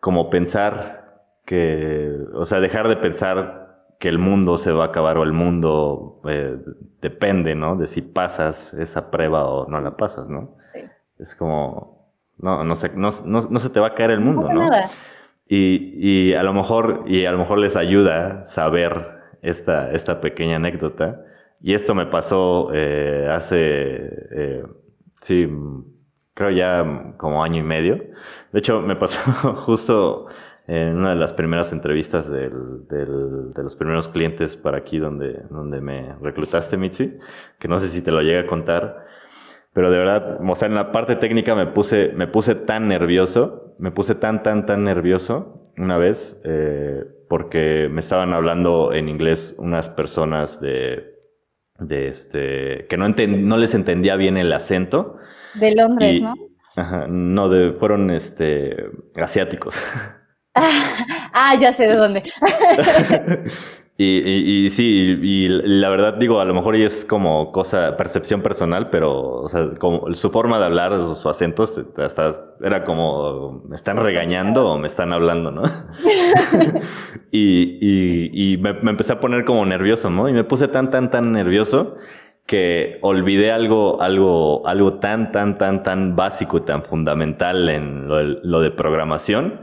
como 0.01 0.31
pensar 0.31 1.25
que, 1.45 2.17
o 2.33 2.47
sea, 2.47 2.61
dejar 2.61 2.89
de 2.89 2.97
pensar 2.97 3.67
que 3.99 4.09
el 4.09 4.19
mundo 4.19 4.57
se 4.57 4.73
va 4.73 4.85
a 4.85 4.89
acabar 4.89 5.19
o 5.19 5.23
el 5.23 5.33
mundo 5.33 6.21
eh, 6.29 6.59
depende, 7.01 7.55
¿no? 7.55 7.77
De 7.77 7.87
si 7.87 8.03
pasas 8.03 8.73
esa 8.75 9.11
prueba 9.11 9.45
o 9.45 9.69
no 9.69 9.81
la 9.81 9.97
pasas, 9.97 10.29
¿no? 10.29 10.57
Sí. 10.73 10.81
Es 11.19 11.35
como, 11.35 11.96
no, 12.39 12.65
no, 12.65 12.75
se, 12.75 12.91
no, 12.91 13.09
no, 13.25 13.41
no 13.41 13.59
se 13.59 13.71
te 13.71 13.81
va 13.81 13.89
a 13.89 13.95
caer 13.95 14.11
el 14.13 14.21
mundo, 14.21 14.53
¿no? 14.53 14.61
Nada. 14.61 14.87
Y, 15.49 16.31
y 16.31 16.35
a 16.35 16.43
lo 16.43 16.53
mejor, 16.53 17.05
y 17.07 17.25
a 17.25 17.33
lo 17.33 17.39
mejor 17.39 17.59
les 17.59 17.77
ayuda 17.77 18.45
saber 18.45 19.17
esta, 19.43 19.93
esta 19.93 20.21
pequeña 20.21 20.57
anécdota 20.57 21.25
Y 21.61 21.75
esto 21.75 21.95
me 21.95 22.07
pasó 22.07 22.71
eh, 22.75 23.29
hace, 23.31 23.57
eh, 24.33 24.65
sí, 25.21 25.49
creo 26.35 26.51
ya 26.51 27.15
como 27.17 27.43
año 27.43 27.61
y 27.61 27.63
medio. 27.63 27.97
De 28.53 28.59
hecho, 28.59 28.81
me 28.81 28.97
pasó 28.97 29.21
justo 29.57 30.27
en 30.67 30.97
una 30.97 31.11
de 31.11 31.17
las 31.17 31.33
primeras 31.33 31.73
entrevistas 31.73 32.29
del, 32.29 32.87
del, 32.89 33.53
de 33.55 33.63
los 33.63 33.77
primeros 33.77 34.09
clientes 34.09 34.57
para 34.57 34.79
aquí 34.79 34.99
donde, 34.99 35.45
donde 35.49 35.81
me 35.81 36.17
reclutaste, 36.21 36.77
Mitzi, 36.77 37.17
que 37.59 37.69
no 37.69 37.79
sé 37.79 37.89
si 37.89 38.03
te 38.03 38.11
lo 38.11 38.21
llega 38.21 38.41
a 38.41 38.47
contar, 38.47 39.06
pero 39.77 39.91
de 39.91 39.99
verdad, 39.99 40.39
o 40.41 40.55
sea, 40.55 40.69
en 40.69 40.75
la 40.75 40.91
parte 40.91 41.17
técnica 41.17 41.55
me 41.55 41.67
puse, 41.67 42.09
me 42.15 42.27
puse 42.27 42.55
tan 42.55 42.89
nervioso, 42.89 43.75
me 43.79 43.91
puse 43.91 44.15
tan, 44.15 44.43
tan, 44.43 44.65
tan 44.65 44.85
nervioso 44.85 45.61
una 45.77 45.99
vez, 45.99 46.41
eh, 46.45 47.05
porque 47.29 47.87
me 47.91 48.01
estaban 48.01 48.33
hablando 48.33 48.95
en 48.95 49.11
inglés 49.11 49.55
unas 49.59 49.91
personas 49.91 50.63
de, 50.63 51.19
de 51.79 52.09
este, 52.09 52.87
que 52.87 52.97
no, 52.97 53.07
no 53.11 53.59
les 53.59 53.75
entendía 53.75 54.17
bien 54.17 54.39
el 54.39 54.51
acento. 54.55 55.19
De 55.53 55.75
Londres, 55.75 56.23
¿no? 56.23 56.33
Ajá, 56.75 57.07
no, 57.07 57.51
de, 57.51 57.73
fueron 57.73 58.11
este, 58.11 58.77
asiáticos. 59.15 59.79
ah, 60.55 61.55
ya 61.61 61.71
sé 61.75 61.87
de 61.87 61.97
dónde. 61.97 62.23
y, 63.99 64.67
y, 64.67 64.71
sí, 64.71 65.19
y, 65.23 65.49
la 65.49 65.89
verdad 65.89 66.15
digo, 66.15 66.41
a 66.41 66.45
lo 66.45 66.53
mejor 66.53 66.77
es 66.77 67.05
como 67.05 67.51
cosa, 67.51 67.97
percepción 67.97 68.43
personal, 68.43 68.91
pero 68.91 69.41
o 69.43 69.49
sea, 69.49 69.71
como 69.79 70.15
su 70.15 70.31
forma 70.31 70.59
de 70.59 70.67
hablar, 70.67 71.15
su, 71.15 71.29
acento, 71.29 71.65
hasta 71.97 72.33
era 72.63 72.85
como, 72.85 73.63
¿me 73.69 73.75
están 73.75 73.97
regañando 73.97 74.69
o 74.69 74.79
me 74.79 74.87
están 74.87 75.13
hablando, 75.13 75.51
no? 75.51 75.63
y 77.31 78.53
y 78.53 78.59
me, 78.59 78.75
me 78.75 78.91
empecé 78.91 79.15
a 79.15 79.21
poner 79.21 79.45
como 79.45 79.65
nervioso, 79.65 80.11
¿no? 80.11 80.29
Y 80.29 80.33
me 80.33 80.45
puse 80.45 80.69
tan, 80.69 80.91
tan, 80.91 81.11
tan 81.11 81.33
nervioso 81.33 81.97
que 82.47 82.99
olvidé 83.03 83.51
algo, 83.51 84.01
algo, 84.03 84.67
algo 84.67 84.95
tan, 84.95 85.33
tan, 85.33 85.59
tan, 85.59 85.83
tan 85.83 86.17
básico 86.17 86.59
y 86.59 86.61
tan 86.61 86.85
fundamental 86.85 87.69
en 87.69 88.09
lo, 88.09 88.23
lo 88.23 88.61
de 88.61 88.71
programación 88.71 89.63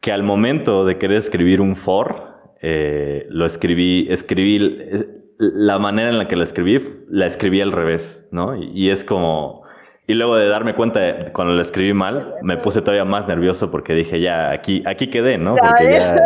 que 0.00 0.12
al 0.12 0.22
momento 0.22 0.84
de 0.84 0.98
querer 0.98 1.18
escribir 1.18 1.60
un 1.60 1.76
for, 1.76 2.33
eh, 2.66 3.26
lo 3.28 3.44
escribí, 3.44 4.06
escribí, 4.08 4.58
la 5.38 5.78
manera 5.78 6.08
en 6.08 6.16
la 6.16 6.28
que 6.28 6.34
la 6.34 6.44
escribí, 6.44 6.82
la 7.10 7.26
escribí 7.26 7.60
al 7.60 7.72
revés, 7.72 8.26
¿no? 8.30 8.56
Y, 8.56 8.88
es 8.88 9.04
como, 9.04 9.64
y 10.06 10.14
luego 10.14 10.38
de 10.38 10.48
darme 10.48 10.74
cuenta 10.74 11.00
de, 11.00 11.32
cuando 11.32 11.52
la 11.52 11.60
escribí 11.60 11.92
mal, 11.92 12.36
me 12.40 12.56
puse 12.56 12.80
todavía 12.80 13.04
más 13.04 13.28
nervioso 13.28 13.70
porque 13.70 13.92
dije, 13.92 14.18
ya, 14.18 14.50
aquí, 14.50 14.82
aquí 14.86 15.08
quedé, 15.08 15.36
¿no? 15.36 15.56
Porque 15.56 15.92
ya, 15.92 16.16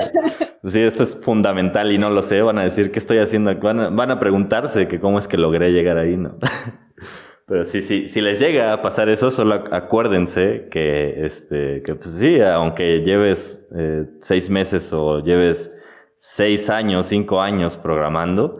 pues 0.62 0.74
sí, 0.74 0.80
esto 0.80 1.02
es 1.02 1.18
fundamental 1.20 1.90
y 1.90 1.98
no 1.98 2.08
lo 2.08 2.22
sé, 2.22 2.40
van 2.40 2.58
a 2.58 2.62
decir, 2.62 2.92
¿qué 2.92 3.00
estoy 3.00 3.18
haciendo? 3.18 3.52
Van 3.56 3.80
a, 3.80 3.90
van 3.90 4.12
a 4.12 4.20
preguntarse 4.20 4.86
que 4.86 5.00
cómo 5.00 5.18
es 5.18 5.26
que 5.26 5.38
logré 5.38 5.72
llegar 5.72 5.98
ahí, 5.98 6.16
¿no? 6.16 6.38
Pero 7.48 7.64
sí, 7.64 7.82
sí, 7.82 8.06
si 8.06 8.20
les 8.20 8.38
llega 8.38 8.72
a 8.72 8.80
pasar 8.80 9.08
eso, 9.08 9.32
solo 9.32 9.64
acuérdense 9.72 10.68
que, 10.70 11.26
este, 11.26 11.82
que 11.82 11.96
pues 11.96 12.10
sí, 12.16 12.40
aunque 12.42 13.00
lleves 13.00 13.66
eh, 13.76 14.04
seis 14.20 14.50
meses 14.50 14.92
o 14.92 15.20
lleves 15.24 15.72
seis 16.18 16.68
años, 16.68 17.06
cinco 17.06 17.40
años 17.40 17.76
programando, 17.76 18.58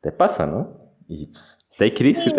te 0.00 0.12
pasa, 0.12 0.46
¿no? 0.46 0.94
Y 1.08 1.26
pues, 1.26 1.58
take 1.76 2.08
it 2.08 2.16
easy. 2.16 2.32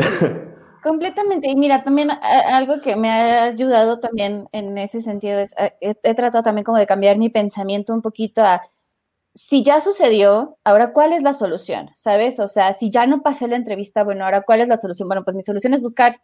completamente. 0.81 1.49
Y 1.49 1.55
mira, 1.55 1.83
también 1.83 2.09
algo 2.11 2.81
que 2.81 2.95
me 2.95 3.09
ha 3.09 3.43
ayudado 3.43 3.99
también 3.99 4.49
en 4.51 4.77
ese 4.77 5.01
sentido 5.01 5.39
es, 5.39 5.53
he 5.79 6.15
tratado 6.15 6.43
también 6.43 6.65
como 6.65 6.77
de 6.77 6.87
cambiar 6.87 7.17
mi 7.17 7.29
pensamiento 7.29 7.93
un 7.93 8.01
poquito 8.01 8.41
a 8.43 8.61
si 9.33 9.63
ya 9.63 9.79
sucedió, 9.79 10.57
ahora 10.63 10.91
cuál 10.91 11.13
es 11.13 11.23
la 11.23 11.33
solución, 11.33 11.89
¿sabes? 11.95 12.39
O 12.39 12.47
sea, 12.47 12.73
si 12.73 12.89
ya 12.89 13.07
no 13.07 13.21
pasé 13.21 13.47
la 13.47 13.55
entrevista, 13.55 14.03
bueno, 14.03 14.25
ahora 14.25 14.41
cuál 14.41 14.61
es 14.61 14.67
la 14.67 14.77
solución. 14.77 15.07
Bueno, 15.07 15.23
pues 15.23 15.35
mi 15.35 15.41
solución 15.41 15.73
es 15.73 15.81
buscar 15.81 16.17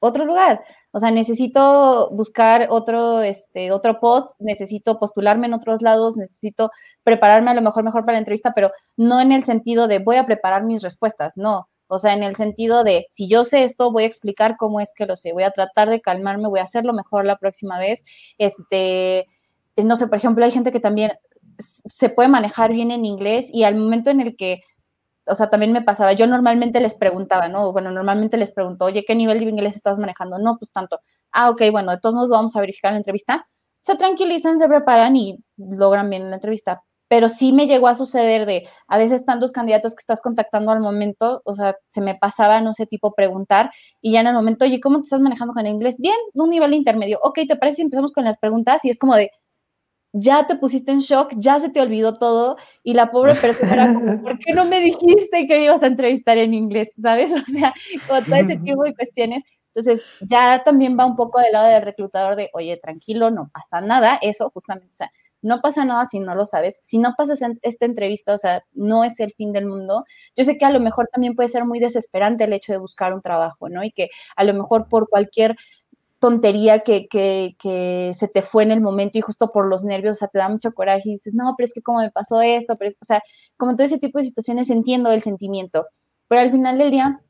otro 0.00 0.24
lugar. 0.24 0.60
O 0.90 0.98
sea, 0.98 1.10
necesito 1.10 2.10
buscar 2.10 2.68
otro, 2.70 3.22
este, 3.22 3.72
otro 3.72 4.00
post, 4.00 4.34
necesito 4.40 4.98
postularme 4.98 5.46
en 5.46 5.54
otros 5.54 5.82
lados, 5.82 6.16
necesito 6.16 6.70
prepararme 7.04 7.50
a 7.50 7.54
lo 7.54 7.62
mejor 7.62 7.84
mejor 7.84 8.02
para 8.02 8.14
la 8.14 8.20
entrevista, 8.20 8.52
pero 8.54 8.70
no 8.96 9.20
en 9.20 9.32
el 9.32 9.44
sentido 9.44 9.88
de 9.88 9.98
voy 9.98 10.16
a 10.16 10.26
preparar 10.26 10.64
mis 10.64 10.82
respuestas, 10.82 11.36
no. 11.36 11.68
O 11.88 11.98
sea, 11.98 12.12
en 12.12 12.22
el 12.22 12.36
sentido 12.36 12.84
de 12.84 13.06
si 13.08 13.28
yo 13.28 13.44
sé 13.44 13.64
esto, 13.64 13.90
voy 13.90 14.04
a 14.04 14.06
explicar 14.06 14.56
cómo 14.58 14.80
es 14.80 14.92
que 14.94 15.06
lo 15.06 15.16
sé, 15.16 15.32
voy 15.32 15.42
a 15.42 15.50
tratar 15.50 15.88
de 15.88 16.00
calmarme, 16.00 16.48
voy 16.48 16.60
a 16.60 16.64
hacerlo 16.64 16.92
mejor 16.92 17.24
la 17.24 17.38
próxima 17.38 17.78
vez. 17.78 18.04
Este, 18.36 19.26
no 19.76 19.96
sé, 19.96 20.06
por 20.06 20.18
ejemplo, 20.18 20.44
hay 20.44 20.50
gente 20.50 20.72
que 20.72 20.80
también 20.80 21.12
se 21.58 22.10
puede 22.10 22.28
manejar 22.28 22.72
bien 22.72 22.90
en 22.90 23.04
inglés 23.04 23.48
y 23.52 23.64
al 23.64 23.76
momento 23.76 24.10
en 24.10 24.20
el 24.20 24.36
que, 24.36 24.60
o 25.28 25.34
sea, 25.34 25.50
también 25.50 25.72
me 25.72 25.82
pasaba, 25.82 26.12
yo 26.12 26.26
normalmente 26.26 26.80
les 26.80 26.94
preguntaba, 26.94 27.48
¿no? 27.48 27.72
Bueno, 27.72 27.90
normalmente 27.90 28.36
les 28.36 28.50
pregunto, 28.52 28.84
oye, 28.86 29.04
¿qué 29.06 29.14
nivel 29.14 29.38
de 29.38 29.44
inglés 29.46 29.76
estás 29.76 29.98
manejando? 29.98 30.38
No, 30.38 30.56
pues 30.58 30.72
tanto. 30.72 31.00
Ah, 31.32 31.50
ok, 31.50 31.62
bueno, 31.70 31.92
de 31.92 32.00
todos 32.00 32.14
modos 32.14 32.30
vamos 32.30 32.56
a 32.56 32.60
verificar 32.60 32.92
la 32.92 32.98
entrevista. 32.98 33.46
Se 33.80 33.96
tranquilizan, 33.96 34.58
se 34.58 34.68
preparan 34.68 35.16
y 35.16 35.38
logran 35.56 36.10
bien 36.10 36.30
la 36.30 36.36
entrevista. 36.36 36.82
Pero 37.08 37.28
sí 37.28 37.52
me 37.52 37.66
llegó 37.66 37.88
a 37.88 37.94
suceder 37.94 38.44
de, 38.44 38.68
a 38.86 38.98
veces 38.98 39.20
están 39.20 39.40
dos 39.40 39.52
candidatos 39.52 39.94
que 39.94 40.00
estás 40.00 40.20
contactando 40.20 40.72
al 40.72 40.80
momento, 40.80 41.40
o 41.44 41.54
sea, 41.54 41.74
se 41.88 42.02
me 42.02 42.14
pasaba, 42.14 42.60
no 42.60 42.74
sé, 42.74 42.86
tipo 42.86 43.14
preguntar, 43.14 43.70
y 44.02 44.12
ya 44.12 44.20
en 44.20 44.26
el 44.26 44.34
momento, 44.34 44.66
oye, 44.66 44.78
¿cómo 44.80 44.98
te 44.98 45.04
estás 45.04 45.20
manejando 45.20 45.54
con 45.54 45.64
el 45.66 45.72
inglés? 45.72 45.96
Bien, 45.98 46.16
un 46.34 46.50
nivel 46.50 46.74
intermedio. 46.74 47.18
Ok, 47.22 47.40
¿te 47.48 47.56
parece 47.56 47.76
si 47.76 47.82
empezamos 47.82 48.12
con 48.12 48.24
las 48.24 48.36
preguntas? 48.36 48.84
Y 48.84 48.90
es 48.90 48.98
como 48.98 49.14
de, 49.16 49.30
ya 50.12 50.46
te 50.46 50.56
pusiste 50.56 50.92
en 50.92 50.98
shock, 51.00 51.32
ya 51.36 51.58
se 51.58 51.70
te 51.70 51.80
olvidó 51.80 52.18
todo 52.18 52.56
y 52.82 52.94
la 52.94 53.10
pobre 53.10 53.34
persona 53.34 53.74
era 53.74 53.94
como, 53.94 54.22
¿por 54.22 54.38
qué 54.38 54.52
no 54.52 54.64
me 54.64 54.80
dijiste 54.80 55.46
que 55.46 55.64
ibas 55.64 55.82
a 55.82 55.86
entrevistar 55.86 56.38
en 56.38 56.54
inglés? 56.54 56.92
¿Sabes? 57.00 57.32
O 57.48 57.50
sea, 57.50 57.72
con 58.08 58.24
todo 58.24 58.36
ese 58.36 58.56
tipo 58.58 58.82
de 58.84 58.94
cuestiones. 58.94 59.42
Entonces, 59.74 60.06
ya 60.20 60.62
también 60.64 60.98
va 60.98 61.06
un 61.06 61.16
poco 61.16 61.40
del 61.40 61.52
lado 61.52 61.68
del 61.68 61.82
reclutador 61.82 62.36
de, 62.36 62.50
oye, 62.52 62.76
tranquilo, 62.78 63.30
no 63.30 63.50
pasa 63.52 63.80
nada, 63.80 64.18
eso 64.22 64.50
justamente, 64.50 64.90
o 64.90 64.94
sea, 64.94 65.10
no 65.42 65.60
pasa 65.60 65.84
nada 65.84 66.04
si 66.06 66.18
no 66.18 66.34
lo 66.34 66.46
sabes. 66.46 66.78
Si 66.82 66.98
no 66.98 67.14
pasas 67.16 67.42
esta 67.62 67.86
entrevista, 67.86 68.34
o 68.34 68.38
sea, 68.38 68.64
no 68.72 69.04
es 69.04 69.20
el 69.20 69.32
fin 69.32 69.52
del 69.52 69.66
mundo. 69.66 70.04
Yo 70.36 70.44
sé 70.44 70.58
que 70.58 70.64
a 70.64 70.70
lo 70.70 70.80
mejor 70.80 71.08
también 71.12 71.34
puede 71.34 71.48
ser 71.48 71.64
muy 71.64 71.78
desesperante 71.78 72.44
el 72.44 72.52
hecho 72.52 72.72
de 72.72 72.78
buscar 72.78 73.14
un 73.14 73.22
trabajo, 73.22 73.68
¿no? 73.68 73.84
Y 73.84 73.92
que 73.92 74.08
a 74.36 74.44
lo 74.44 74.54
mejor 74.54 74.88
por 74.88 75.08
cualquier 75.08 75.56
tontería 76.18 76.80
que, 76.80 77.06
que, 77.08 78.12
se 78.14 78.28
te 78.28 78.42
fue 78.42 78.64
en 78.64 78.72
el 78.72 78.80
momento 78.80 79.18
y 79.18 79.20
justo 79.20 79.52
por 79.52 79.66
los 79.66 79.84
nervios, 79.84 80.16
o 80.16 80.18
sea, 80.18 80.28
te 80.28 80.38
da 80.38 80.48
mucho 80.48 80.72
coraje 80.72 81.02
y 81.04 81.12
dices, 81.12 81.34
no, 81.34 81.54
pero 81.56 81.66
es 81.66 81.72
que 81.72 81.82
cómo 81.82 81.98
me 82.00 82.10
pasó 82.10 82.40
esto, 82.42 82.76
pero 82.76 82.88
es, 82.90 82.96
o 83.00 83.04
sea, 83.04 83.22
como 83.56 83.74
todo 83.74 83.84
ese 83.84 83.98
tipo 83.98 84.18
de 84.18 84.24
situaciones 84.24 84.70
entiendo 84.70 85.10
el 85.10 85.22
sentimiento, 85.22 85.86
pero 86.26 86.40
al 86.40 86.50
final 86.50 86.78
del 86.78 86.90
día 86.90 87.20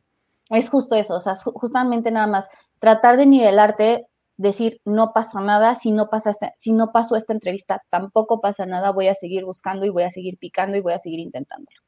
es 0.50 0.70
justo 0.70 0.94
eso, 0.94 1.14
o 1.14 1.20
sea, 1.20 1.34
justamente 1.36 2.10
nada 2.10 2.26
más 2.26 2.48
tratar 2.78 3.18
de 3.18 3.26
nivelarte, 3.26 4.06
decir, 4.38 4.80
no 4.84 5.12
pasa 5.12 5.40
nada, 5.40 5.74
si 5.74 5.92
no, 5.92 6.08
pasa 6.08 6.32
si 6.56 6.72
no 6.72 6.92
pasó 6.92 7.16
esta 7.16 7.32
entrevista, 7.32 7.82
tampoco 7.90 8.40
pasa 8.40 8.64
nada, 8.64 8.92
voy 8.92 9.08
a 9.08 9.14
seguir 9.14 9.44
buscando 9.44 9.84
y 9.84 9.90
voy 9.90 10.04
a 10.04 10.10
seguir 10.10 10.38
picando 10.38 10.76
y 10.76 10.80
voy 10.80 10.94
a 10.94 10.98
seguir 10.98 11.20
intentándolo, 11.20 11.80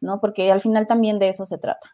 ¿no? 0.00 0.20
Porque 0.20 0.50
al 0.50 0.60
final 0.60 0.86
también 0.86 1.18
de 1.18 1.28
eso 1.28 1.44
se 1.44 1.58
trata. 1.58 1.90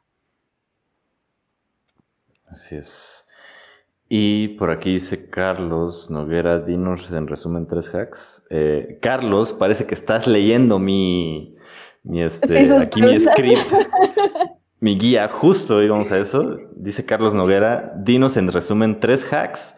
Así 2.47 2.77
es. 2.77 3.25
Y 4.15 4.49
por 4.59 4.71
aquí 4.71 4.93
dice 4.93 5.31
Carlos 5.31 6.11
Noguera, 6.11 6.59
dinos 6.59 7.11
en 7.11 7.27
resumen 7.27 7.67
tres 7.67 7.95
hacks. 7.95 8.45
Eh, 8.51 8.99
Carlos, 9.01 9.55
parece 9.55 9.87
que 9.87 9.95
estás 9.95 10.27
leyendo 10.27 10.79
mi, 10.79 11.57
mi 12.03 12.23
este, 12.23 12.77
aquí 12.77 13.01
mi 13.01 13.19
script, 13.19 13.73
mi 14.81 14.99
guía, 14.99 15.29
justo 15.29 15.83
íbamos 15.83 16.13
a 16.13 16.19
eso. 16.19 16.59
Dice 16.77 17.07
Carlos 17.07 17.33
Noguera, 17.33 17.95
dinos 17.97 18.37
en 18.37 18.53
resumen 18.53 19.01
tres 19.01 19.25
hacks 19.33 19.75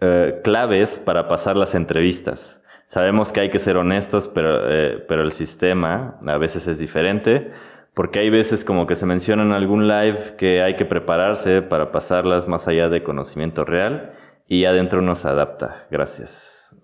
eh, 0.00 0.40
claves 0.42 0.98
para 0.98 1.28
pasar 1.28 1.58
las 1.58 1.74
entrevistas. 1.74 2.62
Sabemos 2.86 3.32
que 3.32 3.40
hay 3.40 3.50
que 3.50 3.58
ser 3.58 3.76
honestos, 3.76 4.30
pero, 4.34 4.60
eh, 4.66 5.04
pero 5.06 5.22
el 5.22 5.32
sistema 5.32 6.18
a 6.26 6.38
veces 6.38 6.66
es 6.68 6.78
diferente 6.78 7.52
porque 7.98 8.20
hay 8.20 8.30
veces 8.30 8.64
como 8.64 8.86
que 8.86 8.94
se 8.94 9.06
menciona 9.06 9.42
en 9.42 9.50
algún 9.50 9.88
live 9.88 10.36
que 10.36 10.62
hay 10.62 10.76
que 10.76 10.84
prepararse 10.84 11.62
para 11.62 11.90
pasarlas 11.90 12.46
más 12.46 12.68
allá 12.68 12.88
de 12.88 13.02
conocimiento 13.02 13.64
real 13.64 14.14
y 14.46 14.66
adentro 14.66 15.00
uno 15.00 15.16
se 15.16 15.26
adapta. 15.26 15.88
Gracias. 15.90 16.80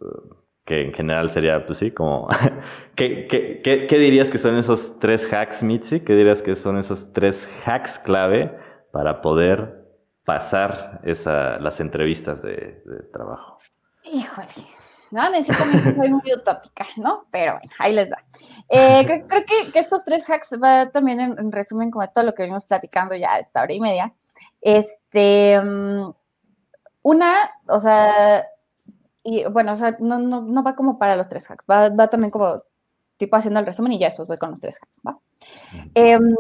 Que 0.65 0.87
en 0.87 0.93
general 0.93 1.31
sería, 1.31 1.67
pues 1.67 1.79
sí, 1.79 1.93
como... 1.93 2.27
¿Qué, 2.97 3.29
qué, 3.29 3.87
qué, 3.89 3.99
dirías 4.01 4.29
que 4.29 4.39
son 4.39 4.57
esos 4.57 4.99
tres 4.99 5.33
hacks, 5.33 5.63
Mitzi? 5.63 6.01
¿Qué 6.01 6.17
dirías 6.17 6.43
que 6.43 6.57
son 6.57 6.79
esos 6.79 7.13
tres 7.13 7.49
hacks 7.65 8.01
clave 8.01 8.51
para 8.91 9.23
poder 9.23 9.85
pasar 10.25 11.01
esa, 11.05 11.61
las 11.61 11.79
entrevistas 11.79 12.43
de, 12.43 12.83
de 12.85 13.05
trabajo? 13.13 13.59
Híjole. 14.03 14.67
¿No? 15.15 15.31
Necesito 15.31 15.65
soy 15.95 16.11
muy 16.11 16.33
utópica, 16.35 16.87
¿no? 16.97 17.25
Pero 17.31 17.53
bueno, 17.53 17.71
ahí 17.79 17.93
les 17.93 18.11
da. 18.11 18.25
Eh, 18.69 19.05
creo, 19.07 19.45
que, 19.47 19.79
estos 19.79 20.05
tres 20.05 20.29
hacks 20.29 20.59
va 20.61 20.91
también 20.91 21.21
en, 21.21 21.53
resumen 21.53 21.93
como 21.93 22.07
todo 22.09 22.25
lo 22.25 22.35
que 22.35 22.43
venimos 22.43 22.65
platicando 22.65 23.15
ya 23.15 23.39
esta 23.39 23.63
hora 23.63 23.73
y 23.73 23.79
media. 23.79 24.13
Este, 24.61 25.61
mm, 25.63 26.11
una, 27.03 27.51
o 27.69 27.79
sea, 27.79 28.45
y 29.23 29.45
bueno, 29.45 29.75
o 29.75 29.77
sea, 29.77 29.97
no, 30.01 30.19
no, 30.19 30.41
no 30.43 30.63
va 30.65 30.75
como 30.75 30.99
para 30.99 31.15
los 31.15 31.29
tres 31.29 31.49
hacks, 31.49 31.65
va, 31.71 31.91
va, 31.91 32.09
también 32.09 32.33
como 32.33 32.65
tipo 33.17 33.37
haciendo 33.37 33.61
el 33.61 33.67
resumen 33.67 33.93
y 33.93 34.01
ya 34.01 34.07
después 34.09 34.27
voy 34.27 34.37
con 34.37 34.51
los 34.51 34.61
tres 34.61 34.79
hacks, 34.83 35.01
¿va? 35.07 35.17
Em, 35.95 36.35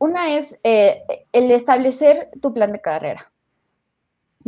una 0.00 0.30
es 0.36 0.58
eh, 0.64 1.04
el 1.32 1.52
establecer 1.52 2.30
tu 2.42 2.52
plan 2.52 2.72
de 2.72 2.80
carrera. 2.80 3.30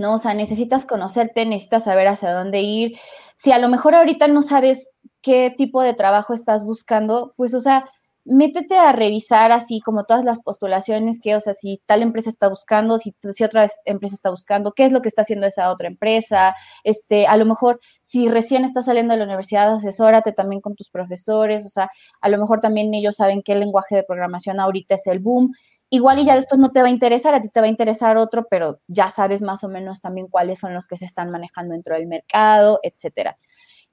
¿No? 0.00 0.14
O 0.14 0.18
sea, 0.18 0.34
necesitas 0.34 0.86
conocerte, 0.86 1.46
necesitas 1.46 1.84
saber 1.84 2.08
hacia 2.08 2.32
dónde 2.32 2.60
ir. 2.60 2.98
Si 3.36 3.52
a 3.52 3.58
lo 3.58 3.68
mejor 3.68 3.94
ahorita 3.94 4.28
no 4.28 4.42
sabes 4.42 4.90
qué 5.22 5.54
tipo 5.56 5.82
de 5.82 5.94
trabajo 5.94 6.34
estás 6.34 6.64
buscando, 6.64 7.34
pues, 7.36 7.54
o 7.54 7.60
sea, 7.60 7.84
métete 8.24 8.76
a 8.76 8.92
revisar 8.92 9.50
así 9.50 9.80
como 9.80 10.04
todas 10.04 10.24
las 10.24 10.40
postulaciones 10.40 11.20
que, 11.20 11.34
o 11.36 11.40
sea, 11.40 11.54
si 11.54 11.80
tal 11.86 12.02
empresa 12.02 12.30
está 12.30 12.48
buscando, 12.48 12.98
si, 12.98 13.14
si 13.32 13.44
otra 13.44 13.68
empresa 13.84 14.14
está 14.14 14.30
buscando, 14.30 14.72
qué 14.72 14.84
es 14.84 14.92
lo 14.92 15.02
que 15.02 15.08
está 15.08 15.22
haciendo 15.22 15.46
esa 15.46 15.70
otra 15.70 15.88
empresa, 15.88 16.54
este, 16.84 17.26
a 17.26 17.36
lo 17.36 17.46
mejor 17.46 17.80
si 18.02 18.28
recién 18.28 18.64
estás 18.64 18.86
saliendo 18.86 19.12
de 19.12 19.18
la 19.18 19.24
universidad, 19.24 19.74
asesórate 19.74 20.32
también 20.32 20.60
con 20.60 20.76
tus 20.76 20.90
profesores, 20.90 21.64
o 21.66 21.70
sea, 21.70 21.90
a 22.20 22.28
lo 22.28 22.38
mejor 22.38 22.60
también 22.60 22.92
ellos 22.94 23.16
saben 23.16 23.42
qué 23.42 23.54
lenguaje 23.54 23.96
de 23.96 24.04
programación 24.04 24.60
ahorita 24.60 24.96
es 24.96 25.06
el 25.06 25.18
boom, 25.18 25.52
igual 25.90 26.20
y 26.20 26.24
ya 26.24 26.36
después 26.36 26.58
no 26.58 26.70
te 26.70 26.80
va 26.80 26.88
a 26.88 26.90
interesar, 26.90 27.34
a 27.34 27.40
ti 27.40 27.48
te 27.48 27.60
va 27.60 27.66
a 27.66 27.70
interesar 27.70 28.16
otro, 28.16 28.46
pero 28.48 28.80
ya 28.86 29.08
sabes 29.08 29.42
más 29.42 29.64
o 29.64 29.68
menos 29.68 30.00
también 30.00 30.28
cuáles 30.28 30.60
son 30.60 30.72
los 30.72 30.86
que 30.86 30.96
se 30.96 31.04
están 31.04 31.30
manejando 31.30 31.74
dentro 31.74 31.94
del 31.96 32.06
mercado, 32.06 32.78
etcétera. 32.82 33.36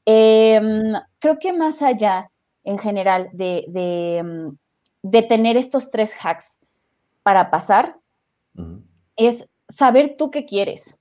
Em, 0.06 0.94
creo 1.19 1.38
que 1.40 1.52
más 1.52 1.82
allá 1.82 2.32
en 2.64 2.78
general 2.78 3.30
mm, 3.34 4.49
de, 5.02 5.22
tener 5.24 5.57
estos 5.57 5.91
tres 5.91 6.14
hacks 6.22 6.60
para 7.24 7.49
pasar 7.49 7.98
es 9.15 9.48
saber 9.68 10.15
tú 10.18 10.32
qué 10.32 10.45
quieres. 10.45 10.98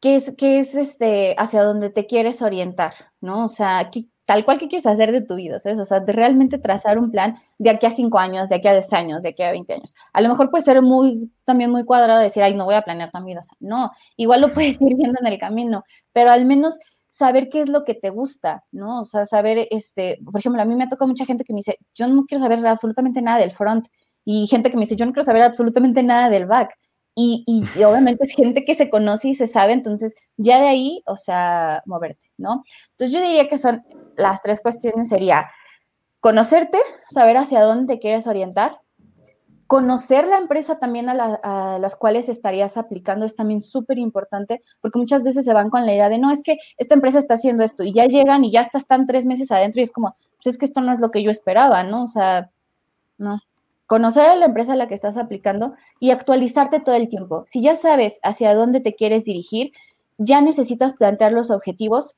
¿Qué 0.00 0.16
es, 0.16 0.34
qué 0.36 0.58
es 0.58 0.74
este, 0.74 1.36
hacia 1.38 1.62
dónde 1.62 1.88
te 1.88 2.06
quieres 2.06 2.42
orientar? 2.42 2.92
¿No? 3.20 3.44
O 3.44 3.48
sea, 3.48 3.90
tal 4.24 4.44
cual 4.44 4.58
que 4.58 4.68
quieres 4.68 4.86
hacer 4.86 5.12
de 5.12 5.20
tu 5.20 5.36
vida, 5.36 5.58
¿sabes? 5.58 5.78
O 5.78 5.84
sea, 5.84 6.00
de 6.00 6.12
realmente 6.12 6.58
trazar 6.58 6.98
un 6.98 7.10
plan 7.10 7.36
de 7.58 7.70
aquí 7.70 7.86
a 7.86 7.90
cinco 7.90 8.18
años, 8.18 8.48
de 8.48 8.56
aquí 8.56 8.68
a 8.68 8.72
10 8.72 8.92
años, 8.92 9.22
de 9.22 9.30
aquí 9.30 9.42
a 9.42 9.50
20 9.50 9.72
años. 9.72 9.94
A 10.12 10.20
lo 10.20 10.28
mejor 10.28 10.50
puede 10.50 10.64
ser 10.64 10.80
muy, 10.82 11.30
también 11.44 11.70
muy 11.70 11.84
cuadrado 11.84 12.20
decir, 12.20 12.42
ay, 12.42 12.54
no 12.54 12.64
voy 12.64 12.74
a 12.74 12.82
planear 12.82 13.10
toda 13.10 13.24
mi 13.24 13.32
vida. 13.32 13.42
no, 13.60 13.90
igual 14.16 14.40
lo 14.40 14.52
puedes 14.54 14.80
ir 14.80 14.96
viendo 14.96 15.18
en 15.20 15.26
el 15.26 15.38
camino, 15.38 15.84
pero 16.12 16.30
al 16.30 16.44
menos 16.44 16.78
saber 17.10 17.50
qué 17.50 17.60
es 17.60 17.68
lo 17.68 17.84
que 17.84 17.94
te 17.94 18.10
gusta, 18.10 18.64
¿no? 18.72 19.00
O 19.00 19.04
sea, 19.04 19.26
saber, 19.26 19.68
este, 19.70 20.18
por 20.24 20.40
ejemplo, 20.40 20.62
a 20.62 20.64
mí 20.64 20.74
me 20.74 20.84
ha 20.84 20.88
tocado 20.88 21.08
mucha 21.08 21.26
gente 21.26 21.44
que 21.44 21.52
me 21.52 21.58
dice, 21.58 21.78
yo 21.94 22.08
no 22.08 22.24
quiero 22.24 22.42
saber 22.42 22.66
absolutamente 22.66 23.20
nada 23.20 23.38
del 23.38 23.52
front, 23.52 23.86
y 24.24 24.46
gente 24.46 24.70
que 24.70 24.76
me 24.76 24.82
dice, 24.82 24.96
yo 24.96 25.06
no 25.06 25.12
quiero 25.12 25.24
saber 25.24 25.42
absolutamente 25.42 26.02
nada 26.02 26.30
del 26.30 26.46
back. 26.46 26.78
Y, 27.14 27.44
y, 27.46 27.82
obviamente 27.82 28.24
es 28.24 28.34
gente 28.34 28.64
que 28.64 28.74
se 28.74 28.88
conoce 28.88 29.28
y 29.28 29.34
se 29.34 29.46
sabe, 29.46 29.72
entonces 29.72 30.14
ya 30.38 30.60
de 30.60 30.68
ahí, 30.68 31.02
o 31.06 31.16
sea, 31.16 31.82
moverte, 31.84 32.30
¿no? 32.38 32.64
Entonces 32.92 33.14
yo 33.14 33.22
diría 33.22 33.50
que 33.50 33.58
son 33.58 33.84
las 34.16 34.40
tres 34.40 34.62
cuestiones, 34.62 35.08
sería 35.08 35.50
conocerte, 36.20 36.78
saber 37.10 37.36
hacia 37.36 37.62
dónde 37.62 37.98
quieres 37.98 38.26
orientar, 38.26 38.78
Conocer 39.72 40.28
la 40.28 40.36
empresa 40.36 40.78
también 40.78 41.08
a, 41.08 41.78
las 41.78 41.96
cuales 41.96 42.28
estarías 42.28 42.76
aplicando 42.76 43.24
es 43.24 43.36
también 43.36 43.62
súper 43.62 43.96
importante, 43.96 44.60
porque 44.82 44.98
muchas 44.98 45.22
veces 45.22 45.46
se 45.46 45.54
van 45.54 45.70
con 45.70 45.86
la 45.86 45.94
idea 45.94 46.10
de, 46.10 46.18
no, 46.18 46.30
es 46.30 46.42
que 46.42 46.58
esta 46.76 46.94
empresa 46.94 47.18
está 47.18 47.34
haciendo 47.34 47.64
esto, 47.64 47.82
y 47.82 47.94
ya 47.94 48.04
llegan 48.04 48.44
y 48.44 48.52
ya 48.52 48.60
están 48.60 49.06
tres 49.06 49.24
meses 49.24 49.50
adentro 49.50 49.80
y 49.80 49.84
es 49.84 49.90
como, 49.90 50.14
pues 50.36 50.52
es 50.52 50.58
que 50.58 50.66
esto 50.66 50.82
no 50.82 50.92
es 50.92 51.00
lo 51.00 51.10
que 51.10 51.22
yo 51.22 51.30
esperaba, 51.30 51.84
¿no? 51.84 52.02
O 52.02 52.06
sea, 52.06 52.50
no. 53.16 53.40
Conocer 53.86 54.24
a 54.24 54.36
la 54.36 54.46
empresa 54.46 54.72
a 54.72 54.76
la 54.76 54.88
que 54.88 54.94
estás 54.94 55.16
aplicando 55.16 55.74
y 56.00 56.10
actualizarte 56.10 56.80
todo 56.80 56.94
el 56.94 57.08
tiempo. 57.08 57.44
Si 57.46 57.62
ya 57.62 57.74
sabes 57.74 58.18
hacia 58.22 58.54
dónde 58.54 58.80
te 58.80 58.94
quieres 58.94 59.24
dirigir, 59.24 59.72
ya 60.18 60.40
necesitas 60.40 60.94
plantear 60.94 61.32
los 61.32 61.50
objetivos 61.50 62.16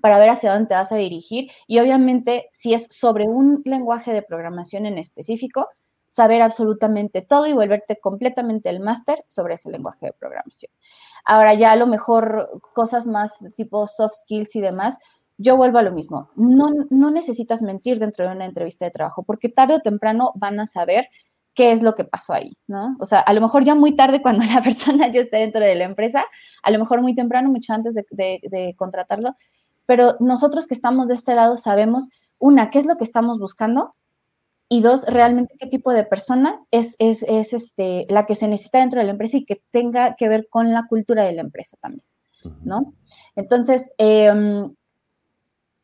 para 0.00 0.18
ver 0.18 0.30
hacia 0.30 0.52
dónde 0.52 0.68
te 0.68 0.74
vas 0.74 0.92
a 0.92 0.96
dirigir 0.96 1.50
y 1.66 1.78
obviamente 1.78 2.48
si 2.50 2.72
es 2.74 2.86
sobre 2.90 3.26
un 3.26 3.62
lenguaje 3.64 4.12
de 4.12 4.22
programación 4.22 4.86
en 4.86 4.98
específico, 4.98 5.68
saber 6.08 6.42
absolutamente 6.42 7.22
todo 7.22 7.46
y 7.46 7.52
volverte 7.52 7.98
completamente 7.98 8.68
el 8.68 8.80
máster 8.80 9.24
sobre 9.28 9.54
ese 9.54 9.70
lenguaje 9.70 10.06
de 10.06 10.12
programación. 10.12 10.70
Ahora 11.24 11.54
ya 11.54 11.72
a 11.72 11.76
lo 11.76 11.86
mejor 11.86 12.60
cosas 12.74 13.06
más 13.06 13.38
tipo 13.56 13.86
soft 13.86 14.14
skills 14.22 14.54
y 14.56 14.60
demás, 14.60 14.98
yo 15.42 15.56
vuelvo 15.56 15.78
a 15.78 15.82
lo 15.82 15.92
mismo. 15.92 16.30
No, 16.36 16.70
no 16.90 17.10
necesitas 17.10 17.62
mentir 17.62 17.98
dentro 17.98 18.26
de 18.26 18.34
una 18.34 18.46
entrevista 18.46 18.84
de 18.84 18.90
trabajo 18.90 19.22
porque 19.22 19.48
tarde 19.48 19.76
o 19.76 19.80
temprano 19.80 20.32
van 20.36 20.60
a 20.60 20.66
saber 20.66 21.08
qué 21.54 21.72
es 21.72 21.82
lo 21.82 21.94
que 21.94 22.04
pasó 22.04 22.32
ahí, 22.32 22.56
¿no? 22.66 22.96
O 22.98 23.06
sea, 23.06 23.20
a 23.20 23.32
lo 23.32 23.40
mejor 23.40 23.64
ya 23.64 23.74
muy 23.74 23.94
tarde 23.94 24.22
cuando 24.22 24.44
la 24.44 24.62
persona 24.62 25.10
ya 25.10 25.20
esté 25.20 25.38
dentro 25.38 25.60
de 25.60 25.74
la 25.74 25.84
empresa, 25.84 26.24
a 26.62 26.70
lo 26.70 26.78
mejor 26.78 27.02
muy 27.02 27.14
temprano, 27.14 27.50
mucho 27.50 27.72
antes 27.72 27.94
de, 27.94 28.04
de 28.10 28.74
contratarlo, 28.76 29.36
pero 29.86 30.16
nosotros 30.20 30.66
que 30.66 30.74
estamos 30.74 31.08
de 31.08 31.14
este 31.14 31.34
lado 31.34 31.56
sabemos, 31.56 32.08
una, 32.38 32.70
qué 32.70 32.78
es 32.78 32.86
lo 32.86 32.96
que 32.96 33.04
estamos 33.04 33.38
buscando 33.38 33.94
y 34.68 34.80
dos, 34.80 35.04
realmente 35.04 35.54
qué 35.58 35.66
tipo 35.66 35.92
de 35.92 36.04
persona 36.04 36.58
es, 36.70 36.96
es, 36.98 37.22
es, 37.28 37.52
este, 37.52 38.06
la 38.08 38.24
que 38.24 38.34
se 38.34 38.48
necesita 38.48 38.78
dentro 38.78 39.00
de 39.00 39.04
la 39.04 39.12
empresa 39.12 39.36
y 39.36 39.44
que 39.44 39.60
tenga 39.70 40.16
que 40.16 40.30
ver 40.30 40.48
con 40.48 40.72
la 40.72 40.86
cultura 40.88 41.24
de 41.24 41.32
la 41.32 41.42
empresa 41.42 41.76
también, 41.80 42.04
¿no? 42.64 42.94
Entonces, 43.36 43.92
em, 43.98 44.74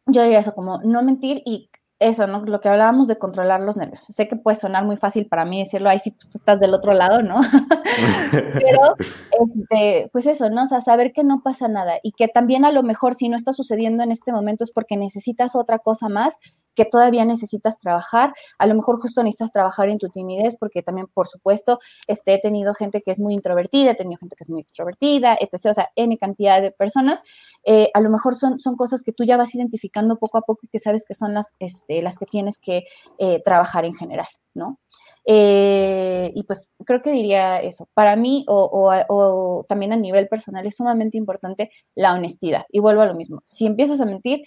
yo 0.09 0.23
diría 0.23 0.41
eso, 0.41 0.55
como 0.55 0.81
no 0.83 1.03
mentir 1.03 1.43
y 1.45 1.71
eso, 2.01 2.29
¿no? 2.29 2.45
Lo 2.45 2.61
que 2.61 2.69
hablábamos 2.69 3.09
de 3.09 3.19
controlar 3.19 3.61
los 3.61 3.77
nervios. 3.77 4.03
Sé 4.09 4.29
que 4.29 4.37
puede 4.37 4.57
sonar 4.57 4.85
muy 4.85 4.97
fácil 4.97 5.27
para 5.27 5.45
mí 5.45 5.59
decirlo, 5.59 5.89
ahí 5.89 5.99
sí, 5.99 6.13
pues 6.13 6.31
tú 6.31 6.39
estás 6.39 6.61
del 6.61 6.75
otro 6.75 6.93
lado, 6.93 7.23
¿no? 7.23 7.41
Pero, 8.55 8.95
este, 8.99 10.09
pues 10.13 10.27
eso, 10.27 10.49
¿no? 10.49 10.63
O 10.63 10.67
sea, 10.67 10.81
saber 10.81 11.13
que 11.13 11.25
no 11.25 11.43
pasa 11.43 11.67
nada 11.67 11.95
y 12.03 12.13
que 12.13 12.29
también 12.29 12.65
a 12.65 12.71
lo 12.71 12.85
mejor 12.85 13.15
si 13.15 13.29
no 13.29 13.37
está 13.37 13.53
sucediendo 13.53 14.05
en 14.05 14.13
este 14.13 14.31
momento 14.31 14.63
es 14.63 14.71
porque 14.71 14.97
necesitas 14.97 15.57
otra 15.57 15.81
cosa 15.81 16.09
más 16.09 16.39
que 16.79 16.85
todavía 16.85 17.25
necesitas 17.25 17.81
trabajar. 17.81 18.33
A 18.57 18.67
lo 18.69 18.77
mejor 18.77 19.01
justo 19.01 19.21
necesitas 19.25 19.51
trabajar 19.51 19.89
en 19.89 19.99
tu 19.99 20.09
timidez 20.11 20.55
porque 20.55 20.81
también, 20.81 21.09
por 21.13 21.27
supuesto, 21.27 21.81
este, 22.07 22.35
he 22.35 22.41
tenido 22.41 22.73
gente 22.73 23.03
que 23.03 23.11
es 23.11 23.19
muy 23.19 23.35
introvertida, 23.35 23.91
he 23.91 23.97
tenido 23.97 24.17
gente 24.19 24.37
que 24.37 24.45
es 24.45 24.51
muy 24.51 24.61
extrovertida, 24.61 25.37
etc. 25.41 25.67
O 25.67 25.75
sea, 25.75 25.91
N 25.97 26.17
cantidad 26.19 26.63
de 26.63 26.71
personas. 26.71 27.25
Eh, 27.65 27.91
a 27.93 28.01
lo 28.01 28.11
mejor 28.11 28.37
son, 28.37 28.61
son 28.61 28.77
cosas 28.77 29.03
que 29.03 29.13
tú 29.13 29.25
ya 29.25 29.37
vas 29.37 29.57
identificando 29.57 30.17
poco 30.19 30.39
a 30.39 30.43
poco 30.43 30.61
y 30.63 30.69
que 30.69 30.79
sabes 30.79 31.05
que 31.05 31.15
son 31.15 31.35
las... 31.35 31.53
Este, 31.59 32.01
las 32.01 32.17
que 32.17 32.27
tienes 32.27 32.59
que 32.59 32.87
eh, 33.19 33.43
trabajar 33.43 33.85
en 33.85 33.95
general, 33.95 34.29
¿no? 34.55 34.79
Eh, 35.25 36.33
y 36.35 36.43
pues 36.45 36.69
creo 36.85 37.03
que 37.03 37.11
diría 37.11 37.59
eso. 37.59 37.89
Para 37.95 38.17
mí, 38.17 38.45
o, 38.49 39.65
también 39.69 39.93
a 39.93 39.97
nivel 39.97 40.29
personal, 40.29 40.67
es 40.67 40.77
sumamente 40.77 41.19
importante 41.19 41.71
la 41.95 42.15
honestidad. 42.15 42.65
Y 42.71 42.81
vuelvo 42.81 43.03
a 43.03 43.07
lo 43.07 43.15
mismo. 43.15 43.43
Si 43.45 43.67
empiezas 43.67 44.01
a 44.01 44.07
mentir, 44.07 44.45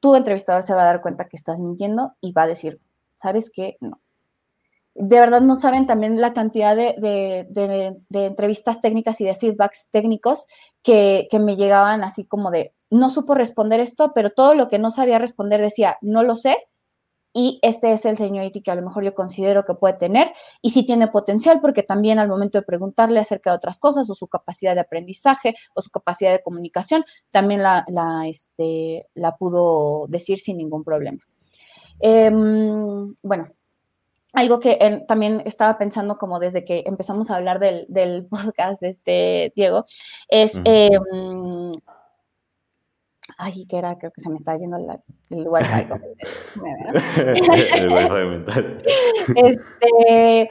tu 0.00 0.14
entrevistador 0.14 0.62
se 0.62 0.74
va 0.74 0.82
a 0.82 0.86
dar 0.86 1.00
cuenta 1.00 1.28
que 1.28 1.36
estás 1.36 1.60
mintiendo 1.60 2.12
y 2.20 2.32
va 2.32 2.42
a 2.42 2.46
decir, 2.46 2.80
¿sabes 3.16 3.50
qué? 3.52 3.76
No. 3.80 4.00
De 4.94 5.20
verdad 5.20 5.42
no 5.42 5.56
saben 5.56 5.86
también 5.86 6.20
la 6.20 6.32
cantidad 6.32 6.74
de, 6.74 7.46
entrevistas 8.10 8.80
técnicas 8.80 9.20
y 9.20 9.26
de 9.26 9.36
feedbacks 9.36 9.88
técnicos 9.90 10.46
que, 10.82 11.28
que, 11.30 11.38
me 11.38 11.56
llegaban 11.56 12.02
así 12.02 12.24
como 12.24 12.50
de, 12.50 12.72
no 12.88 13.10
supo 13.10 13.34
responder 13.34 13.80
esto, 13.80 14.12
pero 14.14 14.30
todo 14.30 14.54
lo 14.54 14.68
que 14.68 14.78
no 14.78 14.90
sabía 14.90 15.18
responder 15.18 15.60
decía, 15.60 15.98
no 16.00 16.22
lo 16.22 16.34
sé, 16.34 16.56
y 17.38 17.58
este 17.60 17.92
es 17.92 18.06
el 18.06 18.16
señority 18.16 18.62
que 18.62 18.70
a 18.70 18.74
lo 18.74 18.80
mejor 18.80 19.04
yo 19.04 19.14
considero 19.14 19.66
que 19.66 19.74
puede 19.74 19.92
tener 19.92 20.32
y 20.62 20.70
sí 20.70 20.86
tiene 20.86 21.08
potencial 21.08 21.60
porque 21.60 21.82
también 21.82 22.18
al 22.18 22.28
momento 22.28 22.56
de 22.56 22.64
preguntarle 22.64 23.20
acerca 23.20 23.50
de 23.50 23.56
otras 23.56 23.78
cosas 23.78 24.08
o 24.08 24.14
su 24.14 24.26
capacidad 24.26 24.74
de 24.74 24.80
aprendizaje 24.80 25.54
o 25.74 25.82
su 25.82 25.90
capacidad 25.90 26.32
de 26.32 26.42
comunicación, 26.42 27.04
también 27.30 27.62
la, 27.62 27.84
este, 28.26 29.06
la 29.12 29.36
pudo 29.36 30.06
decir 30.08 30.38
sin 30.38 30.56
ningún 30.56 30.82
problema. 30.82 31.18
Em, 32.00 33.14
bueno, 33.22 33.48
algo 34.32 34.60
que 34.60 35.04
también 35.06 35.42
estaba 35.44 35.78
pensando 35.78 36.18
como 36.18 36.38
desde 36.38 36.64
que 36.64 36.84
empezamos 36.86 37.30
a 37.30 37.36
hablar 37.36 37.58
del, 37.58 38.26
podcast 38.30 38.80
de 38.80 38.88
este 38.88 39.52
Diego, 39.54 39.84
es 40.28 40.58
ay, 43.38 43.66
¿qué 43.66 43.78
era? 43.78 43.96
Creo 43.98 44.12
que 44.12 44.20
se 44.20 44.30
me 44.30 44.36
está 44.36 44.56
yendo 44.56 44.76
el 44.76 44.84
wifi. 44.84 45.12
el 45.30 45.48
wifi 47.92 48.28
mental. 48.28 48.84
Este, 49.34 50.48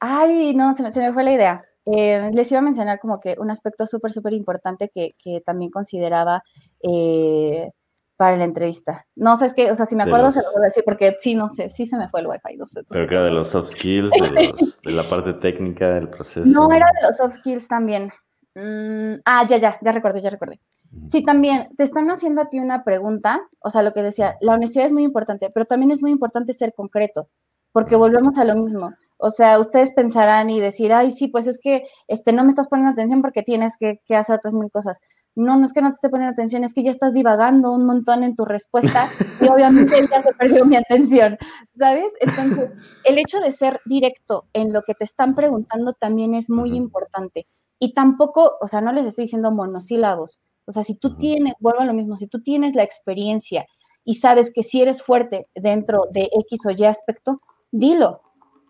ay, 0.00 0.54
no, 0.54 0.74
se 0.74 0.82
me, 0.82 0.90
se 0.90 1.00
me 1.00 1.12
fue 1.12 1.22
la 1.24 1.32
idea. 1.32 1.64
Eh, 1.86 2.30
les 2.34 2.50
iba 2.50 2.58
a 2.58 2.62
mencionar 2.62 2.98
como 3.00 3.18
que 3.18 3.36
un 3.38 3.50
aspecto 3.50 3.86
súper, 3.86 4.12
súper 4.12 4.34
importante 4.34 4.90
que, 4.94 5.14
que, 5.22 5.40
también 5.40 5.70
consideraba 5.70 6.42
eh, 6.82 7.70
para 8.16 8.36
la 8.36 8.44
entrevista. 8.44 9.06
No 9.16 9.36
sé, 9.36 9.46
es 9.46 9.54
que, 9.54 9.70
o 9.70 9.74
sea, 9.74 9.86
si 9.86 9.96
me 9.96 10.02
acuerdo 10.02 10.30
se 10.30 10.42
lo 10.42 10.52
voy 10.52 10.60
a 10.62 10.66
decir 10.66 10.84
porque 10.84 11.16
sí, 11.20 11.34
no 11.34 11.48
sé, 11.48 11.70
sí 11.70 11.86
se 11.86 11.96
me 11.96 12.10
fue 12.10 12.20
el 12.20 12.26
wifi. 12.26 12.58
No 12.58 12.66
sé, 12.66 12.82
Pero 12.90 13.08
que 13.08 13.14
era 13.14 13.24
de 13.24 13.30
los 13.30 13.48
soft 13.48 13.70
skills, 13.70 14.10
de, 14.10 14.20
de, 14.84 14.92
la 14.92 15.04
parte 15.04 15.32
técnica 15.34 15.88
del 15.88 16.10
proceso. 16.10 16.42
No, 16.44 16.70
era 16.72 16.86
de 17.00 17.06
los 17.06 17.16
soft 17.16 17.36
skills 17.36 17.68
también. 17.68 18.12
Mm, 18.58 19.20
ah, 19.24 19.46
ya, 19.48 19.56
ya, 19.58 19.78
ya 19.80 19.92
recordé, 19.92 20.20
ya 20.20 20.30
recordé. 20.30 20.60
Sí, 21.06 21.24
también 21.24 21.68
te 21.76 21.84
están 21.84 22.10
haciendo 22.10 22.40
a 22.42 22.48
ti 22.50 22.58
una 22.58 22.82
pregunta, 22.82 23.40
o 23.60 23.70
sea, 23.70 23.82
lo 23.82 23.92
que 23.92 24.02
decía, 24.02 24.36
la 24.40 24.54
honestidad 24.54 24.86
es 24.86 24.92
muy 24.92 25.04
importante, 25.04 25.50
pero 25.54 25.66
también 25.66 25.92
es 25.92 26.02
muy 26.02 26.10
importante 26.10 26.52
ser 26.52 26.74
concreto, 26.74 27.28
porque 27.72 27.94
volvemos 27.94 28.36
a 28.36 28.44
lo 28.44 28.56
mismo. 28.56 28.92
O 29.18 29.30
sea, 29.30 29.60
ustedes 29.60 29.92
pensarán 29.92 30.50
y 30.50 30.60
decir, 30.60 30.92
ay, 30.92 31.12
sí, 31.12 31.28
pues 31.28 31.46
es 31.46 31.58
que 31.62 31.84
este, 32.08 32.32
no 32.32 32.42
me 32.42 32.48
estás 32.50 32.66
poniendo 32.68 32.92
atención 32.92 33.22
porque 33.22 33.42
tienes 33.42 33.76
que, 33.78 34.00
hacer 34.16 34.36
otras 34.36 34.54
mil 34.54 34.70
cosas. 34.72 35.00
no, 35.36 35.56
no 35.56 35.64
es 35.64 35.72
que 35.72 35.82
no 35.82 35.90
te 35.90 35.94
esté 35.94 36.08
poniendo 36.08 36.32
atención, 36.32 36.64
es 36.64 36.74
que 36.74 36.82
ya 36.82 36.90
estás 36.90 37.14
divagando 37.14 37.72
un 37.72 37.86
montón 37.86 38.24
en 38.24 38.34
tu 38.34 38.44
respuesta 38.44 39.08
y 39.40 39.48
obviamente 39.48 39.94
ya 40.10 40.22
se 40.22 40.34
perdió 40.34 40.64
mi 40.64 40.76
atención, 40.76 41.38
¿sabes? 41.78 42.12
Entonces, 42.20 42.70
el 43.04 43.18
hecho 43.18 43.38
de 43.40 43.52
ser 43.52 43.80
directo 43.84 44.46
en 44.52 44.72
lo 44.72 44.82
que 44.82 44.94
te 44.94 45.04
están 45.04 45.34
preguntando 45.36 45.92
también 45.92 46.34
es 46.34 46.50
muy 46.50 46.74
importante. 46.76 47.46
Y 47.78 47.94
tampoco, 47.94 48.56
o 48.60 48.68
sea, 48.68 48.80
no 48.80 48.92
les 48.92 49.06
estoy 49.06 49.24
diciendo 49.24 49.50
monosílabos. 49.50 50.40
O 50.66 50.72
sea, 50.72 50.84
si 50.84 50.94
tú 50.94 51.16
tienes, 51.16 51.54
vuelvo 51.60 51.80
a 51.80 51.84
lo 51.86 51.94
mismo, 51.94 52.16
si 52.16 52.26
tú 52.26 52.42
tienes 52.42 52.74
la 52.74 52.82
experiencia 52.82 53.66
y 54.04 54.14
sabes 54.14 54.52
que 54.52 54.62
si 54.62 54.82
eres 54.82 55.02
fuerte 55.02 55.48
dentro 55.54 56.02
de 56.12 56.28
X 56.32 56.60
o 56.66 56.70
Y 56.70 56.84
aspecto, 56.84 57.40
dilo, 57.70 58.20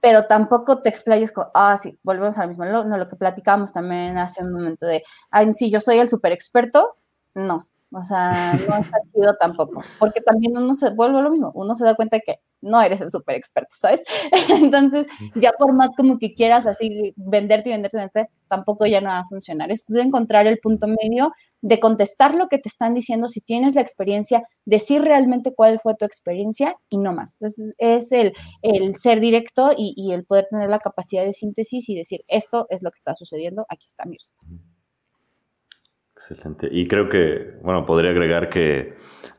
pero 0.01 0.27
tampoco 0.27 0.81
te 0.83 0.89
explayes 0.89 1.33
con, 1.33 1.47
ah, 1.55 1.77
sí, 1.77 1.99
volvemos 2.03 2.39
a 2.39 2.43
lo 2.43 2.49
mismo, 2.49 2.65
no, 2.65 2.85
lo 2.85 3.09
que 3.09 3.17
platicamos 3.17 3.73
también 3.73 4.19
hace 4.19 4.43
un 4.43 4.53
momento 4.53 4.87
de, 4.87 5.03
ay, 5.31 5.53
sí, 5.55 5.71
yo 5.71 5.81
soy 5.81 5.99
el 5.99 6.09
super 6.09 6.33
experto, 6.33 6.97
no, 7.35 7.67
o 7.91 8.05
sea, 8.05 8.55
no 8.69 8.77
está 8.77 8.99
chido 9.13 9.35
tampoco, 9.41 9.83
porque 9.99 10.21
también 10.21 10.57
uno 10.57 10.75
se 10.75 10.91
vuelve 10.91 11.23
lo 11.23 11.31
mismo, 11.31 11.53
uno 11.55 11.75
se 11.75 11.85
da 11.85 11.95
cuenta 11.95 12.21
que 12.21 12.41
no 12.61 12.83
eres 12.83 13.01
el 13.01 13.11
súper 13.11 13.37
experto, 13.37 13.75
¿sabes? 13.79 14.03
Entonces, 14.63 15.07
ya 15.35 15.53
por 15.53 15.73
más 15.73 15.91
como 15.97 16.19
que 16.19 16.35
quieras 16.35 16.67
así 16.67 17.15
venderte 17.17 17.69
y 17.69 17.73
venderte, 17.73 17.97
venderte, 17.97 18.31
tampoco 18.49 18.87
ya 18.87 19.01
no 19.01 19.09
va 19.09 19.21
a 19.21 19.29
funcionar. 19.29 19.71
Es 19.71 19.89
encontrar 19.91 20.47
el 20.47 20.59
punto 20.59 20.87
medio 20.87 21.33
de 21.61 21.81
contestar 21.81 22.35
lo 22.35 22.49
que 22.49 22.59
te 22.59 22.69
están 22.69 22.95
diciendo, 22.95 23.29
si 23.29 23.41
tienes 23.41 23.75
la 23.75 23.81
experiencia, 23.81 24.43
decir 24.65 25.03
realmente 25.03 25.55
cuál 25.55 25.81
fue 25.81 25.95
tu 25.97 26.05
experiencia 26.05 26.77
y 26.89 26.99
no 26.99 27.13
más. 27.13 27.37
Es, 27.41 27.75
es 27.79 28.13
el, 28.13 28.33
el, 28.63 28.97
ser 28.97 29.21
directo 29.21 29.73
y, 29.77 29.95
y, 29.97 30.13
el 30.13 30.25
poder 30.25 30.47
tener 30.51 30.69
la 30.71 30.79
capacidad 30.79 31.25
de 31.25 31.33
síntesis 31.33 31.89
y 31.89 31.97
decir, 31.97 32.25
esto 32.29 32.67
es 32.71 32.83
lo 32.83 32.91
que 32.91 32.97
está 32.99 33.15
sucediendo, 33.15 33.67
aquí 33.69 33.87
está 33.87 34.05
mi 34.05 34.17
respuesta. 34.17 34.55
Excelente. 36.19 36.69
Y 36.71 36.87
creo 36.87 37.09
que, 37.09 37.59
bueno, 37.63 37.87
podría 37.87 38.11
agregar 38.11 38.49
que 38.49 38.97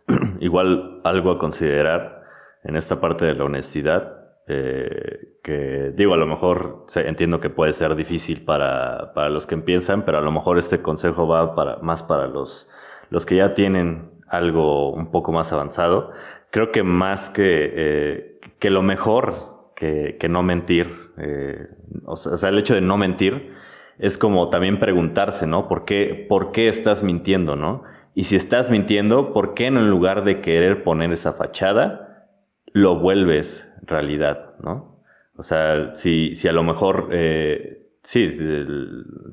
igual 0.40 1.02
algo 1.04 1.32
a 1.32 1.38
considerar 1.38 2.24
en 2.64 2.76
esta 2.76 3.00
parte 3.00 3.26
de 3.26 3.36
la 3.36 3.44
honestidad, 3.44 4.20
eh, 4.48 5.40
que 5.44 5.92
digo, 5.96 6.14
a 6.14 6.18
lo 6.18 6.26
mejor 6.26 6.86
entiendo 6.96 7.40
que 7.40 7.50
puede 7.50 7.74
ser 7.74 7.96
difícil 7.96 8.44
para, 8.44 9.14
para, 9.14 9.30
los 9.30 9.46
que 9.46 9.56
empiezan, 9.56 10.06
pero 10.06 10.18
a 10.18 10.22
lo 10.22 10.32
mejor 10.32 10.58
este 10.58 10.82
consejo 10.82 11.28
va 11.28 11.54
para, 11.54 11.78
más 11.78 12.02
para 12.02 12.28
los, 12.28 12.70
los 13.10 13.26
que 13.26 13.36
ya 13.36 13.54
tienen 13.54 14.12
algo 14.28 14.92
un 14.92 15.12
poco 15.12 15.32
más 15.32 15.52
avanzado. 15.52 16.12
Creo 16.50 16.72
que 16.72 16.84
más 16.84 17.30
que, 17.30 17.72
eh, 17.76 18.40
que 18.58 18.70
lo 18.70 18.82
mejor 18.82 19.72
que, 19.76 20.18
que 20.20 20.30
no 20.30 20.44
mentir, 20.44 21.12
eh, 21.18 21.68
o, 22.06 22.16
sea, 22.16 22.50
el 22.50 22.58
hecho 22.58 22.74
de 22.74 22.82
no 22.82 22.98
mentir 22.98 23.54
es 24.00 24.18
como 24.18 24.50
también 24.50 24.80
preguntarse, 24.80 25.46
¿no? 25.46 25.68
¿Por 25.68 25.86
qué, 25.86 26.26
por 26.28 26.52
qué 26.52 26.70
estás 26.70 27.04
mintiendo, 27.04 27.56
no? 27.56 27.84
Y 28.16 28.24
si 28.24 28.36
estás 28.36 28.70
mintiendo, 28.70 29.34
¿por 29.34 29.54
qué 29.54 29.68
en 29.68 29.90
lugar 29.90 30.24
de 30.24 30.42
querer 30.42 30.84
poner 30.84 31.12
esa 31.12 31.34
fachada, 31.34 32.28
lo 32.72 32.98
vuelves 33.00 33.70
realidad, 33.82 34.56
¿no? 34.62 35.04
O 35.36 35.44
sea, 35.44 35.96
si, 35.96 36.34
si 36.36 36.48
a 36.48 36.54
lo 36.54 36.64
mejor, 36.64 37.10
eh, 37.12 37.92
sí, 38.04 38.30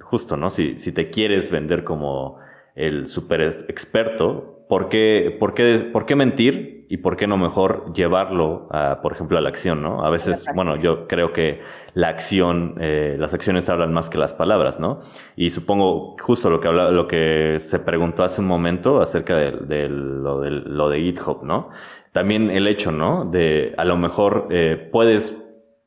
justo, 0.02 0.36
¿no? 0.36 0.50
Si, 0.50 0.78
si 0.78 0.92
te 0.92 1.10
quieres 1.10 1.50
vender 1.50 1.84
como 1.84 2.38
el 2.74 3.08
super 3.08 3.42
experto, 3.68 4.55
¿por 4.68 4.88
qué, 4.88 5.36
por 5.38 5.54
qué, 5.54 5.88
por 5.92 6.06
qué 6.06 6.16
mentir 6.16 6.86
y 6.88 6.98
por 6.98 7.16
qué 7.16 7.26
no 7.26 7.36
mejor 7.36 7.92
llevarlo, 7.94 8.68
a, 8.70 9.00
por 9.02 9.12
ejemplo, 9.12 9.38
a 9.38 9.40
la 9.40 9.48
acción, 9.48 9.82
¿no? 9.82 10.04
A 10.04 10.10
veces, 10.10 10.44
bueno, 10.54 10.76
yo 10.76 11.08
creo 11.08 11.32
que 11.32 11.60
la 11.94 12.08
acción, 12.08 12.76
eh, 12.80 13.16
las 13.18 13.34
acciones 13.34 13.68
hablan 13.68 13.92
más 13.92 14.08
que 14.08 14.18
las 14.18 14.32
palabras, 14.32 14.78
¿no? 14.78 15.00
Y 15.34 15.50
supongo 15.50 16.16
justo 16.20 16.48
lo 16.48 16.60
que 16.60 16.68
habla, 16.68 16.90
lo 16.90 17.08
que 17.08 17.56
se 17.58 17.80
preguntó 17.80 18.22
hace 18.22 18.40
un 18.40 18.46
momento 18.46 19.00
acerca 19.00 19.36
de, 19.36 19.88
lo, 19.88 20.40
de 20.40 20.50
lo 20.50 20.88
de 20.88 21.00
GitHub, 21.00 21.42
¿no? 21.42 21.70
también 22.16 22.50
el 22.50 22.66
hecho, 22.66 22.92
¿no? 22.92 23.26
De 23.26 23.74
a 23.76 23.84
lo 23.84 23.98
mejor 23.98 24.48
eh, 24.50 24.88
puedes, 24.90 25.36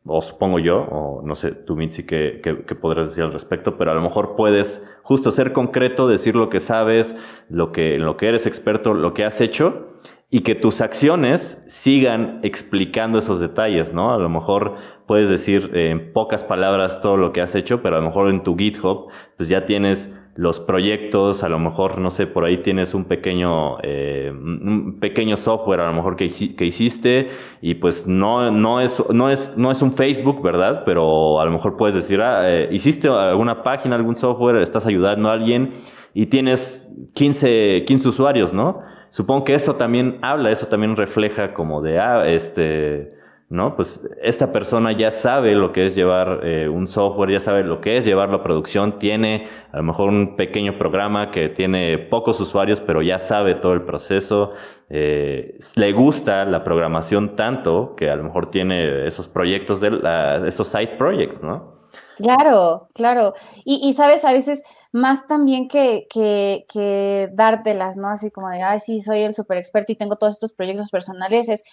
o 0.06 0.22
supongo 0.22 0.60
yo, 0.60 0.82
o 0.82 1.22
no 1.24 1.36
sé, 1.36 1.52
tú 1.52 1.76
Mitzi, 1.76 2.06
¿qué, 2.06 2.42
qué, 2.44 2.76
podrás 2.76 3.10
decir 3.10 3.24
al 3.24 3.34
respecto, 3.34 3.78
pero 3.78 3.92
a 3.92 3.94
lo 3.94 4.02
mejor 4.02 4.36
puedes 4.36 4.86
justo 5.04 5.32
ser 5.32 5.54
concreto, 5.54 6.08
decir 6.08 6.36
lo 6.36 6.50
que 6.50 6.60
sabes, 6.60 7.16
lo 7.50 7.72
que, 7.72 7.96
en 7.96 8.06
lo 8.06 8.18
que 8.18 8.28
eres 8.28 8.46
experto, 8.46 8.94
lo 8.94 9.14
que 9.14 9.26
has 9.26 9.42
hecho, 9.42 9.90
y 10.32 10.42
que 10.42 10.54
tus 10.56 10.82
acciones 10.82 11.64
sigan 11.68 12.40
explicando 12.44 13.18
esos 13.18 13.40
detalles, 13.40 13.94
¿no? 13.94 14.14
A 14.14 14.20
lo 14.20 14.30
mejor 14.30 14.76
puedes 15.08 15.28
decir 15.28 15.72
en 15.74 16.14
pocas 16.14 16.44
palabras 16.44 17.02
todo 17.02 17.18
lo 17.18 17.34
que 17.34 17.42
has 17.42 17.56
hecho, 17.56 17.82
pero 17.82 17.98
a 17.98 18.00
lo 18.00 18.06
mejor 18.06 18.30
en 18.30 18.44
tu 18.44 18.56
GitHub, 18.56 19.08
pues 19.38 19.50
ya 19.50 19.66
tienes 19.66 20.14
los 20.40 20.62
proyectos, 20.62 21.44
a 21.44 21.50
lo 21.50 21.60
mejor, 21.60 21.98
no 21.98 22.12
sé, 22.12 22.26
por 22.26 22.46
ahí 22.46 22.60
tienes 22.60 22.94
un 22.94 23.04
pequeño, 23.04 23.78
eh, 23.84 24.32
un 24.34 24.98
pequeño 24.98 25.36
software 25.36 25.82
a 25.82 25.88
lo 25.88 25.94
mejor 25.94 26.16
que, 26.16 26.30
que, 26.56 26.66
hiciste 26.66 27.28
y 27.62 27.74
pues 27.74 28.08
no, 28.08 28.50
no, 28.50 28.80
es, 28.80 29.04
no, 29.12 29.30
es, 29.30 29.58
no 29.58 29.70
es 29.70 29.82
un 29.82 29.92
Facebook, 29.92 30.42
¿verdad? 30.42 30.84
Pero 30.86 31.42
a 31.42 31.46
lo 31.46 31.52
mejor 31.52 31.76
puedes 31.76 31.94
decir, 31.94 32.22
ah, 32.22 32.50
eh, 32.50 32.70
hiciste 32.72 33.10
alguna 33.10 33.64
página, 33.64 33.98
algún 33.98 34.16
software, 34.16 34.56
estás 34.62 34.86
ayudando 34.86 35.28
a 35.28 35.34
alguien 35.34 35.74
y 36.14 36.28
tienes 36.28 36.90
15, 37.16 37.84
15 37.86 38.08
usuarios, 38.08 38.54
¿no? 38.54 38.80
Supongo 39.10 39.44
que 39.44 39.56
eso 39.56 39.76
también 39.76 40.20
habla, 40.22 40.52
eso 40.52 40.68
también 40.68 40.96
refleja 40.96 41.54
como 41.54 41.82
de, 41.82 42.00
ah, 42.00 42.26
este, 42.26 43.12
¿no? 43.50 43.76
Pues 43.76 44.00
esta 44.22 44.52
persona 44.52 44.92
ya 44.92 45.10
sabe 45.10 45.56
lo 45.56 45.74
que 45.74 45.88
es 45.88 45.96
llevar 45.96 46.42
eh, 46.44 46.70
un 46.70 46.86
software, 46.86 47.32
ya 47.32 47.40
sabe 47.40 47.64
lo 47.64 47.82
que 47.82 47.98
es 47.98 48.06
llevar 48.06 48.30
la 48.30 48.44
producción, 48.44 49.00
tiene 49.00 49.48
a 49.72 49.78
lo 49.78 49.84
mejor 49.84 50.10
un 50.10 50.36
pequeño 50.36 50.78
programa 50.78 51.32
que 51.32 51.50
tiene 51.50 51.98
pocos 51.98 52.40
usuarios, 52.40 52.80
pero 52.80 53.02
ya 53.02 53.18
sabe 53.18 53.56
todo 53.56 53.74
el 53.74 53.82
proceso, 53.82 54.52
eh, 54.90 55.58
le 55.76 55.92
gusta 55.94 56.46
la 56.46 56.64
programación 56.64 57.36
tanto 57.36 57.96
que 57.96 58.10
a 58.10 58.16
lo 58.16 58.24
mejor 58.24 58.52
tiene 58.52 59.08
esos 59.08 59.28
proyectos, 59.28 59.82
de 59.82 60.48
esos 60.48 60.68
side 60.68 60.98
projects, 60.98 61.44
¿no? 61.44 61.80
Claro, 62.18 62.90
claro. 62.94 63.34
Y, 63.64 63.88
y 63.88 63.94
sabes, 63.94 64.26
a 64.26 64.34
veces 64.34 64.62
más 64.92 65.28
también 65.28 65.68
que, 65.68 66.08
que, 66.10 66.66
que 66.68 67.30
dártelas, 67.34 67.96
¿no? 67.96 68.10
Así 68.10 68.30
como 68.32 68.50
de, 68.50 68.62
ay, 68.62 68.80
sí, 68.80 69.02
soy 69.02 69.22
el 69.22 69.36
super 69.36 69.58
experto 69.58 69.92
y 69.92 69.96
tengo 69.96 70.18
todos 70.18 70.34
estos 70.34 70.52
proyectos 70.52 70.90
personales, 70.90 71.48
es 71.48 71.64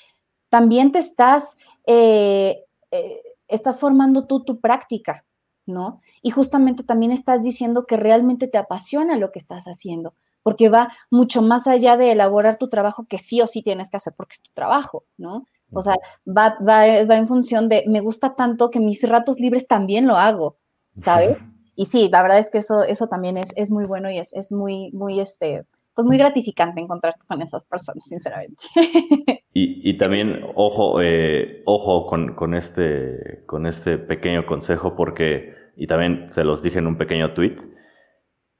también 0.48 0.92
te 0.92 0.98
estás, 0.98 1.56
eh, 1.86 2.64
eh, 2.90 3.22
estás 3.48 3.80
formando 3.80 4.26
tú 4.26 4.44
tu 4.44 4.60
práctica, 4.60 5.24
¿no? 5.66 6.00
Y 6.22 6.30
justamente 6.30 6.82
también 6.82 7.12
estás 7.12 7.42
diciendo 7.42 7.86
que 7.86 7.96
realmente 7.96 8.48
te 8.48 8.58
apasiona 8.58 9.16
lo 9.16 9.32
que 9.32 9.38
estás 9.38 9.64
haciendo, 9.66 10.14
porque 10.42 10.68
va 10.68 10.92
mucho 11.10 11.42
más 11.42 11.66
allá 11.66 11.96
de 11.96 12.12
elaborar 12.12 12.58
tu 12.58 12.68
trabajo 12.68 13.06
que 13.08 13.18
sí 13.18 13.40
o 13.40 13.46
sí 13.46 13.62
tienes 13.62 13.90
que 13.90 13.96
hacer 13.96 14.14
porque 14.16 14.34
es 14.34 14.42
tu 14.42 14.50
trabajo, 14.54 15.04
¿no? 15.16 15.44
O 15.72 15.82
sea, 15.82 15.96
va, 16.26 16.56
va, 16.66 16.86
en 16.86 17.26
función 17.26 17.68
de, 17.68 17.84
me 17.88 18.00
gusta 18.00 18.36
tanto 18.36 18.70
que 18.70 18.78
mis 18.78 19.02
ratos 19.08 19.40
libres 19.40 19.66
también 19.66 20.06
lo 20.06 20.16
hago, 20.16 20.58
¿sabes? 20.94 21.36
Y 21.74 21.86
sí, 21.86 22.08
la 22.08 22.22
verdad 22.22 22.38
es 22.38 22.50
que 22.50 22.58
eso, 22.58 22.84
eso 22.84 23.08
también 23.08 23.36
es, 23.36 23.52
es 23.56 23.70
muy 23.70 23.84
bueno 23.84 24.10
y 24.10 24.18
es, 24.18 24.32
es 24.32 24.52
muy, 24.52 24.92
muy, 24.92 25.18
este, 25.20 25.66
pues 25.94 26.06
muy 26.06 26.18
gratificante 26.18 26.80
encontrarte 26.80 27.20
con 27.26 27.42
esas 27.42 27.64
personas, 27.64 28.04
sinceramente. 28.04 28.64
Y, 29.58 29.80
y 29.88 29.96
también, 29.96 30.44
ojo, 30.54 31.00
eh, 31.00 31.62
ojo 31.64 32.06
con, 32.06 32.34
con, 32.34 32.52
este, 32.52 33.42
con 33.46 33.64
este 33.64 33.96
pequeño 33.96 34.44
consejo, 34.44 34.94
porque, 34.94 35.54
y 35.78 35.86
también 35.86 36.28
se 36.28 36.44
los 36.44 36.60
dije 36.62 36.78
en 36.78 36.86
un 36.86 36.98
pequeño 36.98 37.32
tweet, 37.32 37.56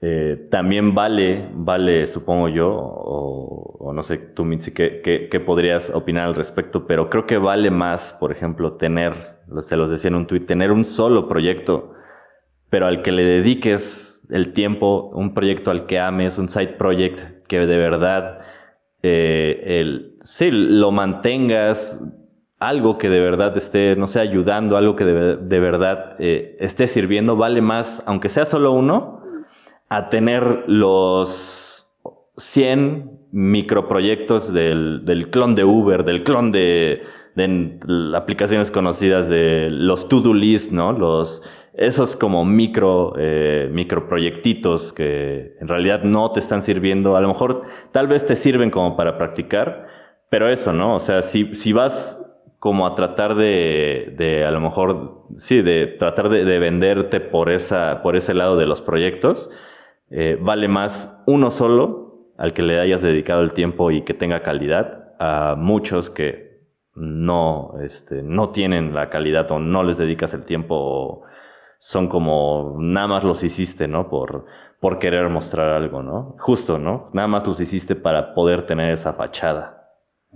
eh, 0.00 0.48
también 0.50 0.94
vale, 0.94 1.50
vale, 1.52 2.06
supongo 2.06 2.48
yo, 2.48 2.70
o, 2.70 3.76
o 3.78 3.92
no 3.92 4.02
sé, 4.02 4.16
tú, 4.16 4.46
Mitzi, 4.46 4.72
¿qué, 4.72 5.02
qué, 5.04 5.28
qué, 5.30 5.38
podrías 5.38 5.90
opinar 5.94 6.28
al 6.28 6.34
respecto, 6.34 6.86
pero 6.86 7.10
creo 7.10 7.26
que 7.26 7.36
vale 7.36 7.70
más, 7.70 8.14
por 8.18 8.32
ejemplo, 8.32 8.78
tener, 8.78 9.12
se 9.60 9.76
los 9.76 9.90
decía 9.90 10.08
en 10.08 10.14
un 10.14 10.26
tweet, 10.26 10.46
tener 10.46 10.72
un 10.72 10.86
solo 10.86 11.28
proyecto, 11.28 11.92
pero 12.70 12.86
al 12.86 13.02
que 13.02 13.12
le 13.12 13.22
dediques 13.22 14.26
el 14.30 14.54
tiempo, 14.54 15.10
un 15.12 15.34
proyecto 15.34 15.70
al 15.70 15.84
que 15.84 15.98
ames, 15.98 16.38
un 16.38 16.48
side 16.48 16.76
project 16.78 17.46
que 17.48 17.66
de 17.66 17.76
verdad 17.76 18.40
eh, 19.08 19.78
el, 19.80 20.16
sí, 20.20 20.50
lo 20.50 20.90
mantengas, 20.90 22.00
algo 22.58 22.98
que 22.98 23.08
de 23.08 23.20
verdad 23.20 23.56
esté, 23.56 23.94
no 23.94 24.08
sé, 24.08 24.18
ayudando, 24.18 24.76
algo 24.76 24.96
que 24.96 25.04
de, 25.04 25.60
verdad 25.60 26.16
eh, 26.18 26.56
esté 26.58 26.88
sirviendo, 26.88 27.36
vale 27.36 27.60
más, 27.60 28.02
aunque 28.04 28.28
sea 28.28 28.46
solo 28.46 28.72
uno, 28.72 29.22
a 29.88 30.08
tener 30.08 30.64
los 30.66 31.88
100 32.36 33.28
microproyectos 33.30 34.52
del, 34.52 35.04
del 35.04 35.30
clon 35.30 35.54
de 35.54 35.64
Uber, 35.64 36.04
del 36.04 36.24
clon 36.24 36.50
de, 36.50 37.02
de 37.36 37.78
aplicaciones 38.16 38.72
conocidas 38.72 39.28
de 39.28 39.68
los 39.70 40.08
to-do 40.08 40.34
list, 40.34 40.72
¿no? 40.72 40.92
Los 40.92 41.44
esos 41.76 42.16
como 42.16 42.44
micro, 42.44 43.14
eh, 43.18 43.68
micro 43.70 44.08
proyectitos 44.08 44.92
que 44.92 45.56
en 45.60 45.68
realidad 45.68 46.02
no 46.02 46.32
te 46.32 46.40
están 46.40 46.62
sirviendo, 46.62 47.16
a 47.16 47.20
lo 47.20 47.28
mejor 47.28 47.62
tal 47.92 48.08
vez 48.08 48.24
te 48.24 48.34
sirven 48.34 48.70
como 48.70 48.96
para 48.96 49.18
practicar, 49.18 49.86
pero 50.30 50.48
eso, 50.48 50.72
¿no? 50.72 50.94
O 50.94 51.00
sea, 51.00 51.22
si, 51.22 51.54
si 51.54 51.72
vas 51.72 52.22
como 52.58 52.86
a 52.86 52.94
tratar 52.94 53.34
de, 53.34 54.14
de 54.16 54.46
a 54.46 54.50
lo 54.50 54.60
mejor, 54.60 55.26
sí, 55.36 55.60
de 55.60 55.86
tratar 55.86 56.30
de, 56.30 56.44
de, 56.44 56.58
venderte 56.58 57.20
por, 57.20 57.50
esa, 57.50 58.00
por 58.02 58.16
ese 58.16 58.32
lado 58.32 58.56
de 58.56 58.66
los 58.66 58.80
proyectos, 58.80 59.50
eh, 60.10 60.38
vale 60.40 60.68
más 60.68 61.14
uno 61.26 61.50
solo 61.50 62.32
al 62.38 62.54
que 62.54 62.62
le 62.62 62.80
hayas 62.80 63.02
dedicado 63.02 63.42
el 63.42 63.52
tiempo 63.52 63.90
y 63.90 64.02
que 64.02 64.14
tenga 64.14 64.42
calidad 64.42 65.14
a 65.18 65.54
muchos 65.56 66.10
que 66.10 66.46
no, 66.94 67.74
este, 67.82 68.22
no 68.22 68.50
tienen 68.50 68.94
la 68.94 69.10
calidad 69.10 69.50
o 69.50 69.58
no 69.58 69.82
les 69.82 69.98
dedicas 69.98 70.32
el 70.32 70.44
tiempo 70.44 70.74
o 70.76 71.25
son 71.78 72.08
como 72.08 72.76
nada 72.78 73.06
más 73.06 73.24
los 73.24 73.42
hiciste, 73.42 73.88
¿no? 73.88 74.08
Por, 74.08 74.46
por 74.80 74.98
querer 74.98 75.28
mostrar 75.28 75.70
algo, 75.70 76.02
¿no? 76.02 76.36
Justo, 76.38 76.78
¿no? 76.78 77.10
Nada 77.12 77.28
más 77.28 77.46
los 77.46 77.60
hiciste 77.60 77.96
para 77.96 78.34
poder 78.34 78.66
tener 78.66 78.92
esa 78.92 79.12
fachada. 79.12 79.76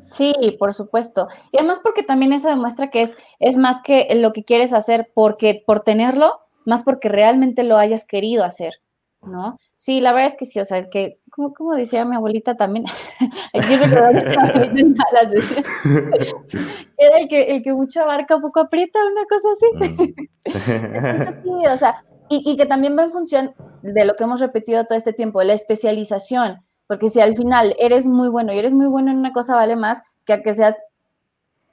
Sí, 0.08 0.34
por 0.58 0.74
supuesto. 0.74 1.28
Y 1.52 1.58
además 1.58 1.80
porque 1.82 2.02
también 2.02 2.32
eso 2.32 2.48
demuestra 2.48 2.90
que 2.90 3.02
es, 3.02 3.18
es 3.38 3.56
más 3.56 3.82
que 3.82 4.08
lo 4.14 4.32
que 4.32 4.44
quieres 4.44 4.72
hacer 4.72 5.10
porque 5.14 5.62
por 5.66 5.80
tenerlo, 5.80 6.40
más 6.64 6.82
porque 6.82 7.08
realmente 7.08 7.62
lo 7.62 7.76
hayas 7.76 8.04
querido 8.04 8.44
hacer, 8.44 8.74
¿no? 9.22 9.56
Sí, 9.76 10.00
la 10.00 10.12
verdad 10.12 10.28
es 10.32 10.36
que 10.36 10.46
sí, 10.46 10.58
o 10.60 10.64
sea, 10.64 10.88
que, 10.90 11.19
como, 11.30 11.54
como 11.54 11.74
decía 11.74 12.04
mi 12.04 12.16
abuelita 12.16 12.56
también, 12.56 12.84
aquí 13.54 13.76
las 15.12 15.30
decía, 15.30 15.62
era 16.98 17.18
el 17.18 17.28
que, 17.28 17.56
el 17.56 17.62
que 17.62 17.72
mucho 17.72 18.02
abarca, 18.02 18.38
poco 18.38 18.60
aprieta, 18.60 18.98
una 19.04 19.24
cosa 19.26 19.48
así. 19.52 19.66
Mm. 19.74 20.96
Entonces, 20.96 21.34
sí, 21.42 21.66
o 21.66 21.76
sea, 21.76 22.04
y, 22.28 22.42
y 22.44 22.56
que 22.56 22.66
también 22.66 22.96
va 22.96 23.02
en 23.04 23.12
función 23.12 23.54
de 23.82 24.04
lo 24.04 24.14
que 24.14 24.24
hemos 24.24 24.40
repetido 24.40 24.84
todo 24.84 24.98
este 24.98 25.12
tiempo, 25.12 25.42
la 25.42 25.54
especialización, 25.54 26.64
porque 26.86 27.08
si 27.08 27.20
al 27.20 27.36
final 27.36 27.74
eres 27.78 28.06
muy 28.06 28.28
bueno 28.28 28.52
y 28.52 28.58
eres 28.58 28.74
muy 28.74 28.86
bueno 28.86 29.10
en 29.10 29.18
una 29.18 29.32
cosa, 29.32 29.54
vale 29.54 29.76
más 29.76 30.02
que 30.24 30.32
a 30.34 30.42
que 30.42 30.54
seas 30.54 30.76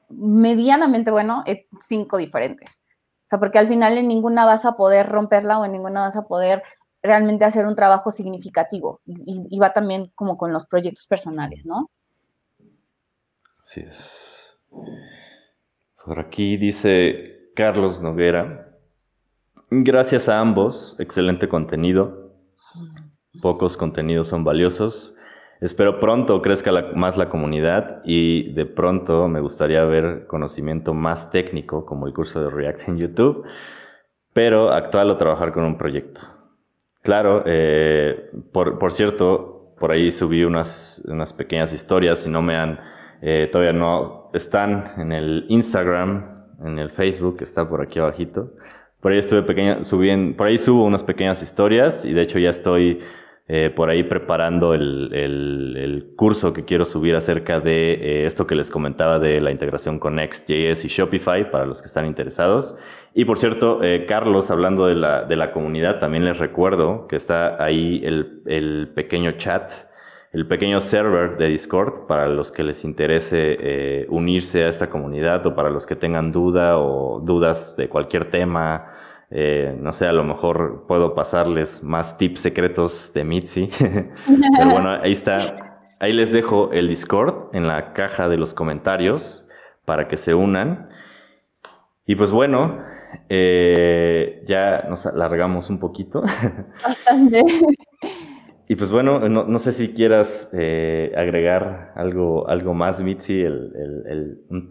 medianamente 0.10 1.12
bueno 1.12 1.44
en 1.46 1.60
cinco 1.82 2.18
diferentes. 2.18 2.82
O 3.26 3.30
sea, 3.30 3.40
porque 3.40 3.60
al 3.60 3.68
final 3.68 3.98
en 3.98 4.08
ninguna 4.08 4.46
vas 4.46 4.64
a 4.66 4.78
poder 4.78 5.10
romperla 5.10 5.60
o 5.60 5.66
en 5.66 5.74
ninguna 5.74 6.02
vas 6.02 6.16
a 6.16 6.24
poder 6.24 6.64
realmente 7.08 7.46
hacer 7.46 7.66
un 7.66 7.76
trabajo 7.76 8.12
significativo. 8.12 9.02
Y, 9.06 9.58
va 9.60 9.74
también 9.74 10.12
como 10.16 10.38
con 10.38 10.54
los 10.54 10.66
proyectos 10.66 11.08
personales, 11.08 11.66
¿no? 11.66 11.90
Así 13.60 13.82
es. 13.82 14.58
Por 16.06 16.20
aquí 16.20 16.58
dice 16.58 17.52
Carlos 17.56 18.02
Noguera. 18.02 18.78
Gracias 19.70 20.30
a 20.30 20.40
ambos, 20.40 20.96
excelente 21.00 21.50
contenido. 21.50 22.34
Pocos 23.42 23.76
contenidos 23.76 24.28
son 24.28 24.44
valiosos. 24.44 25.16
Espero 25.60 26.00
pronto 26.00 26.42
crezca 26.42 26.72
más 26.94 27.18
la 27.18 27.30
comunidad 27.30 28.02
y 28.06 28.54
de 28.54 28.66
pronto 28.68 29.28
me 29.28 29.40
gustaría 29.40 29.84
ver 29.86 30.28
conocimiento 30.28 30.94
más 30.94 31.32
técnico 31.32 31.86
como 31.86 32.06
el 32.06 32.14
curso 32.14 32.42
de 32.42 32.52
React 32.52 32.90
en 32.90 32.98
YouTube, 32.98 33.44
pero 34.34 34.72
actual 34.72 35.10
o 35.10 35.18
trabajar 35.18 35.52
con 35.52 35.64
un 35.64 35.78
proyecto. 35.78 36.37
Claro, 37.08 37.44
eh, 37.46 38.32
por, 38.52 38.92
cierto, 38.92 39.72
por 39.80 39.94
ahí 39.94 40.12
subí 40.12 40.44
unas, 40.44 41.02
unas 41.08 41.32
pequeñas 41.32 41.72
historias, 41.72 42.20
si 42.20 42.30
no 42.30 42.42
me 42.42 42.58
han, 42.58 42.82
eh, 43.22 43.48
todavía 43.50 43.72
no 43.72 44.30
están 44.34 44.88
en 44.98 45.14
el 45.14 45.46
Instagram, 45.48 46.44
en 46.66 46.80
el 46.80 46.90
Facebook, 46.90 47.38
está 47.40 47.70
por 47.70 47.82
aquí 47.82 48.00
abajito. 48.00 48.52
Por 49.00 49.14
ahí 49.14 49.20
estuve 49.20 49.44
pequeña, 49.44 49.86
subí 49.86 50.34
por 50.34 50.48
ahí 50.48 50.58
subo 50.58 50.84
unas 50.84 51.02
pequeñas 51.02 51.42
historias 51.42 52.04
y 52.04 52.12
de 52.12 52.24
hecho 52.24 52.40
ya 52.40 52.50
estoy 52.50 53.00
eh, 53.48 53.72
por 53.74 53.90
ahí 53.90 54.04
preparando 54.04 54.74
el, 54.74 55.10
el, 55.14 56.14
curso 56.18 56.52
que 56.52 56.66
quiero 56.66 56.84
subir 56.84 57.16
acerca 57.16 57.62
de 57.62 58.26
esto 58.26 58.46
que 58.46 58.56
les 58.56 58.70
comentaba 58.70 59.18
de 59.18 59.40
la 59.40 59.52
integración 59.52 59.98
con 59.98 60.16
Next.js 60.16 60.84
y 60.84 60.90
Shopify 60.90 61.50
para 61.52 61.66
los 61.66 61.80
que 61.82 61.88
están 61.88 62.06
interesados. 62.06 62.76
Y 63.18 63.26
por 63.26 63.40
cierto, 63.40 63.84
eh, 63.84 64.06
Carlos, 64.06 64.52
hablando 64.52 64.86
de 64.86 64.96
la, 64.96 65.24
de 65.24 65.36
la 65.36 65.52
comunidad, 65.52 66.00
también 66.00 66.24
les 66.24 66.38
recuerdo 66.38 67.08
que 67.08 67.16
está 67.16 67.62
ahí 67.62 68.02
el, 68.06 68.44
el 68.46 68.92
pequeño 68.94 69.32
chat, 69.34 69.72
el 70.32 70.48
pequeño 70.48 70.80
server 70.80 71.36
de 71.38 71.48
Discord 71.48 72.08
para 72.08 72.28
los 72.28 72.52
que 72.52 72.64
les 72.64 72.84
interese 72.84 74.06
unirse 74.10 74.66
a 74.66 74.70
esta 74.70 74.90
comunidad 74.90 75.46
o 75.48 75.56
para 75.56 75.70
los 75.70 75.88
que 75.88 75.96
tengan 75.96 76.32
duda 76.32 76.78
o 76.78 77.20
dudas 77.20 77.76
de 77.76 77.90
cualquier 77.90 78.30
tema 78.30 78.94
eh, 79.30 79.76
no 79.78 79.92
sé, 79.92 80.08
a 80.08 80.14
lo 80.14 80.24
mejor 80.24 80.86
puedo 80.88 81.14
pasarles 81.14 81.84
más 81.84 82.18
tips 82.18 82.40
secretos 82.40 83.12
de 83.14 83.24
Mitzi. 83.24 83.70
Pero 84.58 84.72
bueno, 84.72 84.90
ahí 85.02 85.12
está. 85.12 85.84
Ahí 86.00 86.14
les 86.14 86.32
dejo 86.32 86.72
el 86.72 86.88
Discord 86.88 87.56
en 87.56 87.68
la 87.68 87.94
caja 87.94 88.30
de 88.30 88.38
los 88.38 88.54
comentarios 88.54 89.48
para 89.86 90.08
que 90.08 90.16
se 90.16 90.34
unan. 90.34 90.90
Y 92.06 92.16
pues 92.16 92.32
bueno, 92.32 92.80
eh, 93.30 94.44
ya 94.46 94.86
nos 94.90 95.06
alargamos 95.06 95.70
un 95.70 95.80
poquito. 95.80 96.22
Bastante. 96.84 97.44
Y 98.70 98.76
pues 98.76 98.92
bueno, 98.92 99.30
no, 99.30 99.60
sé 99.60 99.72
si 99.72 99.94
quieras 99.94 100.50
eh, 100.52 101.14
agregar 101.16 101.94
algo, 101.96 102.50
algo 102.50 102.74
más, 102.74 103.00
Mitzi, 103.00 103.46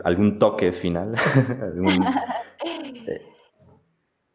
algún 0.05 0.39
toque 0.39 0.73
final. 0.73 1.15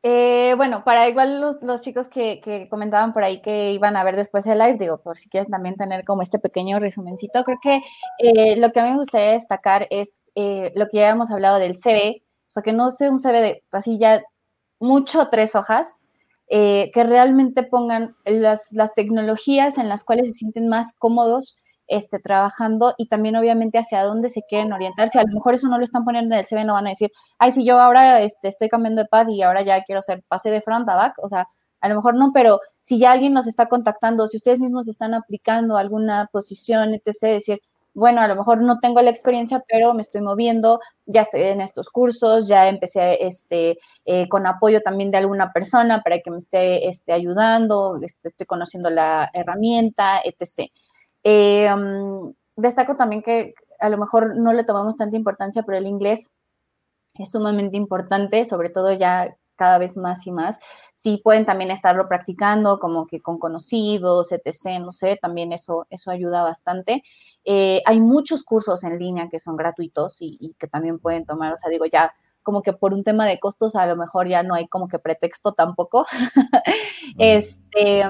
Eh, 0.03 0.55
bueno, 0.57 0.83
para 0.83 1.07
igual 1.07 1.39
los, 1.39 1.61
los 1.61 1.81
chicos 1.81 2.07
que, 2.07 2.41
que, 2.41 2.67
comentaban 2.69 3.13
por 3.13 3.23
ahí 3.23 3.39
que 3.43 3.71
iban 3.71 3.95
a 3.95 4.03
ver 4.03 4.15
después 4.15 4.47
el 4.47 4.57
live, 4.57 4.79
digo, 4.79 4.99
por 5.03 5.15
si 5.15 5.29
quieren 5.29 5.51
también 5.51 5.75
tener 5.75 6.05
como 6.05 6.23
este 6.23 6.39
pequeño 6.39 6.79
resumencito, 6.79 7.43
creo 7.43 7.59
que 7.61 7.83
eh, 8.17 8.55
lo 8.55 8.71
que 8.71 8.79
a 8.79 8.85
mí 8.85 8.89
me 8.89 8.97
gustaría 8.97 9.33
destacar 9.33 9.85
es 9.91 10.31
lo 10.35 10.87
que 10.87 10.97
ya 10.97 11.11
hemos 11.11 11.29
hablado 11.29 11.59
del 11.59 11.77
CV, 11.77 12.23
o 12.51 12.53
sea, 12.53 12.63
que 12.63 12.73
no 12.73 12.91
sea 12.91 13.09
un 13.09 13.17
CV 13.17 13.39
de 13.39 13.63
así 13.71 13.97
ya 13.97 14.21
mucho 14.77 15.29
tres 15.29 15.55
hojas, 15.55 16.03
que 16.49 16.91
realmente 17.05 17.63
pongan 17.63 18.17
las, 18.25 18.73
las 18.73 18.93
tecnologías 18.93 19.77
en 19.77 19.87
las 19.87 20.03
cuales 20.03 20.27
se 20.27 20.33
sienten 20.33 20.67
más 20.67 20.93
cómodos 20.97 21.55
este, 21.87 22.19
trabajando 22.19 22.93
y 22.97 23.07
también 23.07 23.37
obviamente 23.37 23.77
hacia 23.77 24.03
dónde 24.03 24.27
se 24.27 24.41
quieren 24.41 24.73
orientar. 24.73 25.07
Si 25.07 25.17
a 25.17 25.23
lo 25.23 25.33
mejor 25.33 25.53
eso 25.53 25.69
no 25.69 25.77
lo 25.77 25.85
están 25.85 26.03
poniendo 26.03 26.35
en 26.35 26.39
el 26.39 26.45
CV, 26.45 26.65
no 26.65 26.73
van 26.73 26.87
a 26.87 26.89
decir, 26.89 27.09
ay, 27.39 27.53
si 27.53 27.63
yo 27.63 27.79
ahora 27.79 28.19
este, 28.19 28.49
estoy 28.49 28.67
cambiando 28.67 29.01
de 29.03 29.07
pad 29.07 29.29
y 29.29 29.41
ahora 29.43 29.61
ya 29.61 29.81
quiero 29.85 29.99
hacer 29.99 30.21
pase 30.27 30.49
de 30.49 30.61
front 30.61 30.89
a 30.89 30.95
back, 30.97 31.13
o 31.23 31.29
sea, 31.29 31.47
a 31.79 31.87
lo 31.87 31.95
mejor 31.95 32.15
no, 32.15 32.31
pero 32.33 32.59
si 32.81 32.99
ya 32.99 33.13
alguien 33.13 33.31
nos 33.31 33.47
está 33.47 33.67
contactando, 33.67 34.27
si 34.27 34.35
ustedes 34.35 34.59
mismos 34.59 34.89
están 34.89 35.13
aplicando 35.13 35.77
alguna 35.77 36.27
posición, 36.33 36.93
etc., 36.93 37.15
decir, 37.21 37.61
bueno, 37.93 38.21
a 38.21 38.27
lo 38.27 38.35
mejor 38.35 38.61
no 38.61 38.79
tengo 38.79 39.01
la 39.01 39.09
experiencia, 39.09 39.63
pero 39.67 39.93
me 39.93 40.01
estoy 40.01 40.21
moviendo, 40.21 40.79
ya 41.05 41.21
estoy 41.21 41.41
en 41.43 41.61
estos 41.61 41.89
cursos, 41.89 42.47
ya 42.47 42.69
empecé 42.69 43.25
este, 43.25 43.77
eh, 44.05 44.29
con 44.29 44.47
apoyo 44.47 44.81
también 44.81 45.11
de 45.11 45.17
alguna 45.17 45.51
persona 45.51 46.01
para 46.01 46.19
que 46.19 46.31
me 46.31 46.37
esté, 46.37 46.87
esté 46.87 47.13
ayudando, 47.13 47.97
este, 48.01 48.29
estoy 48.29 48.45
conociendo 48.45 48.89
la 48.89 49.29
herramienta, 49.33 50.21
etc. 50.23 50.71
Eh, 51.23 51.69
destaco 52.55 52.95
también 52.95 53.23
que 53.23 53.53
a 53.79 53.89
lo 53.89 53.97
mejor 53.97 54.37
no 54.37 54.53
le 54.53 54.63
tomamos 54.63 54.95
tanta 54.95 55.17
importancia, 55.17 55.63
pero 55.63 55.77
el 55.77 55.87
inglés 55.87 56.31
es 57.15 57.31
sumamente 57.31 57.77
importante, 57.77 58.45
sobre 58.45 58.69
todo 58.69 58.93
ya 58.93 59.35
cada 59.61 59.77
vez 59.77 59.95
más 59.95 60.25
y 60.25 60.31
más. 60.31 60.59
Si 60.95 61.17
pueden 61.17 61.45
también 61.45 61.69
estarlo 61.69 62.07
practicando 62.07 62.79
como 62.79 63.05
que 63.05 63.21
con 63.21 63.37
conocidos, 63.37 64.31
etc., 64.31 64.79
no 64.81 64.91
sé, 64.91 65.19
también 65.21 65.53
eso, 65.53 65.85
eso 65.91 66.09
ayuda 66.09 66.41
bastante. 66.41 67.03
Eh, 67.45 67.83
hay 67.85 67.99
muchos 67.99 68.41
cursos 68.41 68.83
en 68.83 68.97
línea 68.97 69.29
que 69.29 69.39
son 69.39 69.55
gratuitos 69.57 70.17
y, 70.19 70.55
que 70.57 70.65
también 70.65 70.97
pueden 70.97 71.27
tomar, 71.27 71.53
o 71.53 71.57
sea, 71.57 71.69
digo, 71.69 71.85
ya 71.85 72.11
como 72.41 72.63
que 72.63 72.73
por 72.73 72.91
un 72.91 73.03
tema 73.03 73.27
de 73.27 73.39
costos 73.39 73.75
a 73.75 73.85
lo 73.85 73.95
mejor 73.95 74.27
ya 74.27 74.41
no 74.41 74.55
hay 74.55 74.67
como 74.67 74.87
que 74.87 74.97
pretexto 74.97 75.53
tampoco. 75.53 76.07
este 77.19 78.03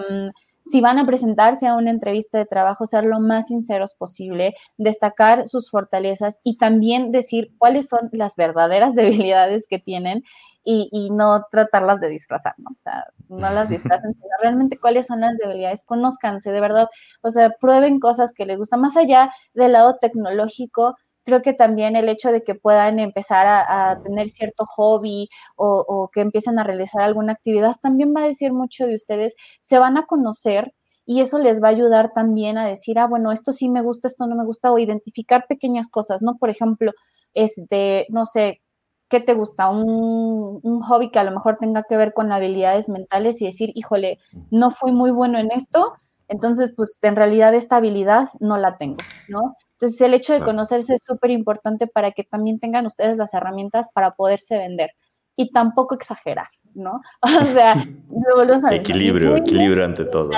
si 0.72 0.82
van 0.82 0.98
a 0.98 1.06
presentarse 1.06 1.68
a 1.68 1.76
una 1.76 1.92
entrevista 1.92 2.38
de 2.38 2.46
trabajo, 2.46 2.86
ser 2.86 3.04
lo 3.04 3.20
más 3.20 3.48
sinceros 3.48 3.94
posible, 3.94 4.56
destacar 4.78 5.48
sus 5.48 5.70
fortalezas 5.70 6.40
y 6.44 6.58
también 6.58 7.12
decir 7.12 7.52
cuáles 7.58 7.90
son 7.90 8.10
las 8.14 8.36
verdaderas 8.36 8.96
debilidades 9.32 9.68
que 9.70 9.80
tienen 9.80 10.24
y, 10.64 11.10
no 11.12 11.44
tratarlas 11.52 12.00
de 12.00 12.08
disfrazar, 12.08 12.54
¿no? 12.60 12.70
O 12.70 12.80
sea, 12.80 13.06
no 13.30 13.50
las 13.50 13.68
disfracen, 13.68 14.14
sino 14.14 14.30
realmente 14.42 14.78
cuáles 14.78 15.08
son 15.08 15.22
las 15.22 15.36
debilidades, 15.38 15.84
conózcanse 15.86 16.52
de 16.52 16.62
verdad, 16.62 16.88
o 17.22 17.32
sea, 17.32 17.50
prueben 17.60 18.00
cosas 18.00 18.32
que 18.32 18.46
les 18.46 18.60
gustan, 18.60 18.80
más 18.80 18.96
allá 18.96 19.32
del 19.56 19.72
lado 19.72 19.98
tecnológico, 20.00 20.96
creo 21.24 21.42
que 21.42 21.54
también 21.54 21.96
el 21.96 22.10
hecho 22.10 22.32
de 22.32 22.44
que 22.44 22.56
puedan 22.56 23.00
empezar 23.00 23.46
a, 23.48 24.02
tener 24.04 24.30
cierto 24.30 24.66
hobby 24.66 25.30
o, 25.56 26.10
que 26.14 26.22
empiecen 26.22 26.60
a 26.60 26.64
realizar 26.64 27.02
alguna 27.02 27.34
actividad 27.34 27.76
también 27.82 28.14
va 28.16 28.22
a 28.22 28.28
decir 28.28 28.54
mucho 28.54 28.88
de 28.88 28.96
ustedes, 28.96 29.36
se 29.62 29.80
van 29.80 29.98
a 29.98 30.06
conocer 30.06 30.74
y 31.06 31.22
eso 31.22 31.40
les 31.40 31.62
va 31.62 31.68
a 31.68 31.72
ayudar 31.72 32.12
también 32.14 32.58
a 32.58 32.66
decir, 32.66 33.00
ah, 33.00 33.08
bueno, 33.08 33.32
esto 33.32 33.52
sí 33.52 33.70
me 33.70 33.82
gusta, 33.82 34.08
esto 34.08 34.28
no 34.28 34.36
me 34.36 34.46
gusta, 34.46 34.72
o 34.72 34.78
identificar 34.78 35.46
pequeñas 35.48 35.90
cosas, 35.90 36.22
¿no? 36.22 36.38
Por 36.38 36.50
ejemplo, 36.50 36.92
este, 37.34 38.06
no 38.10 38.26
sé, 38.26 38.62
¿qué 39.10 39.20
te 39.20 39.34
gusta? 39.34 39.70
Un, 39.70 40.60
un, 40.64 40.82
hobby 40.82 41.12
que 41.12 41.20
a 41.20 41.24
lo 41.24 41.32
mejor 41.32 41.58
tenga 41.60 41.84
que 41.90 41.98
ver 41.98 42.14
con 42.14 42.32
habilidades 42.32 42.88
mentales 42.88 43.42
y 43.42 43.46
decir, 43.46 43.72
híjole, 43.76 44.20
no 44.52 44.72
fui 44.72 44.92
muy 44.92 45.12
bueno 45.12 45.40
en 45.40 45.52
esto, 45.52 45.94
entonces, 46.32 46.72
pues 46.74 46.98
en 47.02 47.18
realidad 47.18 47.54
esta 47.54 47.76
habilidad 47.76 48.30
no 48.40 48.56
la 48.56 48.78
tengo, 48.78 48.98
¿no? 49.28 49.58
Entonces, 49.82 50.02
el 50.02 50.14
hecho 50.14 50.34
de 50.34 50.42
conocerse 50.42 50.94
es 50.94 51.04
súper 51.04 51.32
importante 51.32 51.88
para 51.88 52.12
que 52.12 52.24
también 52.24 52.60
tengan 52.60 52.86
ustedes 52.86 53.18
las 53.18 53.34
herramientas 53.34 53.90
para 53.92 54.12
poderse 54.12 54.60
vender 54.60 54.92
y 55.36 55.52
tampoco 55.52 55.96
exagerar, 55.96 56.50
¿no? 56.76 57.02
O 57.24 57.46
sea, 57.46 57.74
equilibrio, 58.72 59.36
equilibrio 59.38 59.84
ante 59.84 60.06
todo. 60.06 60.30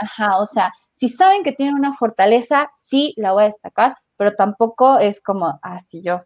Ajá, 0.00 0.38
o 0.38 0.46
sea, 0.46 0.72
si 0.92 1.08
saben 1.08 1.42
que 1.42 1.50
tienen 1.50 1.74
una 1.74 1.94
fortaleza, 1.94 2.70
sí 2.76 3.12
la 3.16 3.32
voy 3.32 3.42
a 3.42 3.46
destacar, 3.46 3.96
pero 4.16 4.36
tampoco 4.36 5.00
es 5.00 5.20
como, 5.20 5.58
ah, 5.62 5.80
sí, 5.80 6.00
yo 6.04 6.20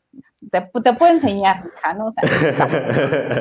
te, 0.52 0.60
puedo 0.92 1.12
enseñar, 1.12 1.64
hija, 1.64 1.94
¿no? 1.94 2.08
O 2.08 2.12
sea, 2.12 2.22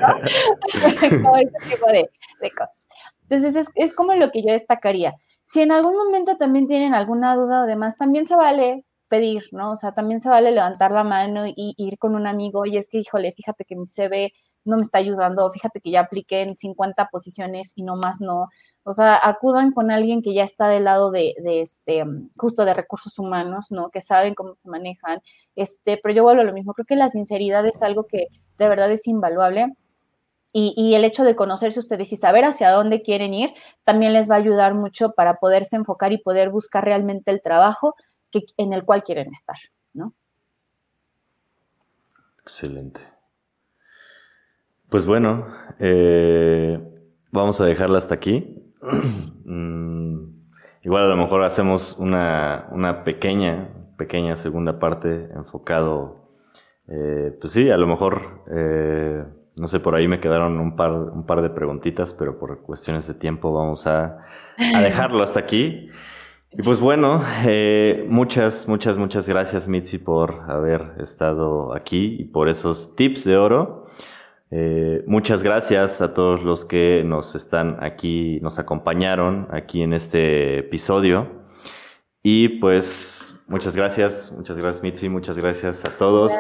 ¿no? 1.22 1.36
ese 1.36 1.52
tipo 1.70 1.88
de, 1.92 2.10
cosas. 2.58 2.88
Entonces, 3.24 3.58
es, 3.58 3.70
es, 3.76 3.94
como 3.94 4.14
lo 4.14 4.32
que 4.32 4.44
yo 4.44 4.54
destacaría. 4.54 5.14
Si 5.44 5.62
en 5.62 5.74
algún 5.74 5.98
momento 5.98 6.38
también 6.38 6.68
tienen 6.68 6.94
alguna 6.94 7.36
duda 7.36 7.64
o 7.64 7.66
demás, 7.66 7.98
también 7.98 8.26
se 8.26 8.36
vale 8.36 8.86
pedir, 9.10 9.44
¿no? 9.52 9.72
O 9.74 9.78
sea, 9.78 9.94
también 9.94 10.22
se 10.22 10.30
vale 10.30 10.52
levantar 10.52 10.92
la 10.92 11.04
mano 11.04 11.48
y 11.48 11.76
ir 11.78 11.98
con 11.98 12.16
un 12.16 12.28
amigo, 12.28 12.66
y 12.66 12.78
es 12.78 12.90
que, 12.90 13.00
híjole, 13.00 13.34
fíjate 13.34 13.66
que 13.66 13.76
mi 13.76 13.86
CV 13.86 14.32
no 14.66 14.78
me 14.78 14.84
está 14.84 15.00
ayudando, 15.00 15.50
fíjate 15.52 15.82
que 15.82 15.92
ya 15.92 16.02
apliqué 16.02 16.42
en 16.42 16.58
50 16.58 17.08
posiciones 17.10 17.74
y 17.76 17.84
no 17.84 17.96
más 17.98 18.22
no. 18.22 18.48
O 18.84 18.94
sea, 18.94 19.20
acudan 19.22 19.72
con 19.72 19.92
alguien 19.92 20.22
que 20.22 20.34
ya 20.34 20.44
está 20.44 20.68
del 20.68 20.86
lado 20.86 21.12
de, 21.12 21.36
este, 21.46 22.04
justo 22.38 22.66
de 22.66 22.74
recursos 22.74 23.20
humanos, 23.20 23.68
¿no? 23.72 23.90
Que 23.90 24.02
saben 24.02 24.36
cómo 24.36 24.56
se 24.56 24.70
manejan. 24.70 25.22
Este, 25.56 26.00
pero 26.02 26.16
yo 26.16 26.24
vuelvo 26.24 26.42
a 26.42 26.46
lo 26.46 26.54
mismo, 26.54 26.74
creo 26.74 26.86
que 26.86 26.96
la 26.96 27.10
sinceridad 27.10 27.66
es 27.66 27.82
algo 27.82 28.06
que 28.06 28.28
de 28.58 28.70
verdad 28.70 28.92
es 28.92 29.08
invaluable. 29.08 29.74
Y, 30.52 30.74
y, 30.76 30.96
el 30.96 31.04
hecho 31.04 31.24
de 31.24 31.36
conocerse 31.36 31.80
ustedes 31.80 32.12
y 32.12 32.18
saber 32.18 32.44
hacia 32.44 32.72
dónde 32.72 33.04
quieren 33.04 33.36
ir 33.36 33.52
también 33.84 34.14
les 34.14 34.28
va 34.28 34.34
a 34.34 34.40
ayudar 34.40 34.74
mucho 34.74 35.12
para 35.12 35.36
poderse 35.36 35.76
enfocar 35.76 36.12
y 36.12 36.18
poder 36.18 36.50
buscar 36.50 36.84
realmente 36.84 37.30
el 37.30 37.44
trabajo 37.44 37.94
que, 38.32 38.46
en 38.58 38.74
el 38.74 38.84
cual 38.84 39.04
quieren 39.04 39.32
estar, 39.32 39.58
¿no? 39.94 40.14
Excelente. 42.42 43.02
Pues 44.90 45.06
bueno, 45.06 45.48
eh, 45.78 46.80
vamos 47.32 47.62
a 47.62 47.66
dejarla 47.66 47.98
hasta 47.98 48.16
aquí. 48.16 48.56
Mm, 49.52 50.44
igual 50.84 51.06
a 51.06 51.08
lo 51.08 51.18
mejor 51.18 51.44
hacemos 51.44 51.98
una, 51.98 52.68
una 52.70 53.04
pequeña, 53.04 53.70
pequeña 53.98 54.36
segunda 54.36 54.78
parte 54.78 55.28
enfocado, 55.34 56.36
eh, 56.88 57.36
pues 57.42 57.54
sí, 57.54 57.72
a 57.72 57.78
lo 57.78 57.88
mejor, 57.88 58.44
eh, 58.52 59.24
no 59.56 59.68
sé, 59.68 59.80
por 59.80 59.96
ahí 59.96 60.08
me 60.08 60.20
quedaron 60.20 60.60
un 60.60 60.76
par, 60.76 60.92
un 60.92 61.26
par 61.26 61.42
de 61.42 61.50
preguntitas, 61.50 62.14
pero 62.14 62.38
por 62.38 62.62
cuestiones 62.62 63.08
de 63.08 63.16
tiempo 63.16 63.52
vamos 63.52 63.88
a, 63.88 64.20
a 64.76 64.82
dejarlo 64.84 65.24
hasta 65.24 65.40
aquí. 65.40 65.88
Y 66.52 66.64
pues 66.64 66.80
bueno, 66.80 67.24
muchas, 68.08 68.68
muchas, 68.68 68.98
muchas 68.98 69.28
gracias 69.28 69.68
Mitzi 69.68 70.00
por 70.00 70.50
haber 70.50 70.96
estado 71.00 71.76
aquí 71.76 72.18
y 72.20 72.26
por 72.26 72.50
esos 72.50 72.96
tips 72.96 73.24
de 73.24 73.38
oro. 73.38 73.88
Eh, 74.52 75.04
muchas 75.06 75.44
gracias 75.44 76.02
a 76.02 76.14
todos 76.16 76.44
los 76.44 76.66
que 76.66 77.04
nos 77.06 77.36
están 77.36 77.78
aquí, 77.82 78.40
nos 78.42 78.58
acompañaron 78.58 79.48
aquí 79.52 79.84
en 79.84 79.94
este 79.94 80.60
episodio. 80.60 81.28
Y 82.24 82.60
pues 82.60 83.40
muchas 83.48 83.76
gracias, 83.76 84.32
muchas 84.36 84.58
gracias 84.58 84.82
Mitzi, 84.82 85.08
muchas 85.08 85.38
gracias 85.38 85.86
a 85.86 85.96
todos. 85.98 86.34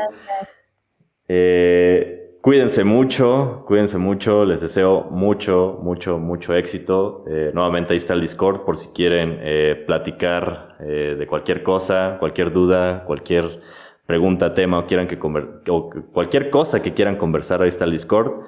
Eh, 1.27 2.18
cuídense 2.41 2.83
mucho, 2.83 3.63
cuídense 3.67 3.97
mucho, 3.97 4.45
les 4.45 4.61
deseo 4.61 5.05
mucho, 5.11 5.79
mucho, 5.81 6.17
mucho 6.19 6.53
éxito. 6.55 7.23
Eh, 7.27 7.51
nuevamente 7.53 7.93
ahí 7.93 7.97
está 7.97 8.13
el 8.13 8.21
Discord 8.21 8.65
por 8.65 8.77
si 8.77 8.89
quieren 8.89 9.85
platicar 9.85 10.77
de 10.79 11.27
cualquier 11.27 11.63
cosa, 11.63 12.17
cualquier 12.19 12.51
duda, 12.51 13.03
cualquier 13.05 13.61
pregunta, 14.09 14.55
tema 14.55 14.79
o 14.79 14.87
quieran 14.87 15.07
que 15.07 15.19
o 15.21 15.89
cualquier 16.11 16.49
cosa 16.49 16.81
que 16.81 16.95
quieran 16.95 17.17
conversar, 17.17 17.61
ahí 17.61 17.67
está 17.67 17.85
el 17.85 17.91
Discord. 17.91 18.43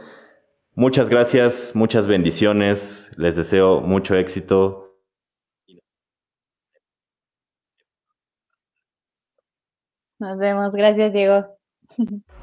Muchas 0.74 1.08
gracias, 1.08 1.76
muchas 1.76 2.08
bendiciones, 2.08 3.12
les 3.16 3.36
deseo 3.36 3.82
mucho 3.82 4.16
éxito. 4.16 4.98
Nos 10.18 10.38
vemos, 10.40 10.72
gracias 10.72 11.14
Diego. 11.14 11.46